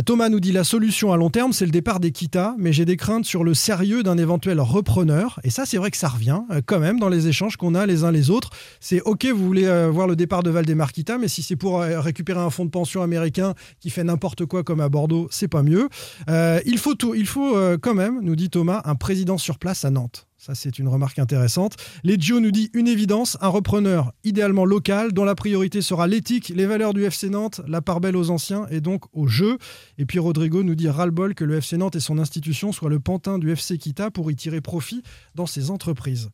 Thomas 0.05 0.29
nous 0.29 0.41
dit 0.41 0.53
la 0.53 0.65
solution 0.65 1.13
à 1.13 1.17
long 1.17 1.31
terme, 1.31 1.53
c'est 1.53 1.65
le 1.65 1.71
départ 1.71 2.01
des 2.01 2.11
Kita, 2.11 2.55
mais 2.59 2.73
j'ai 2.73 2.85
des 2.85 2.97
craintes 2.97 3.25
sur 3.25 3.45
le 3.45 3.55
sérieux 3.55 4.03
d'un 4.03 4.19
éventuel 4.19 4.61
repreneur. 4.61 5.41
Et 5.45 5.51
ça, 5.51 5.65
c'est 5.65 5.79
vrai 5.79 5.91
que 5.91 5.97
ça 5.97 6.09
revient 6.09 6.41
quand 6.67 6.81
même 6.81 6.99
dans 6.99 7.09
les 7.09 7.29
échanges 7.29 7.57
qu'on 7.57 7.75
a 7.75 7.87
les 7.87 8.05
uns 8.05 8.11
les 8.11 8.31
autres. 8.31 8.51
C'est 8.81 9.01
OK, 9.03 9.25
vous 9.27 9.47
voulez 9.47 9.89
voir 9.91 10.09
le 10.09 10.17
départ 10.17 10.43
de 10.43 10.51
Valdemar 10.51 10.93
Kita, 10.93 11.19
mais 11.19 11.29
si 11.29 11.43
c'est 11.43 11.57
pour 11.57 11.81
récupérer 11.81 12.41
un 12.41 12.51
fonds 12.51 12.65
de 12.65 12.71
pension 12.71 13.03
américain 13.03 13.55
qui 13.81 13.91
fait 13.91 14.05
n'importe 14.05 14.45
quoi 14.45 14.65
comme 14.65 14.81
à 14.81 14.89
Bordeaux, 14.89 15.22
c'est 15.31 15.49
pas 15.49 15.63
mieux. 15.63 15.89
Euh, 16.29 16.61
il 16.67 16.79
faut, 16.79 16.95
tout, 16.95 17.15
il 17.15 17.27
faut 17.27 17.57
euh, 17.57 17.79
quand 17.81 17.95
même, 17.95 18.21
nous 18.21 18.37
dit 18.37 18.51
Thomas, 18.51 18.83
un 18.85 18.95
président 18.95 19.39
sur 19.39 19.59
place 19.59 19.85
à 19.85 19.91
Nantes. 19.91 20.27
Ça, 20.43 20.57
c'est 20.57 20.81
une 20.81 20.89
remarque 20.89 21.21
intéressante. 21.21 21.77
Legio 22.03 22.41
nous 22.41 22.51
dit 22.51 22.69
une 22.75 22.89
évidence, 22.89 23.39
un 23.41 23.47
repreneur 23.47 24.13
idéalement 24.25 24.65
local 24.65 25.13
dont 25.13 25.23
la 25.23 25.37
priorité 25.37 25.83
sera 25.83 26.09
l'éthique, 26.09 26.49
les 26.49 26.67
valeurs 26.67 26.95
du 26.95 27.05
FC 27.05 27.31
Nantes, 27.31 27.61
la 27.69 27.81
part 27.81 28.01
belle 28.01 28.17
aux 28.17 28.31
anciens 28.31 28.67
et 28.69 28.81
donc 28.81 29.05
au 29.13 29.29
jeu. 29.29 29.57
Et 29.99 30.05
puis 30.05 30.19
Rodrigo 30.19 30.65
nous 30.65 30.75
dit 30.75 30.89
ras-le-bol 30.89 31.37
que 31.37 31.45
le 31.45 31.59
FC 31.59 31.77
Nantes 31.77 31.95
et 31.95 32.01
son 32.01 32.19
institution 32.19 32.73
soient 32.73 32.91
le 32.91 32.99
pantin 32.99 33.39
du 33.39 33.53
FC 33.53 33.79
Kita 33.79 34.11
pour 34.11 34.33
y 34.33 34.35
tirer 34.35 34.61
profit 34.61 35.05
dans 35.37 35.47
ses 35.47 35.71
entreprises. 35.71 36.31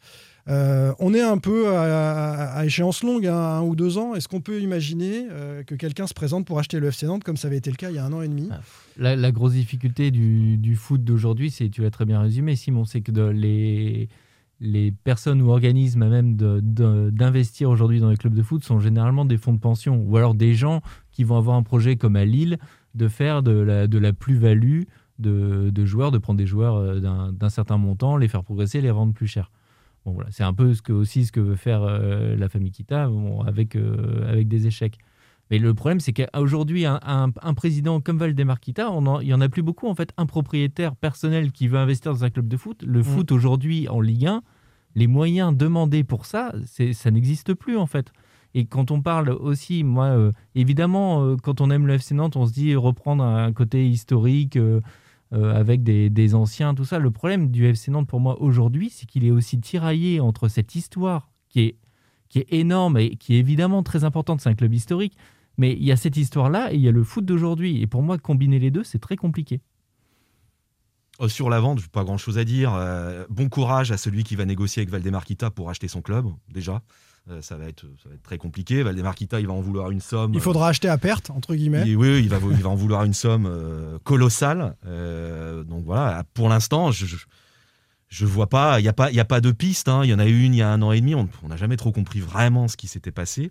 Euh, 0.49 0.95
on 0.99 1.13
est 1.13 1.21
un 1.21 1.39
peu 1.39 1.77
à, 1.77 2.65
échéance 2.65 3.03
longue, 3.03 3.27
hein, 3.27 3.37
un 3.37 3.63
ou 3.63 3.77
deux 3.77 3.99
ans. 3.99 4.15
Est-ce 4.15 4.29
qu'on 4.29 4.41
peut 4.41 4.61
imaginer 4.61 5.27
euh, 5.31 5.63
que 5.63 5.75
quelqu'un 5.75 6.07
se 6.07 6.15
présente 6.15 6.47
pour 6.47 6.59
acheter 6.59 6.81
le 6.81 6.89
FC 6.89 7.07
Nantes 7.07 7.25
comme 7.25 7.37
ça 7.37 7.49
avait 7.49 7.59
été 7.59 7.71
le 7.71 7.77
cas 7.77 7.91
il 7.91 7.97
y 7.97 7.99
a 7.99 8.05
un 8.05 8.13
an 8.13 8.23
et 8.23 8.29
demi? 8.29 8.49
La, 8.97 9.15
la 9.15 9.33
grosse 9.33 9.53
difficulté 9.53 10.11
du, 10.11 10.77
foot 10.77 11.05
d'aujourd'hui, 11.05 11.51
c'est, 11.51 11.69
tu 11.69 11.83
l'as 11.83 11.91
très 11.91 12.05
bien 12.05 12.21
résumé, 12.21 12.57
Simon, 12.57 12.85
c'est 12.85 13.03
que 13.03 13.13
les, 13.31 14.09
personnes 15.05 15.43
ou 15.43 15.51
organismes 15.51 16.03
à 16.03 16.09
même 16.09 16.35
d'investir 16.37 17.69
aujourd'hui 17.69 18.01
dans 18.01 18.11
les 18.11 18.17
clubs 18.17 18.35
de 18.35 18.43
foot 18.43 18.65
sont 18.65 18.81
généralement 18.81 19.25
des 19.25 19.37
fonds 19.37 19.53
de 19.53 19.61
pension 19.61 20.03
ou 20.07 20.17
alors 20.17 20.35
des 20.35 20.55
gens 20.55 20.83
qui 21.13 21.25
vont 21.25 21.37
avoir 21.37 21.57
un 21.57 21.63
projet 21.63 21.97
comme 21.97 22.17
à 22.17 22.25
Lille 22.25 22.59
de 22.95 23.09
faire 23.09 23.43
de 23.43 23.53
la, 23.53 24.13
plus-value 24.13 24.85
de, 25.19 25.71
de 25.71 25.85
joueurs, 25.85 26.11
de 26.11 26.19
prendre 26.19 26.39
des 26.39 26.47
joueurs 26.47 26.77
euh, 26.77 27.33
d'un 27.33 27.51
certain 27.51 27.77
montant, 27.77 28.17
les 28.17 28.29
faire 28.29 28.43
progresser, 28.43 28.81
les 28.81 28.91
rendre 28.91 29.13
plus 29.13 29.27
chers. 29.27 29.51
Bon, 30.09 30.15
voilà, 30.15 30.31
c'est 30.33 30.43
un 30.45 30.55
peu 30.55 30.73
ce 30.73 30.81
que, 30.81 30.93
aussi 30.93 31.27
ce 31.27 31.33
que 31.33 31.41
veut 31.41 31.55
faire 31.57 31.83
euh, 31.83 32.35
la 32.35 32.49
famille 32.49 32.71
Kita 32.71 33.09
bon, 33.09 33.43
avec, 33.43 33.77
euh, 33.77 34.27
avec 34.31 34.49
des 34.49 34.67
échecs. 34.67 34.97
Mais 35.51 35.59
le 35.59 35.75
problème, 35.75 36.01
c'est 36.01 36.13
qu'aujourd'hui, 36.15 36.87
un, 36.87 36.99
un- 37.07 37.31
un 37.43 37.55
président 37.55 38.01
comme 38.01 38.17
Valdemar 38.19 38.59
Kita, 38.61 38.91
on 38.91 39.07
en- 39.07 39.21
il 39.21 39.27
n'y 39.27 39.35
en 39.35 39.41
a 39.43 39.49
plus 39.51 39.63
beaucoup. 39.63 39.87
En 39.87 39.95
fait, 39.95 40.13
un 40.17 40.25
propriétaire 40.27 40.97
personnel 40.97 41.53
qui 41.53 41.69
veut 41.69 41.79
investir 41.79 42.13
dans 42.13 42.25
un 42.25 42.31
club 42.31 42.49
de 42.49 42.57
foot, 42.57 42.83
le 42.83 43.03
foot 43.03 43.33
aujourd'hui 43.33 43.87
en 43.89 44.01
Ligue 44.01 44.27
1, 44.27 44.43
les 44.95 45.07
moyens 45.07 45.55
demandés 45.57 46.05
pour 46.05 46.25
ça, 46.27 46.53
ça 46.93 47.11
n'existe 47.11 47.53
plus 47.55 47.77
en 47.77 47.87
fait. 47.87 48.13
Et 48.55 48.65
quand 48.65 48.91
on 48.91 49.03
parle 49.03 49.29
aussi, 49.31 49.85
moi, 49.85 50.07
euh, 50.07 50.33
évidemment, 50.55 51.37
quand 51.43 51.61
on 51.61 51.71
aime 51.71 51.87
le 51.87 51.95
FC 51.95 52.15
Nantes, 52.15 52.37
on 52.37 52.47
se 52.47 52.53
dit 52.55 52.75
reprendre 52.75 53.23
un 53.25 53.53
côté 53.53 53.87
historique 53.87 54.59
euh, 55.33 55.55
avec 55.55 55.83
des, 55.83 56.35
anciens, 56.35 56.75
tout 56.75 56.85
ça. 56.85 56.99
Le 56.99 57.11
problème 57.11 57.51
du 57.51 57.67
FC 57.67 57.91
Nantes 57.91 58.09
pour 58.09 58.21
moi 58.21 58.41
aujourd'hui, 58.41 58.91
c'est 58.91 59.07
qu'il 59.07 59.25
est 59.25 59.31
aussi 59.31 59.61
tiraillé 59.61 60.21
entre 60.21 60.49
cette 60.49 60.75
histoire 60.75 61.31
qui 61.49 61.61
est, 61.61 61.77
qui 62.29 62.39
est 62.39 62.53
énorme 62.53 62.97
et 62.99 63.17
qui 63.17 63.35
est 63.35 63.39
évidemment 63.39 63.83
très 63.83 64.05
importante, 64.05 64.41
c'est 64.41 64.49
un 64.49 64.55
club 64.55 64.73
historique, 64.73 65.17
mais 65.59 65.73
il 65.73 65.85
y 65.85 65.93
a 65.93 65.97
cette 65.97 66.17
histoire-là 66.17 66.73
et 66.73 66.77
il 66.77 66.81
y 66.81 66.89
a 66.89 66.93
le 66.93 67.05
foot 67.05 67.25
d'aujourd'hui. 67.25 67.83
Et 67.83 67.87
pour 67.87 68.03
moi, 68.03 68.17
combiner 68.19 68.59
les 68.59 68.71
deux, 68.71 68.85
c'est 68.85 69.01
très 69.01 69.17
compliqué. 69.17 69.61
Euh, 71.21 71.29
Sur 71.29 71.51
la 71.51 71.61
vente, 71.61 71.87
pas 71.89 72.05
grand 72.05 72.17
chose 72.17 72.39
à 72.39 72.45
dire. 72.45 72.73
Euh, 72.75 73.25
bon 73.29 73.49
courage 73.49 73.91
à 73.93 73.97
celui 73.97 74.25
qui 74.25 74.37
va 74.37 74.45
négocier 74.45 74.81
avec 74.81 74.91
Valdemar 74.91 75.25
Kita 75.25 75.51
pour 75.51 75.69
acheter 75.69 75.89
son 75.89 76.01
club, 76.01 76.27
déjà. 76.49 76.83
Euh, 77.31 77.43
ça, 77.43 77.57
va 77.57 77.67
être, 77.67 77.83
ça 78.03 78.09
va 78.09 78.15
être 78.15 78.23
très 78.23 78.39
compliqué. 78.39 78.83
Valdemar 78.83 79.15
Kita, 79.15 79.39
il 79.41 79.47
va 79.47 79.53
en 79.53 79.61
vouloir 79.61 79.91
une 79.91 80.01
somme. 80.01 80.33
Il 80.35 80.41
faudra 80.41 80.69
acheter 80.69 80.89
à 80.89 80.97
perte, 80.99 81.31
entre 81.31 81.55
guillemets. 81.55 81.85
Il- 81.87 81.97
oui, 81.97 82.21
il 82.23 82.29
va, 82.29 82.39
il 82.51 82.63
va 82.63 82.71
en 82.71 82.75
vouloir 82.75 83.05
une 83.05 83.13
somme 83.15 83.47
euh, 83.47 83.99
colossale. 84.05 84.77
Euh, 84.87 85.63
donc 85.65 85.85
voilà, 85.85 86.25
pour 86.35 86.49
l'instant, 86.49 86.91
je, 86.91 87.05
je, 87.07 87.17
je 88.09 88.25
vois 88.27 88.49
pas, 88.49 88.81
il 88.81 88.83
n'y 88.85 88.89
a, 88.89 88.93
pas- 88.95 89.11
il 89.11 89.17
y 89.17 89.21
a 89.21 89.25
pas 89.27 89.41
de 89.41 89.51
piste. 89.51 89.89
hein. 89.89 90.01
Il 90.05 90.11
y 90.11 90.15
en 90.15 90.19
a 90.19 90.27
eu 90.27 90.43
une 90.43 90.55
il 90.55 90.59
y 90.59 90.63
a 90.63 90.71
un 90.71 90.81
an 90.83 90.93
et 90.93 91.01
demi. 91.01 91.15
On 91.15 91.29
n'a 91.49 91.57
jamais 91.57 91.77
trop 91.77 91.93
compris 91.93 92.21
vraiment 92.21 92.67
ce 92.69 92.77
qui 92.77 92.87
s'était 92.89 93.13
passé. 93.13 93.51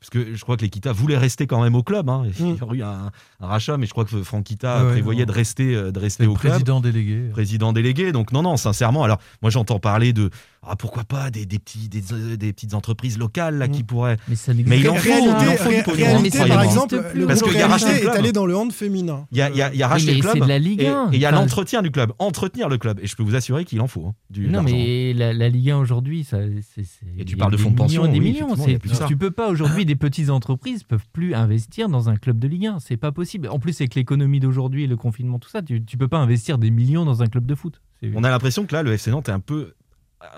Parce 0.00 0.10
que 0.10 0.34
je 0.34 0.42
crois 0.42 0.58
que 0.58 0.62
les 0.62 0.68
Kita 0.68 0.92
voulaient 0.92 1.16
rester 1.16 1.46
quand 1.46 1.62
même 1.62 1.74
au 1.74 1.82
club. 1.82 2.10
hein. 2.10 2.24
Il 2.38 2.56
y 2.58 2.60
aurait 2.62 2.76
eu 2.76 2.82
un, 2.82 3.10
un 3.40 3.46
rachat, 3.46 3.78
mais 3.78 3.86
je 3.86 3.92
crois 3.92 4.04
que 4.04 4.22
Franck 4.22 4.44
Kita 4.44 4.84
Ouais, 4.84 4.90
prévoyait 4.90 5.20
non. 5.24 5.28
de 5.28 5.32
rester, 5.32 5.74
euh, 5.74 5.92
de 5.92 5.98
rester 5.98 6.26
au 6.26 6.34
club. 6.34 6.52
président 6.52 6.80
délégué. 6.82 7.30
Président 7.32 7.72
délégué. 7.72 8.12
Donc 8.12 8.30
non, 8.30 8.42
non, 8.42 8.58
sincèrement. 8.58 9.02
Alors 9.04 9.18
moi, 9.40 9.50
j'entends 9.50 9.78
parler 9.78 10.12
de 10.12 10.28
ah, 10.68 10.76
pourquoi 10.76 11.04
pas 11.04 11.30
des, 11.30 11.46
des 11.46 11.58
petits, 11.58 11.88
des, 11.88 12.12
euh, 12.12 12.36
des 12.36 12.52
petites 12.52 12.74
entreprises 12.74 13.18
locales 13.18 13.56
là 13.58 13.68
qui 13.68 13.82
pourraient. 13.82 14.16
Mais 14.28 14.34
ça 14.36 14.52
Mais 14.54 14.78
il 14.80 14.88
en 14.88 14.94
faut, 14.94 15.08
il 15.08 15.28
en 15.30 15.38
réalité, 15.38 15.82
faut 15.82 15.92
réalité, 15.92 16.40
hein, 16.40 16.46
par 16.48 16.62
exemple, 16.62 17.04
le 17.14 17.26
parce 17.26 17.42
qu'il 17.42 17.52
y 17.54 17.62
a 17.62 17.68
est 17.76 18.06
allé 18.08 18.32
dans 18.32 18.46
le 18.46 18.56
hand 18.56 18.72
féminin. 18.72 19.26
Il 19.32 19.38
y 19.38 19.42
a, 19.42 19.50
il 19.50 19.56
y 19.56 19.62
a- 19.62 19.72
il 19.72 19.78
y 19.78 19.82
a 19.82 19.86
Oui, 19.86 19.92
racheté 19.92 20.10
mais 20.12 20.14
le 20.16 20.20
club. 20.22 20.32
c'est 20.34 20.40
de 20.40 20.46
la 20.46 20.58
Ligue 20.58 20.82
et- 20.82 20.86
1. 20.88 21.10
Et 21.12 21.16
il 21.16 21.20
y 21.20 21.24
a 21.26 21.28
Enfin, 21.30 21.40
l'entretien 21.40 21.82
du 21.82 21.90
club. 21.90 22.12
Entretenir 22.18 22.68
le 22.68 22.78
club. 22.78 23.00
Et 23.02 23.06
je 23.06 23.16
peux 23.16 23.22
vous 23.22 23.34
assurer 23.34 23.64
qu'il 23.64 23.80
en 23.80 23.86
faut. 23.88 24.06
hein, 24.06 24.14
du, 24.30 24.48
Non, 24.48 24.62
mais 24.62 25.12
la, 25.12 25.32
la 25.32 25.48
Ligue 25.48 25.70
1 25.70 25.78
aujourd'hui, 25.78 26.24
ça, 26.24 26.38
c'est. 26.74 26.84
Et 27.18 27.24
tu 27.24 27.36
parles 27.36 27.52
de 27.52 27.56
fonds 27.56 27.70
de 27.70 27.76
pension, 27.76 28.02
millions 28.02 28.14
et 28.14 28.18
Des 28.18 28.24
millions. 28.24 29.06
tu, 29.08 29.16
peux 29.16 29.30
pas 29.30 29.48
aujourd'hui, 29.48 29.84
des 29.84 29.96
petites 29.96 30.30
entreprises 30.30 30.82
peuvent 30.84 31.06
plus 31.12 31.34
investir 31.34 31.88
dans 31.88 32.08
un 32.08 32.16
club 32.16 32.38
de 32.38 32.48
Ligue 32.48 32.66
1. 32.66 32.78
C'est 32.80 32.96
pas 32.96 33.12
possible. 33.12 33.48
En 33.48 33.58
plus, 33.58 33.80
avec 33.80 33.94
l'économie 33.94 34.40
d'aujourd'hui, 34.40 34.86
le 34.86 34.96
confinement, 34.96 35.38
tout 35.38 35.48
ça, 35.50 35.62
tu, 35.62 35.80
peux 35.98 36.08
pas 36.08 36.18
investir 36.18 36.58
des 36.58 36.70
millions 36.70 37.04
dans 37.04 37.22
un 37.22 37.26
club 37.26 37.46
de 37.46 37.54
foot. 37.54 37.80
On 38.14 38.22
a 38.24 38.30
l'impression 38.30 38.66
que 38.66 38.74
là, 38.74 38.82
le 38.82 38.92
FC 38.92 39.10
Nantes 39.10 39.28
est 39.28 39.32
un 39.32 39.40
peu 39.40 39.72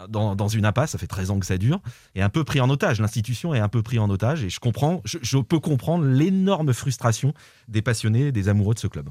dans, 0.09 0.35
dans 0.37 0.49
une 0.49 0.65
impasse. 0.65 0.91
Ça 0.93 0.99
fait 0.99 1.07
13 1.07 1.31
ans 1.31 1.39
que 1.39 1.47
ça 1.47 1.59
dure. 1.59 1.81
Et 2.15 2.23
un 2.23 2.29
peu 2.29 2.45
pris 2.45 2.61
en 2.61 2.69
otage. 2.71 3.01
L'institution 3.01 3.55
est 3.55 3.61
un 3.61 3.69
peu 3.69 3.83
pris 3.83 3.99
en 3.99 4.09
otage. 4.11 4.45
Et 4.45 4.51
je 4.51 4.61
comprends, 4.61 5.01
je, 5.05 5.19
je 5.23 5.39
peux 5.39 5.59
comprendre 5.61 6.05
l'énorme 6.07 6.73
frustration 6.73 7.33
des 7.69 7.83
passionnés, 7.83 8.33
des 8.33 8.49
amoureux 8.49 8.75
de 8.75 8.79
ce 8.81 8.87
club. 8.87 9.09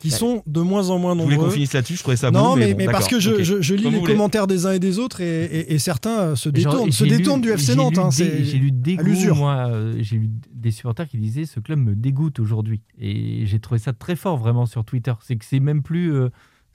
Qui 0.00 0.12
sont 0.12 0.44
de 0.46 0.60
moins 0.60 0.90
en 0.90 0.98
moins 1.00 1.12
Vous 1.16 1.22
voulez 1.24 1.34
nombreux. 1.34 1.48
qu'on 1.48 1.54
finisse 1.54 1.72
là-dessus 1.72 1.96
Je 1.96 2.02
trouvais 2.02 2.14
ça 2.16 2.30
Non, 2.30 2.50
beau, 2.50 2.54
mais, 2.56 2.66
mais, 2.68 2.72
bon, 2.74 2.78
mais 2.78 2.86
parce 2.92 3.08
que 3.08 3.18
je, 3.18 3.32
ok. 3.32 3.42
je- 3.42 3.60
je 3.62 3.74
lis 3.74 3.82
Comme 3.82 3.94
les 3.94 4.02
commentaires 4.04 4.46
des 4.46 4.64
uns 4.64 4.70
et 4.70 4.78
des 4.78 5.00
autres 5.00 5.20
et, 5.20 5.44
et- 5.46 5.74
et 5.74 5.78
certains 5.80 6.20
euh, 6.20 6.34
se 6.36 6.50
Genre, 6.54 6.72
détournent, 6.72 6.92
se 6.92 7.02
lu- 7.02 7.40
du 7.40 7.50
FC 7.50 7.72
j'ai 7.72 7.74
Nantes. 7.74 7.94
lu 7.96 8.00
hein, 8.00 8.10
J'ai 8.12 8.58
lu 8.58 8.70
des 8.70 8.96
moi. 9.34 9.66
euh, 9.70 9.96
j'ai 9.98 10.18
lu 10.18 10.30
des 10.54 10.70
supporters 10.70 11.08
qui 11.08 11.18
disaient 11.18 11.46
ce 11.46 11.58
club 11.58 11.80
me 11.80 11.96
dégoûte 11.96 12.38
aujourd'hui. 12.38 12.80
Et 13.00 13.44
j'ai 13.46 13.58
trouvé 13.58 13.80
ça 13.80 13.92
très 13.92 14.14
fort 14.14 14.36
vraiment 14.36 14.66
sur 14.66 14.84
Twitter. 14.84 15.12
C'est 15.20 15.34
que 15.34 15.44
c'est 15.44 15.58
même 15.58 15.82
plus 15.82 16.14
euh, 16.14 16.28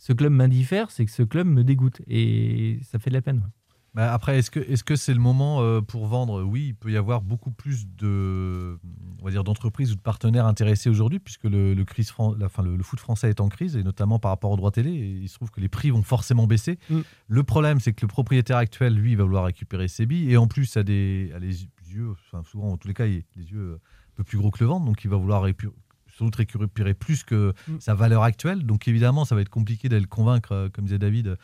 ce 0.05 0.11
club 0.13 0.33
m'indiffère, 0.33 0.91
c'est 0.91 1.05
que 1.05 1.11
ce 1.11 1.23
club 1.23 1.47
me 1.47 1.63
dégoûte. 1.63 2.01
Et 2.07 2.79
ça 2.83 2.99
fait 2.99 3.09
de 3.09 3.15
la 3.15 3.21
peine. 3.21 3.37
ouais. 3.37 3.51
Bah, 3.95 4.11
après, 4.11 4.39
est-ce 4.39 4.49
que 4.49 4.59
est-ce 4.59 4.83
que 4.83 4.95
c'est 4.95 5.13
le 5.13 5.19
moment 5.19 5.61
euh, 5.61 5.79
pour 5.79 6.07
vendre? 6.07 6.41
Oui, 6.43 6.69
il 6.69 6.75
peut 6.75 6.91
y 6.91 6.97
avoir 6.97 7.21
beaucoup 7.21 7.51
plus 7.51 7.85
de 7.87 8.79
on 9.21 9.23
va 9.25 9.29
dire 9.29 9.43
d'entreprises 9.43 9.91
ou 9.91 9.95
de 9.95 10.01
partenaires 10.01 10.47
intéressés 10.47 10.89
aujourd'hui, 10.89 11.19
puisque 11.19 11.43
le, 11.43 11.75
le 11.75 11.85
crise 11.85 12.09
fran- 12.09 12.33
la- 12.33 12.47
enfin, 12.47 12.63
le, 12.63 12.75
le 12.75 12.83
foot 12.83 12.99
français 12.99 13.29
est 13.29 13.39
en 13.39 13.49
crise 13.49 13.75
et 13.77 13.83
notamment 13.83 14.17
par 14.17 14.31
rapport 14.31 14.49
aux 14.51 14.57
droits 14.57 14.71
télé. 14.71 14.89
Et 14.91 15.09
il 15.21 15.29
se 15.29 15.35
trouve 15.35 15.51
que 15.51 15.61
les 15.61 15.69
prix 15.69 15.91
vont 15.91 16.01
forcément 16.01 16.47
baisser. 16.47 16.79
Mm. 16.89 16.99
Le 17.27 17.43
problème, 17.43 17.79
c'est 17.79 17.93
que 17.93 18.01
le 18.03 18.07
propriétaire 18.09 18.57
actuel, 18.57 18.95
lui, 18.95 19.15
va 19.15 19.23
vouloir 19.25 19.45
récupérer 19.45 19.87
ses 19.87 20.07
billes 20.07 20.31
et 20.31 20.37
en 20.37 20.47
plus 20.47 20.75
a 20.75 20.81
des 20.83 21.31
a 21.35 21.39
les 21.39 21.63
yeux, 21.93 22.09
enfin, 22.11 22.41
souvent 22.49 22.71
en 22.71 22.77
tous 22.77 22.87
les 22.87 22.95
cas, 22.95 23.05
il- 23.05 23.23
les 23.35 23.51
yeux 23.51 23.75
un 23.75 24.15
peu 24.15 24.23
plus 24.23 24.39
gros 24.39 24.49
que 24.49 24.57
le 24.63 24.67
ventre, 24.67 24.85
donc 24.85 25.03
il 25.05 25.09
va 25.11 25.17
vouloir 25.17 25.43
récu- 25.45 25.69
sans 26.17 26.25
doute 26.25 26.35
récupérer 26.35 26.93
plus 26.93 27.23
que 27.23 27.53
Mm. 27.67 27.79
sa 27.79 27.93
valeur 27.95 28.23
actuelle. 28.23 28.65
Donc 28.65 28.87
évidemment, 28.87 29.25
ça 29.25 29.35
va 29.35 29.41
être 29.41 29.49
compliqué 29.49 29.89
d'aller 29.89 30.01
le 30.01 30.07
convaincre, 30.07 30.51
euh, 30.51 30.69
comme 30.69 30.85
disait 30.85 30.99
David, 30.99 31.37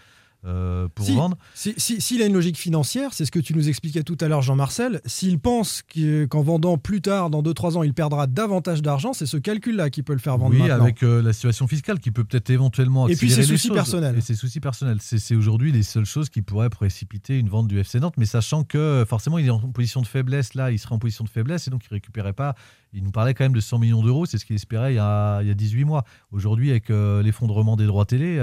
euh, 0.45 0.87
pour 0.95 1.05
Si, 1.05 1.15
vendre. 1.15 1.37
si- 1.53 1.73
si- 1.77 1.99
S'il 2.01 2.21
a 2.21 2.25
une 2.25 2.33
logique 2.33 2.57
financière, 2.57 3.13
c'est 3.13 3.25
ce 3.25 3.31
que 3.31 3.39
tu 3.39 3.53
nous 3.53 3.67
expliquais 3.67 4.03
tout 4.03 4.17
à 4.21 4.27
l'heure, 4.29 4.41
Jean-Marcel, 4.41 5.01
s'il 5.05 5.37
pense 5.39 5.81
que- 5.81 6.25
qu'en 6.25 6.41
vendant 6.41 6.77
plus 6.77 7.01
tard, 7.01 7.29
dans 7.29 7.41
2-3 7.41 7.77
ans, 7.77 7.83
il 7.83 7.93
perdra 7.93 8.25
davantage 8.25 8.81
d'argent, 8.81 9.11
c'est 9.13 9.25
ce 9.25 9.35
calcul-là 9.37 9.89
qui 9.89 10.01
peut 10.01 10.13
le 10.13 10.19
faire 10.19 10.37
vendre 10.37 10.55
Oui, 10.55 10.61
maintenant. 10.61 10.83
avec 10.83 11.03
euh, 11.03 11.21
la 11.21 11.33
situation 11.33 11.67
fiscale 11.67 11.99
qui 11.99 12.11
peut 12.11 12.23
peut-être 12.23 12.49
éventuellement 12.51 13.07
Et 13.07 13.15
puis 13.15 13.27
accélérer 13.27 13.41
ses 13.43 13.47
soucis 13.53 13.67
choses. 13.67 13.75
personnels. 13.75 14.17
Et 14.17 14.21
ses 14.21 14.35
soucis 14.35 14.59
personnels. 14.61 14.97
C'est 15.01 15.35
aujourd'hui 15.35 15.71
les 15.73 15.83
seules 15.83 16.05
choses 16.05 16.29
qui 16.29 16.41
pourraient 16.41 16.69
précipiter 16.69 17.37
une 17.37 17.49
vente 17.49 17.67
du 17.67 17.77
FC 17.79 17.99
Nantes, 17.99 18.15
mais 18.17 18.25
sachant 18.25 18.63
que 18.63 18.77
euh, 18.77 19.05
forcément 19.05 19.37
il 19.39 19.45
est 19.47 19.49
en 19.51 19.59
position 19.59 20.01
de 20.01 20.07
faiblesse 20.07 20.53
là, 20.53 20.71
il 20.71 20.79
serait 20.79 20.95
en 20.95 20.99
position 20.99 21.23
de 21.25 21.29
faiblesse 21.29 21.67
et 21.67 21.71
donc 21.71 21.81
il 21.85 21.93
récupérait 21.93 22.33
pas. 22.33 22.55
Il 22.93 23.03
nous 23.03 23.11
parlait 23.11 23.33
quand 23.33 23.43
même 23.43 23.53
de 23.53 23.59
100 23.59 23.77
millions 23.77 24.01
d'euros, 24.01 24.25
c'est 24.25 24.37
ce 24.37 24.45
qu'il 24.45 24.55
espérait 24.55 24.93
il 24.93 24.95
y, 24.95 24.99
a, 24.99 25.41
il 25.41 25.47
y 25.47 25.51
a 25.51 25.53
18 25.53 25.83
mois. 25.85 26.05
Aujourd'hui, 26.31 26.71
avec 26.71 26.89
euh, 26.89 27.21
l'effondrement 27.21 27.75
des 27.75 27.85
droits 27.85 28.05
télé, 28.05 28.37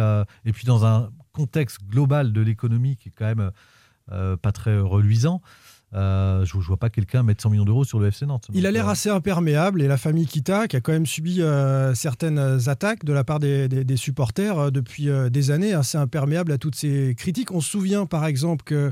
et 0.44 0.52
puis 0.52 0.64
dans 0.66 0.84
un 0.84 1.10
contexte 1.36 1.82
global 1.86 2.32
de 2.32 2.40
l'économie 2.40 2.96
qui 2.96 3.10
est 3.10 3.12
quand 3.14 3.26
même 3.26 3.50
euh, 4.10 4.36
pas 4.36 4.52
très 4.52 4.78
reluisant, 4.78 5.42
Euh, 5.94 6.44
je 6.44 6.56
ne 6.56 6.62
vois 6.62 6.76
pas 6.76 6.90
quelqu'un 6.90 7.22
mettre 7.22 7.42
100 7.42 7.50
millions 7.50 7.64
d'euros 7.64 7.84
sur 7.84 8.00
le 8.00 8.08
FC 8.08 8.26
Nantes. 8.26 8.48
Il 8.52 8.66
a 8.66 8.72
l'air 8.72 8.88
euh, 8.88 8.92
assez 8.92 9.08
imperméable 9.08 9.80
et 9.80 9.86
la 9.86 9.96
famille 9.96 10.26
Kita, 10.26 10.66
qui 10.66 10.76
a 10.76 10.80
quand 10.80 10.92
même 10.92 11.06
subi 11.06 11.40
euh, 11.40 11.94
certaines 11.94 12.68
attaques 12.68 13.04
de 13.04 13.12
la 13.12 13.22
part 13.22 13.38
des, 13.38 13.68
des, 13.68 13.84
des 13.84 13.96
supporters 13.96 14.58
euh, 14.58 14.70
depuis 14.70 15.08
des 15.30 15.50
années, 15.52 15.74
assez 15.74 15.96
imperméable 15.96 16.50
à 16.50 16.58
toutes 16.58 16.74
ces 16.74 17.14
critiques. 17.16 17.52
On 17.52 17.60
se 17.60 17.70
souvient 17.70 18.06
par 18.06 18.26
exemple 18.26 18.64
que 18.64 18.90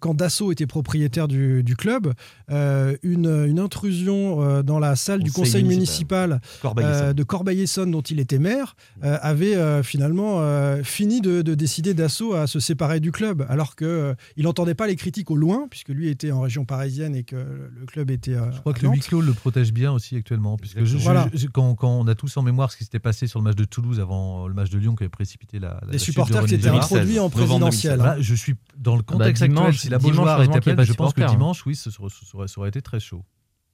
quand 0.00 0.14
Dassault 0.14 0.52
était 0.52 0.66
propriétaire 0.66 1.28
du, 1.28 1.62
du 1.62 1.76
club, 1.76 2.12
une, 2.48 3.46
une 3.46 3.58
intrusion 3.58 4.62
dans 4.62 4.78
la 4.78 4.96
salle 4.96 5.22
du 5.22 5.32
conseil 5.32 5.64
municipal, 5.64 6.40
de 6.62 7.22
Corbeil-Essonne, 7.22 7.90
dont 7.90 8.02
il 8.02 8.20
était 8.20 8.38
maire, 8.38 8.76
avait 9.02 9.82
finalement 9.82 10.42
fini 10.82 11.20
de, 11.20 11.42
de 11.42 11.54
décider 11.54 11.94
Dassault 11.94 12.34
à 12.34 12.46
se 12.46 12.60
séparer 12.60 13.00
du 13.00 13.12
club, 13.12 13.46
alors 13.48 13.76
qu'il 13.76 14.16
il 14.36 14.44
n'entendait 14.44 14.74
pas 14.74 14.86
les 14.86 14.96
critiques 14.96 15.30
au 15.30 15.36
loin, 15.36 15.66
puisque 15.70 15.88
lui 15.88 16.01
était 16.08 16.32
en 16.32 16.40
région 16.40 16.64
parisienne 16.64 17.14
et 17.14 17.24
que 17.24 17.36
le 17.36 17.86
club 17.86 18.10
était. 18.10 18.34
euh, 18.34 18.50
Je 18.52 18.60
crois 18.60 18.72
à 18.72 18.74
que 18.78 18.82
le 18.86 18.92
huis 18.92 19.00
clos 19.00 19.20
le 19.20 19.32
protège 19.32 19.72
bien 19.72 19.92
aussi 19.92 20.16
actuellement. 20.16 20.56
Puisque 20.56 20.80
je- 20.80 20.84
je- 20.84 20.98
Voilà. 20.98 21.28
je- 21.34 21.46
quand, 21.46 21.74
quand 21.74 21.90
on 21.90 22.06
a 22.06 22.14
tous 22.14 22.36
en 22.36 22.42
mémoire 22.42 22.70
ce 22.72 22.76
qui 22.76 22.84
s'était 22.84 22.98
passé 22.98 23.26
sur 23.26 23.38
le 23.40 23.44
match 23.44 23.56
de 23.56 23.64
Toulouse 23.64 24.00
avant 24.00 24.46
le 24.48 24.54
match 24.54 24.70
de 24.70 24.78
Lyon 24.78 24.94
qui 24.94 25.04
avait 25.04 25.08
précipité 25.10 25.58
la. 25.58 25.78
la 25.82 25.92
Des 25.92 25.98
chute 25.98 26.06
supporters 26.06 26.42
de 26.42 26.48
qui 26.48 26.54
étaient 26.54 26.68
introduits 26.68 27.18
en 27.18 27.30
présidentiel. 27.30 27.96
Voilà, 27.98 28.20
je 28.20 28.34
suis 28.34 28.54
dans 28.78 28.96
le 28.96 29.02
contexte 29.02 29.42
Bah, 29.42 29.48
dimanche- 29.48 29.64
actuel. 29.66 29.80
Si 29.80 29.88
la 29.88 29.98
dimanche, 29.98 30.16
Beaujoire 30.16 30.38
de 30.38 30.82
je 30.84 30.92
pense 30.94 31.12
que 31.14 31.22
hein. 31.22 31.26
dimanche, 31.26 31.66
oui, 31.66 31.74
ce 31.76 31.90
serait- 31.90 32.08
ce 32.10 32.24
serait- 32.26 32.48
ça 32.48 32.60
aurait 32.60 32.68
été 32.68 32.82
très 32.82 33.00
chaud. 33.00 33.24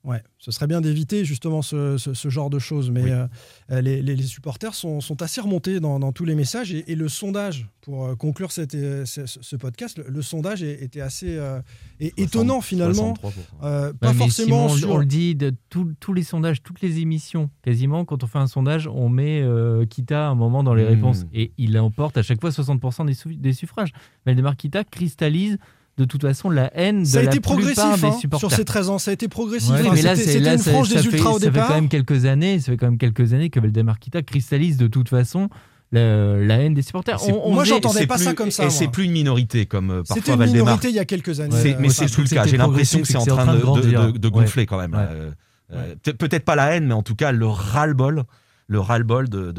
Ouais, 0.04 0.22
ce 0.38 0.52
serait 0.52 0.68
bien 0.68 0.80
d'éviter 0.80 1.24
justement 1.24 1.60
ce, 1.60 1.98
ce- 1.98 2.14
ce 2.14 2.28
genre 2.30 2.50
de 2.50 2.58
choses. 2.58 2.90
Mais 2.90 3.02
Oui. 3.02 3.10
euh, 3.10 3.26
euh, 3.72 3.80
les, 3.80 4.00
les- 4.00 4.14
les 4.16 4.22
supporters 4.22 4.74
sont, 4.74 5.00
sont 5.00 5.20
assez 5.22 5.40
remontés 5.40 5.80
dans, 5.80 5.98
dans 5.98 6.12
tous 6.12 6.24
les 6.24 6.34
messages. 6.36 6.72
Et, 6.72 6.90
et 6.92 6.94
le 6.94 7.08
sondage, 7.08 7.66
pour 7.80 8.06
euh, 8.06 8.14
conclure 8.14 8.52
cette, 8.52 8.72
ce, 8.72 9.26
ce 9.26 9.56
podcast, 9.56 9.98
le, 9.98 10.04
le 10.08 10.22
sondage 10.22 10.62
était 10.62 11.00
assez 11.00 11.36
euh, 11.36 11.60
et- 12.00 12.12
étonnant 12.16 12.60
finalement. 12.60 13.14
63%. 13.14 13.32
Euh, 13.64 13.88
Ouais, 13.88 13.92
pas 13.94 14.14
forcément 14.14 14.68
Simon, 14.68 14.78
sur- 14.78 14.90
on 14.90 14.96
le 14.98 15.04
dit, 15.04 15.34
de 15.34 15.52
tous- 15.68 15.92
tous 15.98 16.12
les 16.14 16.22
sondages, 16.22 16.62
toutes 16.62 16.80
les 16.80 17.00
émissions, 17.00 17.50
quasiment, 17.62 18.04
quand 18.04 18.22
on 18.22 18.26
fait 18.28 18.38
un 18.38 18.46
sondage, 18.46 18.86
on 18.86 19.08
met 19.08 19.42
euh, 19.42 19.84
Kita 19.84 20.28
un 20.28 20.34
moment 20.36 20.62
dans 20.62 20.74
les 20.74 20.84
Mmh. 20.84 20.88
réponses. 20.88 21.24
Et 21.34 21.52
il 21.58 21.78
emporte 21.78 22.16
à 22.16 22.22
chaque 22.22 22.40
fois 22.40 22.50
60% 22.50 23.04
des, 23.04 23.34
des 23.36 23.52
suffrages. 23.52 23.92
Valdemar 24.24 24.56
Kita 24.56 24.84
cristallise 24.84 25.58
de 25.98 26.04
toute 26.04 26.22
façon 26.22 26.48
la 26.48 26.70
haine 26.74 27.04
Ça 27.04 27.18
a 27.18 27.20
de 27.22 27.26
la 27.26 27.32
été 27.32 27.40
plupart 27.40 27.56
progressif 27.58 28.00
des 28.00 28.06
hein, 28.06 28.12
supporters. 28.20 28.48
sur 28.50 28.56
ces 28.56 28.64
13 28.64 28.88
ans. 28.88 28.98
Ça 28.98 29.10
a 29.10 29.14
été 29.14 29.28
progressif. 29.28 29.70
Oui, 29.74 29.80
Enfin, 29.82 29.90
mais 29.94 30.02
là, 30.02 30.14
c'était- 30.16 30.26
c'est 30.26 30.32
c'était 30.38 30.44
là, 30.44 30.52
une 30.54 30.58
ça- 30.58 30.70
frange 30.70 30.88
ça 30.88 30.94
des 30.94 31.02
fait- 31.02 31.16
ultras 31.16 31.30
au 31.30 31.38
ça 31.38 31.44
fait 31.46 31.50
départ. 31.50 31.68
quand 31.68 31.74
même 31.74 31.88
quelques 31.88 32.24
années, 32.24 32.60
ça 32.60 32.72
fait 32.72 32.76
quand 32.78 32.86
même 32.86 32.98
quelques 32.98 33.32
années 33.34 33.50
que 33.50 33.60
Valdemar 33.60 33.98
Kita 33.98 34.22
cristallise 34.22 34.76
de 34.76 34.86
toute 34.86 35.08
façon 35.08 35.48
la, 35.90 36.36
la 36.36 36.54
haine 36.56 36.74
des 36.74 36.82
supporters. 36.82 37.18
On- 37.28 37.40
on 37.48 37.52
moi, 37.54 37.64
j'entendais 37.64 38.06
pas 38.06 38.16
plus- 38.16 38.24
ça 38.24 38.34
comme 38.34 38.50
ça, 38.50 38.66
Et 38.66 38.70
c'est 38.70 38.88
plus 38.88 39.04
une 39.04 39.12
minorité 39.12 39.66
comme 39.66 39.90
euh, 39.90 40.02
C'était 40.04 40.20
parfois 40.20 40.34
une 40.34 40.40
Valdemar. 40.40 40.64
minorité 40.66 40.88
il 40.90 40.94
y 40.94 40.98
a 40.98 41.04
quelques 41.04 41.40
années. 41.40 41.76
Mais 41.80 41.88
c'est 41.88 42.04
plus 42.12 42.22
le 42.22 42.26
c'était 42.28 42.36
cas. 42.42 42.46
J'ai 42.46 42.56
l'impression 42.58 43.00
que 43.00 43.06
c'est 43.06 43.16
en 43.16 43.24
train 43.24 43.54
de, 43.54 43.58
de- 43.60 44.10
de- 44.12 44.18
de 44.18 44.28
Ouais. 44.28 44.32
gonfler 44.32 44.66
quand 44.66 44.78
même. 44.78 44.92
Ouais. 44.92 44.98
Euh, 45.10 45.30
euh, 45.72 45.94
peut- 46.02 46.12
Peut-être 46.14 46.44
pas 46.44 46.56
la 46.56 46.74
haine, 46.76 46.86
mais 46.86 46.94
en 46.94 47.02
tout 47.02 47.14
cas 47.14 47.32
le 47.32 47.46
ras-le-bol, 47.46 48.24
le 48.68 48.80
ras-le-bol 48.80 49.28
de, 49.30 49.50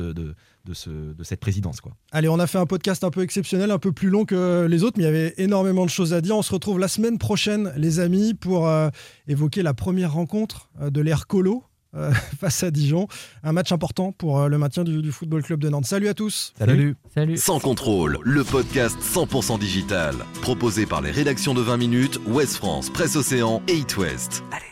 de, 0.70 0.74
de, 0.74 0.74
de 0.74 0.74
ce, 0.74 0.90
de 1.14 1.24
cette 1.24 1.40
présidence. 1.40 1.82
Quoi. 1.82 1.94
Allez, 2.12 2.30
on 2.30 2.40
a 2.40 2.48
fait 2.48 2.58
un 2.58 2.66
podcast 2.66 3.04
un 3.04 3.10
peu 3.10 3.22
exceptionnel, 3.22 3.72
un 3.72 3.80
peu 3.80 3.92
plus 3.92 4.10
long 4.10 4.26
que 4.26 4.68
les 4.70 4.84
autres, 4.84 4.98
mais 4.98 5.04
il 5.04 5.08
y 5.08 5.10
avait 5.10 5.34
énormément 5.38 5.86
de 5.86 5.90
choses 5.90 6.14
à 6.14 6.22
dire. 6.22 6.36
On 6.38 6.42
se 6.42 6.54
retrouve 6.54 6.80
la 6.80 6.88
semaine 6.88 7.18
prochaine, 7.18 7.74
les 7.76 8.00
amis, 8.00 8.34
pour 8.34 8.68
euh, 8.68 8.90
évoquer 9.28 9.64
la 9.64 9.74
première 9.74 10.14
rencontre 10.14 10.70
euh, 10.82 10.90
de 10.90 11.02
l'ère 11.02 11.28
Colo 11.28 11.64
euh, 11.96 12.12
face 12.40 12.64
à 12.64 12.72
Dijon. 12.72 13.08
Un 13.44 13.52
match 13.54 13.72
important 13.72 14.12
pour 14.12 14.40
euh, 14.40 14.48
le 14.48 14.58
maintien 14.58 14.84
du, 14.84 15.02
du 15.02 15.12
Football 15.12 15.44
Club 15.44 15.60
de 15.60 15.70
Nantes. 15.70 15.86
Salut 15.86 16.08
à 16.08 16.14
tous. 16.14 16.54
Salut. 16.58 16.96
Salut. 17.14 17.38
Sans 17.38 17.60
contrôle, 17.60 18.20
le 18.24 18.44
podcast 18.44 18.98
100% 19.02 19.60
digital. 19.60 20.16
Proposé 20.42 20.86
par 20.86 21.02
les 21.02 21.12
rédactions 21.12 21.54
de 21.54 21.62
20 21.62 21.78
minutes, 21.78 22.20
Ouest 22.28 22.56
France, 22.58 22.90
Presse 22.90 23.16
Océan 23.16 23.62
et 23.68 23.78
It 23.78 23.98
West. 23.98 24.44
Allez. 24.52 24.69